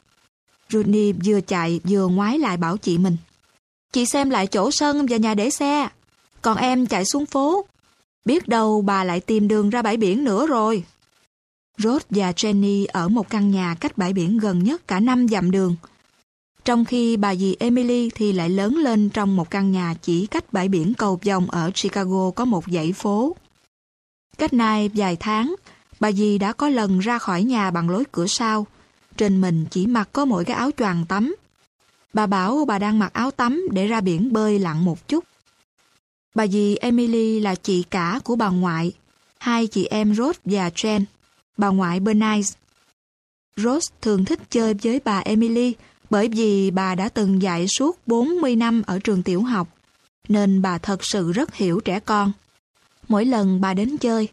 Rodney 0.70 1.12
vừa 1.24 1.40
chạy 1.40 1.80
vừa 1.88 2.06
ngoái 2.06 2.38
lại 2.38 2.56
bảo 2.56 2.76
chị 2.76 2.98
mình. 2.98 3.16
Chị 3.92 4.06
xem 4.06 4.30
lại 4.30 4.46
chỗ 4.46 4.70
sân 4.70 5.06
và 5.06 5.16
nhà 5.16 5.34
để 5.34 5.50
xe. 5.50 5.88
Còn 6.42 6.56
em 6.56 6.86
chạy 6.86 7.05
xuống 7.05 7.26
phố. 7.26 7.66
Biết 8.24 8.48
đâu 8.48 8.82
bà 8.82 9.05
lại 9.05 9.20
tìm 9.20 9.48
đường 9.48 9.70
ra 9.70 9.82
bãi 9.82 9.96
biển 9.96 10.24
nữa 10.24 10.46
rồi. 10.46 10.84
Rod 11.78 12.02
và 12.10 12.32
Jenny 12.32 12.86
ở 12.92 13.09
một 13.09 13.30
căn 13.30 13.50
nhà 13.50 13.74
cách 13.80 13.98
bãi 13.98 14.12
biển 14.12 14.38
gần 14.38 14.64
nhất 14.64 14.88
cả 14.88 15.00
năm 15.00 15.28
dặm 15.28 15.50
đường. 15.50 15.76
Trong 16.64 16.84
khi 16.84 17.16
bà 17.16 17.34
dì 17.34 17.56
Emily 17.60 18.10
thì 18.14 18.32
lại 18.32 18.50
lớn 18.50 18.76
lên 18.76 19.10
trong 19.10 19.36
một 19.36 19.50
căn 19.50 19.72
nhà 19.72 19.94
chỉ 20.02 20.26
cách 20.26 20.52
bãi 20.52 20.68
biển 20.68 20.94
cầu 20.94 21.20
vòng 21.26 21.50
ở 21.50 21.70
Chicago 21.74 22.30
có 22.30 22.44
một 22.44 22.64
dãy 22.66 22.92
phố. 22.92 23.36
Cách 24.38 24.52
nay 24.52 24.90
vài 24.94 25.16
tháng, 25.16 25.55
bà 26.00 26.12
dì 26.12 26.38
đã 26.38 26.52
có 26.52 26.68
lần 26.68 26.98
ra 26.98 27.18
khỏi 27.18 27.42
nhà 27.42 27.70
bằng 27.70 27.90
lối 27.90 28.04
cửa 28.12 28.26
sau. 28.26 28.66
Trên 29.16 29.40
mình 29.40 29.66
chỉ 29.70 29.86
mặc 29.86 30.08
có 30.12 30.24
mỗi 30.24 30.44
cái 30.44 30.56
áo 30.56 30.70
choàng 30.78 31.04
tắm. 31.08 31.36
Bà 32.12 32.26
bảo 32.26 32.64
bà 32.64 32.78
đang 32.78 32.98
mặc 32.98 33.12
áo 33.12 33.30
tắm 33.30 33.62
để 33.72 33.86
ra 33.86 34.00
biển 34.00 34.32
bơi 34.32 34.58
lặn 34.58 34.84
một 34.84 35.08
chút. 35.08 35.24
Bà 36.34 36.46
dì 36.46 36.76
Emily 36.76 37.40
là 37.40 37.54
chị 37.54 37.82
cả 37.82 38.20
của 38.24 38.36
bà 38.36 38.48
ngoại, 38.48 38.92
hai 39.38 39.66
chị 39.66 39.84
em 39.84 40.14
Rose 40.14 40.38
và 40.44 40.68
Jen, 40.68 41.04
bà 41.56 41.68
ngoại 41.68 42.00
Bernice. 42.00 42.58
Rose 43.56 43.94
thường 44.02 44.24
thích 44.24 44.40
chơi 44.50 44.74
với 44.74 45.00
bà 45.04 45.18
Emily 45.18 45.74
bởi 46.10 46.28
vì 46.28 46.70
bà 46.70 46.94
đã 46.94 47.08
từng 47.08 47.42
dạy 47.42 47.66
suốt 47.68 47.98
40 48.06 48.56
năm 48.56 48.82
ở 48.86 48.98
trường 48.98 49.22
tiểu 49.22 49.42
học, 49.42 49.68
nên 50.28 50.62
bà 50.62 50.78
thật 50.78 51.04
sự 51.04 51.32
rất 51.32 51.54
hiểu 51.54 51.80
trẻ 51.80 52.00
con. 52.00 52.32
Mỗi 53.08 53.24
lần 53.24 53.60
bà 53.60 53.74
đến 53.74 53.96
chơi, 53.96 54.28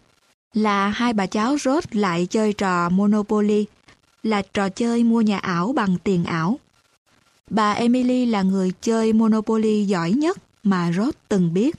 là 0.56 0.88
hai 0.90 1.14
bà 1.14 1.26
cháu 1.26 1.57
rốt 1.57 1.84
lại 1.95 2.27
chơi 2.30 2.53
trò 2.53 2.90
Monopoly, 2.90 3.65
là 4.23 4.41
trò 4.41 4.69
chơi 4.69 5.03
mua 5.03 5.22
nhà 5.22 5.38
ảo 5.38 5.73
bằng 5.73 5.98
tiền 6.03 6.23
ảo. 6.23 6.60
Bà 7.49 7.72
Emily 7.72 8.26
là 8.26 8.41
người 8.41 8.72
chơi 8.82 9.14
Monopoly 9.14 9.86
giỏi 9.86 10.11
nhất 10.11 10.38
mà 10.64 10.91
Rod 10.91 11.14
từng 11.30 11.53
biết. 11.53 11.76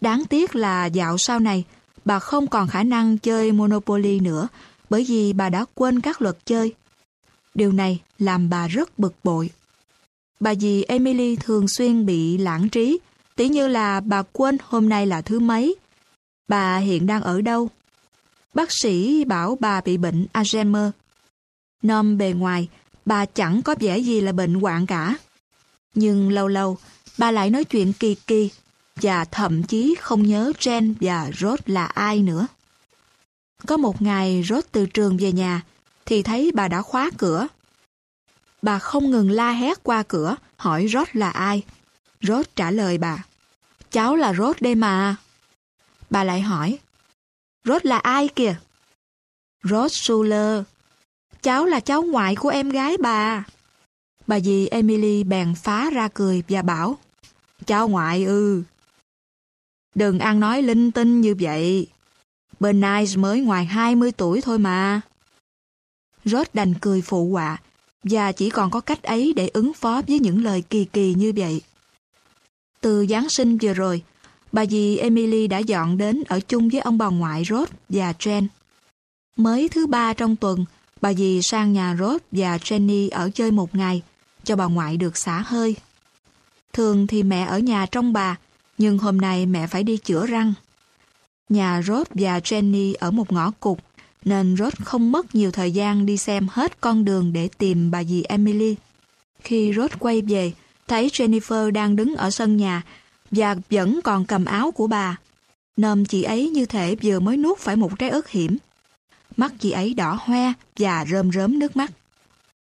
Đáng 0.00 0.24
tiếc 0.24 0.56
là 0.56 0.86
dạo 0.86 1.18
sau 1.18 1.40
này, 1.40 1.64
bà 2.04 2.18
không 2.18 2.46
còn 2.46 2.68
khả 2.68 2.82
năng 2.82 3.18
chơi 3.18 3.52
Monopoly 3.52 4.20
nữa 4.20 4.48
bởi 4.90 5.04
vì 5.08 5.32
bà 5.32 5.48
đã 5.48 5.64
quên 5.74 6.00
các 6.00 6.22
luật 6.22 6.36
chơi. 6.46 6.74
Điều 7.54 7.72
này 7.72 8.00
làm 8.18 8.50
bà 8.50 8.68
rất 8.68 8.98
bực 8.98 9.14
bội. 9.24 9.50
Bà 10.40 10.54
dì 10.54 10.82
Emily 10.82 11.36
thường 11.36 11.68
xuyên 11.68 12.06
bị 12.06 12.38
lãng 12.38 12.68
trí, 12.68 12.98
tỉ 13.36 13.48
như 13.48 13.68
là 13.68 14.00
bà 14.00 14.22
quên 14.22 14.56
hôm 14.64 14.88
nay 14.88 15.06
là 15.06 15.22
thứ 15.22 15.40
mấy. 15.40 15.76
Bà 16.50 16.76
hiện 16.76 17.06
đang 17.06 17.22
ở 17.22 17.40
đâu? 17.40 17.70
Bác 18.54 18.68
sĩ 18.82 19.24
bảo 19.24 19.56
bà 19.60 19.80
bị 19.80 19.96
bệnh 19.96 20.26
Alzheimer. 20.32 20.90
Nom 21.82 22.18
bề 22.18 22.32
ngoài, 22.32 22.68
bà 23.04 23.26
chẳng 23.26 23.62
có 23.62 23.74
vẻ 23.80 23.98
gì 23.98 24.20
là 24.20 24.32
bệnh 24.32 24.54
hoạn 24.54 24.86
cả. 24.86 25.14
Nhưng 25.94 26.30
lâu 26.30 26.48
lâu, 26.48 26.78
bà 27.18 27.30
lại 27.30 27.50
nói 27.50 27.64
chuyện 27.64 27.92
kỳ 27.92 28.14
kỳ 28.14 28.50
và 28.96 29.24
thậm 29.24 29.62
chí 29.62 29.94
không 30.00 30.22
nhớ 30.22 30.52
Jen 30.58 30.94
và 31.00 31.30
Rod 31.38 31.60
là 31.66 31.84
ai 31.84 32.22
nữa. 32.22 32.46
Có 33.66 33.76
một 33.76 34.02
ngày 34.02 34.44
Rod 34.48 34.64
từ 34.72 34.86
trường 34.86 35.16
về 35.16 35.32
nhà 35.32 35.62
thì 36.06 36.22
thấy 36.22 36.50
bà 36.54 36.68
đã 36.68 36.82
khóa 36.82 37.10
cửa. 37.18 37.48
Bà 38.62 38.78
không 38.78 39.10
ngừng 39.10 39.30
la 39.30 39.50
hét 39.50 39.82
qua 39.82 40.02
cửa 40.02 40.36
hỏi 40.56 40.86
Rod 40.92 41.08
là 41.12 41.30
ai. 41.30 41.62
Rod 42.22 42.46
trả 42.56 42.70
lời 42.70 42.98
bà 42.98 43.24
Cháu 43.90 44.16
là 44.16 44.34
Rod 44.34 44.56
đây 44.60 44.74
mà. 44.74 45.16
Bà 46.10 46.24
lại 46.24 46.40
hỏi 46.40 46.78
Rốt 47.64 47.86
là 47.86 47.98
ai 47.98 48.28
kìa? 48.28 48.56
rốt 49.62 49.92
suler 49.92 50.62
cháu 51.42 51.66
là 51.66 51.80
cháu 51.80 52.02
ngoại 52.02 52.36
của 52.36 52.48
em 52.48 52.70
gái 52.70 52.96
bà. 52.96 53.44
Bà 54.26 54.40
dì 54.40 54.66
Emily 54.66 55.24
bèn 55.24 55.54
phá 55.54 55.90
ra 55.90 56.08
cười 56.14 56.42
và 56.48 56.62
bảo, 56.62 56.98
cháu 57.66 57.88
ngoại 57.88 58.24
ư. 58.24 58.62
Đừng 59.94 60.18
ăn 60.18 60.40
nói 60.40 60.62
linh 60.62 60.90
tinh 60.90 61.20
như 61.20 61.34
vậy. 61.40 61.86
Bernice 62.60 63.16
mới 63.16 63.40
ngoài 63.40 63.64
20 63.64 64.12
tuổi 64.12 64.40
thôi 64.40 64.58
mà. 64.58 65.00
Rốt 66.24 66.46
đành 66.54 66.74
cười 66.80 67.02
phụ 67.02 67.32
họa 67.32 67.58
và 68.02 68.32
chỉ 68.32 68.50
còn 68.50 68.70
có 68.70 68.80
cách 68.80 69.02
ấy 69.02 69.32
để 69.36 69.48
ứng 69.48 69.72
phó 69.74 70.02
với 70.08 70.18
những 70.18 70.44
lời 70.44 70.62
kỳ 70.70 70.84
kỳ 70.84 71.14
như 71.14 71.32
vậy. 71.36 71.60
Từ 72.80 73.06
Giáng 73.06 73.28
sinh 73.28 73.58
vừa 73.58 73.74
rồi, 73.74 74.02
bà 74.52 74.66
dì 74.66 74.96
Emily 74.96 75.46
đã 75.46 75.58
dọn 75.58 75.98
đến 75.98 76.22
ở 76.28 76.40
chung 76.40 76.68
với 76.68 76.80
ông 76.80 76.98
bà 76.98 77.06
ngoại 77.06 77.44
Rod 77.44 77.68
và 77.88 78.12
Jen. 78.18 78.46
Mới 79.36 79.68
thứ 79.68 79.86
ba 79.86 80.12
trong 80.12 80.36
tuần, 80.36 80.64
bà 81.00 81.14
dì 81.14 81.40
sang 81.42 81.72
nhà 81.72 81.96
Rod 81.98 82.20
và 82.32 82.56
Jenny 82.56 83.08
ở 83.10 83.30
chơi 83.34 83.50
một 83.50 83.74
ngày, 83.74 84.02
cho 84.44 84.56
bà 84.56 84.64
ngoại 84.64 84.96
được 84.96 85.16
xả 85.16 85.44
hơi. 85.46 85.76
Thường 86.72 87.06
thì 87.06 87.22
mẹ 87.22 87.46
ở 87.46 87.58
nhà 87.58 87.86
trong 87.86 88.12
bà, 88.12 88.36
nhưng 88.78 88.98
hôm 88.98 89.18
nay 89.18 89.46
mẹ 89.46 89.66
phải 89.66 89.82
đi 89.82 89.96
chữa 89.96 90.26
răng. 90.26 90.52
Nhà 91.48 91.82
Rod 91.82 92.06
và 92.14 92.38
Jenny 92.38 92.94
ở 92.98 93.10
một 93.10 93.32
ngõ 93.32 93.50
cụt, 93.50 93.78
nên 94.24 94.56
Rod 94.56 94.74
không 94.84 95.12
mất 95.12 95.34
nhiều 95.34 95.50
thời 95.50 95.72
gian 95.72 96.06
đi 96.06 96.16
xem 96.16 96.48
hết 96.50 96.80
con 96.80 97.04
đường 97.04 97.32
để 97.32 97.48
tìm 97.58 97.90
bà 97.90 98.04
dì 98.04 98.22
Emily. 98.22 98.76
Khi 99.40 99.72
Rod 99.76 99.90
quay 99.98 100.22
về, 100.22 100.52
thấy 100.88 101.08
Jennifer 101.08 101.70
đang 101.70 101.96
đứng 101.96 102.16
ở 102.16 102.30
sân 102.30 102.56
nhà 102.56 102.82
và 103.30 103.56
vẫn 103.70 104.00
còn 104.04 104.24
cầm 104.24 104.44
áo 104.44 104.70
của 104.70 104.86
bà. 104.86 105.18
Nôm 105.76 106.04
chị 106.04 106.22
ấy 106.22 106.50
như 106.50 106.66
thể 106.66 106.96
vừa 107.02 107.20
mới 107.20 107.36
nuốt 107.36 107.58
phải 107.58 107.76
một 107.76 107.98
trái 107.98 108.10
ớt 108.10 108.28
hiểm. 108.28 108.56
Mắt 109.36 109.52
chị 109.58 109.70
ấy 109.70 109.94
đỏ 109.94 110.18
hoe 110.20 110.52
và 110.76 111.04
rơm 111.10 111.32
rớm 111.32 111.58
nước 111.58 111.76
mắt. 111.76 111.90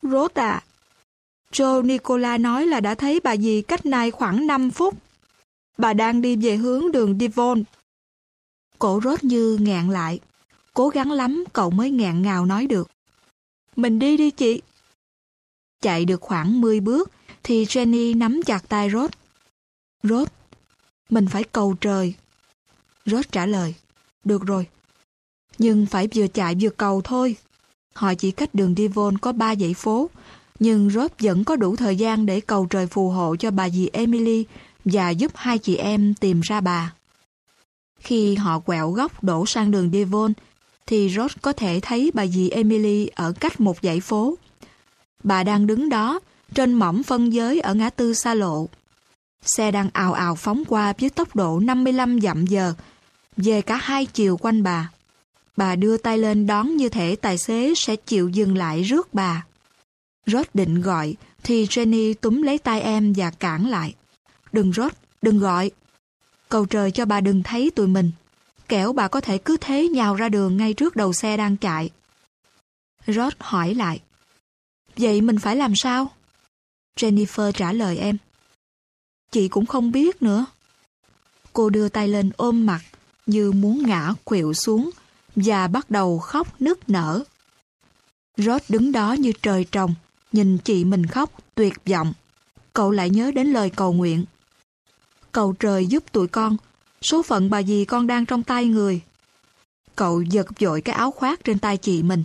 Rốt 0.02 0.34
à, 0.34 0.64
Joe 1.52 1.86
Nicola 1.86 2.38
nói 2.38 2.68
là 2.68 2.80
đã 2.80 2.95
thấy 2.95 3.19
bà 3.19 3.38
dì 3.38 3.61
cách 3.61 3.86
này 3.86 4.11
khoảng 4.11 4.48
5 4.48 4.72
phút. 4.72 4.98
Bà 5.78 5.94
đang 5.94 6.22
đi 6.22 6.36
về 6.36 6.56
hướng 6.56 6.91
đường 6.91 7.18
Devon. 7.19 7.64
Cổ 8.80 9.02
rốt 9.03 9.23
như 9.23 9.57
ngạn 9.61 9.91
lại. 9.91 10.19
Cố 10.73 10.90
gắng 10.90 11.11
lắm 11.11 11.44
cậu 11.53 11.69
mới 11.69 11.91
ngạn 11.91 12.22
ngào 12.22 12.45
nói 12.45 12.68
được. 12.68 12.90
Mình 13.76 13.99
đi 13.99 14.18
đi 14.18 14.32
chị. 14.32 14.61
Chạy 15.82 16.06
được 16.06 16.22
khoảng 16.22 16.61
10 16.61 16.80
bước 16.80 17.11
thì 17.44 17.65
Jenny 17.65 18.18
nắm 18.18 18.41
chặt 18.45 18.69
tay 18.69 18.90
Rốt. 18.90 19.11
Rốt, 20.03 20.28
mình 21.11 21.27
phải 21.27 21.43
cầu 21.43 21.75
trời. 21.81 22.13
Rốt 23.05 23.31
trả 23.31 23.45
lời. 23.45 23.73
Được 24.23 24.45
rồi. 24.45 24.67
Nhưng 25.57 25.85
phải 25.85 26.07
vừa 26.15 26.27
chạy 26.27 26.55
vừa 26.61 26.69
cầu 26.69 27.01
thôi. 27.01 27.35
Họ 27.93 28.13
chỉ 28.13 28.31
cách 28.31 28.55
đường 28.55 28.75
đi 28.75 28.88
Vôn 28.88 29.17
có 29.17 29.31
3 29.31 29.55
dãy 29.55 29.73
phố 29.73 30.09
nhưng 30.61 30.89
Rốt 30.89 31.11
vẫn 31.19 31.43
có 31.43 31.55
đủ 31.55 31.75
thời 31.75 31.95
gian 31.95 32.25
để 32.25 32.41
cầu 32.41 32.67
trời 32.69 32.88
phù 32.88 33.09
hộ 33.09 33.35
cho 33.35 33.51
bà 33.51 33.69
dì 33.69 33.89
Emily 33.93 34.45
và 34.85 35.09
giúp 35.09 35.31
hai 35.35 35.57
chị 35.57 35.75
em 35.75 36.13
tìm 36.13 36.41
ra 36.41 36.61
bà. 36.61 36.93
Khi 37.99 38.35
họ 38.35 38.59
quẹo 38.59 38.91
góc 38.91 39.23
đổ 39.23 39.45
sang 39.45 39.71
đường 39.71 39.89
Devon, 39.93 40.33
thì 40.85 41.09
Rod 41.09 41.31
có 41.41 41.53
thể 41.53 41.79
thấy 41.81 42.11
bà 42.13 42.27
dì 42.27 42.49
Emily 42.49 43.07
ở 43.07 43.33
cách 43.39 43.59
một 43.59 43.77
dãy 43.81 43.99
phố. 43.99 44.38
Bà 45.23 45.43
đang 45.43 45.67
đứng 45.67 45.89
đó, 45.89 46.19
trên 46.53 46.73
mỏm 46.73 47.03
phân 47.03 47.33
giới 47.33 47.59
ở 47.59 47.73
ngã 47.73 47.89
tư 47.89 48.13
xa 48.13 48.33
lộ. 48.33 48.69
Xe 49.45 49.72
đang 49.72 49.89
ào 49.93 50.13
ào 50.13 50.35
phóng 50.35 50.63
qua 50.68 50.93
với 50.99 51.09
tốc 51.09 51.35
độ 51.35 51.59
55 51.59 52.22
dặm 52.22 52.45
giờ, 52.45 52.73
về 53.38 53.61
cả 53.61 53.76
hai 53.76 54.05
chiều 54.05 54.38
quanh 54.38 54.63
bà. 54.63 54.91
Bà 55.57 55.76
đưa 55.76 55.97
tay 55.97 56.18
lên 56.18 56.47
đón 56.47 56.76
như 56.76 56.89
thể 56.89 57.15
tài 57.15 57.38
xế 57.38 57.73
sẽ 57.76 57.95
chịu 57.95 58.30
dừng 58.30 58.57
lại 58.57 58.84
rước 58.84 59.13
bà. 59.13 59.45
Rod 60.26 60.45
định 60.53 60.81
gọi, 60.81 61.15
thì 61.43 61.65
Jenny 61.65 62.13
túm 62.13 62.41
lấy 62.41 62.57
tay 62.57 62.81
em 62.81 63.13
và 63.18 63.31
cản 63.31 63.69
lại. 63.69 63.95
Đừng 64.51 64.73
Rod, 64.73 64.91
đừng 65.22 65.39
gọi. 65.39 65.72
Cầu 66.49 66.65
trời 66.65 66.91
cho 66.91 67.05
bà 67.05 67.22
đừng 67.22 67.43
thấy 67.43 67.72
tụi 67.76 67.88
mình. 67.88 68.11
Kẻo 68.68 68.93
bà 68.93 69.07
có 69.07 69.22
thể 69.22 69.38
cứ 69.38 69.57
thế 69.61 69.88
nhào 69.88 70.15
ra 70.15 70.30
đường 70.30 70.57
ngay 70.57 70.73
trước 70.73 70.95
đầu 70.95 71.13
xe 71.13 71.38
đang 71.38 71.57
chạy. 71.57 71.89
Rod 73.07 73.34
hỏi 73.39 73.73
lại. 73.73 74.01
Vậy 74.97 75.22
mình 75.22 75.39
phải 75.39 75.55
làm 75.55 75.73
sao? 75.76 76.11
Jennifer 76.99 77.51
trả 77.51 77.73
lời 77.73 77.97
em. 77.97 78.18
Chị 79.32 79.48
cũng 79.48 79.66
không 79.66 79.91
biết 79.91 80.22
nữa. 80.22 80.45
Cô 81.53 81.70
đưa 81.70 81.90
tay 81.90 82.08
lên 82.08 82.32
ôm 82.38 82.66
mặt, 82.66 82.82
như 83.26 83.52
muốn 83.52 83.84
ngã 83.88 84.14
quỵu 84.24 84.53
xuống, 84.53 84.90
và 85.36 85.68
bắt 85.68 85.90
đầu 85.90 86.20
khóc 86.20 86.62
nức 86.62 86.90
nở. 86.90 87.24
Rod 88.38 88.62
đứng 88.70 88.91
đó 88.91 89.14
như 89.14 89.32
trời 89.41 89.66
trồng, 89.72 89.95
Nhìn 90.32 90.58
chị 90.58 90.86
mình 90.86 91.06
khóc, 91.06 91.32
tuyệt 91.56 91.74
vọng. 91.86 92.14
Cậu 92.74 92.91
lại 92.91 93.10
nhớ 93.10 93.32
đến 93.32 93.48
lời 93.48 93.70
cầu 93.70 93.94
nguyện. 93.94 94.26
Cầu 95.32 95.53
trời 95.60 95.86
giúp 95.86 96.03
tụi 96.12 96.28
con, 96.28 96.58
số 97.02 97.24
phận 97.24 97.49
bà 97.49 97.64
dì 97.64 97.86
con 97.86 98.08
đang 98.08 98.26
trong 98.26 98.44
tay 98.44 98.66
người. 98.66 99.02
Cậu 99.95 100.22
giật 100.22 100.48
dội 100.60 100.82
cái 100.82 100.95
áo 100.95 101.12
khoác 101.12 101.44
trên 101.44 101.60
tay 101.60 101.78
chị 101.78 102.03
mình, 102.03 102.24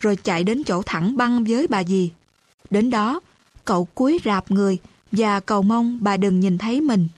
rồi 0.00 0.16
chạy 0.16 0.44
đến 0.44 0.64
chỗ 0.64 0.82
thẳng 0.86 1.16
băng 1.16 1.44
với 1.44 1.66
bà 1.66 1.84
dì. 1.84 2.10
Đến 2.70 2.90
đó, 2.90 3.20
cậu 3.64 3.84
cúi 3.84 4.20
rạp 4.24 4.50
người 4.50 4.78
và 5.16 5.40
cầu 5.40 5.62
mong 5.62 5.98
bà 6.00 6.16
đừng 6.16 6.40
nhìn 6.40 6.58
thấy 6.58 6.80
mình. 6.80 7.08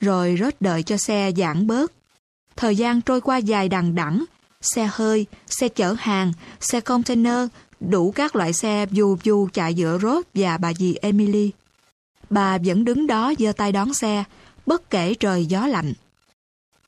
Rồi 0.00 0.36
rớt 0.40 0.62
đợi 0.62 0.82
cho 0.82 0.96
xe 0.96 1.32
giãn 1.36 1.66
bớt. 1.66 1.92
Thời 2.56 2.76
gian 2.76 3.00
trôi 3.00 3.20
qua 3.20 3.36
dài 3.36 3.68
đằng 3.68 3.94
đẵng, 3.94 4.24
xe 4.60 4.88
hơi, 4.92 5.26
xe 5.46 5.68
chở 5.68 5.94
hàng, 5.98 6.32
xe 6.60 6.80
container 6.80 7.48
đủ 7.80 8.12
các 8.12 8.36
loại 8.36 8.52
xe 8.52 8.86
dù 8.90 9.16
dù 9.22 9.48
chạy 9.52 9.74
giữa 9.74 9.98
Rốt 9.98 10.24
và 10.34 10.58
bà 10.58 10.72
dì 10.74 10.94
Emily. 10.94 11.50
Bà 12.30 12.58
vẫn 12.64 12.84
đứng 12.84 13.06
đó 13.06 13.32
giơ 13.38 13.52
tay 13.52 13.72
đón 13.72 13.94
xe, 13.94 14.24
bất 14.66 14.90
kể 14.90 15.14
trời 15.14 15.46
gió 15.46 15.66
lạnh. 15.66 15.92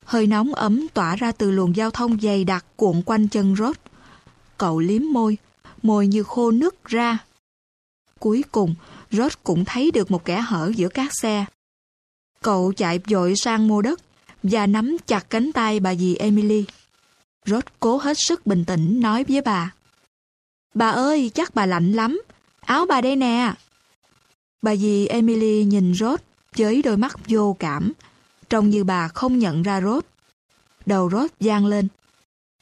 Hơi 0.05 0.27
nóng 0.27 0.53
ấm 0.53 0.87
tỏa 0.93 1.15
ra 1.15 1.31
từ 1.31 1.51
luồng 1.51 1.75
giao 1.75 1.91
thông 1.91 2.21
dày 2.21 2.43
đặc 2.43 2.65
cuộn 2.75 3.01
quanh 3.05 3.27
chân 3.27 3.55
Rốt. 3.55 3.75
Cậu 4.57 4.79
liếm 4.79 5.01
môi, 5.13 5.37
môi 5.83 6.07
như 6.07 6.23
khô 6.23 6.51
nứt 6.51 6.85
ra. 6.85 7.17
Cuối 8.19 8.43
cùng, 8.51 8.75
Rốt 9.11 9.31
cũng 9.43 9.65
thấy 9.65 9.91
được 9.91 10.11
một 10.11 10.25
kẻ 10.25 10.41
hở 10.41 10.71
giữa 10.75 10.89
các 10.89 11.11
xe. 11.21 11.45
Cậu 12.41 12.73
chạy 12.77 12.99
dội 13.07 13.35
sang 13.35 13.67
mua 13.67 13.81
đất 13.81 14.01
và 14.43 14.67
nắm 14.67 14.97
chặt 15.07 15.29
cánh 15.29 15.51
tay 15.51 15.79
bà 15.79 15.95
dì 15.95 16.15
Emily. 16.15 16.65
Rốt 17.45 17.63
cố 17.79 17.97
hết 17.97 18.17
sức 18.17 18.45
bình 18.45 18.65
tĩnh 18.65 18.99
nói 19.01 19.23
với 19.27 19.41
bà. 19.41 19.73
Bà 20.73 20.89
ơi, 20.89 21.31
chắc 21.33 21.55
bà 21.55 21.65
lạnh 21.65 21.91
lắm. 21.91 22.21
Áo 22.59 22.85
bà 22.85 23.01
đây 23.01 23.15
nè. 23.15 23.53
Bà 24.61 24.75
dì 24.75 25.07
Emily 25.07 25.63
nhìn 25.63 25.93
Rốt 25.95 26.21
với 26.55 26.81
đôi 26.81 26.97
mắt 26.97 27.17
vô 27.27 27.55
cảm, 27.59 27.93
trông 28.49 28.69
như 28.69 28.83
bà 28.83 29.07
không 29.07 29.39
nhận 29.39 29.63
ra 29.63 29.81
Rốt. 29.81 30.05
Đầu 30.85 31.09
Rốt 31.09 31.31
giang 31.39 31.65
lên. 31.65 31.87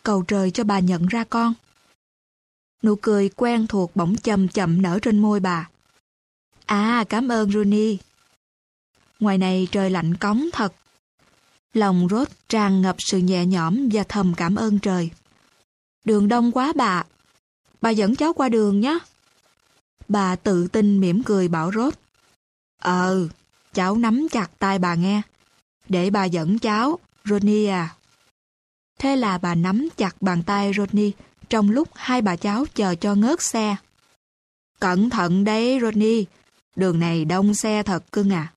Cầu 0.04 0.24
trời 0.28 0.52
cho 0.52 0.64
bà 0.64 0.80
nhận 0.80 1.06
ra 1.06 1.24
con. 1.24 1.54
Nụ 2.84 2.96
cười 2.96 3.30
quen 3.30 3.68
thuộc 3.68 3.96
bỗng 3.96 4.16
chậm 4.16 4.48
chậm 4.48 4.82
nở 4.82 5.00
trên 5.02 5.20
môi 5.20 5.40
bà. 5.40 5.70
À, 6.66 7.04
cảm 7.10 7.32
ơn 7.32 7.52
Rooney. 7.52 7.98
Ngoài 9.20 9.38
này 9.38 9.68
trời 9.72 9.90
lạnh 9.90 10.16
cống 10.16 10.46
thật. 10.54 10.74
Lòng 11.74 12.08
Rốt 12.10 12.28
tràn 12.50 12.82
ngập 12.82 12.96
sự 13.00 13.18
nhẹ 13.18 13.46
nhõm 13.46 13.90
và 13.92 14.04
thầm 14.10 14.34
cảm 14.38 14.56
ơn 14.56 14.80
trời. 14.80 15.10
Đường 16.06 16.28
đông 16.28 16.52
quá 16.52 16.74
bà, 16.76 17.04
Bà 17.86 17.90
dẫn 17.90 18.16
cháu 18.16 18.34
qua 18.34 18.50
đường 18.50 18.80
nhé. 18.80 19.00
Bà 20.08 20.36
tự 20.36 20.68
tin 20.68 21.00
mỉm 21.00 21.24
cười 21.24 21.48
bảo 21.48 21.72
rốt. 21.72 21.94
Ờ, 22.82 23.28
cháu 23.74 23.98
nắm 23.98 24.28
chặt 24.32 24.48
tay 24.60 24.80
bà 24.80 24.96
nghe. 24.96 25.22
Để 25.90 26.10
bà 26.10 26.26
dẫn 26.26 26.60
cháu, 26.60 27.00
Ronnie 27.26 27.68
à. 27.68 27.96
Thế 29.00 29.16
là 29.16 29.38
bà 29.38 29.56
nắm 29.56 29.88
chặt 29.98 30.22
bàn 30.22 30.44
tay 30.44 30.72
Ronnie 30.78 31.12
trong 31.50 31.70
lúc 31.70 31.90
hai 31.96 32.22
bà 32.22 32.36
cháu 32.36 32.66
chờ 32.76 32.96
cho 32.96 33.16
ngớt 33.16 33.42
xe. 33.42 33.76
Cẩn 34.80 35.10
thận 35.10 35.44
đấy 35.44 35.80
Ronnie, 35.82 36.24
đường 36.76 37.00
này 37.00 37.26
đông 37.26 37.54
xe 37.54 37.84
thật 37.84 38.12
cưng 38.12 38.30
à. 38.30 38.54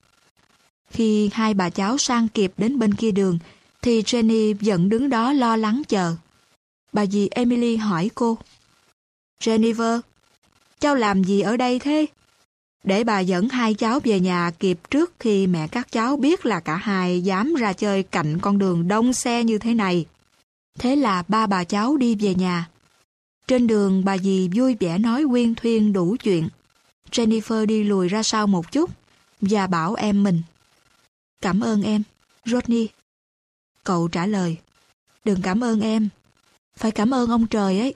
Khi 0.91 1.31
hai 1.33 1.55
bà 1.55 1.71
cháu 1.71 1.99
sang 1.99 2.29
kịp 2.29 2.53
đến 2.57 2.79
bên 2.79 2.95
kia 2.95 3.11
đường, 3.11 3.39
thì 3.83 4.03
Jenny 4.03 4.55
vẫn 4.61 4.89
đứng 4.89 5.09
đó 5.11 5.33
lo 5.33 5.57
lắng 5.57 5.83
chờ. 5.89 6.15
Bà 6.93 7.07
dì 7.07 7.29
Emily 7.31 7.77
hỏi 7.77 8.11
cô. 8.15 8.39
Jennifer, 9.41 10.01
cháu 10.81 10.95
làm 10.95 11.25
gì 11.25 11.41
ở 11.41 11.57
đây 11.57 11.79
thế? 11.79 12.07
Để 12.85 13.05
bà 13.05 13.21
dẫn 13.21 13.49
hai 13.49 13.75
cháu 13.75 14.01
về 14.05 14.21
nhà 14.21 14.51
kịp 14.59 14.79
trước 14.91 15.13
khi 15.21 15.47
mẹ 15.47 15.69
các 15.69 15.93
cháu 15.93 16.17
biết 16.17 16.47
là 16.47 16.61
cả 16.61 16.77
hai 16.77 17.21
dám 17.21 17.55
ra 17.55 17.73
chơi 17.73 18.03
cạnh 18.03 18.39
con 18.39 18.59
đường 18.59 18.89
đông 18.89 19.13
xe 19.13 19.45
như 19.45 19.59
thế 19.59 19.75
này. 19.75 20.07
Thế 20.79 20.97
là 20.97 21.23
ba 21.29 21.47
bà 21.47 21.65
cháu 21.65 21.97
đi 21.97 22.15
về 22.15 22.35
nhà. 22.35 22.69
Trên 23.47 23.67
đường 23.67 24.05
bà 24.05 24.19
dì 24.19 24.49
vui 24.55 24.77
vẻ 24.81 24.99
nói 24.99 25.25
quyên 25.31 25.55
thuyên 25.55 25.93
đủ 25.93 26.17
chuyện. 26.23 26.49
Jennifer 27.11 27.67
đi 27.67 27.85
lùi 27.85 28.09
ra 28.09 28.23
sau 28.23 28.47
một 28.47 28.73
chút 28.73 28.91
và 29.41 29.67
bảo 29.67 29.95
em 29.95 30.23
mình. 30.23 30.43
Cảm 31.43 31.61
ơn 31.61 31.83
em, 31.83 32.03
Rodney. 32.45 32.89
Cậu 33.85 34.09
trả 34.09 34.27
lời. 34.27 34.57
Đừng 35.25 35.43
cảm 35.43 35.65
ơn 35.65 35.81
em. 35.81 36.09
Phải 36.77 36.91
cảm 36.91 37.15
ơn 37.15 37.31
ông 37.31 37.47
trời 37.47 37.79
ấy. 37.79 37.95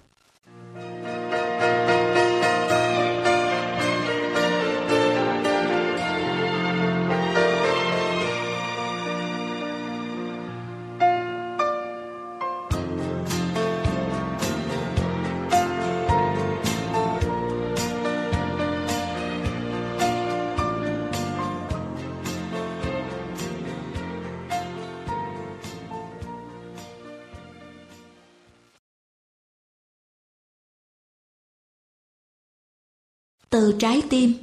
Từ 33.52 33.76
trái 33.78 34.02
tim 34.10 34.34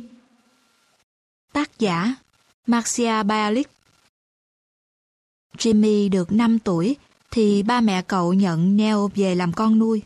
Tác 1.53 1.79
giả 1.79 2.15
Marcia 2.67 3.23
Bialik 3.23 3.69
Jimmy 5.57 6.09
được 6.09 6.31
5 6.31 6.59
tuổi 6.59 6.95
thì 7.31 7.63
ba 7.63 7.81
mẹ 7.81 8.01
cậu 8.01 8.33
nhận 8.33 8.77
Neo 8.77 9.11
về 9.15 9.35
làm 9.35 9.53
con 9.53 9.79
nuôi. 9.79 10.01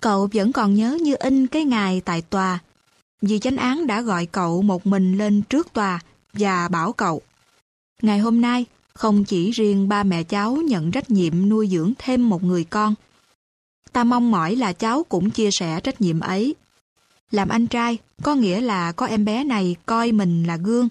Cậu 0.00 0.28
vẫn 0.32 0.52
còn 0.52 0.74
nhớ 0.74 0.98
như 1.02 1.14
in 1.14 1.46
cái 1.46 1.64
ngày 1.64 2.02
tại 2.04 2.22
tòa. 2.22 2.58
Vì 3.22 3.38
chánh 3.38 3.56
án 3.56 3.86
đã 3.86 4.00
gọi 4.00 4.26
cậu 4.26 4.62
một 4.62 4.86
mình 4.86 5.18
lên 5.18 5.42
trước 5.42 5.72
tòa 5.72 6.00
và 6.32 6.68
bảo 6.68 6.92
cậu. 6.92 7.22
Ngày 8.02 8.18
hôm 8.18 8.40
nay, 8.40 8.64
không 8.94 9.24
chỉ 9.24 9.50
riêng 9.50 9.88
ba 9.88 10.02
mẹ 10.02 10.22
cháu 10.22 10.56
nhận 10.56 10.90
trách 10.90 11.10
nhiệm 11.10 11.48
nuôi 11.48 11.68
dưỡng 11.68 11.92
thêm 11.98 12.28
một 12.28 12.42
người 12.42 12.64
con. 12.64 12.94
Ta 13.92 14.04
mong 14.04 14.30
mỏi 14.30 14.56
là 14.56 14.72
cháu 14.72 15.04
cũng 15.08 15.30
chia 15.30 15.50
sẻ 15.52 15.80
trách 15.80 16.00
nhiệm 16.00 16.20
ấy. 16.20 16.54
Làm 17.30 17.48
anh 17.48 17.66
trai 17.66 17.98
có 18.22 18.34
nghĩa 18.34 18.60
là 18.60 18.92
có 18.92 19.06
em 19.06 19.24
bé 19.24 19.44
này 19.44 19.76
coi 19.86 20.12
mình 20.12 20.44
là 20.44 20.56
gương 20.56 20.88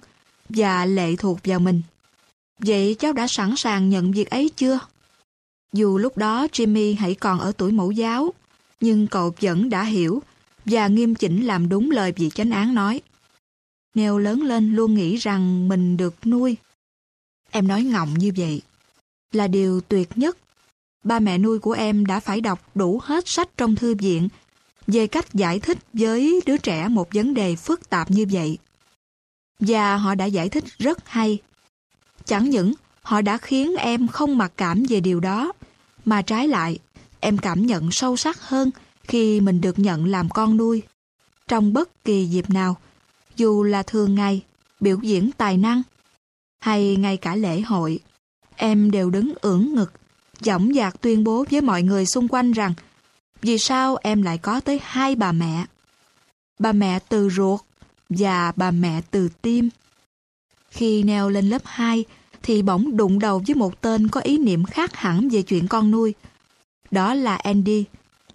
và 0.49 0.85
lệ 0.85 1.15
thuộc 1.15 1.39
vào 1.43 1.59
mình. 1.59 1.81
Vậy 2.59 2.95
cháu 2.99 3.13
đã 3.13 3.27
sẵn 3.27 3.53
sàng 3.57 3.89
nhận 3.89 4.11
việc 4.11 4.29
ấy 4.29 4.51
chưa? 4.55 4.79
Dù 5.73 5.97
lúc 5.97 6.17
đó 6.17 6.47
Jimmy 6.51 6.95
hãy 6.99 7.15
còn 7.15 7.39
ở 7.39 7.51
tuổi 7.57 7.71
mẫu 7.71 7.91
giáo, 7.91 8.33
nhưng 8.81 9.07
cậu 9.07 9.33
vẫn 9.41 9.69
đã 9.69 9.83
hiểu 9.83 10.21
và 10.65 10.87
nghiêm 10.87 11.15
chỉnh 11.15 11.45
làm 11.45 11.69
đúng 11.69 11.91
lời 11.91 12.11
vị 12.11 12.29
chánh 12.29 12.51
án 12.51 12.75
nói. 12.75 13.01
Neo 13.93 14.17
lớn 14.17 14.43
lên 14.43 14.75
luôn 14.75 14.93
nghĩ 14.93 15.15
rằng 15.15 15.67
mình 15.67 15.97
được 15.97 16.27
nuôi. 16.27 16.57
Em 17.51 17.67
nói 17.67 17.83
ngọng 17.83 18.13
như 18.13 18.31
vậy. 18.37 18.61
Là 19.31 19.47
điều 19.47 19.81
tuyệt 19.81 20.09
nhất. 20.15 20.37
Ba 21.03 21.19
mẹ 21.19 21.37
nuôi 21.37 21.59
của 21.59 21.71
em 21.71 22.05
đã 22.05 22.19
phải 22.19 22.41
đọc 22.41 22.69
đủ 22.75 22.99
hết 23.03 23.23
sách 23.27 23.49
trong 23.57 23.75
thư 23.75 23.95
viện 23.95 24.29
về 24.87 25.07
cách 25.07 25.33
giải 25.33 25.59
thích 25.59 25.77
với 25.93 26.41
đứa 26.45 26.57
trẻ 26.57 26.87
một 26.87 27.13
vấn 27.13 27.33
đề 27.33 27.55
phức 27.55 27.89
tạp 27.89 28.11
như 28.11 28.25
vậy. 28.31 28.57
Và 29.59 29.97
họ 29.97 30.15
đã 30.15 30.25
giải 30.25 30.49
thích 30.49 30.63
rất 30.77 31.09
hay. 31.09 31.37
Chẳng 32.25 32.49
những 32.49 32.73
họ 33.01 33.21
đã 33.21 33.37
khiến 33.37 33.75
em 33.75 34.07
không 34.07 34.37
mặc 34.37 34.51
cảm 34.57 34.83
về 34.89 34.99
điều 34.99 35.19
đó, 35.19 35.51
mà 36.05 36.21
trái 36.21 36.47
lại, 36.47 36.79
em 37.19 37.37
cảm 37.37 37.65
nhận 37.65 37.91
sâu 37.91 38.17
sắc 38.17 38.41
hơn 38.41 38.71
khi 39.03 39.41
mình 39.41 39.61
được 39.61 39.79
nhận 39.79 40.05
làm 40.05 40.29
con 40.29 40.57
nuôi. 40.57 40.81
Trong 41.47 41.73
bất 41.73 42.03
kỳ 42.03 42.25
dịp 42.25 42.49
nào, 42.49 42.77
dù 43.35 43.63
là 43.63 43.83
thường 43.83 44.15
ngày, 44.15 44.41
biểu 44.79 44.97
diễn 45.01 45.31
tài 45.37 45.57
năng, 45.57 45.81
hay 46.59 46.95
ngay 46.95 47.17
cả 47.17 47.35
lễ 47.35 47.61
hội, 47.61 47.99
em 48.55 48.91
đều 48.91 49.09
đứng 49.09 49.33
ưỡn 49.41 49.73
ngực, 49.75 49.91
dõng 50.41 50.73
dạc 50.73 51.01
tuyên 51.01 51.23
bố 51.23 51.45
với 51.51 51.61
mọi 51.61 51.83
người 51.83 52.05
xung 52.05 52.27
quanh 52.27 52.51
rằng 52.51 52.73
vì 53.41 53.57
sao 53.57 53.97
em 54.01 54.21
lại 54.21 54.37
có 54.37 54.59
tới 54.59 54.79
hai 54.83 55.15
bà 55.15 55.31
mẹ? 55.31 55.65
Bà 56.59 56.71
mẹ 56.71 56.99
từ 57.09 57.29
ruột 57.29 57.61
và 58.09 58.51
bà 58.55 58.71
mẹ 58.71 59.01
từ 59.11 59.29
tim. 59.41 59.69
Khi 60.69 61.03
neo 61.03 61.29
lên 61.29 61.49
lớp 61.49 61.61
2 61.65 62.05
thì 62.43 62.61
bỗng 62.61 62.97
đụng 62.97 63.19
đầu 63.19 63.43
với 63.47 63.55
một 63.55 63.81
tên 63.81 64.07
có 64.07 64.21
ý 64.21 64.37
niệm 64.37 64.65
khác 64.65 64.95
hẳn 64.95 65.29
về 65.29 65.41
chuyện 65.41 65.67
con 65.67 65.91
nuôi. 65.91 66.13
Đó 66.91 67.13
là 67.13 67.35
Andy, 67.35 67.85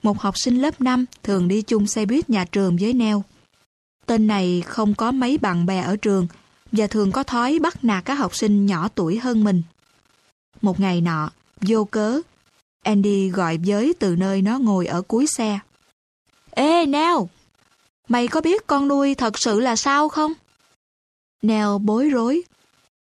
một 0.03 0.19
học 0.21 0.35
sinh 0.39 0.57
lớp 0.63 0.81
5 0.81 1.05
thường 1.23 1.49
đi 1.49 1.63
chung 1.63 1.87
xe 1.87 2.07
buýt 2.07 2.31
nhà 2.31 2.45
trường 2.45 2.77
với 2.81 2.93
Neo. 2.93 3.25
Tên 4.07 4.27
này 4.27 4.63
không 4.67 4.95
có 4.95 5.13
mấy 5.13 5.39
bạn 5.39 5.67
bè 5.67 5.81
ở 5.81 5.97
trường 5.97 6.27
và 6.73 6.87
thường 6.87 7.13
có 7.13 7.23
thói 7.23 7.59
bắt 7.63 7.85
nạt 7.85 8.05
các 8.05 8.15
học 8.15 8.37
sinh 8.37 8.67
nhỏ 8.67 8.89
tuổi 8.95 9.19
hơn 9.19 9.45
mình. 9.45 9.63
Một 10.63 10.81
ngày 10.81 11.01
nọ, 11.01 11.31
vô 11.61 11.85
cớ, 11.85 12.21
Andy 12.83 13.29
gọi 13.29 13.59
với 13.67 13.95
từ 13.99 14.17
nơi 14.17 14.43
nó 14.43 14.59
ngồi 14.59 14.87
ở 14.87 15.03
cuối 15.03 15.27
xe. 15.27 15.59
Ê, 16.51 16.87
Neo! 16.87 17.29
Mày 18.09 18.29
có 18.29 18.41
biết 18.41 18.67
con 18.67 18.89
nuôi 18.89 19.15
thật 19.15 19.39
sự 19.39 19.61
là 19.61 19.77
sao 19.77 20.09
không? 20.09 20.33
Neo 21.43 21.79
bối 21.79 22.09
rối, 22.09 22.43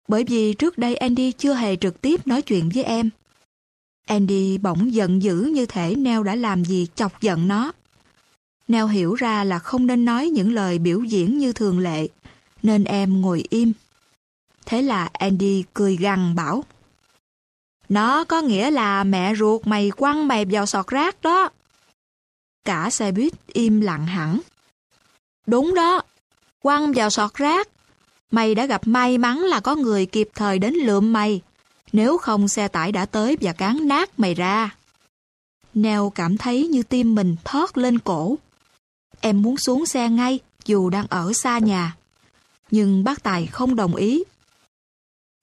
bởi 0.08 0.24
vì 0.24 0.54
trước 0.54 0.78
đây 0.78 0.96
Andy 0.96 1.32
chưa 1.32 1.54
hề 1.54 1.76
trực 1.76 2.02
tiếp 2.02 2.28
nói 2.28 2.42
chuyện 2.42 2.70
với 2.74 2.84
em. 2.84 3.10
Andy 4.08 4.58
bỗng 4.58 4.94
giận 4.94 5.24
dữ 5.24 5.36
như 5.36 5.66
thể 5.66 5.96
Neo 5.96 6.24
đã 6.24 6.36
làm 6.36 6.66
gì 6.66 6.88
chọc 6.96 7.22
giận 7.22 7.48
nó. 7.48 7.72
Neo 8.68 8.88
hiểu 8.88 9.16
ra 9.16 9.44
là 9.44 9.60
không 9.60 9.88
nên 9.88 10.06
nói 10.06 10.30
những 10.30 10.54
lời 10.54 10.80
biểu 10.80 11.04
diễn 11.04 11.38
như 11.38 11.54
thường 11.54 11.80
lệ, 11.80 12.08
nên 12.64 12.84
em 12.84 13.22
ngồi 13.22 13.44
im. 13.50 13.74
Thế 14.66 14.82
là 14.82 15.10
Andy 15.14 15.64
cười 15.74 15.98
gằn 15.98 16.36
bảo. 16.36 16.64
Nó 17.90 18.24
có 18.24 18.42
nghĩa 18.42 18.72
là 18.72 19.04
mẹ 19.04 19.36
ruột 19.36 19.68
mày 19.68 19.92
quăng 19.92 20.28
mày 20.28 20.46
vào 20.46 20.66
sọt 20.66 20.88
rác 20.88 21.22
đó. 21.22 21.50
Cả 22.66 22.90
xe 22.90 23.12
buýt 23.12 23.34
im 23.48 23.82
lặng 23.82 24.08
hẳn. 24.08 24.40
Đúng 25.48 25.74
đó, 25.74 26.02
quăng 26.60 26.94
vào 26.94 27.10
sọt 27.10 27.34
rác. 27.34 27.70
Mày 28.32 28.56
đã 28.56 28.66
gặp 28.66 28.82
may 28.86 29.18
mắn 29.18 29.40
là 29.40 29.60
có 29.60 29.76
người 29.76 30.06
kịp 30.06 30.30
thời 30.36 30.60
đến 30.60 30.74
lượm 30.74 31.14
mày. 31.14 31.42
Nếu 31.92 32.18
không 32.18 32.48
xe 32.48 32.68
tải 32.68 32.92
đã 32.92 33.06
tới 33.06 33.38
và 33.42 33.54
cán 33.54 33.88
nát 33.88 34.20
mày 34.20 34.34
ra. 34.34 34.76
Neo 35.74 36.10
cảm 36.10 36.38
thấy 36.38 36.68
như 36.68 36.84
tim 36.84 37.16
mình 37.16 37.36
thoát 37.44 37.78
lên 37.78 38.00
cổ. 38.00 38.38
Em 39.22 39.42
muốn 39.42 39.58
xuống 39.58 39.86
xe 39.86 40.10
ngay 40.10 40.40
dù 40.66 40.90
đang 40.90 41.08
ở 41.10 41.34
xa 41.34 41.60
nhà. 41.60 41.96
Nhưng 42.72 43.04
bác 43.04 43.24
Tài 43.24 43.48
không 43.48 43.76
đồng 43.76 43.96
ý. 43.96 44.24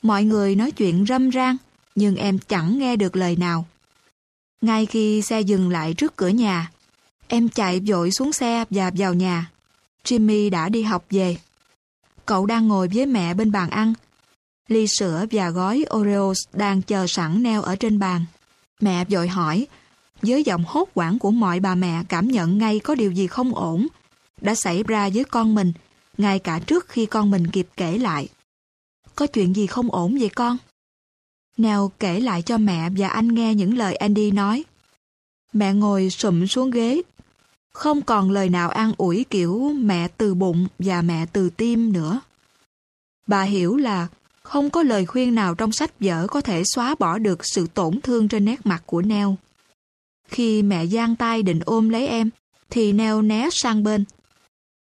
Mọi 0.02 0.24
người 0.24 0.56
nói 0.56 0.70
chuyện 0.70 1.04
râm 1.08 1.30
ran 1.30 1.56
nhưng 1.96 2.16
em 2.16 2.38
chẳng 2.38 2.78
nghe 2.78 2.96
được 2.96 3.16
lời 3.16 3.36
nào. 3.36 3.66
Ngay 4.60 4.86
khi 4.86 5.22
xe 5.22 5.40
dừng 5.40 5.70
lại 5.70 5.94
trước 5.94 6.16
cửa 6.16 6.28
nhà, 6.28 6.70
em 7.28 7.48
chạy 7.48 7.80
vội 7.86 8.10
xuống 8.10 8.32
xe 8.32 8.64
và 8.70 8.90
vào 8.94 9.14
nhà. 9.14 9.50
Jimmy 10.04 10.50
đã 10.50 10.68
đi 10.68 10.82
học 10.82 11.04
về. 11.10 11.36
Cậu 12.26 12.46
đang 12.46 12.68
ngồi 12.68 12.88
với 12.94 13.06
mẹ 13.06 13.34
bên 13.34 13.52
bàn 13.52 13.70
ăn. 13.70 13.94
Ly 14.68 14.86
sữa 14.98 15.24
và 15.30 15.50
gói 15.50 15.84
Oreos 15.96 16.38
đang 16.52 16.82
chờ 16.82 17.06
sẵn 17.06 17.42
neo 17.42 17.62
ở 17.62 17.76
trên 17.76 17.98
bàn. 17.98 18.24
Mẹ 18.80 19.04
vội 19.04 19.28
hỏi, 19.28 19.66
với 20.22 20.42
giọng 20.42 20.64
hốt 20.66 20.88
quảng 20.94 21.18
của 21.18 21.30
mọi 21.30 21.60
bà 21.60 21.74
mẹ 21.74 22.02
cảm 22.08 22.28
nhận 22.28 22.58
ngay 22.58 22.78
có 22.78 22.94
điều 22.94 23.12
gì 23.12 23.26
không 23.26 23.54
ổn, 23.54 23.86
đã 24.40 24.54
xảy 24.54 24.82
ra 24.82 25.08
với 25.14 25.24
con 25.24 25.54
mình, 25.54 25.72
ngay 26.18 26.38
cả 26.38 26.58
trước 26.66 26.88
khi 26.88 27.06
con 27.06 27.30
mình 27.30 27.46
kịp 27.46 27.68
kể 27.76 27.98
lại. 27.98 28.28
Có 29.14 29.26
chuyện 29.26 29.56
gì 29.56 29.66
không 29.66 29.90
ổn 29.90 30.18
vậy 30.20 30.28
con? 30.28 30.58
Nell 31.56 31.80
kể 31.98 32.20
lại 32.20 32.42
cho 32.42 32.58
mẹ 32.58 32.90
và 32.96 33.08
anh 33.08 33.28
nghe 33.28 33.54
những 33.54 33.78
lời 33.78 33.94
Andy 33.96 34.30
nói. 34.30 34.64
Mẹ 35.52 35.72
ngồi 35.72 36.10
sụm 36.10 36.46
xuống 36.46 36.70
ghế. 36.70 37.02
Không 37.72 38.02
còn 38.02 38.30
lời 38.30 38.48
nào 38.48 38.70
an 38.70 38.92
ủi 38.96 39.24
kiểu 39.30 39.72
mẹ 39.76 40.08
từ 40.08 40.34
bụng 40.34 40.66
và 40.78 41.02
mẹ 41.02 41.26
từ 41.32 41.50
tim 41.50 41.92
nữa. 41.92 42.20
Bà 43.26 43.42
hiểu 43.42 43.76
là 43.76 44.08
không 44.42 44.70
có 44.70 44.82
lời 44.82 45.06
khuyên 45.06 45.34
nào 45.34 45.54
trong 45.54 45.72
sách 45.72 45.90
vở 46.00 46.26
có 46.26 46.40
thể 46.40 46.62
xóa 46.64 46.94
bỏ 46.98 47.18
được 47.18 47.46
sự 47.46 47.66
tổn 47.74 48.00
thương 48.00 48.28
trên 48.28 48.44
nét 48.44 48.66
mặt 48.66 48.82
của 48.86 49.02
Nell. 49.02 49.30
Khi 50.28 50.62
mẹ 50.62 50.86
giang 50.86 51.16
tay 51.16 51.42
định 51.42 51.60
ôm 51.64 51.88
lấy 51.88 52.06
em, 52.06 52.30
thì 52.70 52.92
Nell 52.92 53.22
né 53.22 53.48
sang 53.52 53.82
bên. 53.82 54.04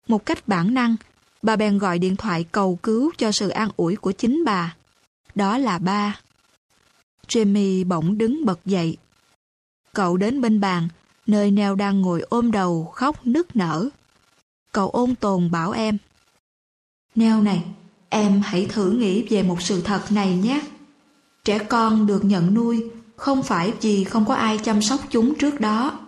Một 0.08 0.26
cách 0.26 0.48
bản 0.48 0.74
năng, 0.74 0.96
bà 1.42 1.56
bèn 1.56 1.78
gọi 1.78 2.00
điện 2.00 2.16
thoại 2.16 2.46
cầu 2.52 2.80
cứu 2.84 3.12
cho 3.18 3.32
sự 3.32 3.50
an 3.50 3.70
ủi 3.78 3.96
của 3.96 4.12
chính 4.12 4.44
bà. 4.46 4.76
Đó 5.36 5.58
là 5.58 5.78
ba. 5.78 6.20
Jimmy 7.34 7.88
bỗng 7.88 8.18
đứng 8.18 8.46
bật 8.46 8.60
dậy. 8.66 8.98
Cậu 9.94 10.18
đến 10.18 10.42
bên 10.42 10.60
bàn, 10.60 10.88
nơi 11.28 11.52
Neo 11.52 11.76
đang 11.76 12.02
ngồi 12.02 12.22
ôm 12.22 12.52
đầu 12.52 12.86
khóc 12.86 13.28
nức 13.28 13.56
nở. 13.56 13.90
Cậu 14.72 14.90
ôn 14.90 15.16
tồn 15.16 15.52
bảo 15.52 15.72
em. 15.72 15.98
Neo 17.16 17.42
này, 17.42 17.64
em 18.10 18.42
hãy 18.46 18.66
thử 18.66 18.92
nghĩ 18.92 19.24
về 19.30 19.44
một 19.44 19.62
sự 19.62 19.82
thật 19.82 20.02
này 20.12 20.38
nhé. 20.38 20.62
Trẻ 21.44 21.60
con 21.60 22.08
được 22.08 22.26
nhận 22.26 22.54
nuôi 22.54 22.90
không 23.16 23.44
phải 23.44 23.74
vì 23.82 24.04
không 24.04 24.26
có 24.26 24.34
ai 24.34 24.58
chăm 24.58 24.82
sóc 24.82 25.00
chúng 25.10 25.36
trước 25.36 25.62
đó. 25.62 26.00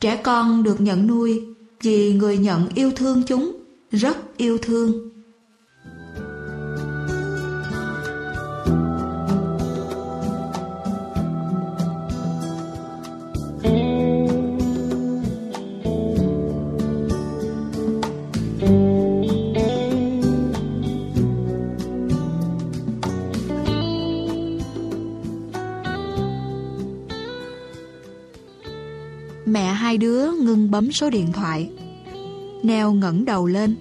Trẻ 0.00 0.16
con 0.16 0.62
được 0.62 0.80
nhận 0.80 1.06
nuôi 1.06 1.44
vì 1.80 2.12
người 2.12 2.38
nhận 2.38 2.68
yêu 2.74 2.92
thương 2.96 3.22
chúng, 3.26 3.56
rất 3.90 4.36
yêu 4.36 4.58
thương. 4.58 5.11
Hai 29.92 29.98
đứa 29.98 30.32
ngưng 30.32 30.70
bấm 30.70 30.92
số 30.92 31.10
điện 31.10 31.32
thoại. 31.32 31.70
Neo 32.62 32.92
ngẩng 32.92 33.24
đầu 33.24 33.46
lên. 33.46 33.76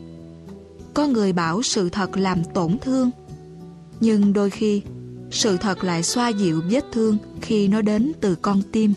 Có 0.94 1.08
người 1.08 1.34
bảo 1.34 1.62
sự 1.62 1.90
thật 1.90 2.18
làm 2.18 2.44
tổn 2.54 2.78
thương. 2.82 3.12
Nhưng 4.00 4.34
đôi 4.34 4.50
khi, 4.50 4.82
sự 5.32 5.58
thật 5.58 5.84
lại 5.84 6.04
xoa 6.04 6.30
dịu 6.30 6.62
vết 6.70 6.86
thương 6.92 7.18
khi 7.42 7.68
nó 7.68 7.82
đến 7.82 8.12
từ 8.22 8.36
con 8.36 8.62
tim. 8.72 8.94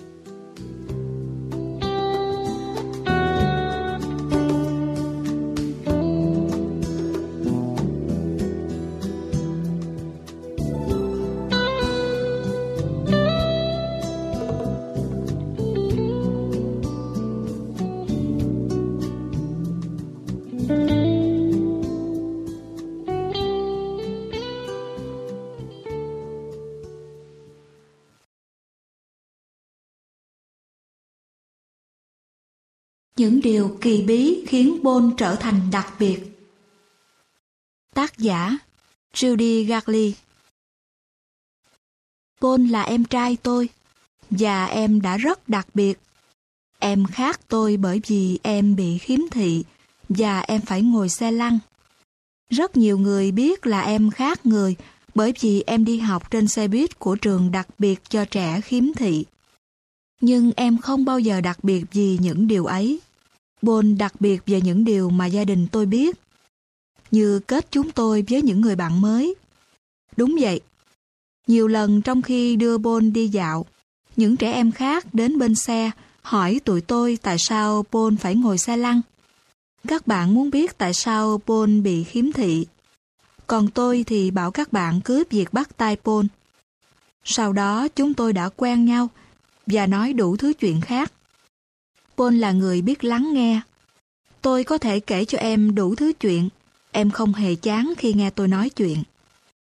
Những 33.24 33.40
điều 33.40 33.78
kỳ 33.80 34.02
bí 34.02 34.44
khiến 34.46 34.82
Bôn 34.82 35.14
trở 35.16 35.36
thành 35.36 35.60
đặc 35.72 35.94
biệt. 35.98 36.20
Tác 37.94 38.18
giả 38.18 38.58
Judy 39.14 39.66
Garley 39.66 40.14
Bôn 42.40 42.66
là 42.66 42.82
em 42.82 43.04
trai 43.04 43.36
tôi, 43.42 43.68
và 44.30 44.66
em 44.66 45.00
đã 45.00 45.16
rất 45.16 45.48
đặc 45.48 45.66
biệt. 45.74 45.98
Em 46.78 47.06
khác 47.06 47.40
tôi 47.48 47.76
bởi 47.76 48.00
vì 48.06 48.38
em 48.42 48.76
bị 48.76 48.98
khiếm 48.98 49.20
thị 49.30 49.64
và 50.08 50.40
em 50.40 50.60
phải 50.60 50.82
ngồi 50.82 51.08
xe 51.08 51.32
lăn. 51.32 51.58
Rất 52.50 52.76
nhiều 52.76 52.98
người 52.98 53.32
biết 53.32 53.66
là 53.66 53.80
em 53.80 54.10
khác 54.10 54.46
người 54.46 54.76
bởi 55.14 55.32
vì 55.40 55.62
em 55.66 55.84
đi 55.84 55.98
học 55.98 56.30
trên 56.30 56.48
xe 56.48 56.68
buýt 56.68 56.98
của 56.98 57.16
trường 57.16 57.50
đặc 57.50 57.68
biệt 57.78 58.00
cho 58.08 58.24
trẻ 58.24 58.60
khiếm 58.60 58.92
thị. 58.92 59.24
Nhưng 60.20 60.52
em 60.56 60.78
không 60.78 61.04
bao 61.04 61.18
giờ 61.18 61.40
đặc 61.40 61.64
biệt 61.64 61.84
vì 61.92 62.18
những 62.20 62.48
điều 62.48 62.66
ấy. 62.66 63.00
Bôn 63.64 63.98
đặc 63.98 64.20
biệt 64.20 64.42
về 64.46 64.60
những 64.60 64.84
điều 64.84 65.10
mà 65.10 65.26
gia 65.26 65.44
đình 65.44 65.66
tôi 65.72 65.86
biết. 65.86 66.16
Như 67.10 67.38
kết 67.38 67.66
chúng 67.70 67.90
tôi 67.90 68.24
với 68.28 68.42
những 68.42 68.60
người 68.60 68.76
bạn 68.76 69.00
mới. 69.00 69.34
Đúng 70.16 70.36
vậy. 70.40 70.60
Nhiều 71.46 71.68
lần 71.68 72.02
trong 72.02 72.22
khi 72.22 72.56
đưa 72.56 72.78
Bôn 72.78 73.12
đi 73.12 73.28
dạo, 73.28 73.66
những 74.16 74.36
trẻ 74.36 74.52
em 74.52 74.72
khác 74.72 75.14
đến 75.14 75.38
bên 75.38 75.54
xe 75.54 75.90
hỏi 76.22 76.60
tụi 76.64 76.80
tôi 76.80 77.18
tại 77.22 77.36
sao 77.38 77.84
Bôn 77.90 78.16
phải 78.16 78.34
ngồi 78.34 78.58
xe 78.58 78.76
lăn. 78.76 79.00
Các 79.88 80.06
bạn 80.06 80.34
muốn 80.34 80.50
biết 80.50 80.78
tại 80.78 80.94
sao 80.94 81.40
bôn 81.46 81.82
bị 81.82 82.04
khiếm 82.04 82.32
thị. 82.32 82.66
Còn 83.46 83.70
tôi 83.70 84.04
thì 84.06 84.30
bảo 84.30 84.50
các 84.50 84.72
bạn 84.72 85.00
cướp 85.00 85.30
việc 85.30 85.52
bắt 85.52 85.76
tay 85.76 85.96
bôn 86.04 86.28
Sau 87.24 87.52
đó 87.52 87.88
chúng 87.88 88.14
tôi 88.14 88.32
đã 88.32 88.48
quen 88.56 88.84
nhau 88.84 89.08
và 89.66 89.86
nói 89.86 90.12
đủ 90.12 90.36
thứ 90.36 90.52
chuyện 90.52 90.80
khác. 90.80 91.12
Paul 92.16 92.34
là 92.34 92.52
người 92.52 92.82
biết 92.82 93.04
lắng 93.04 93.32
nghe. 93.32 93.60
Tôi 94.42 94.64
có 94.64 94.78
thể 94.78 95.00
kể 95.00 95.24
cho 95.24 95.38
em 95.38 95.74
đủ 95.74 95.94
thứ 95.94 96.12
chuyện. 96.20 96.48
Em 96.92 97.10
không 97.10 97.34
hề 97.34 97.54
chán 97.54 97.92
khi 97.98 98.12
nghe 98.12 98.30
tôi 98.30 98.48
nói 98.48 98.70
chuyện. 98.70 99.02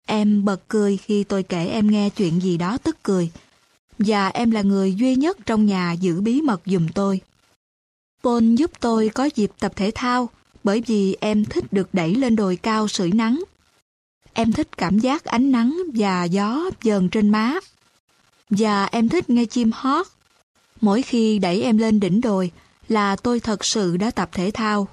Em 0.05 0.45
bật 0.45 0.67
cười 0.67 0.97
khi 0.97 1.23
tôi 1.23 1.43
kể 1.43 1.67
em 1.67 1.91
nghe 1.91 2.09
chuyện 2.09 2.41
gì 2.41 2.57
đó 2.57 2.77
tức 2.77 2.97
cười. 3.03 3.31
Và 3.99 4.27
em 4.27 4.51
là 4.51 4.61
người 4.61 4.95
duy 4.95 5.15
nhất 5.15 5.37
trong 5.45 5.65
nhà 5.65 5.91
giữ 5.91 6.21
bí 6.21 6.41
mật 6.41 6.61
dùm 6.65 6.87
tôi. 6.87 7.21
Paul 8.23 8.55
giúp 8.55 8.71
tôi 8.79 9.09
có 9.09 9.29
dịp 9.35 9.51
tập 9.59 9.73
thể 9.75 9.91
thao, 9.95 10.29
bởi 10.63 10.83
vì 10.87 11.17
em 11.19 11.45
thích 11.45 11.73
được 11.73 11.89
đẩy 11.93 12.15
lên 12.15 12.35
đồi 12.35 12.55
cao 12.55 12.87
sưởi 12.87 13.11
nắng. 13.11 13.43
Em 14.33 14.51
thích 14.51 14.77
cảm 14.77 14.99
giác 14.99 15.25
ánh 15.25 15.51
nắng 15.51 15.77
và 15.93 16.23
gió 16.23 16.69
dờn 16.83 17.09
trên 17.09 17.29
má. 17.29 17.53
Và 18.49 18.85
em 18.85 19.09
thích 19.09 19.29
nghe 19.29 19.45
chim 19.45 19.71
hót. 19.73 20.07
Mỗi 20.81 21.01
khi 21.01 21.39
đẩy 21.39 21.61
em 21.61 21.77
lên 21.77 21.99
đỉnh 21.99 22.21
đồi 22.21 22.51
là 22.87 23.15
tôi 23.15 23.39
thật 23.39 23.59
sự 23.65 23.97
đã 23.97 24.11
tập 24.11 24.29
thể 24.31 24.51
thao. 24.53 24.87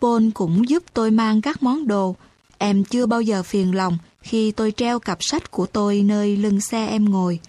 Paul 0.00 0.30
cũng 0.34 0.68
giúp 0.68 0.82
tôi 0.94 1.10
mang 1.10 1.40
các 1.40 1.62
món 1.62 1.86
đồ. 1.86 2.16
Em 2.58 2.84
chưa 2.84 3.06
bao 3.06 3.20
giờ 3.20 3.42
phiền 3.42 3.74
lòng 3.74 3.98
khi 4.22 4.52
tôi 4.52 4.72
treo 4.72 4.98
cặp 4.98 5.18
sách 5.20 5.50
của 5.50 5.66
tôi 5.66 6.02
nơi 6.02 6.36
lưng 6.36 6.60
xe 6.60 6.86
em 6.86 7.10
ngồi. 7.10 7.40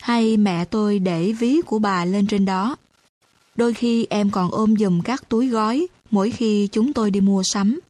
Hay 0.00 0.36
mẹ 0.36 0.64
tôi 0.64 0.98
để 0.98 1.32
ví 1.32 1.60
của 1.66 1.78
bà 1.78 2.04
lên 2.04 2.26
trên 2.26 2.44
đó. 2.44 2.76
Đôi 3.56 3.74
khi 3.74 4.06
em 4.10 4.30
còn 4.30 4.50
ôm 4.50 4.76
dùm 4.76 5.00
các 5.00 5.28
túi 5.28 5.48
gói 5.48 5.86
mỗi 6.10 6.30
khi 6.30 6.68
chúng 6.72 6.92
tôi 6.92 7.10
đi 7.10 7.20
mua 7.20 7.42
sắm. 7.42 7.80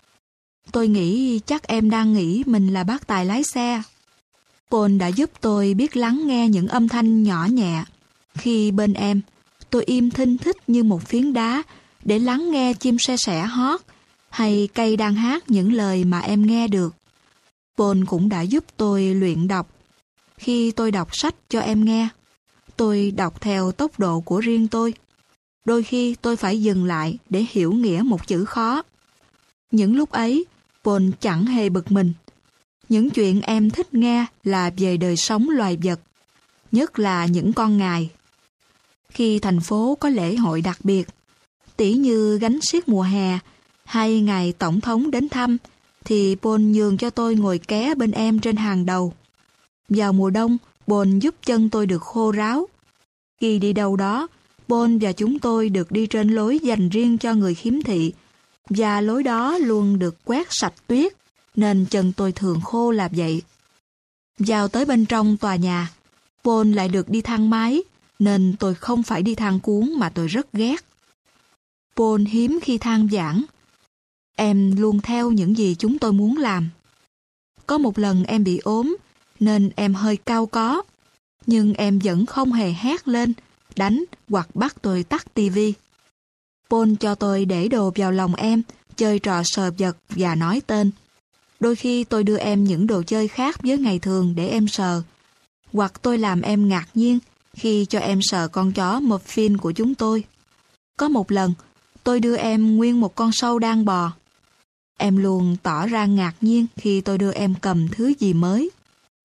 Tôi 0.72 0.88
nghĩ 0.88 1.40
chắc 1.46 1.66
em 1.66 1.90
đang 1.90 2.12
nghĩ 2.12 2.42
mình 2.46 2.72
là 2.72 2.84
bác 2.84 3.06
tài 3.06 3.26
lái 3.26 3.42
xe. 3.44 3.82
Paul 4.70 4.96
đã 4.96 5.08
giúp 5.08 5.30
tôi 5.40 5.74
biết 5.74 5.96
lắng 5.96 6.26
nghe 6.26 6.48
những 6.48 6.68
âm 6.68 6.88
thanh 6.88 7.22
nhỏ 7.22 7.46
nhẹ. 7.50 7.84
Khi 8.34 8.70
bên 8.70 8.92
em, 8.92 9.20
tôi 9.70 9.84
im 9.84 10.10
thinh 10.10 10.38
thích 10.38 10.56
như 10.66 10.82
một 10.82 11.02
phiến 11.02 11.32
đá 11.32 11.62
để 12.04 12.18
lắng 12.18 12.50
nghe 12.50 12.74
chim 12.74 12.96
xe 12.98 13.16
sẻ 13.16 13.42
hót 13.42 13.80
hay 14.30 14.68
cây 14.74 14.96
đang 14.96 15.14
hát 15.14 15.50
những 15.50 15.72
lời 15.72 16.04
mà 16.04 16.20
em 16.20 16.46
nghe 16.46 16.68
được. 16.68 16.94
Paul 17.78 18.04
cũng 18.06 18.28
đã 18.28 18.40
giúp 18.40 18.64
tôi 18.76 19.02
luyện 19.14 19.48
đọc. 19.48 19.70
Khi 20.38 20.70
tôi 20.70 20.90
đọc 20.90 21.08
sách 21.16 21.34
cho 21.48 21.60
em 21.60 21.84
nghe, 21.84 22.08
tôi 22.76 23.10
đọc 23.16 23.40
theo 23.40 23.72
tốc 23.72 23.98
độ 23.98 24.20
của 24.20 24.40
riêng 24.40 24.68
tôi. 24.68 24.94
Đôi 25.64 25.82
khi 25.82 26.14
tôi 26.14 26.36
phải 26.36 26.62
dừng 26.62 26.84
lại 26.84 27.18
để 27.30 27.46
hiểu 27.50 27.72
nghĩa 27.72 28.02
một 28.04 28.26
chữ 28.26 28.44
khó. 28.44 28.82
Những 29.70 29.96
lúc 29.96 30.10
ấy, 30.10 30.44
Paul 30.84 31.10
chẳng 31.20 31.46
hề 31.46 31.68
bực 31.68 31.92
mình. 31.92 32.12
Những 32.88 33.10
chuyện 33.10 33.40
em 33.40 33.70
thích 33.70 33.94
nghe 33.94 34.26
là 34.44 34.70
về 34.76 34.96
đời 34.96 35.16
sống 35.16 35.48
loài 35.50 35.78
vật, 35.82 36.00
nhất 36.72 36.98
là 36.98 37.26
những 37.26 37.52
con 37.52 37.78
ngài. 37.78 38.10
Khi 39.14 39.38
thành 39.38 39.60
phố 39.60 39.96
có 40.00 40.08
lễ 40.08 40.36
hội 40.36 40.60
đặc 40.60 40.78
biệt, 40.82 41.08
tỉ 41.76 41.94
như 41.94 42.38
gánh 42.38 42.58
siết 42.62 42.88
mùa 42.88 43.02
hè 43.02 43.38
hay 43.84 44.20
ngày 44.20 44.52
tổng 44.58 44.80
thống 44.80 45.10
đến 45.10 45.28
thăm, 45.28 45.56
thì 46.04 46.36
Paul 46.42 46.60
nhường 46.60 46.96
cho 46.96 47.10
tôi 47.10 47.34
ngồi 47.34 47.58
ké 47.58 47.94
bên 47.94 48.10
em 48.10 48.40
trên 48.40 48.56
hàng 48.56 48.86
đầu. 48.86 49.12
Vào 49.88 50.12
mùa 50.12 50.30
đông, 50.30 50.56
Paul 50.86 51.18
giúp 51.18 51.34
chân 51.46 51.70
tôi 51.70 51.86
được 51.86 52.02
khô 52.02 52.30
ráo. 52.30 52.68
Khi 53.40 53.58
đi 53.58 53.72
đâu 53.72 53.96
đó, 53.96 54.28
Paul 54.68 54.96
và 55.00 55.12
chúng 55.12 55.38
tôi 55.38 55.68
được 55.68 55.92
đi 55.92 56.06
trên 56.06 56.28
lối 56.28 56.58
dành 56.58 56.88
riêng 56.88 57.18
cho 57.18 57.34
người 57.34 57.54
khiếm 57.54 57.82
thị, 57.82 58.12
và 58.70 59.00
lối 59.00 59.22
đó 59.22 59.58
luôn 59.58 59.98
được 59.98 60.24
quét 60.24 60.46
sạch 60.50 60.74
tuyết, 60.86 61.12
nên 61.56 61.86
chân 61.90 62.12
tôi 62.12 62.32
thường 62.32 62.60
khô 62.60 62.90
là 62.90 63.08
vậy. 63.12 63.42
Vào 64.38 64.68
tới 64.68 64.84
bên 64.84 65.06
trong 65.06 65.36
tòa 65.36 65.56
nhà, 65.56 65.90
Paul 66.44 66.74
lại 66.74 66.88
được 66.88 67.08
đi 67.08 67.20
thang 67.20 67.50
máy, 67.50 67.82
nên 68.18 68.54
tôi 68.58 68.74
không 68.74 69.02
phải 69.02 69.22
đi 69.22 69.34
thang 69.34 69.60
cuốn 69.60 69.92
mà 69.98 70.08
tôi 70.08 70.28
rất 70.28 70.52
ghét. 70.52 70.84
Paul 71.96 72.22
hiếm 72.22 72.58
khi 72.62 72.78
than 72.78 73.08
giảng. 73.12 73.44
Em 74.36 74.76
luôn 74.76 75.00
theo 75.00 75.30
những 75.30 75.56
gì 75.56 75.76
chúng 75.78 75.98
tôi 75.98 76.12
muốn 76.12 76.36
làm. 76.36 76.70
Có 77.66 77.78
một 77.78 77.98
lần 77.98 78.24
em 78.24 78.44
bị 78.44 78.58
ốm, 78.58 78.96
nên 79.40 79.70
em 79.76 79.94
hơi 79.94 80.16
cao 80.16 80.46
có, 80.46 80.82
nhưng 81.46 81.74
em 81.74 81.98
vẫn 81.98 82.26
không 82.26 82.52
hề 82.52 82.72
hét 82.72 83.08
lên 83.08 83.32
đánh 83.76 84.04
hoặc 84.28 84.56
bắt 84.56 84.76
tôi 84.82 85.02
tắt 85.02 85.34
tivi. 85.34 85.72
Paul 86.70 86.94
cho 87.00 87.14
tôi 87.14 87.44
để 87.44 87.68
đồ 87.68 87.92
vào 87.96 88.12
lòng 88.12 88.34
em, 88.34 88.62
chơi 88.96 89.18
trò 89.18 89.42
sờ 89.44 89.70
vật 89.78 89.96
và 90.08 90.34
nói 90.34 90.62
tên. 90.66 90.90
Đôi 91.60 91.76
khi 91.76 92.04
tôi 92.04 92.24
đưa 92.24 92.36
em 92.36 92.64
những 92.64 92.86
đồ 92.86 93.02
chơi 93.02 93.28
khác 93.28 93.62
với 93.62 93.78
ngày 93.78 93.98
thường 93.98 94.34
để 94.36 94.48
em 94.48 94.68
sờ. 94.68 95.02
Hoặc 95.72 96.02
tôi 96.02 96.18
làm 96.18 96.40
em 96.40 96.68
ngạc 96.68 96.86
nhiên 96.94 97.18
khi 97.54 97.84
cho 97.84 97.98
em 97.98 98.22
sờ 98.22 98.48
con 98.48 98.72
chó 98.72 99.00
Muffin 99.00 99.58
của 99.58 99.72
chúng 99.72 99.94
tôi. 99.94 100.24
Có 100.98 101.08
một 101.08 101.32
lần, 101.32 101.52
tôi 102.04 102.20
đưa 102.20 102.36
em 102.36 102.76
nguyên 102.76 103.00
một 103.00 103.14
con 103.14 103.32
sâu 103.32 103.58
đang 103.58 103.84
bò. 103.84 104.12
Em 104.98 105.16
luôn 105.16 105.56
tỏ 105.62 105.86
ra 105.86 106.06
ngạc 106.06 106.34
nhiên 106.40 106.66
khi 106.76 107.00
tôi 107.00 107.18
đưa 107.18 107.32
em 107.32 107.54
cầm 107.60 107.88
thứ 107.88 108.12
gì 108.18 108.32
mới. 108.32 108.70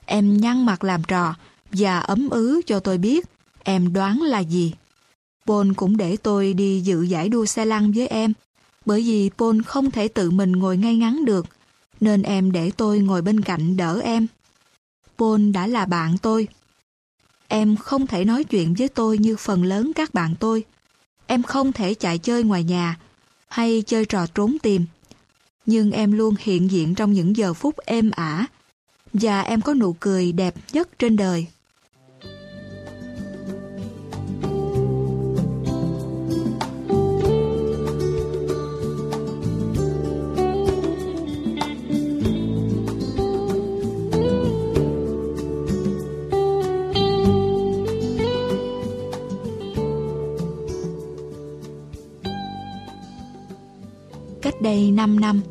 Em 0.06 0.38
nhăn 0.38 0.66
mặt 0.66 0.84
làm 0.84 1.04
trò 1.04 1.36
và 1.72 2.00
ấm 2.00 2.30
ứ 2.30 2.62
cho 2.68 2.80
tôi 2.80 2.98
biết 2.98 3.26
Em 3.64 3.94
đoán 3.94 4.22
là 4.22 4.40
gì? 4.40 4.74
Paul 5.46 5.74
cũng 5.76 5.98
để 5.98 6.18
tôi 6.18 6.54
đi 6.54 6.82
dự 6.82 7.02
giải 7.02 7.30
đua 7.30 7.46
xe 7.46 7.66
lăn 7.66 7.92
với 7.92 8.08
em, 8.08 8.34
bởi 8.86 9.02
vì 9.02 9.30
Paul 9.38 9.62
không 9.62 9.92
thể 9.92 10.08
tự 10.08 10.32
mình 10.32 10.52
ngồi 10.52 10.78
ngay 10.78 10.96
ngắn 10.96 11.26
được, 11.26 11.46
nên 12.00 12.22
em 12.22 12.52
để 12.52 12.72
tôi 12.78 13.00
ngồi 13.00 13.22
bên 13.22 13.42
cạnh 13.42 13.78
đỡ 13.78 14.00
em. 14.04 14.28
Paul 15.18 15.52
đã 15.52 15.68
là 15.68 15.86
bạn 15.86 16.18
tôi. 16.18 16.48
Em 17.52 17.76
không 17.76 18.08
thể 18.08 18.26
nói 18.26 18.44
chuyện 18.44 18.74
với 18.74 18.88
tôi 18.88 19.18
như 19.18 19.36
phần 19.38 19.64
lớn 19.64 19.92
các 19.96 20.14
bạn 20.14 20.36
tôi. 20.40 20.64
Em 21.28 21.44
không 21.44 21.74
thể 21.74 21.94
chạy 21.94 22.18
chơi 22.18 22.44
ngoài 22.44 22.64
nhà 22.64 22.98
hay 23.48 23.84
chơi 23.88 24.06
trò 24.06 24.26
trốn 24.36 24.58
tìm. 24.62 24.86
Nhưng 25.66 25.92
em 25.92 26.12
luôn 26.12 26.36
hiện 26.40 26.72
diện 26.72 26.96
trong 26.96 27.14
những 27.14 27.38
giờ 27.38 27.54
phút 27.54 27.78
êm 27.78 28.12
ả 28.12 28.46
và 29.14 29.42
em 29.42 29.62
có 29.62 29.74
nụ 29.74 29.96
cười 30.00 30.32
đẹp 30.32 30.56
nhất 30.74 31.00
trên 31.00 31.18
đời. 31.18 31.48
Đây 54.62 54.92
5 54.92 55.20
năm, 55.20 55.42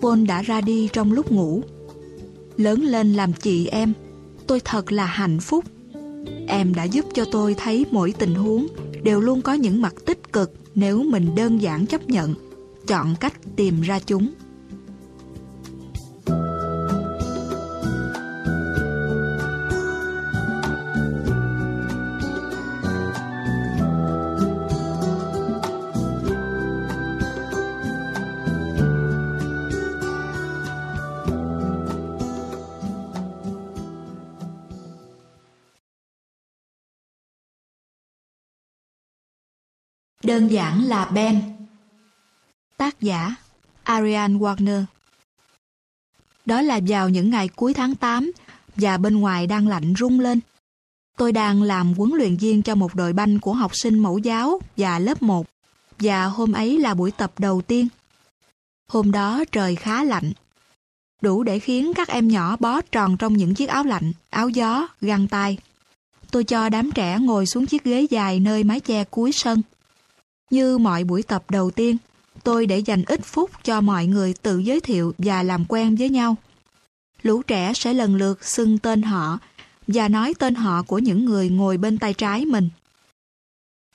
Paul 0.00 0.24
đã 0.24 0.42
ra 0.42 0.60
đi 0.60 0.88
trong 0.92 1.12
lúc 1.12 1.32
ngủ. 1.32 1.62
Lớn 2.56 2.82
lên 2.82 3.12
làm 3.12 3.32
chị 3.32 3.66
em, 3.66 3.92
tôi 4.46 4.60
thật 4.60 4.92
là 4.92 5.06
hạnh 5.06 5.40
phúc. 5.40 5.64
Em 6.46 6.74
đã 6.74 6.84
giúp 6.84 7.04
cho 7.14 7.24
tôi 7.24 7.54
thấy 7.54 7.86
mỗi 7.90 8.14
tình 8.18 8.34
huống 8.34 8.66
đều 9.02 9.20
luôn 9.20 9.42
có 9.42 9.52
những 9.52 9.82
mặt 9.82 9.94
tích 10.06 10.32
cực 10.32 10.52
nếu 10.74 11.02
mình 11.02 11.34
đơn 11.34 11.62
giản 11.62 11.86
chấp 11.86 12.08
nhận, 12.08 12.34
chọn 12.86 13.14
cách 13.20 13.34
tìm 13.56 13.80
ra 13.80 13.98
chúng. 14.06 14.30
Đơn 40.30 40.50
giản 40.50 40.84
là 40.84 41.04
Ben. 41.04 41.42
Tác 42.76 43.00
giả 43.00 43.34
Ariane 43.82 44.34
Warner. 44.34 44.84
Đó 46.46 46.62
là 46.62 46.80
vào 46.88 47.08
những 47.08 47.30
ngày 47.30 47.48
cuối 47.48 47.74
tháng 47.74 47.94
8 47.94 48.32
và 48.76 48.96
bên 48.96 49.20
ngoài 49.20 49.46
đang 49.46 49.68
lạnh 49.68 49.94
rung 49.98 50.20
lên. 50.20 50.40
Tôi 51.16 51.32
đang 51.32 51.62
làm 51.62 51.94
huấn 51.94 52.10
luyện 52.14 52.36
viên 52.36 52.62
cho 52.62 52.74
một 52.74 52.94
đội 52.94 53.12
banh 53.12 53.38
của 53.40 53.52
học 53.52 53.70
sinh 53.74 53.98
mẫu 53.98 54.18
giáo 54.18 54.60
và 54.76 54.98
lớp 54.98 55.22
1 55.22 55.46
và 55.98 56.24
hôm 56.24 56.52
ấy 56.52 56.78
là 56.78 56.94
buổi 56.94 57.10
tập 57.10 57.32
đầu 57.38 57.62
tiên. 57.62 57.88
Hôm 58.88 59.12
đó 59.12 59.44
trời 59.52 59.76
khá 59.76 60.04
lạnh, 60.04 60.32
đủ 61.22 61.42
để 61.42 61.58
khiến 61.58 61.92
các 61.94 62.08
em 62.08 62.28
nhỏ 62.28 62.56
bó 62.60 62.80
tròn 62.80 63.16
trong 63.16 63.36
những 63.36 63.54
chiếc 63.54 63.68
áo 63.68 63.84
lạnh, 63.84 64.12
áo 64.30 64.48
gió, 64.48 64.88
găng 65.00 65.28
tay. 65.28 65.58
Tôi 66.30 66.44
cho 66.44 66.68
đám 66.68 66.92
trẻ 66.92 67.18
ngồi 67.20 67.46
xuống 67.46 67.66
chiếc 67.66 67.84
ghế 67.84 68.06
dài 68.10 68.40
nơi 68.40 68.64
mái 68.64 68.80
che 68.80 69.04
cuối 69.04 69.32
sân. 69.32 69.62
Như 70.50 70.78
mọi 70.78 71.04
buổi 71.04 71.22
tập 71.22 71.44
đầu 71.50 71.70
tiên, 71.70 71.96
tôi 72.44 72.66
để 72.66 72.78
dành 72.78 73.04
ít 73.06 73.20
phút 73.24 73.50
cho 73.64 73.80
mọi 73.80 74.06
người 74.06 74.34
tự 74.42 74.58
giới 74.58 74.80
thiệu 74.80 75.14
và 75.18 75.42
làm 75.42 75.64
quen 75.68 75.96
với 75.96 76.08
nhau. 76.08 76.36
Lũ 77.22 77.42
trẻ 77.42 77.72
sẽ 77.74 77.94
lần 77.94 78.16
lượt 78.16 78.44
xưng 78.44 78.78
tên 78.78 79.02
họ 79.02 79.38
và 79.86 80.08
nói 80.08 80.34
tên 80.38 80.54
họ 80.54 80.82
của 80.82 80.98
những 80.98 81.24
người 81.24 81.48
ngồi 81.48 81.76
bên 81.76 81.98
tay 81.98 82.14
trái 82.14 82.44
mình. 82.44 82.68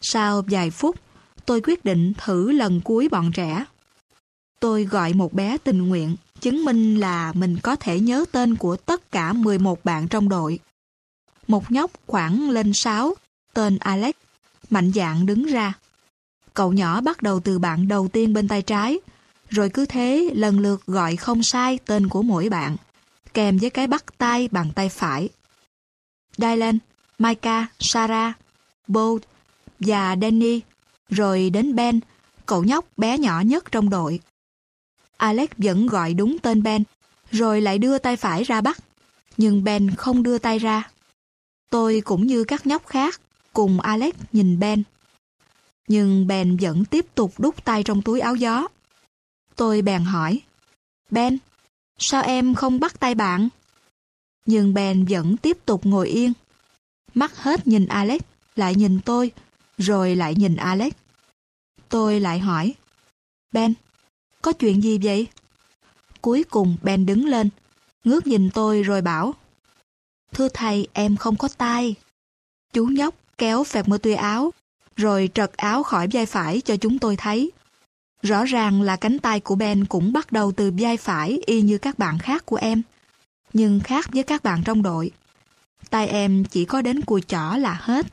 Sau 0.01 0.43
vài 0.47 0.71
phút, 0.71 0.95
tôi 1.45 1.61
quyết 1.61 1.85
định 1.85 2.13
thử 2.17 2.51
lần 2.51 2.81
cuối 2.81 3.09
bọn 3.09 3.31
trẻ. 3.31 3.65
Tôi 4.59 4.83
gọi 4.83 5.13
một 5.13 5.33
bé 5.33 5.57
tình 5.57 5.87
nguyện, 5.87 6.15
chứng 6.41 6.65
minh 6.65 6.99
là 6.99 7.33
mình 7.33 7.57
có 7.63 7.75
thể 7.75 7.99
nhớ 7.99 8.25
tên 8.31 8.55
của 8.55 8.75
tất 8.75 9.11
cả 9.11 9.33
11 9.33 9.85
bạn 9.85 10.07
trong 10.07 10.29
đội. 10.29 10.59
Một 11.47 11.71
nhóc 11.71 11.91
khoảng 12.07 12.49
lên 12.49 12.71
6, 12.73 13.15
tên 13.53 13.77
Alex, 13.77 14.15
mạnh 14.69 14.91
dạn 14.95 15.25
đứng 15.25 15.45
ra. 15.45 15.73
Cậu 16.55 16.73
nhỏ 16.73 17.01
bắt 17.01 17.21
đầu 17.21 17.39
từ 17.39 17.59
bạn 17.59 17.87
đầu 17.87 18.07
tiên 18.07 18.33
bên 18.33 18.47
tay 18.47 18.61
trái, 18.61 18.99
rồi 19.49 19.69
cứ 19.69 19.85
thế 19.85 20.29
lần 20.33 20.59
lượt 20.59 20.85
gọi 20.85 21.15
không 21.15 21.43
sai 21.43 21.79
tên 21.85 22.09
của 22.09 22.21
mỗi 22.21 22.49
bạn, 22.49 22.75
kèm 23.33 23.57
với 23.57 23.69
cái 23.69 23.87
bắt 23.87 24.03
tay 24.17 24.49
bằng 24.51 24.71
tay 24.75 24.89
phải. 24.89 25.29
Dylan, 26.37 26.77
Micah, 27.19 27.71
Sarah, 27.79 28.37
Bo 28.87 29.09
và 29.79 30.15
Danny, 30.21 30.61
rồi 31.09 31.49
đến 31.49 31.75
Ben, 31.75 31.99
cậu 32.45 32.63
nhóc 32.63 32.85
bé 32.97 33.17
nhỏ 33.17 33.41
nhất 33.41 33.71
trong 33.71 33.89
đội. 33.89 34.19
Alex 35.17 35.49
vẫn 35.57 35.87
gọi 35.87 36.13
đúng 36.13 36.39
tên 36.39 36.63
Ben, 36.63 36.83
rồi 37.31 37.61
lại 37.61 37.77
đưa 37.77 37.97
tay 37.97 38.15
phải 38.15 38.43
ra 38.43 38.61
bắt, 38.61 38.77
nhưng 39.37 39.63
Ben 39.63 39.95
không 39.95 40.23
đưa 40.23 40.37
tay 40.37 40.59
ra. 40.59 40.89
Tôi 41.69 42.01
cũng 42.05 42.27
như 42.27 42.43
các 42.43 42.67
nhóc 42.67 42.87
khác, 42.87 43.21
cùng 43.53 43.79
Alex 43.79 44.13
nhìn 44.31 44.59
Ben. 44.59 44.83
Nhưng 45.87 46.27
Ben 46.27 46.57
vẫn 46.57 46.85
tiếp 46.85 47.05
tục 47.15 47.33
đút 47.37 47.65
tay 47.65 47.83
trong 47.83 48.01
túi 48.01 48.19
áo 48.19 48.35
gió. 48.35 48.67
Tôi 49.55 49.81
bèn 49.81 50.03
hỏi, 50.03 50.41
Ben, 51.09 51.37
sao 51.97 52.23
em 52.23 52.55
không 52.55 52.79
bắt 52.79 52.99
tay 52.99 53.15
bạn? 53.15 53.49
Nhưng 54.45 54.73
Ben 54.73 55.05
vẫn 55.05 55.37
tiếp 55.37 55.57
tục 55.65 55.85
ngồi 55.85 56.09
yên. 56.09 56.33
Mắt 57.13 57.37
hết 57.37 57.67
nhìn 57.67 57.87
Alex, 57.87 58.21
lại 58.55 58.75
nhìn 58.75 58.99
tôi, 59.05 59.31
rồi 59.77 60.15
lại 60.15 60.35
nhìn 60.35 60.55
Alex. 60.55 60.93
Tôi 61.89 62.19
lại 62.19 62.39
hỏi, 62.39 62.73
Ben, 63.51 63.73
có 64.41 64.53
chuyện 64.53 64.83
gì 64.83 64.99
vậy? 65.03 65.27
Cuối 66.21 66.43
cùng 66.43 66.77
Ben 66.83 67.05
đứng 67.05 67.25
lên, 67.25 67.49
ngước 68.03 68.27
nhìn 68.27 68.49
tôi 68.53 68.83
rồi 68.83 69.01
bảo, 69.01 69.33
Thưa 70.35 70.49
thầy, 70.49 70.87
em 70.93 71.17
không 71.17 71.35
có 71.35 71.47
tay. 71.57 71.95
Chú 72.73 72.85
nhóc 72.85 73.15
kéo 73.37 73.63
phẹt 73.63 73.87
mơ 73.87 73.97
tươi 73.97 74.15
áo, 74.15 74.53
rồi 74.95 75.29
trật 75.33 75.53
áo 75.57 75.83
khỏi 75.83 76.07
vai 76.11 76.25
phải 76.25 76.61
cho 76.61 76.77
chúng 76.77 76.99
tôi 76.99 77.15
thấy. 77.15 77.51
Rõ 78.21 78.45
ràng 78.45 78.81
là 78.81 78.95
cánh 78.95 79.19
tay 79.19 79.39
của 79.39 79.55
Ben 79.55 79.85
cũng 79.85 80.13
bắt 80.13 80.31
đầu 80.31 80.51
từ 80.51 80.71
vai 80.77 80.97
phải 80.97 81.39
y 81.45 81.61
như 81.61 81.77
các 81.77 81.99
bạn 81.99 82.19
khác 82.19 82.45
của 82.45 82.55
em, 82.55 82.81
nhưng 83.53 83.79
khác 83.79 84.09
với 84.13 84.23
các 84.23 84.43
bạn 84.43 84.63
trong 84.65 84.83
đội. 84.83 85.11
Tay 85.89 86.07
em 86.07 86.43
chỉ 86.43 86.65
có 86.65 86.81
đến 86.81 87.01
cùi 87.01 87.21
chỏ 87.21 87.55
là 87.57 87.77
hết. 87.81 88.05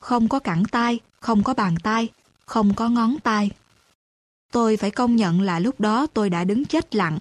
Không 0.00 0.28
có 0.28 0.38
cẳng 0.38 0.64
tay, 0.64 1.00
không 1.20 1.42
có 1.42 1.54
bàn 1.54 1.74
tay, 1.82 2.08
không 2.46 2.74
có 2.74 2.88
ngón 2.88 3.20
tay. 3.20 3.50
Tôi 4.52 4.76
phải 4.76 4.90
công 4.90 5.16
nhận 5.16 5.40
là 5.40 5.58
lúc 5.58 5.80
đó 5.80 6.06
tôi 6.14 6.30
đã 6.30 6.44
đứng 6.44 6.64
chết 6.64 6.94
lặng 6.94 7.18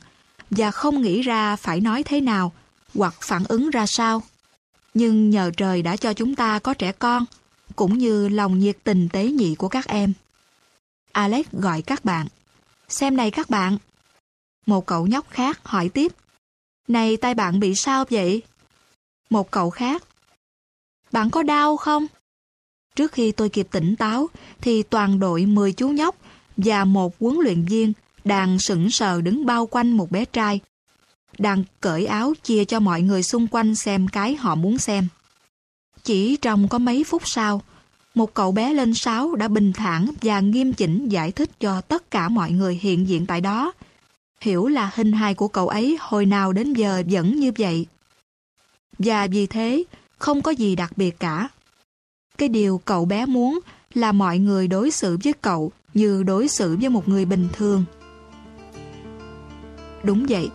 và 0.50 0.72
không 0.72 1.02
nghĩ 1.02 1.22
ra 1.22 1.56
phải 1.56 1.82
nói 1.82 2.04
thế 2.04 2.22
nào 2.22 2.52
hoặc 2.96 3.16
phản 3.22 3.44
ứng 3.48 3.70
ra 3.70 3.86
sao. 3.88 4.24
Nhưng 4.94 5.30
nhờ 5.30 5.52
trời 5.58 5.82
đã 5.82 5.98
cho 5.98 6.14
chúng 6.14 6.36
ta 6.36 6.60
có 6.60 6.74
trẻ 6.74 6.92
con, 6.92 7.26
cũng 7.76 7.98
như 7.98 8.28
lòng 8.28 8.60
nhiệt 8.60 8.78
tình 8.84 9.10
tế 9.10 9.26
nhị 9.26 9.56
của 9.56 9.68
các 9.68 9.88
em. 9.88 10.14
Alex 11.12 11.46
gọi 11.52 11.82
các 11.82 12.06
bạn. 12.06 12.28
Xem 12.90 13.18
này 13.18 13.32
các 13.32 13.50
bạn. 13.50 13.78
Một 14.66 14.86
cậu 14.86 15.08
nhóc 15.08 15.30
khác 15.30 15.60
hỏi 15.64 15.90
tiếp. 15.90 16.12
Này 16.88 17.18
tay 17.18 17.34
bạn 17.34 17.60
bị 17.60 17.76
sao 17.76 18.06
vậy? 18.10 18.42
Một 19.30 19.52
cậu 19.52 19.70
khác. 19.70 20.04
Bạn 21.12 21.30
có 21.30 21.44
đau 21.44 21.78
không? 21.78 22.08
Trước 22.96 23.12
khi 23.12 23.32
tôi 23.32 23.50
kịp 23.50 23.68
tỉnh 23.72 23.96
táo, 23.96 24.30
thì 24.62 24.84
toàn 24.84 25.20
đội 25.20 25.46
10 25.46 25.74
chú 25.74 25.90
nhóc 25.90 26.16
và 26.58 26.86
một 26.86 27.16
huấn 27.20 27.36
luyện 27.44 27.66
viên 27.66 27.94
đang 28.24 28.60
sững 28.60 28.92
sờ 28.92 29.22
đứng 29.22 29.46
bao 29.46 29.68
quanh 29.68 29.92
một 29.92 30.12
bé 30.12 30.26
trai 30.26 30.60
đang 31.38 31.64
cởi 31.82 32.06
áo 32.06 32.34
chia 32.44 32.66
cho 32.66 32.80
mọi 32.80 33.02
người 33.02 33.24
xung 33.24 33.48
quanh 33.48 33.76
xem 33.76 34.08
cái 34.08 34.36
họ 34.36 34.56
muốn 34.56 34.78
xem. 34.78 35.08
Chỉ 36.04 36.38
trong 36.38 36.68
có 36.68 36.78
mấy 36.78 37.04
phút 37.04 37.22
sau, 37.26 37.62
một 38.16 38.34
cậu 38.34 38.52
bé 38.52 38.74
lên 38.74 38.94
sáu 38.94 39.36
đã 39.36 39.48
bình 39.48 39.74
thản 39.74 40.12
và 40.22 40.40
nghiêm 40.40 40.74
chỉnh 40.74 41.10
giải 41.10 41.32
thích 41.32 41.50
cho 41.60 41.82
tất 41.82 42.12
cả 42.12 42.30
mọi 42.30 42.52
người 42.52 42.80
hiện 42.82 43.08
diện 43.08 43.26
tại 43.26 43.42
đó. 43.42 43.72
Hiểu 44.42 44.68
là 44.68 44.92
hình 44.96 45.12
hài 45.12 45.34
của 45.34 45.48
cậu 45.48 45.68
ấy 45.68 45.98
hồi 46.00 46.26
nào 46.26 46.54
đến 46.54 46.74
giờ 46.74 47.04
vẫn 47.12 47.40
như 47.40 47.52
vậy. 47.58 47.86
Và 49.00 49.28
vì 49.28 49.48
thế, 49.48 49.84
không 50.18 50.42
có 50.42 50.52
gì 50.52 50.76
đặc 50.76 50.92
biệt 50.96 51.20
cả. 51.20 51.48
Cái 52.38 52.50
điều 52.50 52.82
cậu 52.86 53.06
bé 53.06 53.26
muốn 53.26 53.60
là 53.94 54.12
mọi 54.12 54.40
người 54.40 54.68
đối 54.68 54.92
xử 54.92 55.18
với 55.24 55.34
cậu 55.34 55.72
như 55.94 56.24
đối 56.24 56.48
xử 56.48 56.78
với 56.80 56.90
một 56.90 57.08
người 57.08 57.26
bình 57.26 57.48
thường. 57.54 57.86
Đúng 60.04 60.26
vậy, 60.30 60.50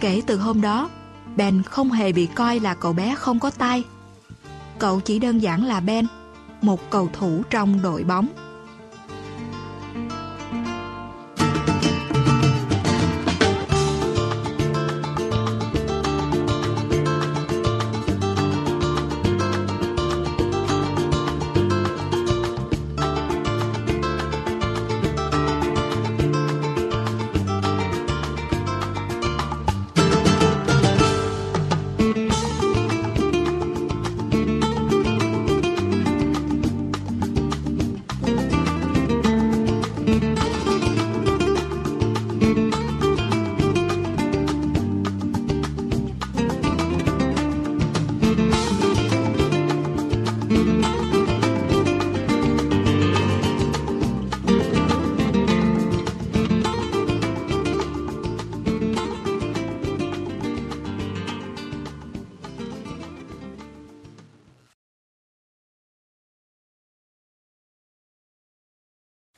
Kể 0.00 0.22
từ 0.26 0.36
hôm 0.36 0.60
đó, 0.60 0.90
Ben 1.36 1.62
không 1.62 1.90
hề 1.90 2.12
bị 2.12 2.26
coi 2.26 2.60
là 2.60 2.74
cậu 2.74 2.92
bé 2.92 3.14
không 3.14 3.38
có 3.38 3.50
tay. 3.50 3.84
Cậu 4.78 5.00
chỉ 5.00 5.18
đơn 5.18 5.42
giản 5.42 5.64
là 5.64 5.80
Ben, 5.80 6.06
một 6.62 6.90
cầu 6.90 7.08
thủ 7.12 7.42
trong 7.50 7.82
đội 7.82 8.04
bóng. 8.04 8.45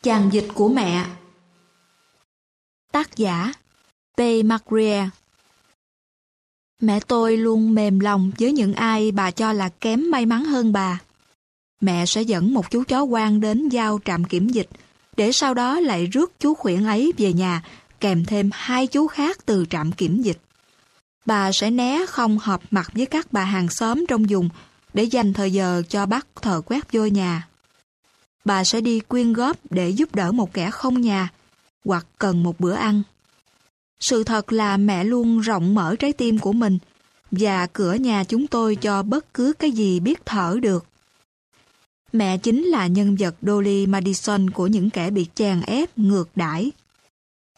Chàng 0.09 0.33
dịch 0.33 0.49
của 0.55 0.69
mẹ 0.69 1.07
Tác 2.93 3.17
giả 3.17 3.53
P. 4.17 4.21
Macria 4.45 5.09
Mẹ 6.83 7.01
tôi 7.01 7.37
luôn 7.37 7.75
mềm 7.75 8.01
lòng 8.01 8.33
với 8.39 8.53
những 8.53 8.75
ai 8.75 9.13
bà 9.13 9.31
cho 9.31 9.53
là 9.53 9.69
kém 9.69 10.11
may 10.11 10.27
mắn 10.27 10.45
hơn 10.45 10.73
bà. 10.73 10.99
Mẹ 11.81 12.07
sẽ 12.07 12.23
dẫn 12.23 12.55
một 12.55 12.71
chú 12.71 12.85
chó 12.89 13.03
quan 13.03 13.41
đến 13.41 13.69
giao 13.69 14.01
trạm 14.05 14.25
kiểm 14.25 14.49
dịch, 14.49 14.69
để 15.17 15.33
sau 15.33 15.55
đó 15.55 15.81
lại 15.81 16.07
rước 16.07 16.33
chú 16.41 16.55
khuyển 16.55 16.87
ấy 16.87 17.13
về 17.19 17.33
nhà, 17.33 17.63
kèm 18.01 18.25
thêm 18.25 18.51
hai 18.53 18.87
chú 18.87 19.07
khác 19.07 19.39
từ 19.47 19.65
trạm 19.71 19.93
kiểm 19.93 20.23
dịch. 20.23 20.39
Bà 21.27 21.53
sẽ 21.53 21.71
né 21.71 22.07
không 22.07 22.39
họp 22.39 22.63
mặt 22.71 22.91
với 22.95 23.07
các 23.07 23.33
bà 23.33 23.45
hàng 23.45 23.69
xóm 23.69 24.05
trong 24.09 24.25
vùng 24.29 24.49
để 24.95 25.05
dành 25.05 25.33
thời 25.33 25.53
giờ 25.53 25.83
cho 25.89 26.07
bắt 26.07 26.27
thờ 26.43 26.63
quét 26.67 26.93
vô 26.93 27.07
nhà 27.07 27.49
bà 28.49 28.65
sẽ 28.65 28.81
đi 28.81 29.01
quyên 29.01 29.33
góp 29.33 29.57
để 29.71 29.89
giúp 29.89 30.15
đỡ 30.15 30.33
một 30.33 30.53
kẻ 30.53 30.71
không 30.71 31.01
nhà 31.01 31.29
hoặc 31.85 32.07
cần 32.19 32.43
một 32.43 32.61
bữa 32.61 32.73
ăn. 32.73 33.03
Sự 34.01 34.25
thật 34.25 34.53
là 34.53 34.77
mẹ 34.77 35.05
luôn 35.05 35.41
rộng 35.41 35.75
mở 35.75 35.97
trái 35.99 36.13
tim 36.13 36.39
của 36.39 36.53
mình 36.53 36.79
và 37.31 37.67
cửa 37.67 37.95
nhà 37.95 38.25
chúng 38.25 38.47
tôi 38.47 38.77
cho 38.77 39.03
bất 39.03 39.35
cứ 39.35 39.53
cái 39.59 39.71
gì 39.71 40.01
biết 40.01 40.27
thở 40.27 40.59
được. 40.63 40.87
Mẹ 42.13 42.39
chính 42.39 42.65
là 42.65 42.87
nhân 42.87 43.17
vật 43.17 43.35
Dolly 43.43 43.87
Madison 43.87 44.51
của 44.51 44.67
những 44.67 44.91
kẻ 44.91 45.11
bị 45.11 45.27
chèn 45.35 45.61
ép, 45.61 45.99
ngược 45.99 46.29
đãi. 46.37 46.73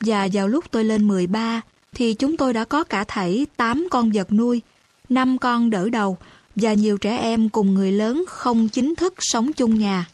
Và 0.01 0.29
vào 0.33 0.49
lúc 0.49 0.65
tôi 0.71 0.85
lên 0.85 1.09
13 1.09 1.61
thì 1.95 2.15
chúng 2.15 2.37
tôi 2.37 2.53
đã 2.53 2.65
có 2.65 2.85
cả 2.85 3.05
thảy 3.09 3.47
8 3.57 3.89
con 3.91 4.11
vật 4.11 4.33
nuôi, 4.33 4.63
5 5.09 5.39
con 5.39 5.71
đỡ 5.71 5.89
đầu 5.89 6.19
và 6.57 6.73
nhiều 6.73 6.99
trẻ 6.99 7.17
em 7.17 7.49
cùng 7.49 7.75
người 7.75 7.93
lớn 7.93 8.25
không 8.29 8.69
chính 8.69 8.95
thức 8.95 9.15
sống 9.19 9.53
chung 9.53 9.79
nhà. 9.79 10.07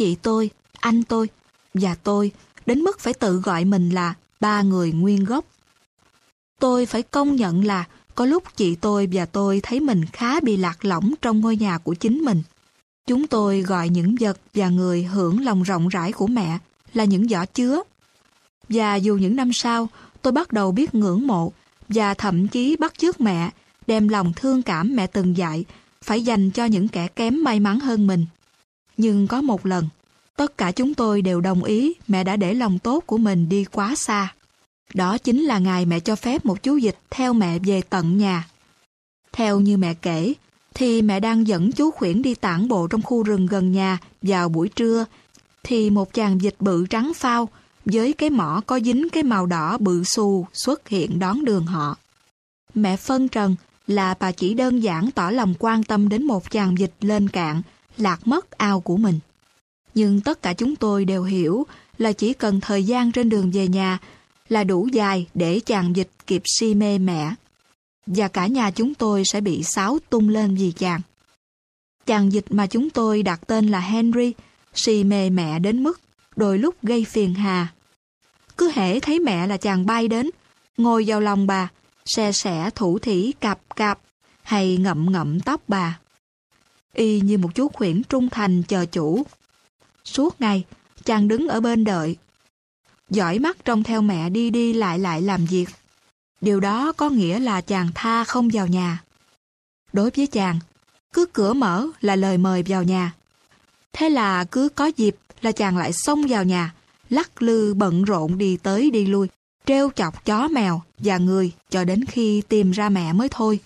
Chị 0.00 0.16
tôi, 0.22 0.50
anh 0.80 1.02
tôi 1.02 1.28
và 1.74 1.94
tôi 1.94 2.32
đến 2.66 2.80
mức 2.80 3.00
phải 3.00 3.14
tự 3.14 3.40
gọi 3.40 3.64
mình 3.64 3.90
là 3.90 4.14
ba 4.40 4.62
người 4.62 4.92
nguyên 4.92 5.24
gốc. 5.24 5.44
Tôi 6.60 6.86
phải 6.86 7.02
công 7.02 7.36
nhận 7.36 7.64
là 7.64 7.84
có 8.14 8.24
lúc 8.24 8.42
chị 8.56 8.74
tôi 8.74 9.08
và 9.12 9.26
tôi 9.26 9.60
thấy 9.62 9.80
mình 9.80 10.04
khá 10.12 10.40
bị 10.40 10.56
lạc 10.56 10.84
lõng 10.84 11.14
trong 11.22 11.40
ngôi 11.40 11.56
nhà 11.56 11.78
của 11.78 11.94
chính 11.94 12.18
mình. 12.18 12.42
Chúng 13.06 13.26
tôi 13.26 13.62
gọi 13.62 13.88
những 13.88 14.14
vật 14.20 14.38
và 14.54 14.68
người 14.68 15.02
hưởng 15.02 15.44
lòng 15.44 15.62
rộng 15.62 15.88
rãi 15.88 16.12
của 16.12 16.26
mẹ 16.26 16.58
là 16.94 17.04
những 17.04 17.28
giỏ 17.28 17.44
chứa. 17.54 17.82
Và 18.68 18.96
dù 18.96 19.16
những 19.16 19.36
năm 19.36 19.52
sau, 19.52 19.88
tôi 20.22 20.32
bắt 20.32 20.52
đầu 20.52 20.72
biết 20.72 20.94
ngưỡng 20.94 21.26
mộ 21.26 21.52
và 21.88 22.14
thậm 22.14 22.48
chí 22.48 22.76
bắt 22.76 22.98
chước 22.98 23.20
mẹ, 23.20 23.50
đem 23.86 24.08
lòng 24.08 24.32
thương 24.36 24.62
cảm 24.62 24.96
mẹ 24.96 25.06
từng 25.06 25.36
dạy, 25.36 25.64
phải 26.02 26.24
dành 26.24 26.50
cho 26.50 26.64
những 26.64 26.88
kẻ 26.88 27.08
kém 27.08 27.44
may 27.44 27.60
mắn 27.60 27.80
hơn 27.80 28.06
mình. 28.06 28.26
Nhưng 29.00 29.26
có 29.26 29.40
một 29.40 29.66
lần, 29.66 29.88
tất 30.36 30.58
cả 30.58 30.72
chúng 30.72 30.94
tôi 30.94 31.22
đều 31.22 31.40
đồng 31.40 31.64
ý 31.64 31.92
mẹ 32.08 32.24
đã 32.24 32.36
để 32.36 32.54
lòng 32.54 32.78
tốt 32.78 33.04
của 33.06 33.18
mình 33.18 33.48
đi 33.48 33.64
quá 33.64 33.94
xa. 33.96 34.34
Đó 34.94 35.18
chính 35.18 35.42
là 35.42 35.58
ngày 35.58 35.86
mẹ 35.86 36.00
cho 36.00 36.16
phép 36.16 36.44
một 36.44 36.62
chú 36.62 36.76
dịch 36.76 36.98
theo 37.10 37.32
mẹ 37.32 37.58
về 37.58 37.82
tận 37.90 38.18
nhà. 38.18 38.48
Theo 39.32 39.60
như 39.60 39.76
mẹ 39.76 39.94
kể, 39.94 40.34
thì 40.74 41.02
mẹ 41.02 41.20
đang 41.20 41.46
dẫn 41.46 41.72
chú 41.72 41.90
Khuyển 41.90 42.22
đi 42.22 42.34
tản 42.34 42.68
bộ 42.68 42.86
trong 42.86 43.02
khu 43.02 43.22
rừng 43.22 43.46
gần 43.46 43.72
nhà 43.72 43.98
vào 44.22 44.48
buổi 44.48 44.68
trưa, 44.68 45.04
thì 45.62 45.90
một 45.90 46.12
chàng 46.14 46.40
dịch 46.42 46.56
bự 46.60 46.86
trắng 46.86 47.12
phao 47.14 47.48
với 47.84 48.12
cái 48.12 48.30
mỏ 48.30 48.62
có 48.66 48.80
dính 48.80 49.08
cái 49.08 49.22
màu 49.22 49.46
đỏ 49.46 49.78
bự 49.78 50.04
xù 50.04 50.46
xuất 50.52 50.88
hiện 50.88 51.18
đón 51.18 51.44
đường 51.44 51.66
họ. 51.66 51.96
Mẹ 52.74 52.96
phân 52.96 53.28
trần 53.28 53.56
là 53.86 54.14
bà 54.20 54.32
chỉ 54.32 54.54
đơn 54.54 54.82
giản 54.82 55.10
tỏ 55.10 55.30
lòng 55.30 55.54
quan 55.58 55.84
tâm 55.84 56.08
đến 56.08 56.24
một 56.24 56.50
chàng 56.50 56.78
dịch 56.78 56.94
lên 57.00 57.28
cạn, 57.28 57.62
lạc 58.00 58.26
mất 58.26 58.50
ao 58.50 58.80
của 58.80 58.96
mình. 58.96 59.18
Nhưng 59.94 60.20
tất 60.20 60.42
cả 60.42 60.54
chúng 60.54 60.76
tôi 60.76 61.04
đều 61.04 61.22
hiểu 61.22 61.66
là 61.98 62.12
chỉ 62.12 62.32
cần 62.32 62.60
thời 62.60 62.84
gian 62.84 63.12
trên 63.12 63.28
đường 63.28 63.50
về 63.50 63.68
nhà 63.68 63.98
là 64.48 64.64
đủ 64.64 64.88
dài 64.92 65.26
để 65.34 65.60
chàng 65.60 65.96
dịch 65.96 66.10
kịp 66.26 66.42
si 66.44 66.74
mê 66.74 66.98
mẹ. 66.98 67.34
Và 68.06 68.28
cả 68.28 68.46
nhà 68.46 68.70
chúng 68.70 68.94
tôi 68.94 69.22
sẽ 69.24 69.40
bị 69.40 69.62
sáo 69.64 69.98
tung 70.10 70.28
lên 70.28 70.54
vì 70.54 70.72
chàng. 70.72 71.00
Chàng 72.06 72.32
dịch 72.32 72.44
mà 72.50 72.66
chúng 72.66 72.90
tôi 72.90 73.22
đặt 73.22 73.40
tên 73.46 73.68
là 73.68 73.80
Henry, 73.80 74.32
si 74.74 75.04
mê 75.04 75.30
mẹ 75.30 75.58
đến 75.58 75.82
mức 75.82 76.00
đôi 76.36 76.58
lúc 76.58 76.74
gây 76.82 77.04
phiền 77.04 77.34
hà. 77.34 77.68
Cứ 78.58 78.70
hễ 78.74 79.00
thấy 79.00 79.18
mẹ 79.18 79.46
là 79.46 79.56
chàng 79.56 79.86
bay 79.86 80.08
đến, 80.08 80.30
ngồi 80.76 81.04
vào 81.06 81.20
lòng 81.20 81.46
bà, 81.46 81.68
xe 82.04 82.32
sẻ 82.32 82.70
thủ 82.74 82.98
thỉ 82.98 83.32
cặp 83.40 83.60
cặp 83.76 83.98
hay 84.42 84.76
ngậm 84.76 85.12
ngậm 85.12 85.40
tóc 85.40 85.60
bà. 85.68 85.98
Y 86.94 87.20
như 87.20 87.38
một 87.38 87.54
chú 87.54 87.68
khuyển 87.68 88.02
trung 88.02 88.28
thành 88.28 88.62
chờ 88.62 88.86
chủ. 88.86 89.22
Suốt 90.04 90.40
ngày, 90.40 90.64
chàng 91.04 91.28
đứng 91.28 91.48
ở 91.48 91.60
bên 91.60 91.84
đợi, 91.84 92.16
giỏi 93.10 93.38
mắt 93.38 93.64
trông 93.64 93.82
theo 93.82 94.02
mẹ 94.02 94.30
đi 94.30 94.50
đi 94.50 94.72
lại 94.72 94.98
lại 94.98 95.22
làm 95.22 95.46
việc. 95.46 95.68
Điều 96.40 96.60
đó 96.60 96.92
có 96.92 97.10
nghĩa 97.10 97.38
là 97.40 97.60
chàng 97.60 97.90
tha 97.94 98.24
không 98.24 98.48
vào 98.52 98.66
nhà. 98.66 99.02
Đối 99.92 100.10
với 100.16 100.26
chàng, 100.26 100.58
cứ 101.12 101.26
cửa 101.32 101.52
mở 101.52 101.86
là 102.00 102.16
lời 102.16 102.38
mời 102.38 102.62
vào 102.62 102.82
nhà. 102.82 103.12
Thế 103.92 104.08
là 104.08 104.44
cứ 104.44 104.68
có 104.68 104.86
dịp 104.96 105.16
là 105.40 105.52
chàng 105.52 105.76
lại 105.76 105.92
xông 105.92 106.26
vào 106.28 106.44
nhà, 106.44 106.74
lắc 107.10 107.42
lư 107.42 107.74
bận 107.74 108.04
rộn 108.04 108.38
đi 108.38 108.56
tới 108.56 108.90
đi 108.90 109.06
lui, 109.06 109.28
treo 109.66 109.90
chọc 109.94 110.24
chó 110.24 110.48
mèo 110.48 110.82
và 110.98 111.18
người 111.18 111.52
cho 111.70 111.84
đến 111.84 112.04
khi 112.04 112.42
tìm 112.48 112.70
ra 112.70 112.88
mẹ 112.88 113.12
mới 113.12 113.28
thôi. 113.30 113.60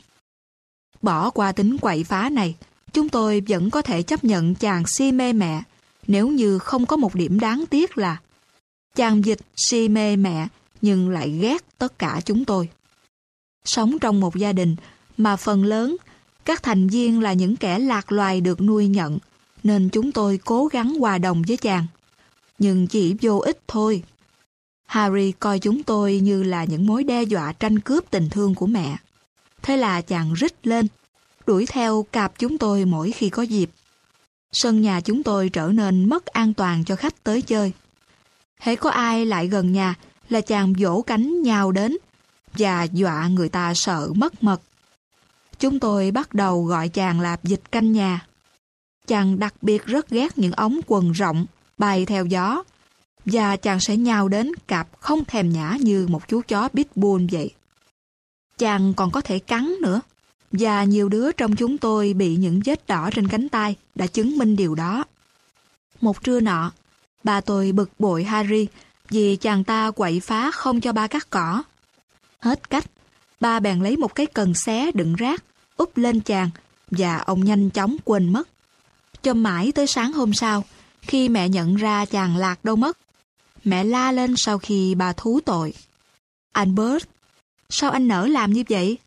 Bỏ 1.02 1.30
qua 1.30 1.52
tính 1.52 1.78
quậy 1.78 2.04
phá 2.04 2.28
này, 2.28 2.54
chúng 2.94 3.08
tôi 3.08 3.42
vẫn 3.48 3.70
có 3.70 3.82
thể 3.82 4.02
chấp 4.02 4.24
nhận 4.24 4.54
chàng 4.54 4.86
si 4.86 5.12
mê 5.12 5.32
mẹ 5.32 5.62
nếu 6.06 6.28
như 6.28 6.58
không 6.58 6.86
có 6.86 6.96
một 6.96 7.14
điểm 7.14 7.40
đáng 7.40 7.64
tiếc 7.70 7.98
là 7.98 8.20
chàng 8.94 9.24
dịch 9.24 9.40
si 9.56 9.88
mê 9.88 10.16
mẹ 10.16 10.48
nhưng 10.82 11.10
lại 11.10 11.30
ghét 11.30 11.64
tất 11.78 11.98
cả 11.98 12.20
chúng 12.24 12.44
tôi. 12.44 12.68
Sống 13.64 13.98
trong 13.98 14.20
một 14.20 14.36
gia 14.36 14.52
đình 14.52 14.76
mà 15.16 15.36
phần 15.36 15.64
lớn 15.64 15.96
các 16.44 16.62
thành 16.62 16.88
viên 16.88 17.20
là 17.20 17.32
những 17.32 17.56
kẻ 17.56 17.78
lạc 17.78 18.12
loài 18.12 18.40
được 18.40 18.60
nuôi 18.60 18.88
nhận 18.88 19.18
nên 19.62 19.88
chúng 19.88 20.12
tôi 20.12 20.40
cố 20.44 20.66
gắng 20.66 20.94
hòa 20.94 21.18
đồng 21.18 21.42
với 21.48 21.56
chàng. 21.56 21.86
Nhưng 22.58 22.86
chỉ 22.86 23.14
vô 23.22 23.38
ích 23.38 23.58
thôi. 23.68 24.02
Harry 24.86 25.32
coi 25.32 25.58
chúng 25.58 25.82
tôi 25.82 26.20
như 26.20 26.42
là 26.42 26.64
những 26.64 26.86
mối 26.86 27.04
đe 27.04 27.22
dọa 27.22 27.52
tranh 27.52 27.78
cướp 27.80 28.10
tình 28.10 28.28
thương 28.30 28.54
của 28.54 28.66
mẹ. 28.66 28.96
Thế 29.62 29.76
là 29.76 30.00
chàng 30.00 30.34
rít 30.34 30.66
lên, 30.66 30.86
đuổi 31.46 31.66
theo 31.66 32.06
cạp 32.12 32.38
chúng 32.38 32.58
tôi 32.58 32.84
mỗi 32.84 33.12
khi 33.12 33.30
có 33.30 33.42
dịp. 33.42 33.70
Sân 34.52 34.80
nhà 34.80 35.00
chúng 35.00 35.22
tôi 35.22 35.48
trở 35.48 35.68
nên 35.68 36.08
mất 36.08 36.26
an 36.26 36.54
toàn 36.54 36.84
cho 36.84 36.96
khách 36.96 37.24
tới 37.24 37.42
chơi. 37.42 37.72
Hễ 38.60 38.76
có 38.76 38.90
ai 38.90 39.26
lại 39.26 39.48
gần 39.48 39.72
nhà 39.72 39.94
là 40.28 40.40
chàng 40.40 40.72
vỗ 40.78 41.02
cánh 41.06 41.42
nhào 41.42 41.72
đến 41.72 41.96
và 42.52 42.82
dọa 42.82 43.28
người 43.28 43.48
ta 43.48 43.74
sợ 43.74 44.08
mất 44.14 44.42
mật. 44.42 44.60
Chúng 45.58 45.80
tôi 45.80 46.10
bắt 46.10 46.34
đầu 46.34 46.64
gọi 46.64 46.88
chàng 46.88 47.20
là 47.20 47.36
dịch 47.42 47.62
canh 47.72 47.92
nhà. 47.92 48.26
Chàng 49.06 49.38
đặc 49.38 49.54
biệt 49.62 49.86
rất 49.86 50.10
ghét 50.10 50.38
những 50.38 50.52
ống 50.52 50.80
quần 50.86 51.12
rộng 51.12 51.46
bay 51.78 52.06
theo 52.06 52.26
gió 52.26 52.62
và 53.24 53.56
chàng 53.56 53.80
sẽ 53.80 53.96
nhào 53.96 54.28
đến 54.28 54.52
cạp 54.66 54.88
không 55.00 55.24
thèm 55.24 55.50
nhã 55.50 55.76
như 55.80 56.06
một 56.06 56.28
chú 56.28 56.40
chó 56.48 56.68
pitbull 56.68 57.26
vậy. 57.32 57.50
Chàng 58.58 58.94
còn 58.94 59.10
có 59.10 59.20
thể 59.20 59.38
cắn 59.38 59.74
nữa 59.82 60.00
và 60.58 60.84
nhiều 60.84 61.08
đứa 61.08 61.32
trong 61.32 61.56
chúng 61.56 61.78
tôi 61.78 62.12
bị 62.12 62.36
những 62.36 62.60
vết 62.64 62.86
đỏ 62.86 63.10
trên 63.14 63.28
cánh 63.28 63.48
tay 63.48 63.76
đã 63.94 64.06
chứng 64.06 64.38
minh 64.38 64.56
điều 64.56 64.74
đó. 64.74 65.04
Một 66.00 66.22
trưa 66.22 66.40
nọ, 66.40 66.72
bà 67.24 67.40
tôi 67.40 67.72
bực 67.72 67.90
bội 67.98 68.24
Harry 68.24 68.66
vì 69.10 69.36
chàng 69.36 69.64
ta 69.64 69.90
quậy 69.90 70.20
phá 70.20 70.50
không 70.50 70.80
cho 70.80 70.92
ba 70.92 71.06
cắt 71.06 71.30
cỏ. 71.30 71.62
Hết 72.40 72.70
cách, 72.70 72.84
ba 73.40 73.60
bèn 73.60 73.80
lấy 73.80 73.96
một 73.96 74.14
cái 74.14 74.26
cần 74.26 74.54
xé 74.54 74.90
đựng 74.92 75.14
rác, 75.14 75.44
úp 75.76 75.96
lên 75.96 76.20
chàng 76.20 76.50
và 76.90 77.18
ông 77.18 77.44
nhanh 77.44 77.70
chóng 77.70 77.96
quên 78.04 78.32
mất. 78.32 78.48
Cho 79.22 79.34
mãi 79.34 79.72
tới 79.72 79.86
sáng 79.86 80.12
hôm 80.12 80.34
sau, 80.34 80.64
khi 81.00 81.28
mẹ 81.28 81.48
nhận 81.48 81.76
ra 81.76 82.04
chàng 82.04 82.36
lạc 82.36 82.64
đâu 82.64 82.76
mất, 82.76 82.98
mẹ 83.64 83.84
la 83.84 84.12
lên 84.12 84.34
sau 84.36 84.58
khi 84.58 84.94
bà 84.94 85.12
thú 85.12 85.40
tội. 85.44 85.74
Anh 86.52 86.74
Bert, 86.74 87.04
sao 87.68 87.90
anh 87.90 88.08
nỡ 88.08 88.26
làm 88.26 88.52
như 88.52 88.62
vậy? 88.68 88.98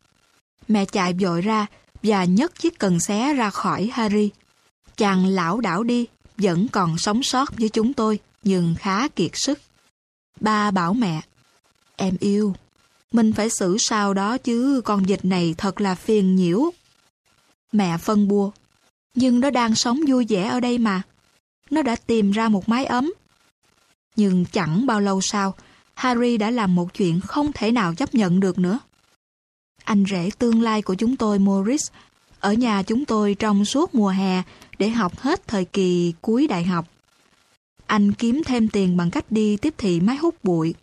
Mẹ 0.68 0.85
chạy 0.85 1.14
vội 1.14 1.41
ra 1.41 1.65
và 2.03 2.26
nhấc 2.26 2.60
chiếc 2.60 2.80
cần 2.80 2.99
xé 2.99 3.34
ra 3.34 3.49
khỏi 3.49 3.89
Harry. 3.94 4.30
Chàng 4.98 5.26
lão 5.26 5.61
đảo 5.61 5.84
đi 5.84 6.06
vẫn 6.38 6.68
còn 6.68 6.98
sống 6.98 7.23
sót 7.23 7.57
với 7.57 7.69
chúng 7.69 7.94
tôi, 7.94 8.19
nhưng 8.44 8.76
khá 8.80 9.07
kiệt 9.07 9.31
sức. 9.34 9.60
Ba 10.39 10.72
bảo 10.72 10.94
mẹ, 10.94 11.22
em 11.95 12.18
yêu, 12.19 12.56
mình 13.11 13.34
phải 13.34 13.49
xử 13.49 13.77
sao 13.80 14.14
đó 14.14 14.38
chứ 14.38 14.81
con 14.85 15.10
dịch 15.10 15.26
này 15.26 15.56
thật 15.57 15.81
là 15.81 15.95
phiền 15.95 16.35
nhiễu. 16.35 16.72
Mẹ 17.72 17.98
phân 17.98 18.27
bua, 18.27 18.52
nhưng 19.15 19.39
nó 19.39 19.49
đang 19.49 19.76
sống 19.76 19.99
vui 20.07 20.26
vẻ 20.30 20.48
ở 20.48 20.60
đây 20.60 20.77
mà. 20.77 21.02
Nó 21.69 21.81
đã 21.81 21.95
tìm 21.95 22.31
ra 22.31 22.49
một 22.49 22.69
mái 22.69 22.85
ấm. 22.85 23.14
Nhưng 24.15 24.45
chẳng 24.45 24.85
bao 24.85 25.02
lâu 25.02 25.22
sau, 25.22 25.56
Harry 25.94 26.38
đã 26.38 26.52
làm 26.52 26.76
một 26.76 26.94
chuyện 26.94 27.22
không 27.22 27.52
thể 27.53 27.72
nào 27.72 27.95
chấp 27.95 28.15
nhận 28.15 28.39
được 28.39 28.60
nữa. 28.60 28.80
Anh 29.88 30.03
rể 30.09 30.30
tương 30.39 30.61
lai 30.61 30.81
của 30.81 30.95
chúng 30.95 31.15
tôi 31.15 31.39
Morris 31.39 31.91
ở 32.39 32.53
nhà 32.53 32.84
chúng 32.84 33.05
tôi 33.05 33.35
trong 33.39 33.65
suốt 33.65 33.95
mùa 33.95 34.09
hè 34.09 34.43
để 34.80 34.89
học 34.89 35.19
hết 35.19 35.47
thời 35.47 35.65
kỳ 35.65 36.14
cuối 36.22 36.47
đại 36.47 36.64
học. 36.64 36.85
Anh 37.85 38.14
kiếm 38.14 38.41
thêm 38.45 38.68
tiền 38.68 38.97
bằng 38.97 39.11
cách 39.11 39.26
đi 39.30 39.57
tiếp 39.57 39.73
thị 39.77 39.99
máy 39.99 40.18
hút 40.18 40.35
bụi. 40.43 40.73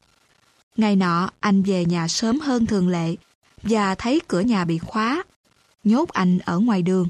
Ngày 0.76 0.96
nọ, 0.96 1.30
anh 1.40 1.62
về 1.62 1.84
nhà 1.84 2.08
sớm 2.08 2.40
hơn 2.40 2.66
thường 2.66 2.88
lệ 2.88 3.14
và 3.62 3.94
thấy 3.94 4.20
cửa 4.28 4.40
nhà 4.40 4.64
bị 4.64 4.78
khóa, 4.78 5.22
nhốt 5.84 6.08
anh 6.08 6.38
ở 6.38 6.58
ngoài 6.58 6.82
đường. 6.82 7.08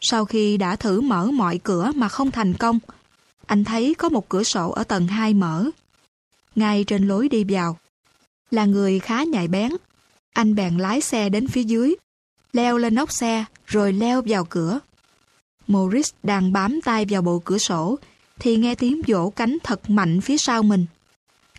Sau 0.00 0.24
khi 0.24 0.56
đã 0.56 0.76
thử 0.76 1.00
mở 1.00 1.26
mọi 1.26 1.58
cửa 1.58 1.92
mà 1.94 2.08
không 2.08 2.30
thành 2.30 2.54
công, 2.54 2.78
anh 3.46 3.64
thấy 3.64 3.94
có 3.94 4.08
một 4.08 4.28
cửa 4.28 4.42
sổ 4.42 4.70
ở 4.70 4.84
tầng 4.84 5.06
2 5.06 5.34
mở. 5.34 5.70
Ngay 6.54 6.84
trên 6.84 7.08
lối 7.08 7.28
đi 7.28 7.44
vào, 7.48 7.78
là 8.50 8.64
người 8.64 8.98
khá 8.98 9.22
nhạy 9.22 9.48
bén. 9.48 9.72
Anh 10.32 10.54
bèn 10.54 10.78
lái 10.78 11.00
xe 11.00 11.28
đến 11.28 11.48
phía 11.48 11.62
dưới, 11.62 11.94
leo 12.52 12.78
lên 12.78 12.94
nóc 12.94 13.12
xe 13.12 13.44
rồi 13.66 13.92
leo 13.92 14.22
vào 14.26 14.44
cửa. 14.44 14.80
Morris 15.66 16.10
đang 16.22 16.52
bám 16.52 16.80
tay 16.80 17.06
vào 17.08 17.22
bộ 17.22 17.42
cửa 17.44 17.58
sổ 17.58 17.98
thì 18.38 18.56
nghe 18.56 18.74
tiếng 18.74 19.02
vỗ 19.06 19.32
cánh 19.36 19.58
thật 19.62 19.90
mạnh 19.90 20.20
phía 20.20 20.36
sau 20.38 20.62
mình. 20.62 20.86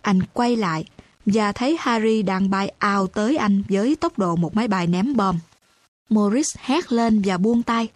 Anh 0.01 0.19
quay 0.33 0.55
lại 0.55 0.85
và 1.25 1.51
thấy 1.51 1.77
Harry 1.79 2.21
đang 2.21 2.49
bay 2.49 2.73
ào 2.79 3.07
tới 3.07 3.35
anh 3.35 3.63
với 3.69 3.95
tốc 3.95 4.19
độ 4.19 4.35
một 4.35 4.55
máy 4.55 4.67
bay 4.67 4.87
ném 4.87 5.15
bom. 5.15 5.39
Morris 6.09 6.47
hét 6.59 6.91
lên 6.91 7.21
và 7.25 7.37
buông 7.37 7.63
tay. 7.63 7.87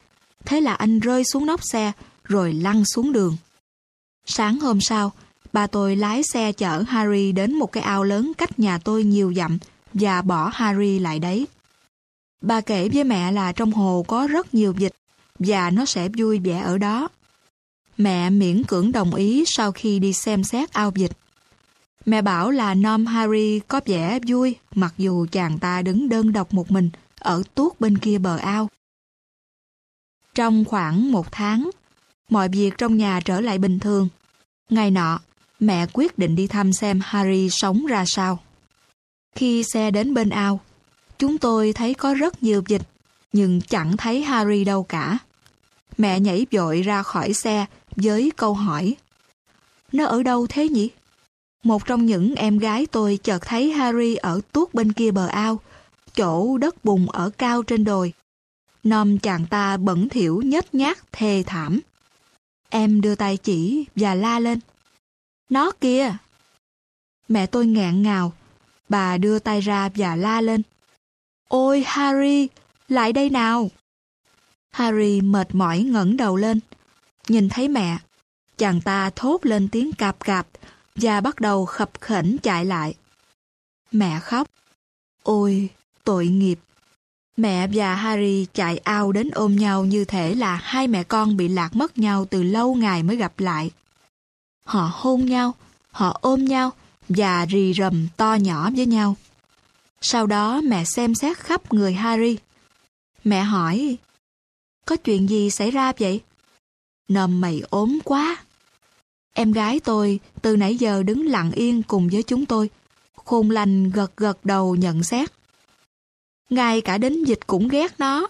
Thế 0.45 0.61
là 0.61 0.73
anh 0.73 0.99
rơi 0.99 1.23
xuống 1.23 1.45
nóc 1.45 1.61
xe 1.63 1.91
rồi 2.23 2.53
lăn 2.53 2.83
xuống 2.85 3.13
đường. 3.13 3.37
Sáng 4.25 4.59
hôm 4.59 4.81
sau, 4.81 5.11
bà 5.53 5.67
tôi 5.67 5.95
lái 5.95 6.23
xe 6.23 6.51
chở 6.51 6.83
Harry 6.87 7.31
đến 7.31 7.53
một 7.53 7.71
cái 7.71 7.83
ao 7.83 8.03
lớn 8.03 8.31
cách 8.37 8.59
nhà 8.59 8.77
tôi 8.77 9.03
nhiều 9.03 9.33
dặm 9.33 9.57
và 9.93 10.22
bỏ 10.22 10.51
Harry 10.53 10.99
lại 10.99 11.19
đấy. 11.19 11.47
Bà 12.41 12.61
kể 12.61 12.89
với 12.89 13.03
mẹ 13.03 13.31
là 13.31 13.51
trong 13.51 13.72
hồ 13.72 14.05
có 14.07 14.27
rất 14.27 14.53
nhiều 14.53 14.73
vịt 14.73 14.93
và 15.39 15.69
nó 15.69 15.85
sẽ 15.85 16.09
vui 16.18 16.39
vẻ 16.39 16.59
ở 16.59 16.77
đó. 16.77 17.09
Mẹ 17.97 18.30
miễn 18.30 18.64
cưỡng 18.64 18.91
đồng 18.91 19.14
ý 19.14 19.43
sau 19.47 19.72
khi 19.72 19.99
đi 19.99 20.14
xem 20.14 20.43
xét 20.43 20.73
ao 20.73 20.91
vịt. 20.91 21.11
Mẹ 22.05 22.22
bảo 22.22 22.51
là 22.51 22.73
Nom 22.73 23.05
Harry 23.05 23.59
có 23.68 23.81
vẻ 23.85 24.19
vui 24.27 24.55
mặc 24.76 24.93
dù 24.97 25.26
chàng 25.31 25.59
ta 25.59 25.81
đứng 25.81 26.09
đơn 26.09 26.34
độc 26.34 26.53
một 26.53 26.72
mình 26.72 26.89
ở 27.19 27.43
tuốt 27.55 27.80
bên 27.80 27.97
kia 27.97 28.18
bờ 28.18 28.38
ao. 28.38 28.69
Trong 30.35 30.65
khoảng 30.65 31.11
một 31.11 31.31
tháng, 31.31 31.69
mọi 32.30 32.49
việc 32.49 32.73
trong 32.77 32.97
nhà 32.97 33.19
trở 33.26 33.41
lại 33.41 33.57
bình 33.57 33.80
thường. 33.80 34.09
Ngày 34.69 34.91
nọ, 34.91 35.19
mẹ 35.59 35.85
quyết 35.93 36.18
định 36.18 36.35
đi 36.35 36.47
thăm 36.47 36.73
xem 36.73 36.99
Harry 37.03 37.49
sống 37.51 37.85
ra 37.85 38.03
sao. 38.07 38.39
Khi 39.38 39.64
xe 39.64 39.91
đến 39.91 40.14
bên 40.14 40.30
ao, 40.30 40.59
chúng 41.19 41.38
tôi 41.38 41.73
thấy 41.73 41.93
có 41.93 42.14
rất 42.14 42.43
nhiều 42.43 42.64
vịt, 42.68 42.81
nhưng 43.34 43.61
chẳng 43.61 43.97
thấy 43.97 44.22
Harry 44.22 44.64
đâu 44.64 44.84
cả. 44.84 45.18
Mẹ 45.97 46.19
nhảy 46.19 46.45
vội 46.51 46.81
ra 46.81 47.03
khỏi 47.03 47.34
xe 47.34 47.65
với 47.95 48.31
câu 48.35 48.53
hỏi. 48.53 48.95
Nó 49.91 50.05
ở 50.05 50.23
đâu 50.23 50.47
thế 50.49 50.69
nhỉ? 50.69 50.89
Một 51.64 51.85
trong 51.85 52.05
những 52.05 52.35
em 52.35 52.57
gái 52.57 52.85
tôi 52.85 53.19
chợt 53.23 53.39
thấy 53.41 53.72
Harry 53.72 54.15
ở 54.15 54.41
tuốt 54.51 54.73
bên 54.73 54.93
kia 54.93 55.11
bờ 55.11 55.27
ao, 55.27 55.59
chỗ 56.15 56.57
đất 56.57 56.85
bùn 56.85 57.07
ở 57.07 57.30
cao 57.30 57.64
trên 57.64 57.84
đồi. 57.84 58.14
Nom 58.84 59.19
chàng 59.19 59.45
ta 59.49 59.77
bẩn 59.77 60.09
thỉu 60.09 60.41
nhếch 60.45 60.76
nhác 60.76 61.11
thê 61.11 61.43
thảm. 61.47 61.80
Em 62.69 63.01
đưa 63.01 63.15
tay 63.15 63.38
chỉ 63.38 63.85
và 63.95 64.15
la 64.15 64.39
lên. 64.39 64.59
Nó 65.49 65.72
kia! 65.81 66.15
Mẹ 67.27 67.45
tôi 67.45 67.65
ngạn 67.65 68.01
ngào. 68.03 68.34
Bà 68.89 69.18
đưa 69.18 69.39
tay 69.39 69.61
ra 69.61 69.89
và 69.95 70.15
la 70.15 70.41
lên. 70.41 70.61
Ôi 71.47 71.84
Harry, 71.85 72.47
lại 72.88 73.14
đây 73.14 73.30
nào! 73.30 73.69
Harry 74.69 75.22
mệt 75.22 75.55
mỏi 75.55 75.80
ngẩng 75.80 76.18
đầu 76.18 76.35
lên. 76.35 76.59
Nhìn 77.27 77.49
thấy 77.49 77.68
mẹ, 77.68 77.97
chàng 78.57 78.81
ta 78.81 79.09
thốt 79.15 79.45
lên 79.45 79.68
tiếng 79.68 79.91
cạp 79.93 80.19
cạp 80.19 80.47
và 80.95 81.22
bắt 81.22 81.39
đầu 81.39 81.65
khập 81.65 81.91
khểnh 82.01 82.38
chạy 82.38 82.65
lại. 82.65 82.95
Mẹ 83.91 84.19
khóc. 84.19 84.47
Ôi, 85.23 85.69
tội 86.03 86.27
nghiệp. 86.27 86.59
Mẹ 87.38 87.68
và 87.73 87.95
Harry 87.95 88.45
chạy 88.53 88.77
ao 88.77 89.11
đến 89.11 89.30
ôm 89.31 89.55
nhau 89.55 89.85
như 89.85 90.05
thể 90.05 90.35
là 90.35 90.55
hai 90.55 90.88
mẹ 90.88 91.03
con 91.03 91.38
bị 91.38 91.47
lạc 91.47 91.76
mất 91.76 91.97
nhau 91.97 92.26
từ 92.26 92.43
lâu 92.43 92.76
ngày 92.76 93.03
mới 93.03 93.15
gặp 93.15 93.39
lại. 93.39 93.72
Họ 94.65 94.91
hôn 94.93 95.26
nhau, 95.26 95.53
họ 95.91 96.19
ôm 96.22 96.45
nhau 96.45 96.72
và 97.09 97.45
rì 97.45 97.73
rầm 97.73 98.07
to 98.17 98.34
nhỏ 98.34 98.69
với 98.75 98.85
nhau. 98.85 99.15
Sau 100.01 100.27
đó 100.27 100.61
mẹ 100.63 100.84
xem 100.85 101.15
xét 101.15 101.38
khắp 101.38 101.73
người 101.73 101.93
Harry. 101.93 102.38
Mẹ 103.23 103.43
hỏi, 103.43 103.97
có 104.85 104.95
chuyện 104.95 105.29
gì 105.29 105.49
xảy 105.49 105.71
ra 105.71 105.91
vậy? 105.99 106.21
Nầm 107.07 107.41
mày 107.41 107.61
ốm 107.69 107.99
quá. 108.03 108.38
Em 109.34 109.51
gái 109.51 109.79
tôi 109.79 110.19
từ 110.41 110.57
nãy 110.57 110.75
giờ 110.75 111.03
đứng 111.03 111.25
lặng 111.27 111.51
yên 111.51 111.84
cùng 111.84 112.09
với 112.11 112.23
chúng 112.23 112.45
tôi. 112.45 112.69
Khôn 113.25 113.49
lành 113.51 113.89
gật 113.89 114.17
gật 114.17 114.45
đầu 114.45 114.75
nhận 114.75 115.03
xét. 115.03 115.31
Ngay 116.49 116.81
cả 116.81 116.97
đến 116.97 117.23
dịch 117.23 117.47
cũng 117.47 117.67
ghét 117.67 117.99
nó. 117.99 118.27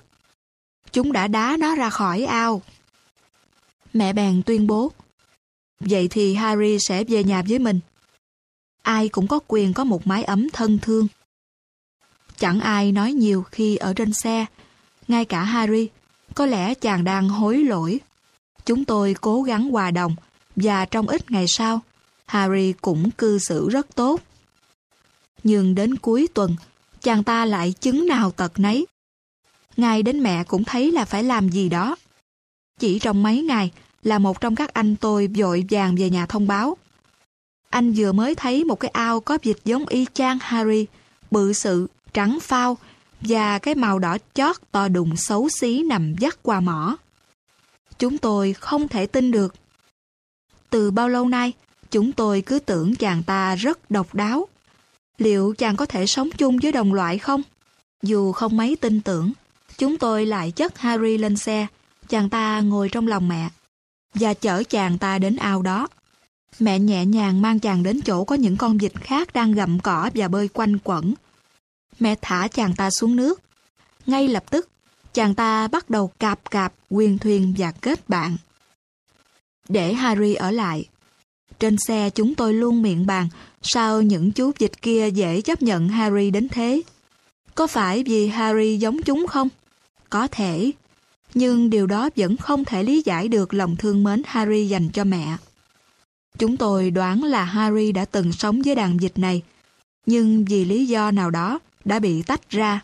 Chúng 0.92 1.12
đã 1.12 1.28
đá 1.28 1.58
nó 1.60 1.76
ra 1.76 1.90
khỏi 1.90 2.24
ao. 2.24 2.62
Mẹ 3.94 4.14
bèn 4.14 4.44
tuyên 4.44 4.68
bố. 4.68 4.92
Vậy 5.80 6.08
thì 6.08 6.34
Harry 6.34 6.78
sẽ 6.80 7.04
về 7.04 7.24
nhà 7.24 7.44
với 7.50 7.60
mình. 7.60 7.80
Ai 8.88 9.10
cũng 9.10 9.28
có 9.28 9.40
quyền 9.48 9.74
có 9.74 9.84
một 9.84 10.08
mái 10.08 10.24
ấm 10.24 10.50
thân 10.50 10.80
thương. 10.82 11.08
Chẳng 12.38 12.60
ai 12.60 12.92
nói 12.92 13.14
nhiều 13.14 13.44
khi 13.44 13.76
ở 13.76 13.94
trên 13.94 14.14
xe. 14.14 14.46
Ngay 15.08 15.26
cả 15.26 15.44
Harry, 15.44 15.90
có 16.36 16.46
lẽ 16.46 16.74
chàng 16.74 17.04
đang 17.04 17.30
hối 17.30 17.58
lỗi. 17.58 18.00
Chúng 18.66 18.86
tôi 18.86 19.16
cố 19.22 19.44
gắng 19.44 19.70
hòa 19.70 19.92
đồng 19.92 20.16
và 20.56 20.86
trong 20.86 21.08
ít 21.08 21.32
ngày 21.32 21.46
sau, 21.48 21.82
Harry 22.26 22.74
cũng 22.82 23.12
cư 23.12 23.40
xử 23.40 23.70
rất 23.70 23.96
tốt. 23.96 24.22
Nhưng 25.44 25.76
đến 25.76 25.96
cuối 25.96 26.28
tuần, 26.34 26.56
chàng 27.02 27.24
ta 27.24 27.46
lại 27.46 27.74
chứng 27.82 28.08
nào 28.08 28.32
tật 28.32 28.60
nấy. 28.60 28.88
Ngay 29.78 30.04
đến 30.04 30.24
mẹ 30.24 30.44
cũng 30.44 30.64
thấy 30.64 30.92
là 30.92 31.06
phải 31.06 31.24
làm 31.24 31.50
gì 31.50 31.70
đó. 31.70 31.96
Chỉ 32.80 33.00
trong 33.00 33.24
mấy 33.24 33.42
ngày 33.42 33.72
là 34.04 34.20
một 34.20 34.42
trong 34.42 34.56
các 34.56 34.74
anh 34.74 34.96
tôi 34.96 35.28
vội 35.28 35.66
vàng 35.70 35.96
về 35.96 36.10
nhà 36.10 36.26
thông 36.26 36.48
báo. 36.48 36.78
Anh 37.70 37.94
vừa 37.94 38.12
mới 38.12 38.36
thấy 38.36 38.64
một 38.64 38.80
cái 38.80 38.92
ao 38.92 39.20
có 39.20 39.38
vịt 39.44 39.58
giống 39.66 39.86
y 39.86 40.06
chang 40.14 40.38
Harry, 40.42 40.86
bự 41.32 41.54
sự, 41.54 41.88
trắng 42.14 42.40
phao 42.42 42.78
và 43.22 43.60
cái 43.60 43.76
màu 43.76 44.00
đỏ 44.00 44.18
chót 44.34 44.56
to 44.72 44.88
đùng 44.88 45.16
xấu 45.18 45.50
xí 45.50 45.84
nằm 45.84 46.16
dắt 46.20 46.40
qua 46.44 46.60
mỏ. 46.60 46.98
Chúng 48.00 48.18
tôi 48.18 48.54
không 48.54 48.88
thể 48.88 49.06
tin 49.06 49.32
được. 49.32 49.56
Từ 50.70 50.92
bao 50.92 51.10
lâu 51.10 51.28
nay, 51.28 51.54
chúng 51.92 52.12
tôi 52.12 52.44
cứ 52.46 52.60
tưởng 52.60 52.96
chàng 52.96 53.24
ta 53.24 53.56
rất 53.56 53.92
độc 53.92 54.16
đáo. 54.16 54.48
Liệu 55.18 55.56
chàng 55.58 55.76
có 55.76 55.86
thể 55.86 56.06
sống 56.06 56.30
chung 56.38 56.58
với 56.58 56.72
đồng 56.72 56.94
loại 56.94 57.18
không? 57.18 57.42
Dù 58.04 58.32
không 58.32 58.58
mấy 58.58 58.76
tin 58.76 59.02
tưởng, 59.02 59.32
chúng 59.78 59.98
tôi 59.98 60.26
lại 60.26 60.52
chất 60.52 60.80
Harry 60.80 61.18
lên 61.18 61.38
xe, 61.38 61.68
chàng 62.10 62.30
ta 62.30 62.62
ngồi 62.62 62.90
trong 62.90 63.08
lòng 63.08 63.28
mẹ, 63.28 63.50
và 64.14 64.34
chở 64.34 64.64
chàng 64.64 64.98
ta 64.98 65.20
đến 65.20 65.36
ao 65.36 65.62
đó. 65.62 65.88
Mẹ 66.60 66.80
nhẹ 66.80 67.06
nhàng 67.06 67.42
mang 67.42 67.60
chàng 67.60 67.84
đến 67.84 68.02
chỗ 68.02 68.24
có 68.24 68.36
những 68.36 68.58
con 68.58 68.78
vịt 68.78 68.94
khác 68.96 69.34
đang 69.34 69.52
gặm 69.52 69.80
cỏ 69.80 70.10
và 70.16 70.28
bơi 70.28 70.48
quanh 70.48 70.78
quẩn. 70.84 71.14
Mẹ 72.00 72.16
thả 72.22 72.48
chàng 72.48 72.76
ta 72.76 72.90
xuống 72.92 73.16
nước. 73.16 73.42
Ngay 74.06 74.28
lập 74.28 74.44
tức, 74.52 74.70
chàng 75.14 75.36
ta 75.36 75.68
bắt 75.68 75.90
đầu 75.90 76.12
cạp 76.20 76.52
cạp, 76.52 76.74
quyền 76.90 77.18
thuyền 77.18 77.54
và 77.58 77.72
kết 77.72 78.10
bạn. 78.10 78.38
Để 79.70 79.94
Harry 79.94 80.34
ở 80.34 80.52
lại. 80.52 80.86
Trên 81.60 81.76
xe 81.88 82.10
chúng 82.10 82.36
tôi 82.36 82.54
luôn 82.54 82.82
miệng 82.82 83.06
bàn 83.06 83.30
sao 83.62 84.02
những 84.02 84.32
chú 84.32 84.52
vịt 84.60 84.82
kia 84.82 85.10
dễ 85.10 85.42
chấp 85.42 85.62
nhận 85.62 85.90
Harry 85.90 86.32
đến 86.32 86.50
thế. 86.50 86.82
Có 87.56 87.68
phải 87.68 88.04
vì 88.04 88.28
Harry 88.28 88.78
giống 88.78 89.04
chúng 89.04 89.28
không? 89.28 89.50
Có 90.10 90.28
thể. 90.28 90.72
Nhưng 91.34 91.70
điều 91.70 91.88
đó 91.88 92.10
vẫn 92.16 92.38
không 92.38 92.66
thể 92.66 92.84
lý 92.84 93.02
giải 93.06 93.28
được 93.28 93.54
lòng 93.54 93.76
thương 93.76 94.04
mến 94.04 94.22
Harry 94.26 94.68
dành 94.68 94.90
cho 94.90 95.04
mẹ. 95.04 95.38
Chúng 96.40 96.58
tôi 96.58 96.92
đoán 96.92 97.24
là 97.24 97.44
Harry 97.44 97.92
đã 97.92 98.06
từng 98.06 98.32
sống 98.32 98.62
với 98.66 98.76
đàn 98.76 98.98
vịt 98.98 99.18
này, 99.18 99.42
nhưng 100.06 100.46
vì 100.46 100.66
lý 100.66 100.86
do 100.86 101.12
nào 101.12 101.32
đó 101.32 101.60
đã 101.86 102.00
bị 102.00 102.22
tách 102.22 102.50
ra. 102.50 102.82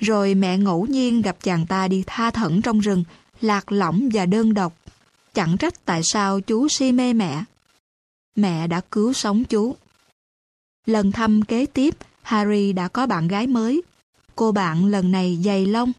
Rồi 0.00 0.34
mẹ 0.34 0.58
ngẫu 0.58 0.86
nhiên 0.86 1.22
gặp 1.22 1.36
chàng 1.42 1.66
ta 1.66 1.88
đi 1.88 2.04
tha 2.06 2.30
thẩn 2.30 2.62
trong 2.62 2.80
rừng, 2.80 3.04
lạc 3.40 3.72
lõng 3.72 4.08
và 4.12 4.26
đơn 4.26 4.54
độc. 4.54 4.72
Chẳng 5.34 5.56
trách 5.56 5.84
tại 5.84 6.00
sao 6.04 6.40
chú 6.40 6.68
si 6.68 6.92
mê 6.92 7.12
mẹ. 7.12 7.44
Mẹ 8.36 8.66
đã 8.66 8.80
cứu 8.90 9.12
sống 9.12 9.44
chú. 9.44 9.76
Lần 10.86 11.12
thăm 11.12 11.42
kế 11.42 11.66
tiếp, 11.66 11.94
Harry 12.22 12.72
đã 12.72 12.88
có 12.88 13.06
bạn 13.06 13.28
gái 13.28 13.46
mới. 13.46 13.82
Cô 14.36 14.52
bạn 14.52 14.86
lần 14.86 15.10
này 15.10 15.38
dày 15.44 15.66
lông 15.66 15.92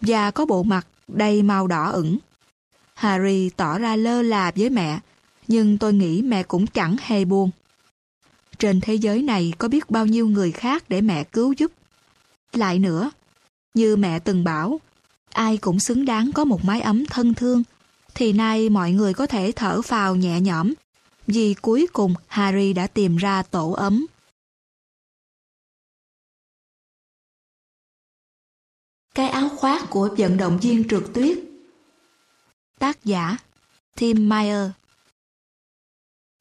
và 0.00 0.30
có 0.30 0.46
bộ 0.46 0.62
mặt 0.62 0.86
đầy 1.08 1.42
màu 1.42 1.66
đỏ 1.66 1.90
ửng. 1.90 2.18
Harry 2.94 3.50
tỏ 3.56 3.78
ra 3.78 3.96
lơ 3.96 4.22
là 4.22 4.52
với 4.56 4.70
mẹ, 4.70 5.00
nhưng 5.48 5.78
tôi 5.78 5.92
nghĩ 5.92 6.22
mẹ 6.22 6.42
cũng 6.42 6.66
chẳng 6.66 6.96
hề 7.00 7.24
buồn. 7.24 7.50
Trên 8.58 8.80
thế 8.80 8.94
giới 8.94 9.22
này 9.22 9.52
có 9.58 9.68
biết 9.68 9.90
bao 9.90 10.06
nhiêu 10.06 10.28
người 10.28 10.52
khác 10.52 10.84
để 10.88 11.00
mẹ 11.00 11.24
cứu 11.24 11.52
giúp. 11.52 11.72
Lại 12.52 12.78
nữa, 12.78 13.10
như 13.74 13.96
mẹ 13.96 14.18
từng 14.18 14.44
bảo, 14.44 14.80
ai 15.30 15.56
cũng 15.56 15.80
xứng 15.80 16.04
đáng 16.04 16.30
có 16.34 16.44
một 16.44 16.64
mái 16.64 16.80
ấm 16.80 17.06
thân 17.06 17.34
thương, 17.34 17.62
thì 18.14 18.32
nay 18.32 18.68
mọi 18.68 18.92
người 18.92 19.14
có 19.14 19.26
thể 19.26 19.52
thở 19.56 19.82
phào 19.82 20.16
nhẹ 20.16 20.40
nhõm, 20.40 20.72
vì 21.26 21.54
cuối 21.54 21.86
cùng 21.92 22.14
Harry 22.26 22.72
đã 22.72 22.86
tìm 22.86 23.16
ra 23.16 23.42
tổ 23.42 23.70
ấm. 23.72 24.06
Cái 29.14 29.28
áo 29.28 29.48
khoác 29.48 29.90
của 29.90 30.14
vận 30.18 30.36
động 30.36 30.58
viên 30.62 30.88
trượt 30.88 31.04
tuyết 31.14 31.38
Tác 32.78 33.04
giả 33.04 33.36
Tim 33.96 34.28
Meyer 34.28 34.70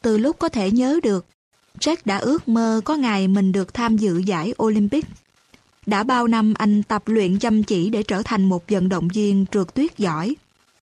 từ 0.04 0.18
lúc 0.18 0.40
có 0.40 0.50
thể 0.50 0.72
nhớ 0.72 1.00
được, 1.04 1.26
Jack 1.80 1.98
đã 2.06 2.18
ước 2.18 2.48
mơ 2.48 2.82
có 2.86 2.96
ngày 2.96 3.28
mình 3.28 3.52
được 3.52 3.74
tham 3.74 3.98
dự 3.98 4.18
giải 4.18 4.54
Olympic. 4.64 5.06
Đã 5.86 6.04
bao 6.04 6.28
năm 6.28 6.54
anh 6.58 6.84
tập 6.84 7.04
luyện 7.06 7.40
chăm 7.40 7.64
chỉ 7.64 7.90
để 7.90 8.04
trở 8.04 8.22
thành 8.26 8.46
một 8.46 8.64
vận 8.70 8.90
động 8.90 9.08
viên 9.08 9.46
trượt 9.52 9.74
tuyết 9.74 9.98
giỏi. 9.98 10.36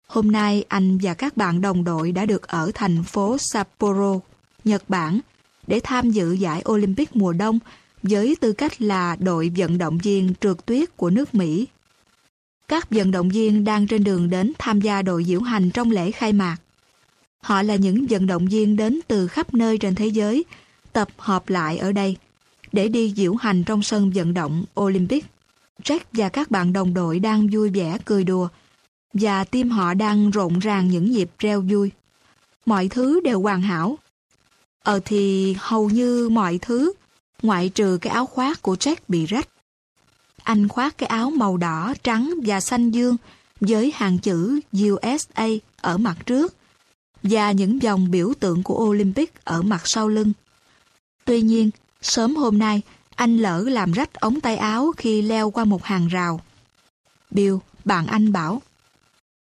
Hôm 0.06 0.32
nay 0.32 0.64
anh 0.68 0.98
và 1.02 1.14
các 1.14 1.36
bạn 1.36 1.60
đồng 1.60 1.84
đội 1.84 2.12
đã 2.12 2.26
được 2.26 2.48
ở 2.48 2.70
thành 2.74 3.02
phố 3.02 3.36
Sapporo, 3.38 4.20
Nhật 4.64 4.82
Bản, 4.88 5.20
để 5.66 5.80
tham 5.82 6.10
dự 6.10 6.32
giải 6.32 6.62
Olympic 6.68 7.16
mùa 7.16 7.32
đông 7.32 7.58
với 8.02 8.36
tư 8.40 8.52
cách 8.52 8.82
là 8.82 9.16
đội 9.16 9.52
vận 9.56 9.78
động 9.78 9.98
viên 9.98 10.34
trượt 10.40 10.66
tuyết 10.66 10.96
của 10.96 11.10
nước 11.10 11.34
Mỹ. 11.34 11.66
Các 12.68 12.90
vận 12.90 13.10
động 13.10 13.28
viên 13.28 13.64
đang 13.64 13.86
trên 13.86 14.04
đường 14.04 14.30
đến 14.30 14.52
tham 14.58 14.80
gia 14.80 15.02
đội 15.02 15.24
diễu 15.24 15.40
hành 15.40 15.70
trong 15.70 15.90
lễ 15.90 16.10
khai 16.10 16.32
mạc. 16.32 16.56
Họ 17.46 17.62
là 17.62 17.76
những 17.76 18.06
vận 18.06 18.26
động 18.26 18.46
viên 18.46 18.76
đến 18.76 19.00
từ 19.08 19.28
khắp 19.28 19.54
nơi 19.54 19.78
trên 19.78 19.94
thế 19.94 20.06
giới, 20.06 20.44
tập 20.92 21.08
hợp 21.16 21.48
lại 21.48 21.78
ở 21.78 21.92
đây 21.92 22.16
để 22.72 22.88
đi 22.88 23.12
diễu 23.16 23.34
hành 23.34 23.64
trong 23.64 23.82
sân 23.82 24.10
vận 24.14 24.34
động 24.34 24.64
Olympic. 24.80 25.24
Jack 25.82 26.00
và 26.12 26.28
các 26.28 26.50
bạn 26.50 26.72
đồng 26.72 26.94
đội 26.94 27.18
đang 27.18 27.48
vui 27.52 27.70
vẻ 27.70 27.98
cười 28.04 28.24
đùa 28.24 28.48
và 29.12 29.44
tim 29.44 29.70
họ 29.70 29.94
đang 29.94 30.30
rộn 30.30 30.58
ràng 30.58 30.88
những 30.88 31.10
nhịp 31.10 31.30
reo 31.38 31.60
vui. 31.60 31.90
Mọi 32.66 32.88
thứ 32.88 33.20
đều 33.20 33.40
hoàn 33.40 33.62
hảo. 33.62 33.98
Ờ 34.82 35.00
thì 35.04 35.56
hầu 35.58 35.90
như 35.90 36.28
mọi 36.28 36.58
thứ, 36.62 36.92
ngoại 37.42 37.68
trừ 37.68 37.98
cái 38.00 38.12
áo 38.12 38.26
khoác 38.26 38.62
của 38.62 38.74
Jack 38.74 38.96
bị 39.08 39.26
rách. 39.26 39.48
Anh 40.42 40.68
khoác 40.68 40.98
cái 40.98 41.06
áo 41.06 41.30
màu 41.30 41.56
đỏ, 41.56 41.94
trắng 42.02 42.34
và 42.46 42.60
xanh 42.60 42.90
dương 42.90 43.16
với 43.60 43.92
hàng 43.94 44.18
chữ 44.18 44.60
USA 44.72 45.46
ở 45.76 45.98
mặt 45.98 46.16
trước 46.26 46.55
và 47.22 47.52
những 47.52 47.82
dòng 47.82 48.10
biểu 48.10 48.32
tượng 48.40 48.62
của 48.62 48.84
Olympic 48.84 49.44
ở 49.44 49.62
mặt 49.62 49.82
sau 49.84 50.08
lưng. 50.08 50.32
Tuy 51.24 51.40
nhiên, 51.42 51.70
sớm 52.02 52.36
hôm 52.36 52.58
nay, 52.58 52.82
anh 53.14 53.38
lỡ 53.38 53.64
làm 53.66 53.92
rách 53.92 54.14
ống 54.14 54.40
tay 54.40 54.56
áo 54.56 54.92
khi 54.96 55.22
leo 55.22 55.50
qua 55.50 55.64
một 55.64 55.84
hàng 55.84 56.08
rào. 56.08 56.40
Bill, 57.30 57.56
bạn 57.84 58.06
anh 58.06 58.32
bảo, 58.32 58.62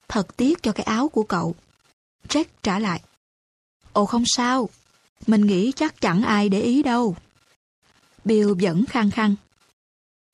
thật 0.08 0.36
tiếc 0.36 0.62
cho 0.62 0.72
cái 0.72 0.84
áo 0.84 1.08
của 1.08 1.22
cậu. 1.22 1.54
Jack 2.28 2.44
trả 2.62 2.78
lại, 2.78 3.02
ồ 3.92 4.06
không 4.06 4.24
sao, 4.26 4.68
mình 5.26 5.46
nghĩ 5.46 5.72
chắc 5.76 6.00
chẳng 6.00 6.22
ai 6.22 6.48
để 6.48 6.60
ý 6.60 6.82
đâu. 6.82 7.16
Bill 8.24 8.52
vẫn 8.60 8.84
khăng 8.86 9.10
khăng. 9.10 9.34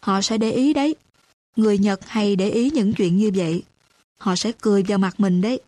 Họ 0.01 0.23
sẽ 0.23 0.39
để 0.39 0.51
ý 0.51 0.73
đấy. 0.73 0.95
Người 1.57 1.79
Nhật 1.79 2.01
hay 2.07 2.37
để 2.37 2.51
ý 2.51 2.71
những 2.71 2.95
chuyện 2.95 3.17
như 3.17 3.31
vậy. 3.35 3.63
Họ 4.19 4.37
sẽ 4.37 4.53
cười 4.61 4.83
vào 4.83 4.99
mặt 4.99 5.21
mình 5.21 5.41
đấy. 5.41 5.61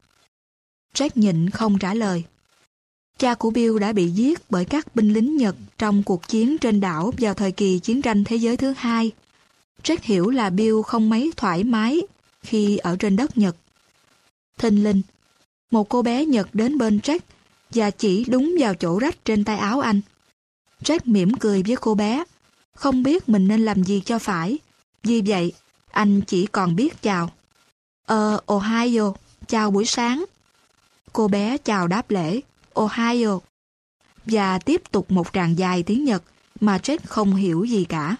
Jack 0.99 1.11
nhịn 1.15 1.51
không 1.51 1.79
trả 1.79 1.95
lời. 1.95 2.25
Cha 3.19 3.35
của 3.35 3.51
Bill 3.51 3.79
đã 3.79 3.93
bị 3.93 4.09
giết 4.09 4.51
bởi 4.51 4.65
các 4.65 4.95
binh 4.97 5.12
lính 5.12 5.37
Nhật 5.37 5.57
trong 5.79 6.03
cuộc 6.03 6.29
chiến 6.29 6.59
trên 6.59 6.81
đảo 6.81 7.12
vào 7.19 7.35
thời 7.35 7.53
kỳ 7.53 7.79
chiến 7.79 8.03
tranh 8.03 8.25
thế 8.25 8.37
giới 8.37 8.57
thứ 8.57 8.75
hai. 8.77 9.12
Jack 9.83 9.97
hiểu 10.03 10.31
là 10.31 10.51
Bill 10.51 10.83
không 10.87 11.11
mấy 11.11 11.33
thoải 11.37 11.65
mái 11.65 12.01
khi 12.43 12.77
ở 12.77 12.97
trên 12.97 13.16
đất 13.16 13.39
Nhật. 13.39 13.57
Thinh 14.59 14.85
linh, 14.85 15.03
một 15.70 15.89
cô 15.89 16.03
bé 16.03 16.25
Nhật 16.25 16.49
đến 16.53 16.79
bên 16.79 16.99
Jack 16.99 17.20
và 17.70 17.91
chỉ 17.91 18.25
đúng 18.29 18.55
vào 18.61 18.75
chỗ 18.75 18.99
rách 18.99 19.25
trên 19.25 19.45
tay 19.45 19.57
áo 19.57 19.81
anh. 19.81 20.01
Jack 20.83 21.01
mỉm 21.05 21.35
cười 21.35 21.62
với 21.62 21.77
cô 21.77 21.95
bé, 21.95 22.25
không 22.75 23.03
biết 23.03 23.29
mình 23.29 23.49
nên 23.49 23.65
làm 23.65 23.85
gì 23.85 24.03
cho 24.05 24.19
phải. 24.19 24.59
Vì 25.03 25.23
vậy, 25.27 25.53
anh 25.91 26.20
chỉ 26.20 26.47
còn 26.47 26.77
biết 26.77 27.03
chào. 27.03 27.31
Ờ, 28.07 28.41
Ohio, 28.47 29.12
chào 29.47 29.70
buổi 29.70 29.85
sáng. 29.85 30.25
Cô 31.12 31.28
bé 31.28 31.59
chào 31.59 31.89
đáp 31.89 32.10
lễ, 32.10 32.40
Ohio. 32.74 33.39
Và 34.26 34.59
tiếp 34.59 34.82
tục 34.90 35.10
một 35.10 35.26
tràng 35.32 35.59
dài 35.59 35.82
tiếng 35.82 36.05
Nhật 36.05 36.22
mà 36.60 36.78
Jack 36.78 36.98
không 37.05 37.35
hiểu 37.35 37.64
gì 37.64 37.85
cả. 37.85 38.16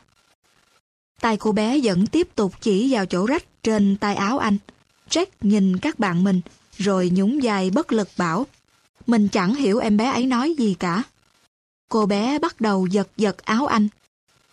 Tay 1.21 1.37
cô 1.37 1.53
bé 1.53 1.81
vẫn 1.83 2.07
tiếp 2.07 2.29
tục 2.35 2.53
chỉ 2.61 2.93
vào 2.93 3.07
chỗ 3.07 3.27
rách 3.27 3.45
trên 3.63 3.97
tay 3.97 4.15
áo 4.15 4.39
anh. 4.39 4.59
Jack 5.11 5.27
nhìn 5.41 5.77
các 5.79 5.99
bạn 5.99 6.25
mình, 6.25 6.41
rồi 6.77 7.11
nhún 7.11 7.41
vai 7.43 7.71
bất 7.71 7.93
lực 7.93 8.09
bảo, 8.17 8.47
mình 9.07 9.29
chẳng 9.29 9.55
hiểu 9.55 9.79
em 9.79 9.97
bé 9.97 10.11
ấy 10.11 10.27
nói 10.27 10.55
gì 10.59 10.75
cả. 10.79 11.03
Cô 11.89 12.07
bé 12.07 12.39
bắt 12.39 12.61
đầu 12.61 12.87
giật 12.87 13.09
giật 13.17 13.45
áo 13.45 13.67
anh. 13.67 13.89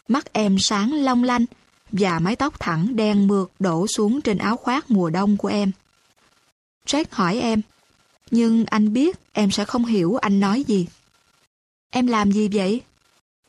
Mắt 0.08 0.34
em 0.34 0.58
sáng 0.60 0.94
long 0.94 1.24
lanh 1.24 1.46
và 1.92 2.20
mái 2.20 2.36
tóc 2.36 2.60
thẳng 2.60 2.96
đen 2.96 3.28
mượt 3.28 3.52
đổ 3.60 3.88
xuống 3.88 4.22
trên 4.22 4.38
áo 4.38 4.58
khoác 4.58 4.92
mùa 4.92 5.10
đông 5.10 5.38
của 5.38 5.48
em. 5.48 5.72
Jack 6.86 7.06
hỏi 7.12 7.40
em, 7.40 7.62
nhưng 8.32 8.66
anh 8.66 8.94
biết 8.94 9.20
em 9.34 9.52
sẽ 9.52 9.66
không 9.66 9.86
hiểu 9.86 10.16
anh 10.16 10.40
nói 10.40 10.64
gì. 10.64 10.88
Em 11.90 12.08
làm 12.08 12.32
gì 12.32 12.50
vậy? 12.54 12.82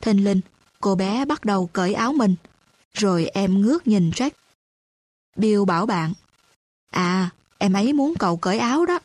Thình 0.01 0.23
linh, 0.23 0.41
cô 0.79 0.95
bé 0.95 1.25
bắt 1.25 1.45
đầu 1.45 1.69
cởi 1.73 1.93
áo 1.93 2.13
mình, 2.13 2.35
rồi 2.93 3.25
em 3.25 3.61
ngước 3.61 3.87
nhìn 3.87 4.09
Jack. 4.09 4.31
Bill 5.35 5.65
bảo 5.65 5.85
bạn, 5.85 6.13
à, 6.89 7.29
em 7.57 7.73
ấy 7.73 7.93
muốn 7.93 8.13
cậu 8.19 8.37
cởi 8.37 8.57
áo 8.59 8.85
đó. 8.85 8.99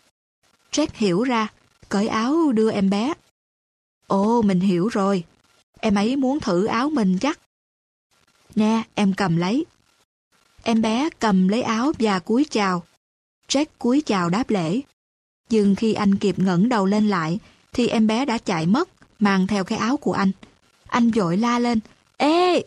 Jack 0.73 0.87
hiểu 0.95 1.23
ra, 1.23 1.49
cởi 1.89 2.09
áo 2.09 2.53
đưa 2.53 2.71
em 2.71 2.91
bé. 2.91 3.15
Ồ, 4.07 4.43
mình 4.43 4.61
hiểu 4.61 4.89
rồi. 4.89 5.25
Em 5.81 5.95
ấy 5.95 6.17
muốn 6.17 6.41
thử 6.41 6.65
áo 6.65 6.91
mình 6.91 7.19
chắc. 7.21 7.41
Nè, 8.55 8.83
em 8.95 9.15
cầm 9.15 9.37
lấy. 9.37 9.67
Em 10.63 10.83
bé 10.83 11.09
cầm 11.19 11.49
lấy 11.49 11.63
áo 11.63 11.93
và 11.99 12.19
cúi 12.19 12.47
chào. 12.51 12.83
Jack 13.49 13.67
cúi 13.79 14.03
chào 14.07 14.31
đáp 14.31 14.51
lễ. 14.51 14.81
Nhưng 15.53 15.75
khi 15.75 15.93
anh 15.95 16.15
kịp 16.15 16.39
ngẩng 16.39 16.69
đầu 16.69 16.87
lên 16.87 17.09
lại, 17.09 17.39
thì 17.73 17.89
em 17.89 18.07
bé 18.07 18.25
đã 18.25 18.39
chạy 18.39 18.67
mất, 18.67 18.89
mang 19.19 19.47
theo 19.47 19.65
cái 19.65 19.79
áo 19.79 19.97
của 19.97 20.13
anh. 20.13 20.31
Anh 20.87 21.11
vội 21.11 21.37
la 21.37 21.59
lên, 21.59 21.81
Ê! 22.17 22.63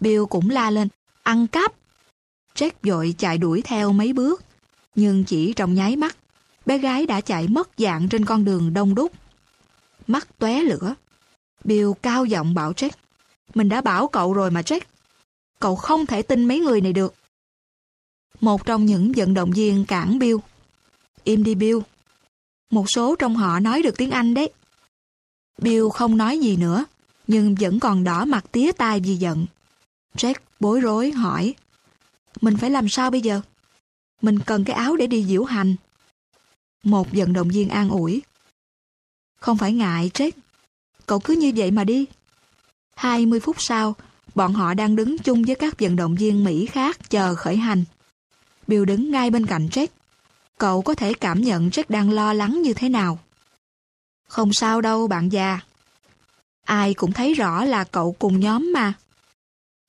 Bill 0.00 0.24
cũng 0.30 0.50
la 0.50 0.70
lên, 0.70 0.88
ăn 1.22 1.46
cắp. 1.46 1.72
Jack 2.54 2.70
vội 2.82 3.14
chạy 3.18 3.38
đuổi 3.38 3.62
theo 3.64 3.92
mấy 3.92 4.12
bước, 4.12 4.44
nhưng 4.94 5.24
chỉ 5.24 5.52
trong 5.52 5.74
nháy 5.74 5.96
mắt, 5.96 6.16
bé 6.66 6.78
gái 6.78 7.06
đã 7.06 7.20
chạy 7.20 7.48
mất 7.48 7.68
dạng 7.76 8.08
trên 8.08 8.24
con 8.24 8.44
đường 8.44 8.74
đông 8.74 8.94
đúc. 8.94 9.12
Mắt 10.06 10.28
tóe 10.38 10.62
lửa. 10.62 10.94
Bill 11.64 11.90
cao 12.02 12.24
giọng 12.24 12.54
bảo 12.54 12.72
Jack, 12.72 12.90
mình 13.54 13.68
đã 13.68 13.80
bảo 13.80 14.08
cậu 14.08 14.32
rồi 14.32 14.50
mà 14.50 14.60
Jack. 14.60 14.80
Cậu 15.60 15.76
không 15.76 16.06
thể 16.06 16.22
tin 16.22 16.44
mấy 16.44 16.60
người 16.60 16.80
này 16.80 16.92
được. 16.92 17.14
Một 18.40 18.66
trong 18.66 18.86
những 18.86 19.12
vận 19.16 19.34
động 19.34 19.50
viên 19.50 19.84
cản 19.84 20.18
Bill. 20.18 20.36
Im 21.24 21.44
đi 21.44 21.54
Bill. 21.54 21.78
Một 22.70 22.90
số 22.90 23.16
trong 23.16 23.36
họ 23.36 23.60
nói 23.60 23.82
được 23.82 23.96
tiếng 23.96 24.10
Anh 24.10 24.34
đấy. 24.34 24.50
Bill 25.58 25.88
không 25.94 26.16
nói 26.16 26.38
gì 26.38 26.56
nữa, 26.56 26.84
nhưng 27.26 27.54
vẫn 27.54 27.80
còn 27.80 28.04
đỏ 28.04 28.24
mặt 28.24 28.44
tía 28.52 28.72
tai 28.72 29.00
vì 29.00 29.16
giận. 29.16 29.46
Jack 30.16 30.34
bối 30.60 30.80
rối 30.80 31.10
hỏi, 31.10 31.54
mình 32.40 32.56
phải 32.56 32.70
làm 32.70 32.88
sao 32.88 33.10
bây 33.10 33.20
giờ? 33.20 33.40
Mình 34.22 34.38
cần 34.38 34.64
cái 34.64 34.76
áo 34.76 34.96
để 34.96 35.06
đi 35.06 35.24
diễu 35.24 35.44
hành. 35.44 35.76
Một 36.84 37.08
vận 37.12 37.32
động 37.32 37.48
viên 37.48 37.68
an 37.68 37.88
ủi. 37.88 38.22
Không 39.40 39.58
phải 39.58 39.72
ngại, 39.72 40.10
Jack. 40.14 40.30
Cậu 41.06 41.20
cứ 41.20 41.34
như 41.34 41.52
vậy 41.56 41.70
mà 41.70 41.84
đi. 41.84 42.06
20 42.96 43.40
phút 43.40 43.56
sau, 43.58 43.94
bọn 44.34 44.54
họ 44.54 44.74
đang 44.74 44.96
đứng 44.96 45.18
chung 45.18 45.42
với 45.42 45.54
các 45.54 45.74
vận 45.78 45.96
động 45.96 46.14
viên 46.14 46.44
Mỹ 46.44 46.66
khác 46.66 47.10
chờ 47.10 47.34
khởi 47.34 47.56
hành. 47.56 47.84
Bill 48.66 48.84
đứng 48.84 49.10
ngay 49.10 49.30
bên 49.30 49.46
cạnh 49.46 49.68
Jack. 49.68 49.86
Cậu 50.58 50.82
có 50.82 50.94
thể 50.94 51.14
cảm 51.14 51.40
nhận 51.40 51.68
Jack 51.68 51.84
đang 51.88 52.10
lo 52.10 52.32
lắng 52.32 52.62
như 52.62 52.74
thế 52.74 52.88
nào. 52.88 53.18
Không 54.28 54.52
sao 54.52 54.80
đâu 54.80 55.08
bạn 55.08 55.32
già. 55.32 55.60
Ai 56.64 56.94
cũng 56.94 57.12
thấy 57.12 57.34
rõ 57.34 57.64
là 57.64 57.84
cậu 57.84 58.16
cùng 58.18 58.40
nhóm 58.40 58.72
mà. 58.74 58.92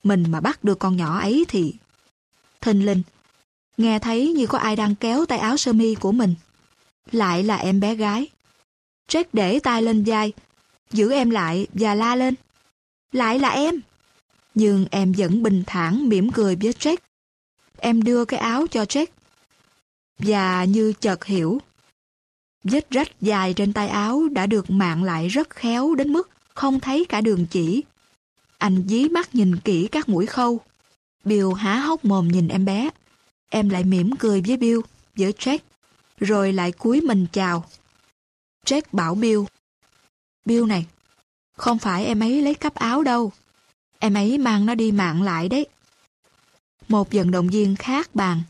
Mình 0.02 0.24
mà 0.30 0.40
bắt 0.40 0.64
được 0.64 0.78
con 0.78 0.96
nhỏ 0.96 1.18
ấy 1.18 1.44
thì... 1.48 1.74
Thình 2.60 2.86
linh, 2.86 3.02
nghe 3.76 3.98
thấy 3.98 4.32
như 4.32 4.46
có 4.46 4.58
ai 4.58 4.76
đang 4.76 4.94
kéo 4.94 5.26
tay 5.26 5.38
áo 5.38 5.56
sơ 5.56 5.72
mi 5.72 5.94
của 5.94 6.12
mình. 6.12 6.34
Lại 7.12 7.42
là 7.42 7.56
em 7.56 7.80
bé 7.80 7.94
gái. 7.94 8.28
Jack 9.08 9.24
để 9.32 9.60
tay 9.60 9.82
lên 9.82 10.04
vai, 10.06 10.32
giữ 10.90 11.12
em 11.12 11.30
lại 11.30 11.66
và 11.72 11.94
la 11.94 12.16
lên. 12.16 12.34
Lại 13.12 13.38
là 13.38 13.48
em. 13.48 13.80
Nhưng 14.54 14.86
em 14.90 15.12
vẫn 15.12 15.42
bình 15.42 15.62
thản 15.66 16.08
mỉm 16.08 16.30
cười 16.32 16.56
với 16.56 16.72
Jack. 16.72 16.96
Em 17.78 18.02
đưa 18.02 18.24
cái 18.24 18.40
áo 18.40 18.66
cho 18.66 18.82
Jack. 18.82 19.06
Và 20.18 20.64
như 20.64 20.92
chợt 21.00 21.24
hiểu, 21.24 21.60
vết 22.64 22.90
rách 22.90 23.20
dài 23.20 23.54
trên 23.54 23.72
tay 23.72 23.88
áo 23.88 24.28
đã 24.32 24.46
được 24.46 24.70
mạng 24.70 25.02
lại 25.02 25.28
rất 25.28 25.50
khéo 25.50 25.94
đến 25.94 26.12
mức 26.12 26.30
không 26.54 26.80
thấy 26.80 27.04
cả 27.08 27.20
đường 27.20 27.46
chỉ. 27.46 27.82
Anh 28.58 28.84
dí 28.88 29.08
mắt 29.08 29.34
nhìn 29.34 29.56
kỹ 29.56 29.88
các 29.92 30.08
mũi 30.08 30.26
khâu. 30.26 30.60
Bill 31.24 31.46
há 31.56 31.78
hốc 31.78 32.04
mồm 32.04 32.28
nhìn 32.28 32.48
em 32.48 32.64
bé. 32.64 32.90
Em 33.48 33.68
lại 33.68 33.84
mỉm 33.84 34.16
cười 34.16 34.42
với 34.46 34.56
Bill, 34.56 34.80
với 35.16 35.32
Jack, 35.32 35.58
rồi 36.20 36.52
lại 36.52 36.72
cúi 36.72 37.00
mình 37.00 37.26
chào. 37.32 37.64
Jack 38.66 38.82
bảo 38.92 39.14
Bill. 39.14 39.40
Bill 40.44 40.66
này, 40.66 40.86
không 41.56 41.78
phải 41.78 42.04
em 42.04 42.22
ấy 42.22 42.42
lấy 42.42 42.54
cắp 42.54 42.74
áo 42.74 43.02
đâu. 43.02 43.32
Em 43.98 44.14
ấy 44.14 44.38
mang 44.38 44.66
nó 44.66 44.74
đi 44.74 44.92
mạng 44.92 45.22
lại 45.22 45.48
đấy. 45.48 45.66
Một 46.88 47.12
vận 47.12 47.30
động 47.30 47.48
viên 47.48 47.76
khác 47.76 48.14
bàn. 48.14 48.42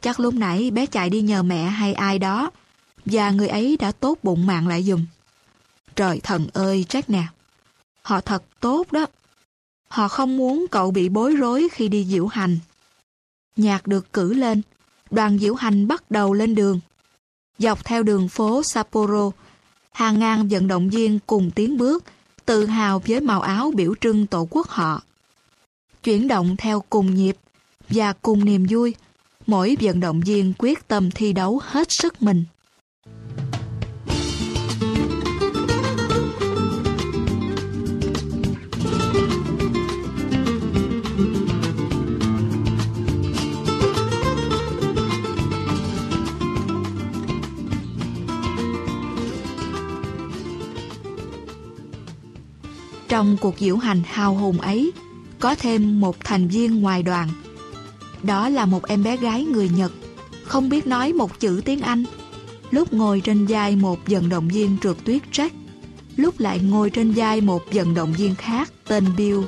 Chắc 0.00 0.20
lúc 0.20 0.34
nãy 0.34 0.70
bé 0.70 0.86
chạy 0.86 1.10
đi 1.10 1.20
nhờ 1.20 1.42
mẹ 1.42 1.64
hay 1.64 1.94
ai 1.94 2.18
đó 2.18 2.50
và 3.04 3.30
người 3.30 3.48
ấy 3.48 3.76
đã 3.76 3.92
tốt 3.92 4.18
bụng 4.22 4.46
mạng 4.46 4.68
lại 4.68 4.82
dùm. 4.82 5.06
Trời 5.96 6.20
thần 6.20 6.46
ơi, 6.52 6.84
Jack 6.88 7.02
nè. 7.08 7.24
Họ 8.02 8.20
thật 8.20 8.42
tốt 8.60 8.92
đó. 8.92 9.06
Họ 9.88 10.08
không 10.08 10.36
muốn 10.36 10.66
cậu 10.70 10.90
bị 10.90 11.08
bối 11.08 11.36
rối 11.36 11.68
khi 11.72 11.88
đi 11.88 12.04
diễu 12.04 12.26
hành. 12.26 12.58
Nhạc 13.56 13.86
được 13.86 14.12
cử 14.12 14.34
lên 14.34 14.62
đoàn 15.10 15.38
diễu 15.38 15.54
hành 15.54 15.88
bắt 15.88 16.10
đầu 16.10 16.32
lên 16.32 16.54
đường. 16.54 16.80
Dọc 17.58 17.84
theo 17.84 18.02
đường 18.02 18.28
phố 18.28 18.62
Sapporo, 18.62 19.30
hàng 19.92 20.18
ngàn 20.18 20.48
vận 20.48 20.68
động 20.68 20.90
viên 20.90 21.18
cùng 21.26 21.50
tiến 21.50 21.78
bước, 21.78 22.04
tự 22.44 22.66
hào 22.66 22.98
với 22.98 23.20
màu 23.20 23.40
áo 23.40 23.72
biểu 23.76 23.94
trưng 24.00 24.26
tổ 24.26 24.48
quốc 24.50 24.68
họ. 24.68 25.02
Chuyển 26.02 26.28
động 26.28 26.56
theo 26.58 26.84
cùng 26.90 27.14
nhịp 27.14 27.36
và 27.88 28.12
cùng 28.12 28.44
niềm 28.44 28.66
vui, 28.70 28.94
mỗi 29.50 29.76
vận 29.80 30.00
động 30.00 30.20
viên 30.20 30.52
quyết 30.58 30.88
tâm 30.88 31.10
thi 31.10 31.32
đấu 31.32 31.60
hết 31.64 31.88
sức 31.90 32.22
mình. 32.22 32.44
Trong 53.08 53.36
cuộc 53.40 53.58
diễu 53.58 53.76
hành 53.76 54.02
hào 54.06 54.34
hùng 54.34 54.60
ấy, 54.60 54.92
có 55.38 55.54
thêm 55.54 56.00
một 56.00 56.16
thành 56.24 56.48
viên 56.48 56.80
ngoài 56.80 57.02
đoàn. 57.02 57.28
Đó 58.22 58.48
là 58.48 58.66
một 58.66 58.86
em 58.86 59.02
bé 59.02 59.16
gái 59.16 59.44
người 59.44 59.70
Nhật, 59.76 59.92
không 60.44 60.68
biết 60.68 60.86
nói 60.86 61.12
một 61.12 61.40
chữ 61.40 61.60
tiếng 61.64 61.80
Anh. 61.80 62.04
Lúc 62.70 62.92
ngồi 62.92 63.20
trên 63.20 63.46
vai 63.46 63.76
một 63.76 63.98
vận 64.06 64.28
động 64.28 64.48
viên 64.48 64.76
trượt 64.82 64.96
tuyết 65.04 65.22
Jack, 65.32 65.50
lúc 66.16 66.40
lại 66.40 66.60
ngồi 66.60 66.90
trên 66.90 67.12
vai 67.12 67.40
một 67.40 67.62
vận 67.72 67.94
động 67.94 68.12
viên 68.12 68.34
khác 68.34 68.72
tên 68.88 69.04
Bill. 69.16 69.38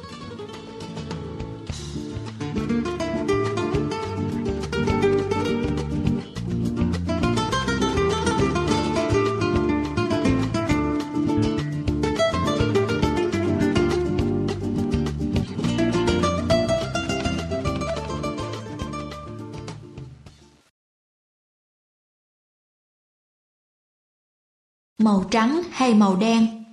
Màu 25.02 25.24
trắng 25.30 25.62
hay 25.70 25.94
màu 25.94 26.16
đen? 26.16 26.64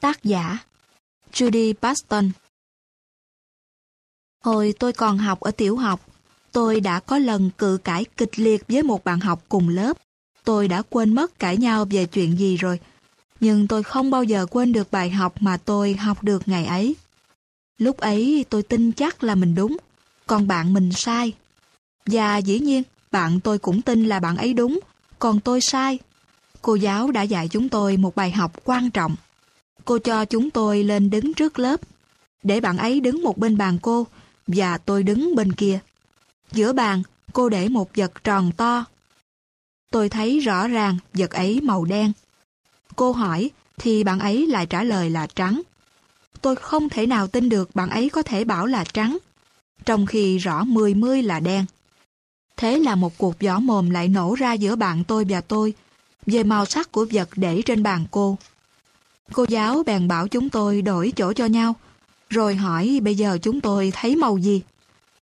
Tác 0.00 0.24
giả 0.24 0.58
Judy 1.32 1.74
Paston 1.74 2.30
Hồi 4.44 4.74
tôi 4.78 4.92
còn 4.92 5.18
học 5.18 5.40
ở 5.40 5.50
tiểu 5.50 5.76
học, 5.76 6.00
tôi 6.52 6.80
đã 6.80 7.00
có 7.00 7.18
lần 7.18 7.50
cự 7.58 7.78
cãi 7.84 8.04
kịch 8.16 8.38
liệt 8.38 8.64
với 8.68 8.82
một 8.82 9.04
bạn 9.04 9.20
học 9.20 9.44
cùng 9.48 9.68
lớp. 9.68 9.96
Tôi 10.44 10.68
đã 10.68 10.82
quên 10.90 11.14
mất 11.14 11.38
cãi 11.38 11.56
nhau 11.56 11.86
về 11.90 12.06
chuyện 12.06 12.38
gì 12.38 12.56
rồi, 12.56 12.80
nhưng 13.40 13.68
tôi 13.68 13.82
không 13.82 14.10
bao 14.10 14.24
giờ 14.24 14.46
quên 14.50 14.72
được 14.72 14.90
bài 14.90 15.10
học 15.10 15.34
mà 15.40 15.56
tôi 15.56 15.94
học 15.94 16.22
được 16.24 16.48
ngày 16.48 16.66
ấy. 16.66 16.96
Lúc 17.78 17.96
ấy 17.96 18.44
tôi 18.50 18.62
tin 18.62 18.92
chắc 18.92 19.22
là 19.22 19.34
mình 19.34 19.54
đúng, 19.54 19.76
còn 20.26 20.48
bạn 20.48 20.72
mình 20.72 20.92
sai. 20.92 21.32
Và 22.06 22.36
dĩ 22.38 22.58
nhiên, 22.58 22.82
bạn 23.10 23.40
tôi 23.40 23.58
cũng 23.58 23.82
tin 23.82 24.04
là 24.04 24.20
bạn 24.20 24.36
ấy 24.36 24.54
đúng, 24.54 24.80
còn 25.18 25.40
tôi 25.40 25.60
sai 25.60 25.98
cô 26.66 26.74
giáo 26.74 27.10
đã 27.10 27.22
dạy 27.22 27.48
chúng 27.48 27.68
tôi 27.68 27.96
một 27.96 28.14
bài 28.14 28.30
học 28.30 28.52
quan 28.64 28.90
trọng. 28.90 29.16
Cô 29.84 29.98
cho 29.98 30.24
chúng 30.24 30.50
tôi 30.50 30.84
lên 30.84 31.10
đứng 31.10 31.34
trước 31.34 31.58
lớp, 31.58 31.80
để 32.42 32.60
bạn 32.60 32.78
ấy 32.78 33.00
đứng 33.00 33.22
một 33.22 33.38
bên 33.38 33.56
bàn 33.56 33.78
cô 33.82 34.06
và 34.46 34.78
tôi 34.78 35.02
đứng 35.02 35.34
bên 35.34 35.52
kia. 35.52 35.78
Giữa 36.52 36.72
bàn, 36.72 37.02
cô 37.32 37.48
để 37.48 37.68
một 37.68 37.90
vật 37.96 38.24
tròn 38.24 38.52
to. 38.56 38.84
Tôi 39.90 40.08
thấy 40.08 40.40
rõ 40.40 40.68
ràng 40.68 40.98
vật 41.14 41.30
ấy 41.30 41.60
màu 41.60 41.84
đen. 41.84 42.12
Cô 42.96 43.12
hỏi 43.12 43.50
thì 43.78 44.04
bạn 44.04 44.18
ấy 44.18 44.46
lại 44.46 44.66
trả 44.66 44.82
lời 44.82 45.10
là 45.10 45.26
trắng. 45.26 45.62
Tôi 46.40 46.56
không 46.56 46.88
thể 46.88 47.06
nào 47.06 47.26
tin 47.26 47.48
được 47.48 47.74
bạn 47.74 47.90
ấy 47.90 48.10
có 48.10 48.22
thể 48.22 48.44
bảo 48.44 48.66
là 48.66 48.84
trắng, 48.84 49.18
trong 49.84 50.06
khi 50.06 50.38
rõ 50.38 50.64
mười 50.64 50.94
mươi 50.94 51.22
là 51.22 51.40
đen. 51.40 51.64
Thế 52.56 52.78
là 52.78 52.94
một 52.94 53.18
cuộc 53.18 53.40
võ 53.40 53.60
mồm 53.60 53.90
lại 53.90 54.08
nổ 54.08 54.34
ra 54.34 54.52
giữa 54.52 54.76
bạn 54.76 55.04
tôi 55.04 55.24
và 55.28 55.40
tôi, 55.40 55.74
về 56.26 56.44
màu 56.44 56.66
sắc 56.66 56.92
của 56.92 57.06
vật 57.12 57.28
để 57.36 57.62
trên 57.62 57.82
bàn 57.82 58.06
cô. 58.10 58.38
Cô 59.32 59.46
giáo 59.48 59.82
bèn 59.86 60.08
bảo 60.08 60.28
chúng 60.28 60.50
tôi 60.50 60.82
đổi 60.82 61.12
chỗ 61.16 61.32
cho 61.32 61.46
nhau, 61.46 61.74
rồi 62.30 62.54
hỏi 62.54 63.00
bây 63.02 63.14
giờ 63.14 63.38
chúng 63.42 63.60
tôi 63.60 63.92
thấy 63.94 64.16
màu 64.16 64.38
gì. 64.38 64.62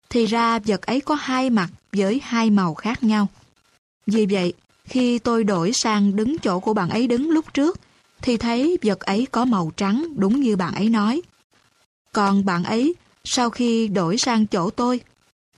Thì 0.09 0.25
ra 0.25 0.59
vật 0.59 0.81
ấy 0.81 1.01
có 1.01 1.15
hai 1.15 1.49
mặt 1.49 1.69
với 1.93 2.21
hai 2.23 2.49
màu 2.49 2.73
khác 2.73 3.03
nhau. 3.03 3.27
Vì 4.05 4.25
vậy, 4.25 4.53
khi 4.83 5.19
tôi 5.19 5.43
đổi 5.43 5.71
sang 5.73 6.15
đứng 6.15 6.37
chỗ 6.37 6.59
của 6.59 6.73
bạn 6.73 6.89
ấy 6.89 7.07
đứng 7.07 7.29
lúc 7.29 7.53
trước, 7.53 7.79
thì 8.21 8.37
thấy 8.37 8.77
vật 8.83 8.99
ấy 8.99 9.27
có 9.31 9.45
màu 9.45 9.71
trắng 9.77 10.05
đúng 10.17 10.39
như 10.41 10.55
bạn 10.55 10.73
ấy 10.75 10.89
nói. 10.89 11.21
Còn 12.13 12.45
bạn 12.45 12.63
ấy, 12.63 12.95
sau 13.23 13.49
khi 13.49 13.87
đổi 13.87 14.17
sang 14.17 14.47
chỗ 14.47 14.69
tôi, 14.69 15.01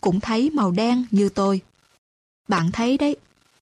cũng 0.01 0.19
thấy 0.19 0.49
màu 0.49 0.71
đen 0.71 1.05
như 1.11 1.29
tôi. 1.29 1.61
Bạn 2.47 2.71
thấy 2.71 2.97
đấy, 2.97 3.15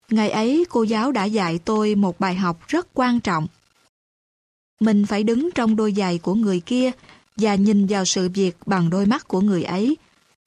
Ngày 0.09 0.29
ấy, 0.29 0.65
cô 0.69 0.83
giáo 0.83 1.11
đã 1.11 1.25
dạy 1.25 1.59
tôi 1.65 1.95
một 1.95 2.19
bài 2.19 2.35
học 2.35 2.67
rất 2.67 2.87
quan 2.93 3.19
trọng. 3.19 3.47
Mình 4.79 5.05
phải 5.05 5.23
đứng 5.23 5.49
trong 5.55 5.75
đôi 5.75 5.93
giày 5.97 6.17
của 6.17 6.33
người 6.33 6.59
kia 6.59 6.91
và 7.35 7.55
nhìn 7.55 7.85
vào 7.85 8.05
sự 8.05 8.29
việc 8.33 8.57
bằng 8.65 8.89
đôi 8.89 9.05
mắt 9.05 9.27
của 9.27 9.41
người 9.41 9.63
ấy 9.63 9.97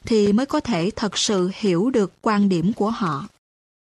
thì 0.04 0.32
mới 0.32 0.46
có 0.46 0.60
thể 0.60 0.90
thật 0.96 1.18
sự 1.18 1.50
hiểu 1.54 1.90
được 1.90 2.12
quan 2.22 2.48
điểm 2.48 2.72
của 2.72 2.90
họ. 2.90 3.26